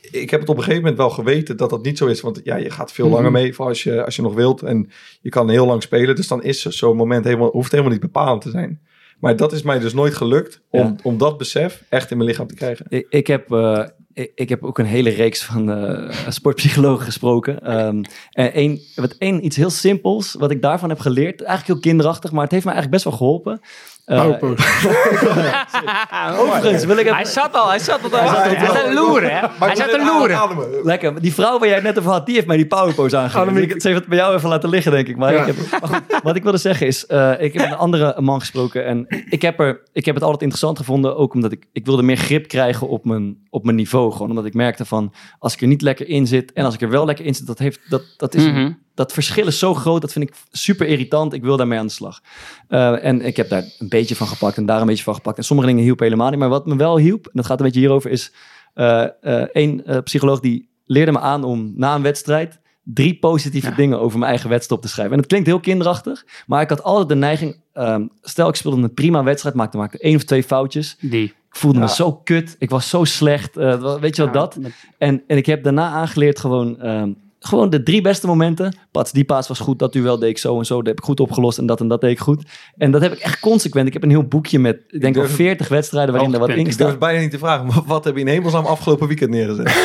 ik 0.00 0.30
heb 0.30 0.40
het 0.40 0.48
op 0.48 0.56
een 0.56 0.62
gegeven 0.62 0.82
moment 0.82 1.00
wel 1.00 1.10
geweten 1.10 1.56
dat 1.56 1.70
dat 1.70 1.82
niet 1.84 1.98
zo 1.98 2.06
is, 2.06 2.20
want 2.20 2.40
ja, 2.44 2.56
je 2.56 2.70
gaat 2.70 2.92
veel 2.92 3.06
Mhm. 3.06 3.14
langer 3.14 3.30
mee 3.30 3.54
voor 3.54 3.66
als 3.66 3.82
je, 3.82 4.04
als 4.04 4.16
je 4.16 4.22
nog 4.22 4.34
wilt 4.34 4.62
en 4.62 4.90
je 5.20 5.28
kan 5.30 5.48
heel 5.50 5.66
lang 5.66 5.82
spelen, 5.82 6.16
dus 6.16 6.28
dan 6.28 6.42
is 6.42 6.60
zo'n 6.62 6.96
moment 6.96 7.24
helemaal, 7.24 7.50
hoeft 7.50 7.70
helemaal 7.70 7.92
niet 7.92 8.00
bepalend 8.00 8.42
te 8.42 8.50
zijn. 8.50 8.80
Maar 9.20 9.36
dat 9.36 9.52
is 9.52 9.62
mij 9.62 9.78
dus 9.78 9.94
nooit 9.94 10.14
gelukt 10.14 10.60
om, 10.70 10.80
Ja. 10.80 10.96
om 11.02 11.18
dat 11.18 11.38
besef 11.38 11.82
echt 11.88 12.10
in 12.10 12.16
mijn 12.16 12.28
lichaam 12.28 12.46
te 12.46 12.54
krijgen. 12.54 12.86
Ik, 12.88 13.06
ik, 13.10 13.26
heb, 13.26 13.52
eh, 13.52 13.84
ik, 14.14 14.48
heb 14.48 14.62
ook 14.62 14.78
een 14.78 14.84
hele 14.84 15.10
reeks 15.10 15.44
van 15.44 15.70
eh, 15.70 16.28
sportpsychologen 16.28 17.04
gesproken. 17.04 17.60
Ehm, 17.60 18.02
en 18.30 18.80
wat 18.94 19.14
één 19.18 19.44
iets 19.44 19.56
heel 19.56 19.70
simpels, 19.70 20.34
wat 20.38 20.50
ik 20.50 20.62
daarvan 20.62 20.88
heb 20.88 20.98
geleerd, 20.98 21.42
eigenlijk 21.42 21.66
heel 21.66 21.92
kinderachtig, 21.92 22.32
maar 22.32 22.42
het 22.42 22.52
heeft 22.52 22.64
me 22.64 22.72
eigenlijk 22.72 23.02
best 23.02 23.16
wel 23.16 23.26
geholpen. 23.26 23.60
Eh, 24.04 24.20
Powerpose. 24.20 24.62
overigens 26.38 26.84
wil 26.84 26.96
ik 26.96 27.04
even... 27.04 27.14
Hij 27.16 27.24
zat 27.24 27.54
al, 27.54 27.68
hij 27.68 27.78
zat 27.78 28.12
al. 28.12 28.18
Hij 28.20 28.66
zat 28.66 28.84
te 28.84 28.92
loeren, 28.94 29.30
hè? 29.34 29.46
Hij 29.58 29.76
zat 29.76 29.88
te 29.90 30.04
loeren. 30.04 30.84
Lekker. 30.84 31.20
Die 31.20 31.34
vrouw 31.34 31.58
waar 31.58 31.66
jij 31.68 31.76
het 31.76 31.84
net 31.84 31.98
over 31.98 32.10
had, 32.10 32.26
die 32.26 32.34
heeft 32.34 32.46
mij 32.46 32.56
die 32.56 32.66
powerpose 32.66 33.16
aangegeven. 33.16 33.54
Dus 33.54 33.62
ik- 33.62 33.80
Ze 33.80 33.88
heeft 33.88 34.00
het 34.00 34.08
bij 34.08 34.18
jou 34.18 34.34
even 34.36 34.48
laten 34.48 34.68
liggen, 34.68 34.92
denk 34.92 35.08
ik. 35.08 35.16
Maar, 35.16 35.32
Ja. 35.32 35.40
ik 35.40 35.46
heb, 35.46 35.80
maar 35.80 35.88
goed, 35.88 36.20
wat 36.22 36.36
ik 36.36 36.42
wilde 36.42 36.58
zeggen 36.58 36.86
is, 36.86 37.06
eh, 37.06 37.30
ik 37.38 37.52
heb 37.52 37.62
met 37.62 37.72
een 37.72 37.78
andere 37.78 38.20
man 38.20 38.40
gesproken 38.40 38.84
en 38.86 39.06
ik 39.28 39.42
heb, 39.42 39.60
er, 39.60 39.80
ik 39.92 40.04
heb 40.04 40.14
het 40.14 40.24
altijd 40.24 40.42
interessant 40.42 40.78
gevonden, 40.78 41.16
ook 41.16 41.34
omdat 41.34 41.52
ik, 41.52 41.66
ik 41.72 41.86
wilde 41.86 42.02
meer 42.02 42.16
grip 42.16 42.48
krijgen 42.48 42.88
op 42.88 43.04
mijn, 43.04 43.36
op 43.50 43.64
mijn 43.64 43.76
niveau. 43.76 44.12
Gewoon 44.12 44.28
omdat 44.28 44.44
ik 44.44 44.54
merkte 44.54 44.84
van, 44.84 45.12
als 45.38 45.54
ik 45.54 45.60
er 45.60 45.66
niet 45.66 45.82
lekker 45.82 46.08
in 46.08 46.26
zit 46.26 46.52
en 46.52 46.64
als 46.64 46.74
ik 46.74 46.82
er 46.82 46.90
wel 46.90 47.04
lekker 47.04 47.24
in 47.24 47.34
zit, 47.34 47.46
dat, 47.46 47.58
heeft, 47.58 47.80
dat, 47.88 48.02
dat, 48.16 48.34
is, 48.34 48.42
Mhm. 48.44 48.70
Dat 48.94 49.12
verschil 49.12 49.46
is 49.46 49.58
zo 49.58 49.74
groot, 49.74 50.00
dat 50.00 50.12
vind 50.12 50.28
ik 50.28 50.34
super 50.50 50.86
irritant. 50.86 51.32
Ik 51.32 51.42
wil 51.42 51.56
daarmee 51.56 51.78
aan 51.78 51.86
de 51.86 51.92
slag. 51.92 52.20
Eh, 52.68 53.04
en 53.04 53.20
ik 53.20 53.36
heb 53.36 53.48
daar 53.48 53.64
een 53.78 53.88
beetje 53.88 54.16
van 54.16 54.26
gepakt 54.26 54.56
en 54.56 54.66
daar 54.66 54.80
een 54.80 54.86
beetje 54.86 55.04
van 55.04 55.14
gepakt. 55.14 55.38
En 55.38 55.44
sommige 55.44 55.68
dingen 55.68 55.82
hielpen 55.82 56.04
helemaal 56.04 56.30
niet. 56.30 56.38
Maar 56.38 56.48
wat 56.48 56.66
me 56.66 56.76
wel 56.76 56.98
hielp, 56.98 57.24
en 57.26 57.32
dat 57.34 57.46
gaat 57.46 57.58
een 57.58 57.64
beetje 57.64 57.80
hierover, 57.80 58.10
is 58.10 58.32
eh, 58.74 59.02
eh, 59.02 59.42
één 59.52 59.86
eh, 59.86 59.98
psycholoog 60.02 60.40
die 60.40 60.68
leerde 60.84 61.12
me 61.12 61.18
aan 61.20 61.44
om 61.44 61.72
na 61.76 61.94
een 61.94 62.02
wedstrijd 62.02 62.60
drie 62.84 63.18
positieve 63.18 63.68
Ja. 63.68 63.74
dingen 63.76 64.00
over 64.00 64.18
mijn 64.18 64.30
eigen 64.30 64.48
wedstrijd 64.50 64.80
op 64.80 64.86
te 64.86 64.92
schrijven. 64.92 65.12
En 65.14 65.18
het 65.18 65.28
klinkt 65.28 65.46
heel 65.46 65.60
kinderachtig, 65.60 66.24
maar 66.46 66.62
ik 66.62 66.68
had 66.68 66.82
altijd 66.82 67.08
de 67.08 67.14
neiging, 67.14 67.56
ehm, 67.72 68.06
stel 68.22 68.48
ik 68.48 68.54
speelde 68.54 68.82
een 68.82 68.94
prima 68.94 69.22
wedstrijd, 69.22 69.54
maakte, 69.54 69.76
maakte 69.76 69.98
één 69.98 70.16
of 70.16 70.22
twee 70.24 70.42
foutjes. 70.42 70.96
Die. 71.00 71.24
Ik 71.24 71.34
voelde 71.58 71.78
me 71.78 71.88
zo 71.88 72.12
kut, 72.12 72.56
ik 72.58 72.70
was 72.70 72.88
zo 72.88 73.04
slecht, 73.04 73.54
weet 73.54 74.16
je 74.16 74.22
wat 74.24 74.34
Ja, 74.34 74.40
dat? 74.40 74.56
met- 74.56 74.72
En, 74.98 75.22
en 75.26 75.36
ik 75.36 75.46
heb 75.46 75.62
daarna 75.64 75.88
aangeleerd 75.90 76.38
gewoon, 76.38 76.80
ehm, 76.80 77.12
gewoon 77.44 77.70
de 77.70 77.82
drie 77.82 78.00
beste 78.00 78.26
momenten. 78.26 78.76
Pats, 78.90 79.12
die 79.12 79.24
paas 79.24 79.48
was 79.48 79.58
goed, 79.58 79.78
dat 79.78 79.92
duel 79.92 80.18
deed 80.18 80.30
ik 80.30 80.38
zo 80.38 80.58
en 80.58 80.64
zo, 80.64 80.76
dat 80.76 80.86
heb 80.86 80.98
ik 80.98 81.04
goed 81.04 81.20
opgelost 81.20 81.58
en 81.58 81.66
dat 81.66 81.80
en 81.80 81.88
dat 81.88 82.00
deed 82.00 82.10
ik 82.10 82.18
goed. 82.18 82.42
En 82.76 82.90
dat 82.90 83.00
heb 83.02 83.12
ik 83.12 83.18
echt 83.18 83.40
consequent. 83.40 83.86
Ik 83.86 83.92
heb 83.92 84.02
een 84.02 84.10
heel 84.10 84.24
boekje 84.28 84.58
met, 84.58 84.76
ik 84.88 85.00
denk 85.00 85.14
wel 85.14 85.24
durf- 85.24 85.36
40 85.36 85.68
wedstrijden 85.68 86.12
waarin 86.14 86.32
er 86.32 86.38
wat 86.38 86.48
in 86.48 86.54
Hoogtepunt. 86.54 86.80
Ik 86.80 86.86
durf 86.86 86.90
staat. 86.90 87.00
het 87.00 87.10
bijna 87.10 87.20
niet 87.22 87.30
te 87.30 87.46
vragen, 87.46 87.66
maar 87.66 87.82
wat 87.86 88.04
heb 88.04 88.14
je 88.14 88.20
in 88.20 88.26
hemelsnaam 88.26 88.64
afgelopen 88.64 89.06
weekend 89.06 89.30
neergezet? 89.30 89.70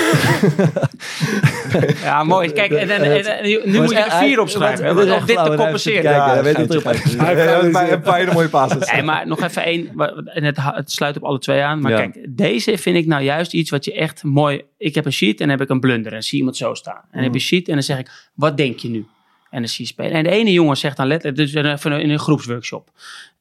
Ja, 2.04 2.24
mooi. 2.24 2.52
Kijk, 2.52 2.72
en, 2.72 2.90
en, 2.90 3.44
nu 3.72 3.82
moet 3.82 3.90
je 3.90 3.98
er 3.98 4.12
vier 4.12 4.40
opschrijven. 4.40 4.96
want 4.96 5.12
Om 5.12 5.26
dit 5.26 5.44
te 5.44 5.54
compenseren. 5.58 6.02
Kijk, 6.02 6.16
Ja, 6.16 6.44
weet 6.44 6.56
wel 6.56 7.64
eens, 7.64 7.78
een 7.92 8.02
paar 8.02 8.18
hele 8.18 8.34
mooie 8.34 8.50
passes. 8.50 8.92
Nee, 8.92 9.04
maar 9.04 9.28
nog 9.28 9.42
even 9.42 9.64
één. 9.64 9.90
En 10.26 10.44
het, 10.44 10.58
het 10.60 10.92
sluit 10.92 11.16
op 11.18 11.24
alle 11.24 11.40
twee 11.40 11.62
aan. 11.62 11.82
Maar 11.82 11.92
Ja. 11.92 11.98
kijk, 11.98 12.26
deze 12.30 12.78
vind 12.78 12.98
ik 12.98 13.06
nou 13.06 13.24
juist 13.24 13.54
iets 13.54 13.70
wat 13.70 13.86
je 13.86 13.94
echt 13.94 14.24
mooi... 14.24 14.62
Ik 14.78 14.96
heb 14.96 15.06
een 15.06 15.14
sheet 15.14 15.40
en 15.42 15.48
dan 15.48 15.50
heb 15.50 15.62
ik 15.62 15.70
een 15.70 15.80
blunder. 15.80 16.14
En 16.14 16.24
zie 16.24 16.38
iemand 16.38 16.58
zo 16.58 16.74
staan. 16.74 16.96
En 16.96 17.08
dan 17.12 17.24
heb 17.24 17.34
je 17.34 17.40
sheet 17.48 17.68
en 17.68 17.74
dan 17.74 17.84
zeg 17.84 18.00
ik, 18.00 18.30
wat 18.34 18.58
denk 18.58 18.80
je 18.80 18.90
nu? 18.90 19.08
En 19.50 19.60
dan 19.60 19.68
zie 19.68 19.86
je 19.86 19.92
spelen. 19.92 20.12
En 20.12 20.24
de 20.24 20.30
ene 20.30 20.52
jongen 20.52 20.78
zegt 20.78 20.98
dan 20.98 21.08
letterlijk, 21.08 21.38
dus 21.38 21.54
even 21.54 22.02
in 22.02 22.10
een 22.10 22.20
groepsworkshop. 22.20 22.92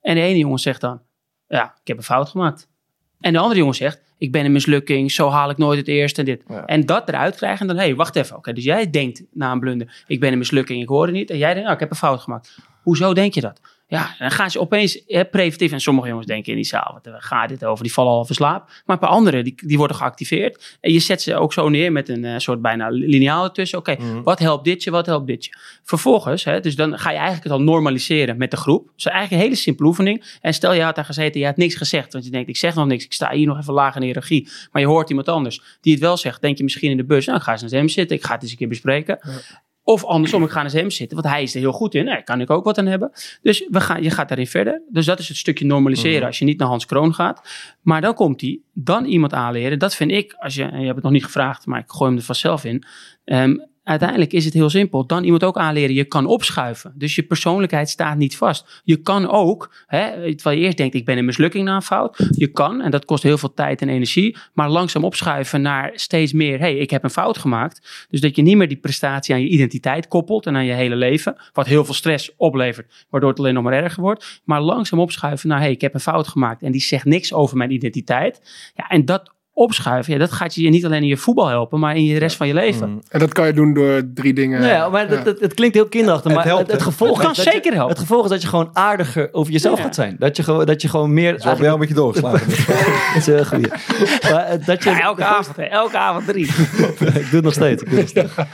En 0.01 0.15
de 0.15 0.21
ene 0.21 0.39
jongen 0.39 0.59
zegt 0.59 0.81
dan, 0.81 1.01
ja, 1.49 1.75
ik 1.81 1.87
heb 1.87 1.97
een 1.97 2.03
fout 2.03 2.29
gemaakt. 2.29 2.69
En 3.21 3.33
de 3.33 3.39
andere 3.39 3.59
jongen 3.59 3.75
zegt, 3.75 4.01
ik 4.19 4.33
ben 4.33 4.45
een 4.45 4.53
mislukking, 4.53 5.13
zo 5.13 5.29
haal 5.29 5.51
ik 5.51 5.57
nooit 5.57 5.79
het 5.79 5.89
eerste 5.89 6.21
en 6.21 6.27
dit. 6.27 6.43
Ja. 6.49 6.65
En 6.65 6.87
dat 6.87 7.09
eruit 7.09 7.37
krijgen 7.37 7.61
en 7.61 7.67
dan, 7.67 7.77
hé, 7.77 7.83
hey, 7.83 7.95
wacht 7.95 8.17
even. 8.17 8.37
Oké, 8.37 8.53
dus 8.53 8.65
jij 8.65 8.91
denkt 8.91 9.23
na 9.33 9.53
een 9.53 9.61
blunder, 9.61 10.05
ik 10.07 10.21
ben 10.21 10.33
een 10.33 10.39
mislukking, 10.39 10.83
ik 10.83 10.89
hoor 10.89 11.07
het 11.07 11.15
niet. 11.15 11.31
En 11.31 11.39
jij 11.39 11.49
denkt, 11.49 11.63
nou, 11.63 11.75
ik 11.75 11.81
heb 11.81 11.91
een 11.91 11.97
fout 11.97 12.21
gemaakt. 12.21 12.59
Hoezo 12.83 13.15
denk 13.15 13.35
je 13.35 13.41
dat? 13.41 13.61
Ja, 13.89 14.15
dan 14.19 14.31
gaan 14.31 14.51
ze 14.51 14.61
opeens 14.61 15.03
hè, 15.07 15.25
preventief. 15.25 15.73
En 15.73 15.81
sommige 15.81 16.09
jongens 16.09 16.27
denken 16.27 16.51
in 16.51 16.57
die 16.57 16.67
zaal, 16.67 17.01
wat 17.03 17.15
gaat 17.25 17.49
dit 17.49 17.65
over? 17.65 17.85
Die 17.85 17.93
vallen 17.93 18.13
al 18.13 18.25
verslaap. 18.25 18.67
Maar 18.67 18.97
een 18.97 18.99
paar 18.99 19.09
anderen, 19.11 19.45
die, 19.45 19.55
die 19.67 19.77
worden 19.79 19.97
geactiveerd. 19.97 20.77
En 20.81 20.93
je 20.93 20.99
zet 20.99 21.23
ze 21.23 21.35
ook 21.37 21.53
zo 21.53 21.69
neer 21.69 21.93
met 21.93 22.09
een 22.09 22.25
eh, 22.25 22.39
soort 22.39 22.63
bijna 22.63 22.89
lineaal 22.89 23.45
ertussen. 23.45 23.79
Oké, 23.79 23.97
Mhm. 23.99 24.23
wat 24.23 24.39
helpt 24.39 24.65
dit 24.65 24.83
je, 24.83 24.91
wat 24.91 25.07
helpt 25.07 25.27
dit 25.27 25.45
je? 25.45 25.51
Vervolgens, 25.83 26.45
hè, 26.45 26.61
dus 26.61 26.77
dan 26.77 26.99
ga 26.99 27.09
je 27.11 27.15
eigenlijk 27.17 27.45
het 27.45 27.53
al 27.53 27.63
normaliseren 27.63 28.37
met 28.37 28.51
de 28.51 28.57
groep. 28.57 28.91
Dus 28.95 29.05
eigenlijk 29.05 29.37
een 29.37 29.49
hele 29.49 29.61
simpele 29.61 29.89
oefening. 29.89 30.37
En 30.41 30.55
stel 30.55 30.73
je 30.73 30.83
had 30.83 30.95
daar 30.95 31.05
gezeten, 31.05 31.41
je 31.41 31.47
had 31.47 31.57
niks 31.57 31.75
gezegd. 31.75 32.13
Want 32.13 32.25
je 32.25 32.31
denkt, 32.31 32.49
ik 32.49 32.57
zeg 32.57 32.75
nog 32.75 32.87
niks, 32.87 33.05
ik 33.05 33.13
sta 33.13 33.31
hier 33.31 33.47
nog 33.47 33.59
even 33.59 33.73
laag 33.75 33.95
in 33.95 34.01
de 34.01 34.07
hiërarchie. 34.07 34.49
Maar 34.73 34.83
je 34.83 34.89
hoort 34.89 35.09
iemand 35.09 35.29
anders 35.29 35.63
die 35.81 35.93
het 35.93 36.03
wel 36.03 36.17
zegt. 36.17 36.41
Denk 36.41 36.57
je 36.59 36.65
misschien 36.65 36.91
in 36.91 36.97
de 36.97 37.05
bus, 37.05 37.27
nou, 37.27 37.39
ik 37.39 37.45
ga 37.45 37.53
eens 37.53 37.61
naar 37.63 37.71
hem 37.71 37.89
zitten. 37.89 38.17
Ik 38.17 38.25
ga 38.25 38.33
het 38.35 38.43
eens 38.43 38.51
een 38.51 38.57
keer 38.57 38.69
bespreken. 38.69 39.19
Of 39.89 40.05
andersom, 40.05 40.43
ik 40.45 40.51
ga 40.51 40.63
naar 40.63 40.73
hem 40.73 40.91
zitten, 40.91 41.17
want 41.17 41.35
hij 41.35 41.43
is 41.43 41.55
er 41.55 41.61
heel 41.61 41.73
goed 41.73 41.95
in. 41.95 42.05
Daar 42.05 42.25
kan 42.25 42.41
ik 42.41 42.51
ook 42.51 42.65
wat 42.65 42.79
aan 42.79 42.87
hebben. 42.87 43.11
Dus 43.43 43.67
we 43.71 43.81
gaan, 43.81 44.03
je 44.03 44.11
gaat 44.11 44.29
daarin 44.29 44.47
verder. 44.47 44.83
Dus 44.89 45.07
dat 45.07 45.19
is 45.19 45.29
het 45.29 45.37
stukje 45.37 45.65
normaliseren 45.67 46.17
Mhm. 46.19 46.27
als 46.27 46.39
je 46.39 46.45
niet 46.45 46.59
naar 46.59 46.69
Hans 46.69 46.87
Kroon 46.87 47.15
gaat. 47.15 47.49
Maar 47.83 48.01
dan 48.01 48.15
komt 48.15 48.41
hij, 48.41 48.59
dan 48.73 49.05
iemand 49.05 49.33
aanleren. 49.33 49.79
Dat 49.79 49.95
vind 49.95 50.11
ik, 50.11 50.35
als 50.39 50.55
je, 50.55 50.63
en 50.65 50.79
je 50.79 50.85
hebt 50.85 50.95
het 50.95 51.05
nog 51.05 51.13
niet 51.13 51.25
gevraagd, 51.25 51.67
maar 51.67 51.79
ik 51.81 51.91
gooi 51.91 52.11
hem 52.11 52.19
er 52.19 52.25
vanzelf 52.25 52.65
in. 52.65 52.85
Ehm, 53.25 53.57
uiteindelijk 53.87 54.33
is 54.33 54.45
het 54.45 54.55
heel 54.55 54.71
simpel. 54.71 55.07
Dan 55.07 55.25
iemand 55.25 55.45
ook 55.45 55.57
aanleren, 55.57 55.95
je 55.95 56.05
kan 56.05 56.27
opschuiven. 56.27 56.93
Dus 56.95 57.15
je 57.15 57.23
persoonlijkheid 57.23 57.89
staat 57.89 58.17
niet 58.17 58.37
vast. 58.37 58.83
Je 58.85 58.97
kan 58.97 59.29
ook, 59.31 59.75
hè, 59.87 60.35
terwijl 60.35 60.59
je 60.59 60.65
eerst 60.65 60.77
denkt, 60.77 60.95
ik 60.95 61.05
ben 61.05 61.19
een 61.19 61.25
mislukking 61.25 61.65
na 61.65 61.75
een 61.75 61.83
fout. 61.83 62.29
Je 62.31 62.47
kan, 62.47 62.81
en 62.81 62.91
dat 62.91 63.05
kost 63.05 63.23
heel 63.23 63.39
veel 63.39 63.55
tijd 63.55 63.83
en 63.83 63.89
energie, 63.89 64.37
maar 64.55 64.71
langzaam 64.71 65.05
opschuiven 65.05 65.63
naar 65.63 65.91
steeds 65.95 66.33
meer, 66.33 66.59
hey, 66.59 66.77
ik 66.77 66.91
heb 66.91 67.05
een 67.05 67.11
fout 67.11 67.39
gemaakt. 67.39 68.07
Dus 68.11 68.21
dat 68.21 68.37
je 68.37 68.43
niet 68.43 68.57
meer 68.57 68.69
die 68.69 68.77
prestatie 68.77 69.35
aan 69.35 69.41
je 69.41 69.49
identiteit 69.49 70.09
koppelt 70.09 70.47
en 70.47 70.57
aan 70.57 70.65
je 70.65 70.73
hele 70.73 70.97
leven. 70.97 71.37
Wat 71.53 71.67
heel 71.67 71.85
veel 71.85 71.95
stress 71.95 72.31
oplevert, 72.37 73.07
waardoor 73.11 73.31
het 73.31 73.39
alleen 73.39 73.55
nog 73.55 73.63
maar 73.63 73.73
erger 73.73 74.03
wordt. 74.03 74.41
Maar 74.45 74.61
langzaam 74.61 75.01
opschuiven 75.01 75.49
naar, 75.49 75.61
hey, 75.61 75.71
ik 75.71 75.81
heb 75.81 75.95
een 75.95 76.01
fout 76.01 76.29
gemaakt. 76.29 76.63
En 76.63 76.73
die 76.73 76.81
zegt 76.81 77.05
niks 77.05 77.33
over 77.33 77.57
mijn 77.57 77.73
identiteit. 77.73 78.41
Ja, 78.75 78.89
en 78.89 79.05
dat 79.05 79.35
opschuiven, 79.57 80.13
ja, 80.13 80.19
dat 80.19 80.33
gaat 80.33 80.55
je 80.55 80.69
niet 80.69 80.85
alleen 80.85 81.03
in 81.03 81.09
je 81.09 81.17
voetbal 81.17 81.49
helpen, 81.49 81.79
maar 81.81 81.97
in 81.97 82.05
je 82.05 82.19
rest 82.19 82.37
van 82.37 82.47
je 82.47 82.55
leven. 82.55 82.89
Mhm. 82.91 82.99
En 83.09 83.19
dat 83.19 83.33
kan 83.33 83.47
je 83.47 83.53
doen 83.53 83.75
door 83.75 84.03
drie 84.15 84.33
dingen. 84.35 84.61
Nou 84.61 84.73
ja, 84.73 84.89
maar 84.89 85.09
dat, 85.09 85.25
dat- 85.25 85.41
het 85.41 85.55
klinkt 85.55 85.75
heel 85.75 85.89
kinderachtig, 85.89 86.25
Het 86.27 86.35
maar 86.35 86.45
het, 86.47 86.55
helpt, 86.55 86.73
het, 86.73 86.83
gevolg 86.83 87.11
Het 87.11 87.21
kan 87.21 87.31
is 87.31 87.37
dat 87.37 87.45
je- 87.47 87.51
zeker 87.53 87.73
helpen. 87.73 87.91
Het 87.91 87.99
gevolg 87.99 88.25
is 88.25 88.31
dat 88.31 88.43
je 88.43 88.49
gewoon 88.49 88.71
aardiger 88.73 89.29
over 89.33 89.53
jezelf 89.53 89.77
Ja. 89.79 89.85
gaat 89.85 89.95
zijn. 89.95 90.17
Dat 90.19 90.37
je 90.37 90.43
gewoon, 90.43 90.65
dat 90.67 90.83
je 90.83 90.89
gewoon 90.89 91.13
meer... 91.15 91.41
Zo 91.41 91.49
heb 91.49 91.59
jij 91.59 91.69
een 91.69 91.79
beetje 91.79 91.95
doorgeslagen. 91.95 92.49
Dat 93.15 93.17
is 93.17 93.27
heel. 93.27 93.71
Maar 94.33 94.45
eh, 94.45 94.67
dat 94.67 94.83
je, 94.85 94.91
Ja, 94.91 95.01
elke 95.01 95.25
avond, 95.25 95.57
hè, 95.57 95.63
elke 95.63 95.99
avond 95.99 96.27
drie. 96.27 96.47
ik 96.99 96.99
doe 97.01 97.25
het 97.31 97.43
nog 97.43 97.53
steeds. 97.53 97.83
Ik 97.83 97.91
doe 97.91 97.99
het 97.99 98.15
nog 98.15 98.31
steeds. 98.31 98.49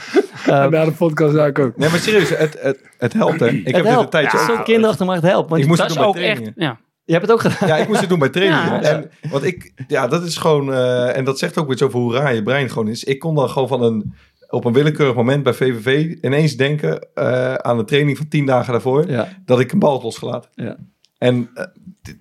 En 0.46 0.70
na 0.70 0.84
de 0.84 0.92
podcast 0.92 1.34
zou 1.34 1.48
ik 1.48 1.58
ook. 1.58 1.76
Nee, 1.76 1.88
maar 1.90 1.98
serieus, 1.98 2.28
het, 2.28 2.56
het, 2.60 2.78
het 2.98 3.12
helpt 3.12 3.40
hè. 3.40 3.46
Ik 3.48 3.52
het 3.54 3.64
heb 3.64 3.74
dit 3.74 3.84
een 3.84 3.90
helpt. 3.90 4.10
tijdje 4.10 4.38
Het 4.38 4.40
is 4.46 4.50
ook 4.52 4.56
zo 4.56 4.62
kinderachtig, 4.62 5.06
maar 5.06 5.14
het 5.16 5.24
helpt. 5.24 5.48
Want 5.50 5.62
Ik 5.62 5.66
moest 5.68 5.80
Dat 5.80 5.90
is 5.90 5.98
ook 5.98 6.16
echt, 6.16 6.50
ja. 6.56 6.78
Je 7.12 7.18
hebt 7.18 7.30
het 7.30 7.32
ook 7.32 7.52
gedaan. 7.52 7.68
Ja, 7.68 7.76
ik 7.76 7.88
moest 7.88 8.00
het 8.00 8.08
doen 8.08 8.18
bij 8.18 8.28
trainingen. 8.28 8.82
Ja. 8.82 8.88
En, 8.90 9.10
want 9.30 9.44
ik, 9.44 9.72
ja, 9.88 10.06
dat 10.06 10.22
is 10.22 10.36
gewoon, 10.36 10.72
eh, 10.72 11.16
en 11.16 11.24
dat 11.24 11.38
zegt 11.38 11.58
ook 11.58 11.72
iets 11.72 11.82
over 11.82 11.98
hoe 11.98 12.14
raar 12.14 12.34
je 12.34 12.42
brein 12.42 12.68
gewoon 12.70 12.88
is. 12.88 13.04
Ik 13.04 13.18
kon 13.18 13.34
dan 13.34 13.48
gewoon 13.50 13.68
van 13.68 13.82
een, 13.82 14.14
op 14.48 14.64
een 14.64 14.72
willekeurig 14.72 15.14
moment 15.14 15.42
bij 15.42 15.54
VVV 15.54 16.14
ineens 16.20 16.56
denken 16.56 17.08
eh, 17.14 17.54
aan 17.54 17.78
een 17.78 17.86
training 17.86 18.16
van 18.16 18.28
tien 18.28 18.46
dagen 18.46 18.72
daarvoor, 18.72 19.10
Ja. 19.10 19.28
dat 19.44 19.60
ik 19.60 19.72
een 19.72 19.78
bal 19.78 19.90
had 19.92 20.02
losgelaten. 20.02 20.50
Ja. 20.54 20.76
En 21.18 21.50
eh, 21.54 21.64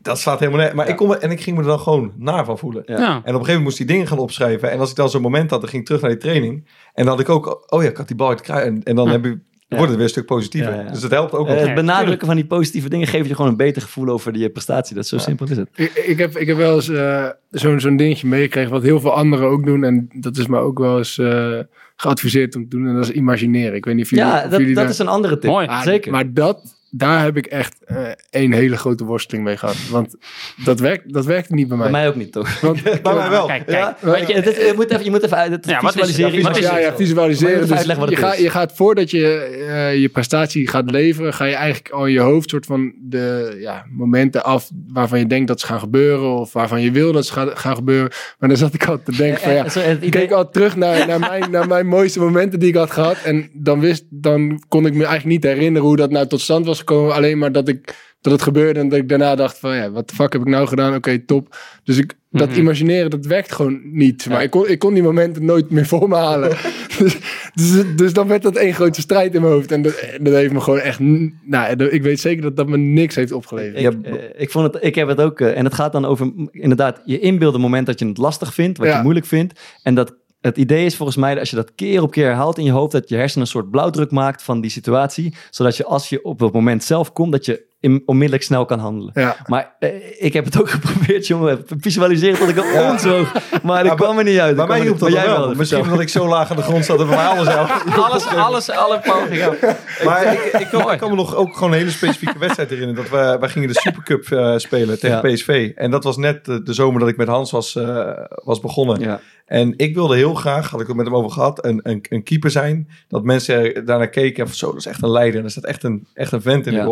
dat 0.01 0.19
slaat 0.19 0.39
helemaal 0.39 0.61
net. 0.61 0.73
Maar 0.73 0.85
Ja. 0.85 0.91
ik 0.91 0.97
kon 0.97 1.07
me, 1.07 1.17
en 1.17 1.31
ik 1.31 1.41
ging 1.41 1.55
me 1.57 1.61
er 1.61 1.67
dan 1.69 1.79
gewoon 1.79 2.13
naar 2.17 2.45
van 2.45 2.57
voelen. 2.57 2.83
Ja. 2.85 2.97
Ja. 2.99 3.05
En 3.07 3.15
op 3.15 3.17
een 3.17 3.23
gegeven 3.25 3.45
moment 3.47 3.63
moest 3.63 3.79
ik 3.79 3.85
die 3.87 3.95
dingen 3.95 4.07
gaan 4.11 4.17
opschrijven. 4.19 4.71
En 4.71 4.79
als 4.79 4.89
ik 4.89 4.95
dan 4.95 5.09
zo'n 5.09 5.21
moment 5.21 5.49
had, 5.51 5.59
dan 5.61 5.69
ging 5.69 5.81
ik 5.81 5.87
terug 5.87 6.01
naar 6.01 6.11
die 6.11 6.19
training. 6.19 6.67
En 6.93 7.05
dan 7.05 7.07
had 7.07 7.19
ik 7.19 7.29
ook, 7.29 7.65
oh 7.73 7.83
ja, 7.83 7.89
ik 7.89 7.97
had 7.97 8.07
die 8.07 8.15
bal 8.15 8.29
uit 8.29 8.45
de. 8.45 8.53
En, 8.53 8.83
en 8.83 8.95
dan 8.95 9.05
Ja. 9.05 9.11
heb 9.11 9.23
je. 9.25 9.39
Wordt 9.79 9.87
het 9.87 9.95
weer 9.95 10.03
een 10.03 10.09
stuk 10.09 10.25
positiever. 10.25 10.73
Ja, 10.75 10.81
ja. 10.81 10.91
Dus 10.91 11.01
het 11.01 11.11
helpt 11.11 11.33
ook 11.33 11.47
Eh, 11.47 11.53
wel. 11.53 11.63
het 11.65 11.75
benadrukken 11.75 12.27
van 12.27 12.35
die 12.35 12.45
positieve 12.45 12.89
dingen 12.89 13.07
geeft 13.07 13.27
je 13.27 13.35
gewoon 13.35 13.51
een 13.51 13.57
beter 13.57 13.81
gevoel 13.81 14.07
over 14.07 14.37
je 14.37 14.49
prestatie. 14.49 14.95
Dat 14.95 15.03
is 15.03 15.09
zo 15.09 15.17
simpel 15.17 15.45
is 15.49 15.57
het. 15.57 15.69
Ik, 15.75 15.93
ik, 15.93 16.17
heb, 16.17 16.37
ik 16.37 16.47
heb 16.47 16.57
wel 16.57 16.75
eens 16.75 16.89
eh, 16.89 17.27
zo'n 17.49 17.79
zo'n 17.79 17.97
dingetje 17.97 18.27
meegekregen 18.27 18.71
wat 18.71 18.83
heel 18.83 18.99
veel 18.99 19.11
anderen 19.13 19.47
ook 19.47 19.65
doen. 19.65 19.83
En 19.83 20.09
dat 20.13 20.37
is 20.37 20.47
me 20.47 20.57
ook 20.57 20.79
wel 20.79 20.97
eens 20.97 21.17
eh, 21.17 21.59
geadviseerd 21.95 22.55
om 22.55 22.61
te 22.69 22.77
doen. 22.77 22.87
En 22.87 22.93
dat 22.95 23.03
is 23.03 23.11
imagineren. 23.11 23.75
Ik 23.75 23.85
weet 23.85 23.95
niet 23.95 24.03
of 24.03 24.09
jullie, 24.09 24.25
Ja, 24.25 24.41
dat, 24.47 24.51
jullie 24.59 24.65
dat 24.67 24.83
daar- 24.83 24.93
is 24.93 24.99
een 24.99 25.07
andere 25.07 25.37
tip. 25.37 25.49
Mooi. 25.49 25.67
Ah, 25.67 25.81
Zeker. 25.81 26.11
Maar 26.11 26.33
dat, 26.33 26.75
daar 26.93 27.23
heb 27.23 27.37
ik 27.37 27.45
echt 27.45 27.77
eh 27.85 27.97
één 28.29 28.51
hele 28.51 28.77
grote 28.77 29.03
worsteling 29.05 29.43
mee 29.45 29.57
gehad. 29.57 29.75
Want 29.89 30.15
dat 30.63 30.79
werkt, 30.79 31.13
dat 31.13 31.25
werkt 31.25 31.49
niet 31.49 31.67
bij 31.67 31.77
mij. 31.77 31.91
Bij 31.91 31.99
mij 31.99 32.09
ook 32.09 32.15
niet, 32.15 32.31
toch? 32.31 32.59
Want, 32.59 32.83
Bij 33.03 33.13
mij 33.13 33.29
wel. 33.29 33.45
Kijk, 33.47 33.65
kijk. 33.65 33.77
Ja, 34.01 34.17
je, 34.17 34.25
je, 34.65 34.73
moet 34.75 34.91
even, 34.91 35.03
je 35.03 35.09
moet 35.09 35.23
even 35.23 35.37
uit- 35.37 35.51
het 35.51 35.65
Ja, 35.65 35.81
is- 35.81 35.87
visualiseren. 35.91 36.33
ja, 36.33 36.41
wat 36.41 36.57
is 36.57 36.63
ja, 36.63 36.73
het? 36.73 36.83
ja, 36.83 36.95
visualiseren. 36.95 37.53
Je 37.53 37.59
Dus 37.65 37.71
uitleggen 37.71 38.05
wat 38.05 38.13
je, 38.15 38.21
gaat, 38.21 38.37
je 38.37 38.49
gaat 38.49 38.73
voordat 38.75 39.11
je 39.11 39.27
eh, 39.69 39.95
je 40.01 40.09
prestatie 40.09 40.67
gaat 40.67 40.91
leveren, 40.91 41.33
ga 41.33 41.45
je 41.45 41.55
eigenlijk 41.55 41.89
al 41.93 42.05
in 42.05 42.13
je 42.13 42.19
hoofd 42.19 42.49
soort 42.49 42.65
van 42.65 42.93
de 43.01 43.55
ja, 43.59 43.85
momenten 43.89 44.43
af 44.43 44.69
waarvan 44.87 45.19
je 45.19 45.27
denkt 45.27 45.47
dat 45.47 45.59
ze 45.59 45.65
gaan 45.65 45.79
gebeuren 45.79 46.29
of 46.39 46.53
waarvan 46.53 46.81
je 46.81 46.91
wil 46.91 47.11
dat 47.11 47.25
ze 47.25 47.33
gaan, 47.33 47.57
gaan 47.57 47.75
gebeuren. 47.75 48.11
Maar 48.39 48.49
dan 48.49 48.57
zat 48.57 48.73
ik 48.73 48.85
altijd 48.87 49.05
te 49.05 49.15
denken 49.23 49.41
van 49.41 49.53
ja, 49.53 49.63
Eh, 49.63 49.69
zo, 49.69 49.79
het 49.79 50.03
ik 50.03 50.11
keek 50.11 50.31
altijd 50.31 50.53
terug 50.53 50.75
naar, 50.75 51.07
naar, 51.07 51.19
mijn, 51.29 51.51
naar 51.51 51.67
mijn 51.67 51.87
mooiste 51.87 52.19
momenten 52.19 52.59
die 52.59 52.69
ik 52.69 52.75
had 52.75 52.91
gehad. 52.91 53.17
En 53.23 53.49
dan, 53.53 53.79
wist, 53.79 54.03
dan 54.09 54.63
kon 54.67 54.85
ik 54.85 54.93
me 54.93 55.05
eigenlijk 55.05 55.25
niet 55.43 55.53
herinneren 55.53 55.87
hoe 55.87 55.95
dat 55.97 56.11
nou 56.11 56.27
tot 56.27 56.41
stand 56.41 56.65
was 56.65 56.80
gekomen. 56.87 57.13
Alleen 57.13 57.37
maar 57.37 57.51
dat, 57.51 57.67
ik, 57.67 57.95
dat 58.21 58.33
het 58.33 58.41
gebeurde 58.41 58.79
en 58.79 58.89
dat 58.89 58.99
ik 58.99 59.09
daarna 59.09 59.35
dacht 59.35 59.57
van 59.59 59.75
ja, 59.75 59.91
wat 59.91 60.09
de 60.09 60.15
fuck 60.15 60.33
heb 60.33 60.41
ik 60.41 60.47
nou 60.47 60.67
gedaan? 60.67 60.95
Oké, 60.95 61.19
top. 61.19 61.55
Dus 61.83 61.97
ik, 61.97 62.13
dat 62.29 62.49
Mhm. 62.49 62.59
imagineren, 62.59 63.09
dat 63.09 63.25
werkt 63.25 63.51
gewoon 63.51 63.81
niet. 63.83 64.25
Maar 64.29 64.43
ik, 64.43 64.49
kon, 64.49 64.67
ik 64.69 64.79
kon 64.79 64.93
die 64.93 65.03
momenten 65.03 65.45
nooit 65.45 65.69
meer 65.69 65.85
voor 65.85 66.09
me 66.09 66.15
halen. 66.15 66.49
dus, 66.97 67.17
dus, 67.53 67.83
dus 67.95 68.13
dan 68.13 68.27
werd 68.27 68.41
dat 68.41 68.55
één 68.55 68.73
grote 68.73 69.01
strijd 69.01 69.35
in 69.35 69.41
mijn 69.41 69.53
hoofd. 69.53 69.71
En 69.71 69.81
dat, 69.81 70.05
dat 70.21 70.33
heeft 70.33 70.53
me 70.53 70.61
gewoon 70.61 70.79
echt... 70.79 70.99
Nou, 71.41 71.83
ik 71.85 72.03
weet 72.03 72.19
zeker 72.19 72.41
dat 72.41 72.55
dat 72.55 72.67
me 72.67 72.77
niks 72.77 73.15
heeft 73.15 73.31
opgeleverd. 73.31 73.95
Ik, 73.95 74.05
eh, 74.05 74.13
ik, 74.37 74.51
vond 74.51 74.73
het, 74.73 74.83
ik 74.83 74.95
heb 74.95 75.07
het 75.07 75.21
ook, 75.21 75.39
eh, 75.39 75.57
en 75.57 75.63
het 75.65 75.73
gaat 75.73 75.91
dan 75.91 76.05
over 76.05 76.31
inderdaad 76.51 77.01
je 77.05 77.19
inbeelden 77.19 77.61
moment 77.61 77.85
dat 77.85 77.99
je 77.99 78.07
het 78.07 78.17
lastig 78.17 78.53
vindt, 78.53 78.77
wat 78.77 78.87
Ja. 78.87 78.95
je 78.97 79.01
moeilijk 79.03 79.25
vindt. 79.25 79.59
En 79.83 79.95
dat 79.95 80.15
het 80.41 80.57
idee 80.57 80.85
is 80.85 80.95
volgens 80.95 81.17
mij, 81.17 81.29
dat 81.29 81.39
als 81.39 81.49
je 81.49 81.55
dat 81.55 81.75
keer 81.75 82.01
op 82.01 82.11
keer 82.11 82.25
herhaalt 82.25 82.57
in 82.57 82.63
je 82.63 82.71
hoofd, 82.71 82.91
dat 82.91 83.09
je 83.09 83.15
hersenen 83.15 83.45
een 83.45 83.51
soort 83.51 83.71
blauwdruk 83.71 84.11
maakt 84.11 84.43
van 84.43 84.61
die 84.61 84.71
situatie. 84.71 85.35
Zodat 85.49 85.77
je 85.77 85.85
als 85.85 86.09
je 86.09 86.23
op 86.23 86.39
het 86.39 86.53
moment 86.53 86.83
zelf 86.83 87.13
komt, 87.13 87.31
dat 87.31 87.45
je 87.45 87.69
in- 87.81 88.03
onmiddellijk 88.05 88.43
snel 88.43 88.65
kan 88.65 88.79
handelen. 88.79 89.11
Ja. 89.15 89.35
Maar 89.45 89.75
eh, 89.79 89.89
ik 90.19 90.33
heb 90.33 90.45
het 90.45 90.59
ook 90.59 90.69
geprobeerd, 90.79 91.27
jongen. 91.27 91.63
Visualiseren 91.79 92.39
tot 92.39 92.49
ik 92.49 92.57
een 92.57 92.73
Ja. 92.73 92.91
onzoog. 92.91 93.33
Maar 93.63 93.83
dat 93.83 93.95
kwam 93.95 94.17
er 94.17 94.23
niet 94.23 94.39
uit. 94.39 94.55
Bij 94.55 94.67
mij 94.67 94.81
hielp 94.81 94.99
dat 94.99 95.09
Maar 95.09 95.25
wel. 95.25 95.39
wel. 95.39 95.55
Misschien 95.55 95.81
omdat 95.81 95.99
ik 95.99 96.09
zo 96.09 96.27
laag 96.27 96.49
aan 96.49 96.55
de 96.55 96.61
grond 96.61 96.85
zat 96.85 97.07
mij 97.07 97.15
alles 97.25 97.47
helpt. 97.55 97.71
Alles, 97.97 98.27
alles, 98.27 98.69
alle 98.71 98.99
pogingen. 98.99 99.57
Maar 100.05 100.33
ik, 100.33 100.39
ik, 100.59 100.67
kan, 100.71 100.91
ik 100.91 100.97
kan 100.99 101.09
me 101.09 101.15
nog 101.15 101.35
ook 101.35 101.53
gewoon 101.53 101.71
een 101.71 101.77
hele 101.77 101.89
specifieke 101.91 102.39
wedstrijd 102.39 102.69
herinneren. 102.69 103.03
Dat 103.03 103.11
we, 103.11 103.37
wij 103.39 103.49
gingen 103.49 103.67
de 103.67 103.79
Supercup 103.79 104.31
eh, 104.31 104.53
spelen 104.57 104.99
tegen 104.99 105.29
Ja. 105.29 105.33
PSV. 105.33 105.71
En 105.75 105.91
dat 105.91 106.03
was 106.03 106.17
net 106.17 106.45
de, 106.45 106.63
de 106.63 106.73
zomer 106.73 106.99
dat 106.99 107.09
ik 107.09 107.17
met 107.17 107.27
Hans 107.27 107.51
was, 107.51 107.75
eh, 107.75 108.09
was 108.43 108.59
begonnen. 108.59 108.99
Ja. 108.99 109.19
En 109.45 109.73
ik 109.77 109.95
wilde 109.95 110.15
heel 110.15 110.33
graag, 110.33 110.69
had 110.69 110.81
ik 110.81 110.87
het 110.87 110.95
met 110.95 111.05
hem 111.05 111.15
over 111.15 111.31
gehad, 111.31 111.65
een, 111.65 111.79
een, 111.83 112.05
een 112.09 112.23
keeper 112.23 112.51
zijn. 112.51 112.89
Dat 113.07 113.23
mensen 113.23 113.85
daarnaar 113.85 114.09
keken 114.09 114.47
van 114.47 114.55
zo, 114.55 114.67
dat 114.67 114.75
is 114.77 114.85
echt 114.85 115.03
een 115.03 115.11
leider. 115.11 115.39
En 115.39 115.45
er 115.45 115.51
staat 115.51 115.63
echt 115.65 115.83
een, 115.83 116.07
echt 116.13 116.31
een 116.31 116.41
vent 116.41 116.65
in 116.67 116.73
de 116.73 116.79
Ja. 116.79 116.85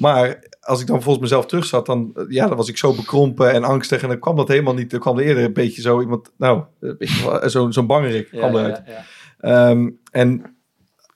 Maar 0.00 0.48
als 0.60 0.80
ik 0.80 0.86
dan 0.86 1.02
volgens 1.02 1.22
mezelf 1.24 1.46
terug 1.46 1.64
zat, 1.64 1.86
dan, 1.86 2.10
eh, 2.14 2.24
ja, 2.28 2.46
dan 2.46 2.56
was 2.56 2.68
ik 2.68 2.76
zo 2.78 2.94
bekrompen 2.94 3.52
en 3.52 3.64
angstig. 3.64 4.02
En 4.02 4.08
dan 4.08 4.18
kwam 4.18 4.36
dat 4.36 4.48
helemaal 4.48 4.74
niet. 4.74 4.90
Dan 4.90 5.00
kwam 5.00 5.18
er 5.18 5.24
eerder 5.24 5.44
een 5.44 5.52
beetje 5.52 5.80
zo 5.82 6.00
iemand, 6.00 6.32
nou, 6.38 6.62
een 6.80 6.96
beetje 6.98 7.30
wel- 7.30 7.50
zo'n 7.50 7.72
zo'n 7.72 7.86
bangerik 7.86 8.28
kwam 8.28 8.52
Ja, 8.52 8.58
eruit. 8.58 8.82
ja, 8.86 8.92
ja. 8.92 9.04
Ehm, 9.70 9.90
en 10.10 10.56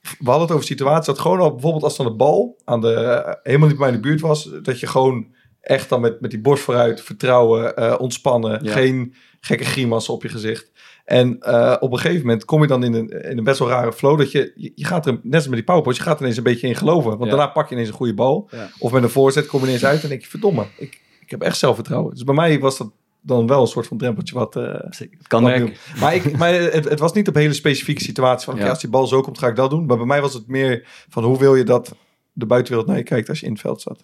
we 0.01 0.29
hadden 0.29 0.41
het 0.41 0.51
over 0.51 0.65
situaties 0.65 1.05
dat 1.05 1.19
gewoon 1.19 1.39
al 1.39 1.51
bijvoorbeeld 1.51 1.83
als 1.83 1.97
dan 1.97 2.05
de 2.05 2.13
bal 2.15 2.57
aan 2.63 2.81
de, 2.81 2.93
eh, 2.93 3.33
helemaal 3.43 3.67
niet 3.67 3.77
bij 3.77 3.87
mij 3.87 3.95
in 3.95 4.01
de 4.01 4.07
buurt 4.07 4.21
was, 4.21 4.49
dat 4.61 4.79
je 4.79 4.87
gewoon 4.87 5.33
echt 5.61 5.89
dan 5.89 6.01
met, 6.01 6.21
met 6.21 6.31
die 6.31 6.41
borst 6.41 6.63
vooruit, 6.63 7.01
vertrouwen, 7.01 7.75
eh, 7.75 7.95
ontspannen, 7.97 8.61
geen 8.71 9.15
gekke 9.39 9.65
grimassen 9.65 10.13
op 10.13 10.21
je 10.23 10.29
gezicht. 10.29 10.71
En 11.05 11.39
eh, 11.39 11.75
op 11.79 11.91
een 11.91 11.97
gegeven 11.99 12.21
moment 12.25 12.45
kom 12.45 12.61
je 12.61 12.67
dan 12.67 12.83
in 12.83 12.93
een, 12.93 13.09
in 13.09 13.37
een 13.37 13.43
best 13.43 13.59
wel 13.59 13.69
rare 13.69 13.93
flow 13.93 14.17
dat 14.17 14.31
je, 14.31 14.71
je, 14.75 14.85
gaat 14.85 15.05
er, 15.05 15.19
net 15.23 15.33
als 15.33 15.45
met 15.47 15.55
die 15.55 15.63
powerpost, 15.63 15.97
je 15.97 16.03
gaat 16.03 16.15
er 16.15 16.21
ineens 16.21 16.37
een 16.37 16.43
beetje 16.43 16.67
in 16.67 16.75
geloven. 16.75 17.09
Want 17.17 17.23
Ja. 17.23 17.29
daarna 17.37 17.47
pak 17.51 17.67
je 17.69 17.73
ineens 17.75 17.89
een 17.89 17.95
goede 17.95 18.13
bal. 18.13 18.47
Ja. 18.51 18.69
Of 18.79 18.91
met 18.91 19.03
een 19.03 19.09
voorzet 19.09 19.45
kom 19.45 19.59
je 19.61 19.65
ineens 19.67 19.85
uit 19.85 20.03
en 20.03 20.09
denk 20.09 20.21
je, 20.21 20.27
verdomme, 20.27 20.65
ik, 20.77 21.01
ik 21.19 21.29
heb 21.31 21.41
echt 21.41 21.57
zelfvertrouwen. 21.57 22.13
Dus 22.13 22.23
bij 22.23 22.35
mij 22.35 22.59
was 22.59 22.77
dat 22.77 22.91
dan 23.21 23.47
wel 23.47 23.61
een 23.61 23.67
soort 23.67 23.87
van 23.87 23.97
drempeltje 23.97 24.35
wat... 24.35 24.55
eh, 24.55 24.63
Het 24.63 25.09
kan 25.27 25.43
wat 25.43 25.55
nieuw. 25.57 25.69
Maar, 25.99 26.15
ik, 26.15 26.37
maar 26.37 26.53
het, 26.53 26.89
het 26.89 26.99
was 26.99 27.13
niet 27.13 27.27
op 27.27 27.35
hele 27.35 27.53
specifieke 27.53 28.01
situaties. 28.03 28.45
Van, 28.45 28.61
als 28.61 28.79
die 28.79 28.89
bal 28.89 29.07
zo 29.07 29.21
komt, 29.21 29.37
ga 29.37 29.47
ik 29.47 29.55
dat 29.55 29.69
doen. 29.69 29.85
Maar 29.85 29.97
bij 29.97 30.05
mij 30.05 30.21
was 30.21 30.33
het 30.33 30.47
meer 30.47 30.87
van 31.09 31.23
hoe 31.23 31.39
wil 31.39 31.55
je 31.55 31.63
dat 31.63 31.95
de 32.33 32.45
buitenwereld 32.45 32.89
naar 32.89 32.97
je 32.99 33.03
kijkt 33.03 33.29
als 33.29 33.39
je 33.39 33.45
in 33.45 33.51
het 33.51 33.61
veld 33.61 33.81
zat. 33.81 34.03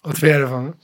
Wat 0.00 0.18
vind 0.18 0.32
jij 0.32 0.40
ervan? 0.40 0.74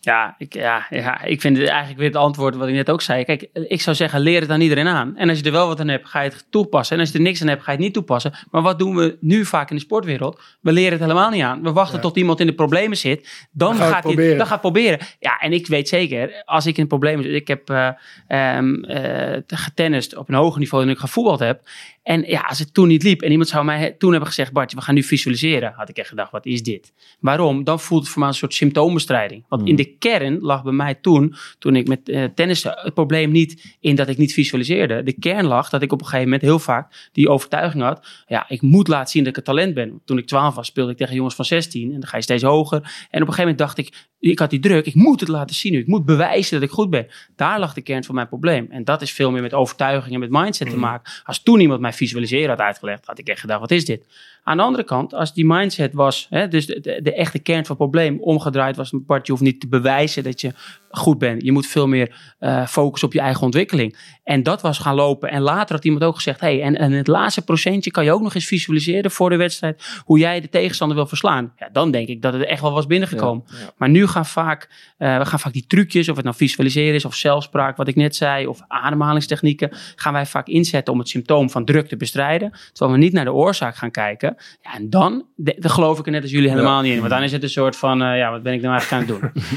Ja 0.00 0.34
ik, 0.38 0.54
ja, 0.54 0.86
ja, 0.90 1.22
ik 1.24 1.40
vind 1.40 1.56
het 1.56 1.68
eigenlijk 1.68 1.98
weer 1.98 2.08
het 2.08 2.16
antwoord 2.16 2.56
wat 2.56 2.68
ik 2.68 2.74
net 2.74 2.90
ook 2.90 3.02
zei. 3.02 3.24
Kijk, 3.24 3.48
ik 3.52 3.80
zou 3.80 3.96
zeggen, 3.96 4.20
leer 4.20 4.40
het 4.40 4.50
aan 4.50 4.60
iedereen 4.60 4.86
aan. 4.86 5.16
En 5.16 5.28
als 5.28 5.38
je 5.38 5.44
er 5.44 5.52
wel 5.52 5.66
wat 5.66 5.80
aan 5.80 5.88
hebt, 5.88 6.08
ga 6.08 6.20
je 6.20 6.30
het 6.30 6.46
toepassen. 6.50 6.96
En 6.96 7.02
als 7.02 7.10
je 7.12 7.18
er 7.18 7.24
niks 7.24 7.42
aan 7.42 7.48
hebt, 7.48 7.62
ga 7.62 7.70
je 7.70 7.76
het 7.76 7.86
niet 7.86 7.94
toepassen. 7.94 8.32
Maar 8.50 8.62
wat 8.62 8.78
doen 8.78 8.94
we 8.94 9.16
nu 9.20 9.44
vaak 9.44 9.70
in 9.70 9.76
de 9.76 9.82
sportwereld? 9.82 10.40
We 10.60 10.72
leren 10.72 10.92
het 10.92 11.00
helemaal 11.00 11.30
niet 11.30 11.42
aan. 11.42 11.62
We 11.62 11.72
wachten 11.72 11.96
Ja. 11.96 12.02
tot 12.02 12.16
iemand 12.16 12.40
in 12.40 12.46
de 12.46 12.54
problemen 12.54 12.96
zit. 12.96 13.48
Dan, 13.50 13.74
gaat 13.74 13.84
het 13.84 13.92
hij 13.92 14.00
proberen. 14.00 14.38
dan 14.38 14.46
gaat 14.46 14.60
proberen. 14.60 14.98
Ja, 15.18 15.38
en 15.38 15.52
ik 15.52 15.66
weet 15.66 15.88
zeker, 15.88 16.42
als 16.44 16.66
ik 16.66 16.76
in 16.76 16.82
een 16.82 16.88
probleem 16.88 17.22
zit. 17.22 17.34
Ik 17.34 17.48
heb 17.48 17.70
eh 17.70 17.88
ehm, 18.26 18.74
eh, 18.84 19.42
getennist 19.46 20.16
op 20.16 20.28
een 20.28 20.34
hoger 20.34 20.58
niveau 20.58 20.84
dan 20.84 20.92
ik 20.92 20.98
gevoetbald 20.98 21.38
heb. 21.38 21.60
En 22.02 22.22
ja, 22.26 22.40
als 22.40 22.58
het 22.58 22.74
toen 22.74 22.88
niet 22.88 23.02
liep 23.02 23.22
en 23.22 23.30
iemand 23.30 23.48
zou 23.48 23.64
mij 23.64 23.92
toen 23.98 24.10
hebben 24.10 24.28
gezegd: 24.28 24.52
Bartje, 24.52 24.76
we 24.76 24.82
gaan 24.82 24.94
nu 24.94 25.02
visualiseren. 25.02 25.72
Had 25.76 25.88
ik 25.88 25.96
echt 25.96 26.08
gedacht: 26.08 26.30
wat 26.30 26.46
is 26.46 26.62
dit? 26.62 26.92
Waarom? 27.20 27.64
Dan 27.64 27.80
voelt 27.80 28.02
het 28.02 28.10
voor 28.10 28.20
mij 28.20 28.28
een 28.28 28.34
soort 28.34 28.54
symptoombestrijding. 28.54 29.44
Want 29.48 29.68
in 29.68 29.76
de 29.76 29.84
kern 29.84 30.38
lag 30.40 30.62
bij 30.62 30.72
mij 30.72 30.94
toen, 30.94 31.34
toen 31.58 31.76
ik 31.76 31.88
met 31.88 32.08
eh 32.08 32.24
tennissen, 32.34 32.78
het 32.82 32.94
probleem 32.94 33.30
niet 33.30 33.76
in 33.80 33.94
dat 33.94 34.08
ik 34.08 34.16
niet 34.16 34.32
visualiseerde. 34.32 35.02
De 35.02 35.12
kern 35.12 35.46
lag 35.46 35.68
dat 35.68 35.82
ik 35.82 35.92
op 35.92 36.00
een 36.00 36.06
gegeven 36.06 36.24
moment 36.24 36.42
heel 36.42 36.58
vaak 36.58 37.08
die 37.12 37.28
overtuiging 37.28 37.82
had: 37.82 38.06
ja, 38.26 38.48
ik 38.48 38.62
moet 38.62 38.88
laten 38.88 39.10
zien 39.10 39.22
dat 39.22 39.32
ik 39.32 39.38
een 39.38 39.54
talent 39.54 39.74
ben. 39.74 40.00
Toen 40.04 40.18
ik 40.18 40.26
12 40.26 40.54
was, 40.54 40.66
speelde 40.66 40.90
ik 40.90 40.96
tegen 40.96 41.14
jongens 41.14 41.34
van 41.34 41.44
16 41.44 41.92
en 41.92 42.00
dan 42.00 42.08
ga 42.08 42.16
je 42.16 42.22
steeds 42.22 42.42
hoger. 42.42 42.78
En 42.78 42.82
op 43.22 43.28
een 43.28 43.34
gegeven 43.34 43.40
moment 43.40 43.58
dacht 43.58 43.78
ik: 43.78 44.08
ik 44.20 44.38
had 44.38 44.50
die 44.50 44.60
druk, 44.60 44.86
ik 44.86 44.94
moet 44.94 45.20
het 45.20 45.28
laten 45.28 45.54
zien 45.54 45.72
nu. 45.72 45.78
Ik 45.78 45.86
moet 45.86 46.04
bewijzen 46.04 46.60
dat 46.60 46.68
ik 46.68 46.74
goed 46.74 46.90
ben. 46.90 47.06
Daar 47.36 47.58
lag 47.58 47.74
de 47.74 47.82
kern 47.82 48.04
van 48.04 48.14
mijn 48.14 48.28
probleem. 48.28 48.66
En 48.70 48.84
dat 48.84 49.02
is 49.02 49.12
veel 49.12 49.30
meer 49.30 49.42
met 49.42 49.54
overtuiging 49.54 50.14
en 50.14 50.20
met 50.20 50.30
mindset 50.30 50.70
te 50.70 50.76
maken. 50.76 51.12
Als 51.24 51.42
toen 51.42 51.60
iemand 51.60 51.80
mij 51.80 51.87
visualiseren 51.92 52.48
had 52.48 52.58
uitgelegd, 52.58 53.06
had 53.06 53.18
ik 53.18 53.28
echt 53.28 53.40
gedacht, 53.40 53.60
wat 53.60 53.70
is 53.70 53.84
dit? 53.84 54.06
Aan 54.48 54.56
de 54.56 54.62
andere 54.62 54.84
kant, 54.84 55.14
als 55.14 55.34
die 55.34 55.46
mindset 55.46 55.92
was, 55.92 56.26
hè, 56.30 56.48
dus 56.48 56.66
de, 56.66 56.80
de, 56.80 57.00
de 57.02 57.14
echte 57.14 57.38
kern 57.38 57.66
van 57.66 57.76
het 57.76 57.90
probleem 57.90 58.20
omgedraaid 58.20 58.76
was, 58.76 58.92
Bart, 58.94 59.26
je 59.26 59.32
hoeft 59.32 59.44
niet 59.44 59.60
te 59.60 59.68
bewijzen 59.68 60.22
dat 60.22 60.40
je 60.40 60.52
goed 60.90 61.18
bent. 61.18 61.42
Je 61.42 61.52
moet 61.52 61.66
veel 61.66 61.86
meer 61.86 62.34
eh 62.38 62.66
focussen 62.66 63.08
op 63.08 63.14
je 63.14 63.20
eigen 63.20 63.42
ontwikkeling. 63.42 63.96
En 64.24 64.42
dat 64.42 64.62
was 64.62 64.78
gaan 64.78 64.94
lopen. 64.94 65.30
En 65.30 65.40
later 65.40 65.74
had 65.74 65.84
iemand 65.84 66.04
ook 66.04 66.14
gezegd, 66.14 66.40
hey, 66.40 66.62
en, 66.62 66.76
en 66.78 66.92
het 66.92 67.06
laatste 67.06 67.44
procentje 67.44 67.90
kan 67.90 68.04
je 68.04 68.12
ook 68.12 68.22
nog 68.22 68.34
eens 68.34 68.46
visualiseren 68.46 69.10
voor 69.10 69.30
de 69.30 69.36
wedstrijd, 69.36 70.00
hoe 70.04 70.18
jij 70.18 70.40
de 70.40 70.48
tegenstander 70.48 70.96
wil 70.96 71.06
verslaan. 71.06 71.52
Ja, 71.56 71.68
dan 71.72 71.90
denk 71.90 72.08
ik 72.08 72.22
dat 72.22 72.32
het 72.32 72.44
echt 72.44 72.60
wel 72.60 72.72
was 72.72 72.86
binnengekomen. 72.86 73.44
Maar 73.76 73.88
nu 73.88 74.06
gaan 74.06 74.26
vaak, 74.26 74.92
eh, 74.98 75.18
we 75.18 75.24
gaan 75.24 75.38
vaak 75.38 75.52
die 75.52 75.64
trucjes, 75.66 76.08
of 76.08 76.16
het 76.16 76.24
nou 76.24 76.36
visualiseren 76.36 76.94
is, 76.94 77.04
of 77.04 77.14
zelfspraak, 77.14 77.76
wat 77.76 77.88
ik 77.88 77.96
net 77.96 78.16
zei, 78.16 78.46
of 78.46 78.60
ademhalingstechnieken, 78.68 79.70
gaan 79.96 80.12
wij 80.12 80.26
vaak 80.26 80.46
inzetten 80.46 80.92
om 80.92 80.98
het 80.98 81.08
symptoom 81.08 81.50
van 81.50 81.64
druk 81.64 81.88
te 81.88 81.96
bestrijden. 81.96 82.52
Terwijl 82.72 82.98
we 82.98 83.04
niet 83.04 83.12
naar 83.12 83.24
de 83.24 83.32
oorzaak 83.32 83.76
gaan 83.76 83.90
kijken. 83.90 84.36
Ja, 84.62 84.74
en 84.74 84.90
dan, 84.90 85.26
de, 85.34 85.56
daar 85.58 85.70
geloof 85.70 85.98
ik 85.98 86.06
er 86.06 86.12
net 86.12 86.22
als 86.22 86.30
jullie 86.30 86.50
helemaal 86.50 86.82
niet 86.82 86.92
in. 86.92 86.98
Want 86.98 87.10
dan 87.10 87.22
is 87.22 87.32
het 87.32 87.42
een 87.42 87.50
soort 87.50 87.76
van, 87.76 88.02
eh, 88.02 88.18
ja, 88.18 88.30
wat 88.30 88.42
ben 88.42 88.52
ik 88.52 88.60
nou 88.60 88.72
eigenlijk 88.72 89.10
aan 89.10 89.20
het 89.20 89.32
doen? 89.34 89.42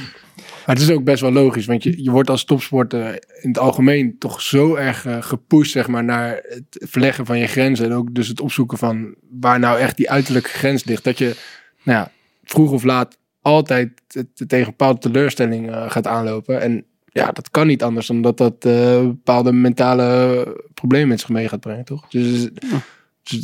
Maar 0.66 0.76
het 0.76 0.90
is 0.90 0.92
ook 0.92 1.04
best 1.04 1.22
wel 1.22 1.32
logisch, 1.32 1.66
want 1.66 1.84
je, 1.84 2.04
je 2.04 2.12
wordt 2.12 2.30
als 2.30 2.44
topsporter 2.44 3.14
in 3.42 3.50
het 3.50 3.60
algemeen 3.60 4.16
toch 4.18 4.42
zo 4.42 4.76
erg 4.76 5.06
eh, 5.06 5.18
gepusht 5.22 5.72
zeg 5.72 5.88
maar, 5.88 6.04
naar 6.04 6.40
het 6.44 6.86
verleggen 6.90 7.26
van 7.26 7.40
je 7.40 7.48
grenzen. 7.48 7.86
En 7.86 7.94
ook 7.94 8.16
dus 8.16 8.28
het 8.28 8.42
opzoeken 8.42 8.78
van 8.78 9.16
waar 9.40 9.60
nou 9.60 9.80
echt 9.80 9.98
die 9.98 10.10
uiterlijke 10.10 10.50
grens 10.50 10.84
ligt. 10.84 11.04
Dat 11.04 11.18
je 11.18 11.36
nou 11.84 11.98
ja, 11.98 12.12
vroeg 12.44 12.72
of 12.72 12.84
laat 12.84 13.18
altijd 13.42 13.90
tegen 14.08 14.58
een 14.58 14.66
bepaalde 14.66 15.00
teleurstelling 15.00 15.72
eh, 15.72 15.92
gaat 15.92 16.08
aanlopen. 16.08 16.62
En 16.62 16.86
ja, 17.06 17.32
dat 17.32 17.50
kan 17.50 17.68
niet 17.68 17.84
anders 17.84 18.08
dan 18.08 18.22
dat 18.22 18.38
dat 18.38 18.66
eh, 18.66 19.02
bepaalde 19.02 19.52
mentale 19.52 20.62
problemen 20.74 21.08
met 21.08 21.20
zich 21.20 21.30
mee 21.30 21.48
gaat 21.48 21.60
brengen, 21.60 21.86
toch? 21.86 22.08
Dus, 22.10 22.32
dus 22.32 22.50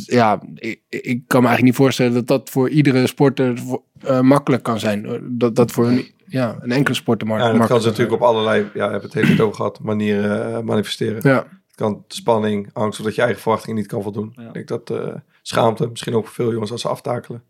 ja, 0.04 0.40
ik, 0.54 0.80
ik 0.88 1.22
kan 1.26 1.42
me 1.42 1.46
eigenlijk 1.46 1.62
niet 1.62 1.74
voorstellen 1.74 2.14
dat 2.14 2.26
dat 2.26 2.50
voor 2.50 2.68
iedere 2.68 3.06
sporter 3.06 3.58
eh, 4.00 4.20
makkelijk 4.20 4.62
kan 4.62 4.78
zijn. 4.78 5.20
Dat 5.38 5.56
dat 5.56 5.70
voor 5.70 5.86
een, 5.86 6.10
ja, 6.26 6.56
een 6.60 6.72
enkele 6.72 6.94
sporter 6.96 7.28
maar 7.28 7.38
Ja, 7.38 7.44
en 7.44 7.58
dat 7.58 7.66
kan 7.66 7.68
makkelijk 7.68 7.96
ze 7.96 8.02
natuurlijk 8.02 8.22
op 8.22 8.28
allerlei, 8.28 8.62
ja, 8.62 8.70
we 8.72 8.80
hebben 8.80 9.10
het 9.10 9.14
hele 9.14 9.42
over 9.42 9.56
gehad, 9.56 9.80
manieren 9.80 10.54
eh, 10.54 10.60
manifesteren. 10.60 11.20
Ja, 11.22 11.36
Het 11.36 11.76
kan 11.76 12.04
spanning, 12.08 12.70
angst, 12.72 12.98
of 12.98 13.04
dat 13.04 13.14
je 13.14 13.22
eigen 13.22 13.40
verwachtingen 13.40 13.76
niet 13.76 13.86
kan 13.86 14.02
voldoen. 14.02 14.32
Ja. 14.36 14.46
Ik 14.46 14.52
denk 14.52 14.68
dat 14.68 14.90
eh, 14.90 15.14
schaamte, 15.42 15.86
misschien 15.86 16.14
ook 16.14 16.24
voor 16.24 16.34
veel 16.34 16.52
jongens 16.52 16.70
als 16.70 16.80
ze 16.80 16.88
aftakelen. 16.88 17.42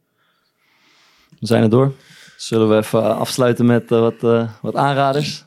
We 1.40 1.46
zijn 1.46 1.62
er 1.62 1.70
door. 1.70 1.92
Zullen 2.36 2.68
we 2.68 2.76
even 2.76 3.02
eh, 3.02 3.18
afsluiten 3.18 3.66
met 3.66 3.92
eh, 3.92 4.00
wat, 4.00 4.22
eh, 4.22 4.48
wat 4.62 4.76
aanraders? 4.76 5.44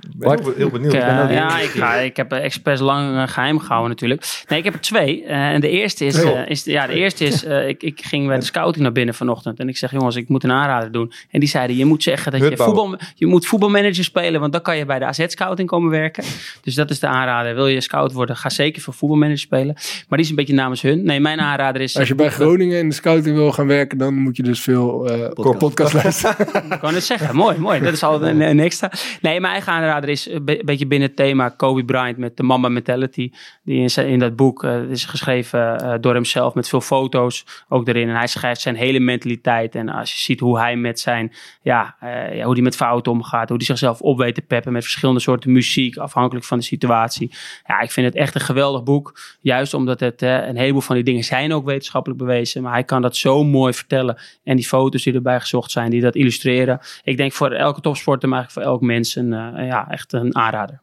Ik 0.00 0.18
ben 0.18 0.42
heel, 0.42 0.52
heel 0.56 0.70
benieuwd. 0.70 0.92
Ik, 0.92 1.00
ben 1.00 1.28
eh, 1.28 1.34
ja, 1.34 1.58
ik, 1.58 1.68
ga, 1.68 1.94
ik 1.94 2.16
heb 2.16 2.32
expres 2.32 2.80
lang 2.80 3.16
eh, 3.16 3.28
geheim 3.28 3.58
gehouden 3.58 3.88
natuurlijk. 3.88 4.44
Nee, 4.48 4.58
ik 4.58 4.64
heb 4.64 4.74
er 4.74 4.80
twee. 4.80 5.24
Eh, 5.24 5.48
en 5.48 5.60
de 5.60 5.68
eerste 5.68 6.04
is, 6.04 6.22
is, 6.46 6.64
ja, 6.64 6.86
de 6.86 6.92
eerste 6.92 7.24
is 7.24 7.44
eh, 7.44 7.68
ik, 7.68 7.82
ik 7.82 8.00
ging 8.04 8.26
bij 8.26 8.38
de 8.38 8.44
scouting 8.44 8.82
naar 8.82 8.92
binnen 8.92 9.14
vanochtend. 9.14 9.58
En 9.58 9.68
ik 9.68 9.76
zeg, 9.76 9.90
jongens, 9.90 10.16
ik 10.16 10.28
moet 10.28 10.44
een 10.44 10.52
aanrader 10.52 10.92
doen. 10.92 11.12
En 11.30 11.40
die 11.40 11.48
zeiden, 11.48 11.76
je 11.76 11.84
moet 11.84 12.02
zeggen 12.02 12.32
dat 12.32 12.40
je, 12.40 12.56
voetbal, 12.56 12.98
je 13.14 13.26
moet 13.26 13.46
voetbalmanager 13.46 14.04
spelen. 14.04 14.40
Want 14.40 14.52
dan 14.52 14.62
kan 14.62 14.76
je 14.76 14.84
bij 14.84 14.98
de 14.98 15.04
AZ-scouting 15.04 15.68
komen 15.68 15.90
werken. 15.90 16.24
Dus 16.62 16.74
dat 16.74 16.90
is 16.90 17.00
de 17.00 17.06
aanrader. 17.06 17.54
Wil 17.54 17.66
je 17.66 17.80
scout 17.80 18.12
worden, 18.12 18.36
ga 18.36 18.48
zeker 18.48 18.82
voor 18.82 18.94
voetbalmanager 18.94 19.38
spelen. 19.38 19.74
Maar 19.74 20.18
die 20.18 20.20
is 20.20 20.28
een 20.28 20.36
beetje 20.36 20.54
namens 20.54 20.82
hun. 20.82 21.04
Nee, 21.04 21.20
mijn 21.20 21.40
aanrader 21.40 21.80
is... 21.80 21.98
als 21.98 22.08
je 22.08 22.14
bij 22.14 22.30
Groningen 22.30 22.78
in 22.78 22.88
de 22.88 22.94
scouting 22.94 23.36
wil 23.36 23.52
gaan 23.52 23.66
werken, 23.66 23.98
dan 23.98 24.14
moet 24.14 24.36
je 24.36 24.42
dus 24.42 24.60
veel 24.60 25.08
eh 25.08 25.28
Podcast. 25.28 25.58
podcast 25.58 25.92
luisteren. 26.02 26.46
Ik 26.70 26.78
kan 26.80 26.94
het 26.94 27.04
zeggen. 27.04 27.36
Mooi, 27.36 27.58
mooi. 27.58 27.80
Dat 27.80 27.92
is 27.92 28.02
al 28.02 28.22
een, 28.22 28.40
een 28.40 28.60
extra. 28.60 28.90
Nee, 29.20 29.40
mijn 29.40 29.52
eigen 29.52 29.72
aanrader 29.72 29.87
is 30.08 30.28
een 30.30 30.44
be- 30.44 30.62
beetje 30.64 30.86
binnen 30.86 31.08
het 31.08 31.16
thema 31.16 31.48
Kobe 31.48 31.84
Bryant 31.84 32.16
met 32.16 32.36
de 32.36 32.42
Mamba 32.42 32.68
Mentality. 32.68 33.30
Die 33.64 33.80
in, 33.80 33.90
zijn- 33.90 34.08
in 34.08 34.18
dat 34.18 34.36
boek 34.36 34.64
eh, 34.64 34.90
is 34.90 35.04
geschreven 35.04 35.78
eh, 35.80 35.94
door 36.00 36.14
hemzelf 36.14 36.54
met 36.54 36.68
veel 36.68 36.80
foto's 36.80 37.44
ook 37.68 37.88
erin. 37.88 38.08
En 38.08 38.14
hij 38.16 38.26
schrijft 38.26 38.60
zijn 38.60 38.74
hele 38.76 38.98
mentaliteit. 39.00 39.74
En 39.74 39.88
als 39.88 40.12
je 40.12 40.18
ziet 40.18 40.40
hoe 40.40 40.58
hij 40.58 40.76
met 40.76 41.00
zijn, 41.00 41.32
ja, 41.62 41.96
eh, 42.00 42.36
ja 42.36 42.44
hoe 42.44 42.52
hij 42.52 42.62
met 42.62 42.76
fouten 42.76 43.12
omgaat. 43.12 43.48
Hoe 43.48 43.56
hij 43.56 43.66
zichzelf 43.66 44.00
op 44.00 44.18
weet 44.18 44.34
te 44.34 44.42
peppen 44.42 44.72
met 44.72 44.82
verschillende 44.82 45.20
soorten 45.20 45.52
muziek. 45.52 45.96
Afhankelijk 45.96 46.46
van 46.46 46.58
de 46.58 46.64
situatie. 46.64 47.30
Ja, 47.66 47.80
ik 47.80 47.90
vind 47.90 48.06
het 48.06 48.14
echt 48.16 48.34
een 48.34 48.40
geweldig 48.40 48.82
boek. 48.82 49.18
Juist 49.40 49.74
omdat 49.74 50.00
het, 50.00 50.22
een 50.22 50.56
heleboel 50.56 50.80
van 50.80 50.94
die 50.94 51.04
dingen 51.04 51.24
zijn 51.24 51.52
ook 51.52 51.64
wetenschappelijk 51.64 52.20
bewezen. 52.20 52.62
Maar 52.62 52.72
hij 52.72 52.84
kan 52.84 53.02
dat 53.02 53.16
zo 53.16 53.44
mooi 53.44 53.72
vertellen. 53.72 54.18
En 54.44 54.56
die 54.56 54.66
foto's 54.66 55.02
die 55.02 55.14
erbij 55.14 55.40
gezocht 55.40 55.70
zijn, 55.70 55.90
die 55.90 56.00
dat 56.00 56.14
illustreren. 56.14 56.80
Ik 57.02 57.16
denk 57.16 57.32
voor 57.32 57.50
elke 57.50 57.80
topsporter, 57.80 58.28
maar 58.28 58.38
eigenlijk 58.38 58.66
voor 58.66 58.74
elk 58.74 58.82
mens, 58.92 59.16
een, 59.16 59.32
eh, 59.32 59.68
ja, 59.78 59.90
echt 59.90 60.12
een 60.12 60.36
aanrader. 60.36 60.80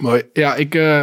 Mooi. 0.00 0.22
Ja, 0.32 0.54
ik, 0.54 0.74
eh, 0.74 1.02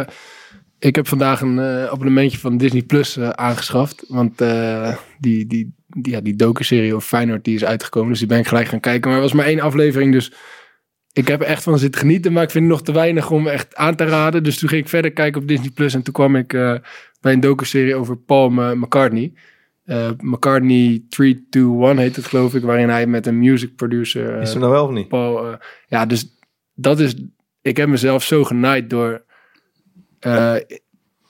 ik 0.78 0.96
heb 0.96 1.08
vandaag 1.08 1.40
een 1.40 1.58
eh, 1.58 1.84
abonnementje 1.84 2.38
van 2.38 2.56
Disney 2.56 2.82
Plus 2.82 3.16
eh, 3.16 3.28
aangeschaft. 3.28 4.04
Want 4.08 4.40
eh, 4.40 4.96
die, 5.18 5.46
die, 5.46 5.74
die, 5.86 6.12
ja, 6.12 6.20
die 6.20 6.36
docu-serie 6.36 6.94
over 6.94 7.08
Feyenoord 7.08 7.44
die 7.44 7.54
is 7.54 7.64
uitgekomen. 7.64 8.08
Dus 8.10 8.18
die 8.18 8.28
ben 8.28 8.38
ik 8.38 8.46
gelijk 8.46 8.68
gaan 8.68 8.80
kijken. 8.80 9.08
Maar 9.08 9.16
er 9.18 9.24
was 9.24 9.32
maar 9.32 9.46
één 9.46 9.60
aflevering, 9.60 10.12
dus 10.12 10.32
ik 11.12 11.28
heb 11.28 11.40
er 11.40 11.46
echt 11.46 11.62
van 11.62 11.78
zitten 11.78 12.00
genieten. 12.00 12.32
Maar 12.32 12.42
ik 12.42 12.50
vind 12.50 12.64
het 12.64 12.72
nog 12.72 12.82
te 12.82 12.92
weinig 12.92 13.30
om 13.30 13.46
echt 13.46 13.74
aan 13.76 13.96
te 13.96 14.04
raden. 14.04 14.42
Dus 14.42 14.58
toen 14.58 14.68
ging 14.68 14.82
ik 14.82 14.88
verder 14.88 15.12
kijken 15.12 15.40
op 15.40 15.48
Disney 15.48 15.70
Plus. 15.70 15.94
En 15.94 16.02
toen 16.02 16.12
kwam 16.14 16.36
ik 16.36 16.52
eh, 16.52 16.74
bij 17.20 17.32
een 17.32 17.40
docu-serie 17.40 17.94
over 17.94 18.16
Paul 18.16 18.50
eh, 18.50 18.72
McCartney. 18.72 19.32
eh, 19.84 20.10
McCartney 20.18 21.02
321 21.08 22.04
heet 22.04 22.16
het 22.16 22.24
geloof 22.26 22.54
ik, 22.54 22.62
waarin 22.62 22.88
hij 22.88 23.06
met 23.06 23.26
een 23.26 23.38
music 23.38 23.76
producer... 23.76 24.40
Is 24.40 24.54
er 24.54 24.60
nou 24.60 24.72
wel 24.72 24.84
of 24.84 24.90
niet? 24.90 25.08
Paul, 25.08 25.46
eh, 25.46 25.56
ja, 25.86 26.06
dus 26.06 26.33
dat 26.74 27.00
is. 27.00 27.14
Ik 27.62 27.76
heb 27.76 27.88
mezelf 27.88 28.24
zo 28.24 28.44
genaaid 28.44 28.90
door 28.90 29.24
eh, 30.20 30.54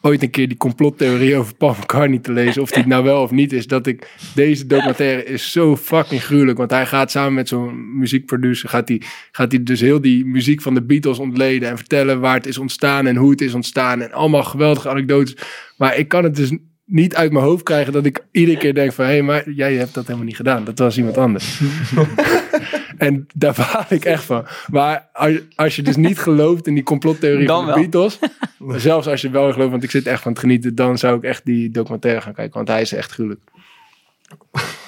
ooit 0.01 0.23
een 0.23 0.31
keer 0.31 0.49
die 0.49 0.57
complottheorie 0.57 1.37
over 1.37 1.55
Paul 1.57 1.77
McCartney 1.81 2.19
te 2.19 2.33
lezen. 2.33 2.63
Of 2.63 2.69
die 2.69 2.79
het 2.79 2.87
nou 2.87 3.05
wel 3.05 3.23
of 3.23 3.31
niet 3.31 3.53
is. 3.53 3.67
Dat 3.67 3.87
ik. 3.87 4.11
Deze 4.35 4.67
documentaire 4.67 5.25
is 5.25 5.53
zo 5.53 5.77
fucking 5.77 6.23
gruwelijk. 6.23 6.59
Want 6.59 6.71
hij 6.71 6.87
gaat 6.87 7.11
samen 7.11 7.35
met 7.35 7.49
zo'n 7.49 7.99
muziekproducer. 7.99 8.69
Gaat 8.69 8.89
hij, 8.89 9.03
gaat 9.33 9.53
hij 9.53 9.63
dus 9.63 9.81
heel 9.81 10.01
die 10.01 10.27
muziek 10.27 10.63
van 10.63 10.75
de 10.75 10.83
Beatles 10.83 11.19
ontleden. 11.19 11.69
En 11.69 11.77
vertellen 11.77 12.21
waar 12.21 12.35
het 12.35 12.47
is 12.47 12.59
ontstaan 12.59 13.07
en 13.07 13.17
hoe 13.17 13.31
het 13.31 13.41
is 13.41 13.55
ontstaan. 13.55 14.03
En 14.03 14.13
allemaal 14.13 14.45
geweldige 14.45 14.89
anekdotes. 14.89 15.37
Maar 15.77 15.97
ik 15.97 16.09
kan 16.09 16.25
het 16.25 16.37
dus 16.37 16.53
niet 16.85 17.15
uit 17.15 17.33
mijn 17.33 17.45
hoofd 17.45 17.63
krijgen 17.63 17.93
dat 17.93 18.07
ik 18.07 18.25
iedere 18.31 18.59
keer 18.59 18.75
denk 18.75 18.93
van... 18.93 19.05
hé, 19.05 19.11
hey, 19.11 19.23
maar 19.23 19.51
jij 19.51 19.75
hebt 19.75 19.95
dat 19.95 20.05
helemaal 20.05 20.27
niet 20.27 20.37
gedaan. 20.37 20.65
Dat 20.65 20.79
was 20.79 20.97
iemand 20.97 21.19
anders. 21.19 21.61
en 22.99 23.27
daar 23.35 23.55
baal 23.57 23.85
ik 23.89 24.05
echt 24.05 24.25
van. 24.25 24.47
Maar 24.71 25.09
als, 25.13 25.33
als 25.55 25.77
je 25.77 25.83
dus 25.83 25.97
niet 25.97 26.19
gelooft 26.19 26.67
in 26.67 26.75
die 26.75 26.83
complottheorie 26.83 27.47
Dan 27.47 27.65
van 27.65 27.67
de 27.67 27.81
wel. 27.81 27.81
Beatles... 27.81 28.19
zelfs 28.83 29.07
als 29.07 29.21
je 29.21 29.31
wel 29.31 29.53
gelooft, 29.53 29.71
want 29.71 29.83
ik 29.83 29.91
zit 29.91 30.07
echt 30.07 30.23
van 30.23 30.31
het 30.33 30.41
genieten... 30.41 30.75
dan 30.75 30.99
zou 30.99 31.17
ik 31.17 31.23
echt 31.23 31.45
die 31.45 31.71
documentaire 31.71 32.21
gaan 32.21 32.35
kijken. 32.35 32.55
Want 32.55 32.69
hij 32.69 32.81
is 32.81 32.93
echt 32.93 33.13
gruwelijk. 33.13 33.41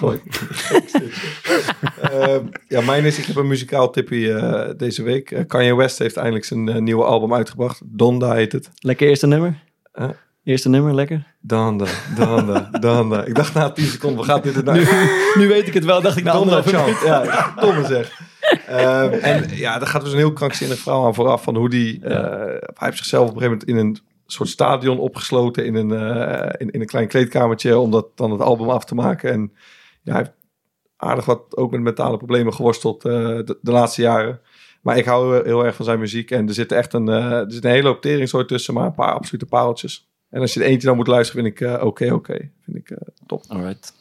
Mooi. 0.00 0.20
Eh, 2.00 2.36
ja, 2.68 2.80
mijn 2.80 3.04
is, 3.04 3.18
ik 3.18 3.24
heb 3.24 3.36
een 3.36 3.46
muzikaal 3.46 3.90
tipje 3.90 4.32
eh, 4.32 4.78
deze 4.78 5.02
week. 5.02 5.30
Eh, 5.30 5.46
Kanye 5.46 5.76
West 5.76 5.98
heeft 5.98 6.16
eindelijk 6.16 6.44
zijn 6.44 6.68
eh, 6.68 6.80
nieuwe 6.80 7.04
album 7.04 7.34
uitgebracht. 7.34 7.80
Donda 7.84 8.32
heet 8.32 8.52
het. 8.52 8.70
Lekker 8.78 9.09
eerste 9.09 9.26
nummer? 9.26 9.64
Eerste 10.47 10.68
nummer, 10.68 10.94
lekker. 10.94 11.34
Donda, 11.40 11.86
Donda, 12.16 12.68
Donda. 12.80 13.24
Ik 13.24 13.34
dacht 13.34 13.55
na 13.55 13.70
10 13.70 13.84
seconden, 13.86 14.20
we 14.20 14.24
gaan 14.24 14.40
dit 14.40 14.64
nou... 14.64 14.78
Nu 15.34 15.49
weet 15.49 15.66
ik 15.66 15.74
het 15.74 15.84
wel, 15.84 16.03
dacht 16.03 16.16
ik 16.16 16.24
Donda 16.24 16.38
anderhalf 16.38 16.66
Chant. 16.66 17.01
Ja, 17.05 17.55
domme 17.61 17.84
zeg. 17.84 18.20
Ehm, 18.66 19.12
en 19.12 19.57
ja, 19.57 19.78
daar 19.78 19.88
gaat 19.88 20.03
dus 20.03 20.12
een 20.12 20.18
heel 20.18 20.32
krankzinnig 20.32 20.78
verhaal 20.78 21.07
aan 21.07 21.14
vooraf. 21.14 21.42
Van 21.42 21.57
hoe 21.57 21.68
die... 21.68 22.05
eh, 22.05 22.20
hij 22.59 22.86
heeft 22.86 22.97
zichzelf 22.97 23.28
op 23.28 23.34
een 23.34 23.42
gegeven 23.42 23.66
moment 23.68 23.68
in 23.68 23.76
een 23.76 23.99
soort 24.26 24.49
stadion 24.49 24.99
opgesloten. 24.99 25.66
In 25.66 25.74
een, 25.74 25.92
eh, 25.92 26.55
in, 26.59 26.70
in 26.70 26.80
een 26.80 26.86
klein 26.86 27.09
kleedkamertje. 27.09 27.78
Om 27.78 27.90
dat, 27.90 28.07
dan 28.14 28.30
het 28.30 28.40
album 28.40 28.68
af 28.68 28.84
te 28.84 28.94
maken. 28.94 29.32
En 29.32 29.53
ja, 30.03 30.12
hij 30.12 30.20
heeft 30.20 30.32
aardig 30.97 31.24
wat 31.24 31.57
ook 31.57 31.70
met 31.70 31.80
mentale 31.80 32.16
problemen 32.16 32.55
geworsteld 32.55 33.05
eh, 33.05 33.12
de, 33.12 33.59
de 33.61 33.70
laatste 33.72 34.03
jaren. 34.03 34.40
Maar 34.82 34.97
ik 34.97 35.05
hou 35.05 35.44
heel 35.44 35.64
erg 35.64 35.74
van 35.74 35.84
zijn 35.84 35.99
muziek. 35.99 36.30
En 36.30 36.49
er 36.49 36.55
zit 36.55 36.72
echt 36.72 36.92
een, 36.92 37.09
er 37.09 37.53
zit 37.53 37.64
een 37.64 37.70
hele 37.70 37.88
hoop 37.88 38.01
teringsoort 38.01 38.49
tussen. 38.49 38.74
Maar 38.74 38.86
een 38.86 38.94
paar 38.94 39.12
absolute 39.12 39.47
pareltjes. 39.47 40.09
En 40.37 40.43
als 40.43 40.55
je 40.55 40.61
er 40.61 40.66
eentje 40.66 40.87
dan 40.87 40.97
moet 40.97 41.07
luisteren, 41.07 41.43
vind 41.43 41.61
ik 41.61 41.66
eh, 41.66 41.84
oké, 41.84 42.12
oké. 42.12 42.51
Vind 42.64 42.76
ik 42.76 42.91
eh, 42.91 42.97
top. 43.26 43.45
Alright. 43.49 43.93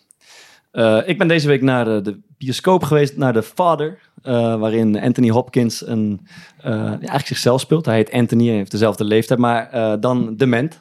Eh, 0.72 1.02
ik 1.06 1.18
ben 1.18 1.28
deze 1.28 1.48
week 1.48 1.62
naar 1.62 2.04
de, 2.04 2.20
bioscoop 2.38 2.84
geweest, 2.84 3.18
naar 3.18 3.34
The 3.34 3.44
Father. 3.44 4.00
waarin 4.60 5.02
Anthony 5.02 5.30
Hopkins 5.30 5.88
een, 5.88 6.28
eigenlijk 6.62 7.28
zichzelf 7.28 7.62
speelt. 7.62 7.86
Hij 7.86 7.96
heet 7.96 8.12
Anthony, 8.12 8.48
hij 8.48 8.56
heeft 8.56 8.72
dezelfde 8.72 9.04
leeftijd, 9.04 9.40
maar 9.40 10.00
dan 10.00 10.36
dement. 10.36 10.80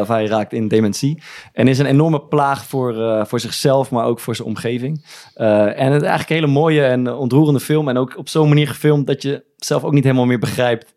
of 0.00 0.08
hij 0.08 0.26
raakt 0.26 0.52
in 0.52 0.68
dementie. 0.68 1.22
En 1.52 1.68
is 1.68 1.78
een 1.78 1.86
enorme 1.86 2.20
plaag 2.20 2.64
voor, 2.64 3.26
voor 3.26 3.40
zichzelf, 3.40 3.90
maar 3.90 4.04
ook 4.04 4.20
voor 4.20 4.36
zijn 4.36 4.48
omgeving. 4.48 5.04
En 5.34 5.92
het 5.92 6.02
eigenlijk 6.02 6.28
een 6.28 6.36
hele 6.36 6.46
mooie 6.46 6.84
en 6.84 7.14
ontroerende 7.14 7.60
film. 7.60 7.88
En 7.88 7.96
ook 7.96 8.16
op 8.16 8.28
zo'n 8.28 8.48
manier 8.48 8.68
gefilmd 8.68 9.06
dat 9.06 9.22
je 9.22 9.44
zelf 9.56 9.84
ook 9.84 9.92
niet 9.92 10.04
helemaal 10.04 10.26
meer 10.26 10.38
begrijpt 10.38 10.94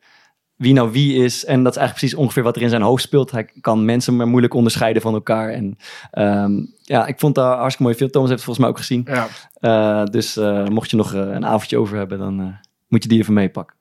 wie 0.63 0.73
nou 0.73 0.91
wie 0.91 1.23
is. 1.23 1.45
En 1.45 1.63
dat 1.63 1.71
is 1.71 1.77
eigenlijk 1.77 1.99
precies 1.99 2.17
ongeveer 2.17 2.43
wat 2.43 2.55
er 2.55 2.61
in 2.61 2.69
zijn 2.69 2.81
hoofd 2.81 3.03
speelt. 3.03 3.31
Hij 3.31 3.49
kan 3.61 3.85
mensen 3.85 4.15
maar 4.15 4.27
moeilijk 4.27 4.53
onderscheiden 4.53 5.01
van 5.01 5.13
elkaar. 5.13 5.49
En 5.49 5.77
ehm, 6.11 6.51
ja, 6.81 7.07
ik 7.07 7.19
vond 7.19 7.35
dat 7.35 7.43
een 7.45 7.51
hartstikke 7.51 7.83
mooi 7.83 7.95
film. 7.95 8.11
Thomas 8.11 8.29
heeft 8.29 8.43
het 8.45 8.55
volgens 8.55 8.65
mij 8.65 8.67
ook 8.75 8.77
gezien. 8.85 9.03
Ja, 9.07 9.27
Eh, 9.53 10.03
dus 10.11 10.37
eh, 10.37 10.67
mocht 10.67 10.89
je 10.89 10.95
nog 10.97 11.13
eh, 11.13 11.19
een 11.19 11.45
avondje 11.45 11.77
over 11.77 11.97
hebben, 11.97 12.19
dan 12.19 12.57
moet 12.87 13.03
je 13.03 13.09
die 13.09 13.19
even 13.19 13.33
meepakken. 13.33 13.75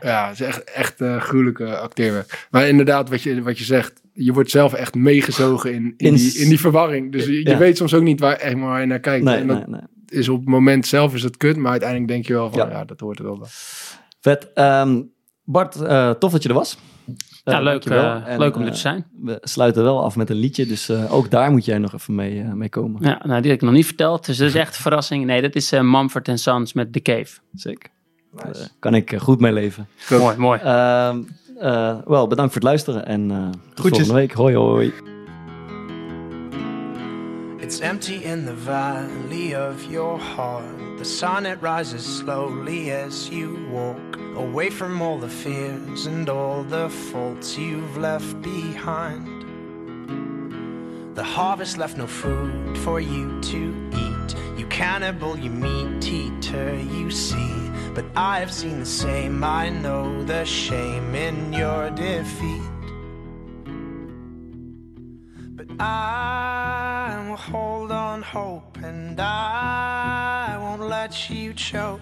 ja 0.00 0.28
het 0.28 0.40
is 0.40 0.46
echt, 0.46 0.64
echt 0.64 0.94
gruwelijke 1.18 1.76
acteerwerk. 1.78 2.46
Maar 2.50 2.68
inderdaad, 2.68 3.08
wat 3.08 3.22
je, 3.22 3.42
wat 3.42 3.58
je 3.58 3.64
zegt... 3.64 4.00
je 4.12 4.32
wordt 4.32 4.50
zelf 4.50 4.72
echt 4.72 4.94
meegezogen 4.94 5.72
in, 5.74 5.84
in, 5.96 6.06
In- 6.06 6.14
die, 6.14 6.38
in 6.38 6.48
die 6.48 6.60
verwarring. 6.60 7.12
Dus 7.12 7.26
je, 7.26 7.56
weet 7.56 7.76
soms 7.76 7.94
ook 7.94 8.02
niet 8.02 8.20
waar, 8.20 8.36
echt 8.36 8.56
maar 8.56 8.68
waar 8.68 8.80
je 8.80 8.86
naar 8.86 9.00
kijkt. 9.00 9.24
Nee, 9.24 9.36
en 9.36 9.46
dat 9.46 9.56
nee, 9.56 9.66
nee. 9.80 10.20
is 10.20 10.28
op 10.28 10.40
het 10.40 10.48
moment 10.48 10.86
zelf 10.86 11.14
is 11.14 11.22
het 11.22 11.36
kut... 11.36 11.56
maar 11.56 11.70
uiteindelijk 11.70 12.10
denk 12.10 12.26
je 12.26 12.32
wel 12.32 12.50
van... 12.50 12.68
Ja. 12.68 12.74
ja, 12.78 12.84
dat 12.84 13.00
hoort 13.00 13.18
er 13.18 13.24
wel 13.24 13.38
bij. 13.38 13.48
Vet. 14.20 14.52
Ehm, 14.54 15.02
Bart, 15.46 15.74
eh, 15.74 16.10
tof 16.10 16.32
dat 16.32 16.42
je 16.42 16.48
er 16.48 16.54
was. 16.54 16.78
Ja, 17.44 17.56
Eh, 17.56 17.62
leuk, 17.62 17.84
eh, 17.84 18.28
En, 18.28 18.38
leuk 18.38 18.56
om 18.56 18.62
er 18.62 18.70
te 18.72 18.78
zijn. 18.78 19.06
We 19.22 19.38
sluiten 19.42 19.82
wel 19.82 20.04
af 20.04 20.16
met 20.16 20.30
een 20.30 20.36
liedje, 20.36 20.66
dus 20.66 20.88
eh, 20.88 21.14
ook 21.14 21.30
daar 21.30 21.50
moet 21.50 21.64
jij 21.64 21.78
nog 21.78 21.92
even 21.94 22.14
mee, 22.14 22.40
eh, 22.42 22.52
mee 22.52 22.68
komen. 22.68 23.02
Ja, 23.02 23.20
nou, 23.26 23.40
die 23.40 23.50
heb 23.50 23.60
ik 23.60 23.66
nog 23.66 23.74
niet 23.76 23.86
verteld, 23.86 24.26
dus 24.26 24.36
dat 24.36 24.48
is 24.48 24.54
echt 24.54 24.76
een 24.76 24.82
verrassing. 24.82 25.24
Nee, 25.24 25.42
dat 25.42 25.54
is 25.54 25.72
eh, 25.72 25.80
Mumford 25.80 26.30
Sons 26.34 26.72
met 26.72 26.92
The 26.92 27.00
Cave. 27.00 27.38
Zeker. 27.54 27.90
Eh, 28.36 28.50
kan 28.78 28.94
ik 28.94 29.14
goed 29.18 29.40
mee 29.40 29.52
leven. 29.52 29.88
Mooi, 30.10 30.36
mooi. 30.36 30.60
Ehm, 30.60 31.18
eh, 31.58 31.96
wel, 32.06 32.26
bedankt 32.26 32.52
voor 32.52 32.60
het 32.60 32.70
luisteren 32.70 33.06
en 33.06 33.30
eh 33.30 33.48
tot 33.74 33.88
volgende 33.88 34.12
week. 34.14 34.32
Hoi, 34.32 34.54
hoi. 34.56 34.92
It's 37.66 37.80
empty 37.80 38.24
in 38.24 38.44
the 38.44 38.54
valley 38.54 39.52
of 39.52 39.90
your 39.90 40.16
heart. 40.20 40.98
The 40.98 41.04
sun 41.04 41.46
it 41.46 41.60
rises 41.60 42.06
slowly 42.06 42.92
as 42.92 43.28
you 43.28 43.66
walk 43.72 44.20
away 44.36 44.70
from 44.70 45.02
all 45.02 45.18
the 45.18 45.28
fears 45.28 46.06
and 46.06 46.28
all 46.28 46.62
the 46.62 46.88
faults 46.88 47.58
you've 47.58 47.96
left 47.96 48.40
behind. 48.40 49.26
The 51.16 51.24
harvest 51.24 51.76
left 51.76 51.96
no 51.96 52.06
food 52.06 52.78
for 52.78 53.00
you 53.00 53.40
to 53.40 53.90
eat. 53.94 54.36
You 54.56 54.66
cannibal, 54.66 55.36
you 55.36 55.50
meat 55.50 56.06
eater, 56.06 56.76
you 56.76 57.10
see. 57.10 57.68
But 57.96 58.04
I've 58.14 58.52
seen 58.52 58.78
the 58.78 58.86
same, 58.86 59.42
I 59.42 59.70
know 59.70 60.22
the 60.22 60.44
shame 60.44 61.16
in 61.16 61.52
your 61.52 61.90
defeat. 61.90 62.75
I 65.78 67.26
will 67.28 67.36
hold 67.36 67.92
on 67.92 68.22
hope 68.22 68.78
and 68.82 69.20
I 69.20 70.56
won't 70.58 70.82
let 70.82 71.28
you 71.28 71.52
choke 71.52 72.00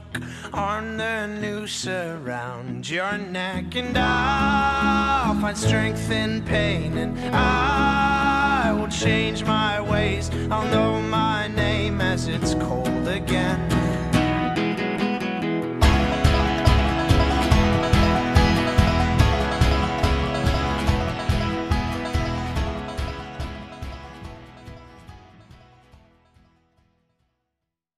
on 0.53 0.97
the 0.97 1.27
noose 1.27 1.87
around 1.87 2.89
your 2.89 3.18
neck. 3.18 3.75
And 3.75 3.97
I'll 3.99 5.41
find 5.41 5.57
strength 5.57 6.11
in 6.11 6.43
pain 6.43 6.97
and 6.99 7.18
I 7.35 8.72
will 8.72 8.89
change 8.89 9.45
my 9.45 9.81
ways. 9.81 10.31
I'll 10.51 10.70
know 10.70 11.01
my 11.03 11.49
name 11.49 12.01
as 12.01 12.29
it's 12.29 12.55
cold. 12.55 12.85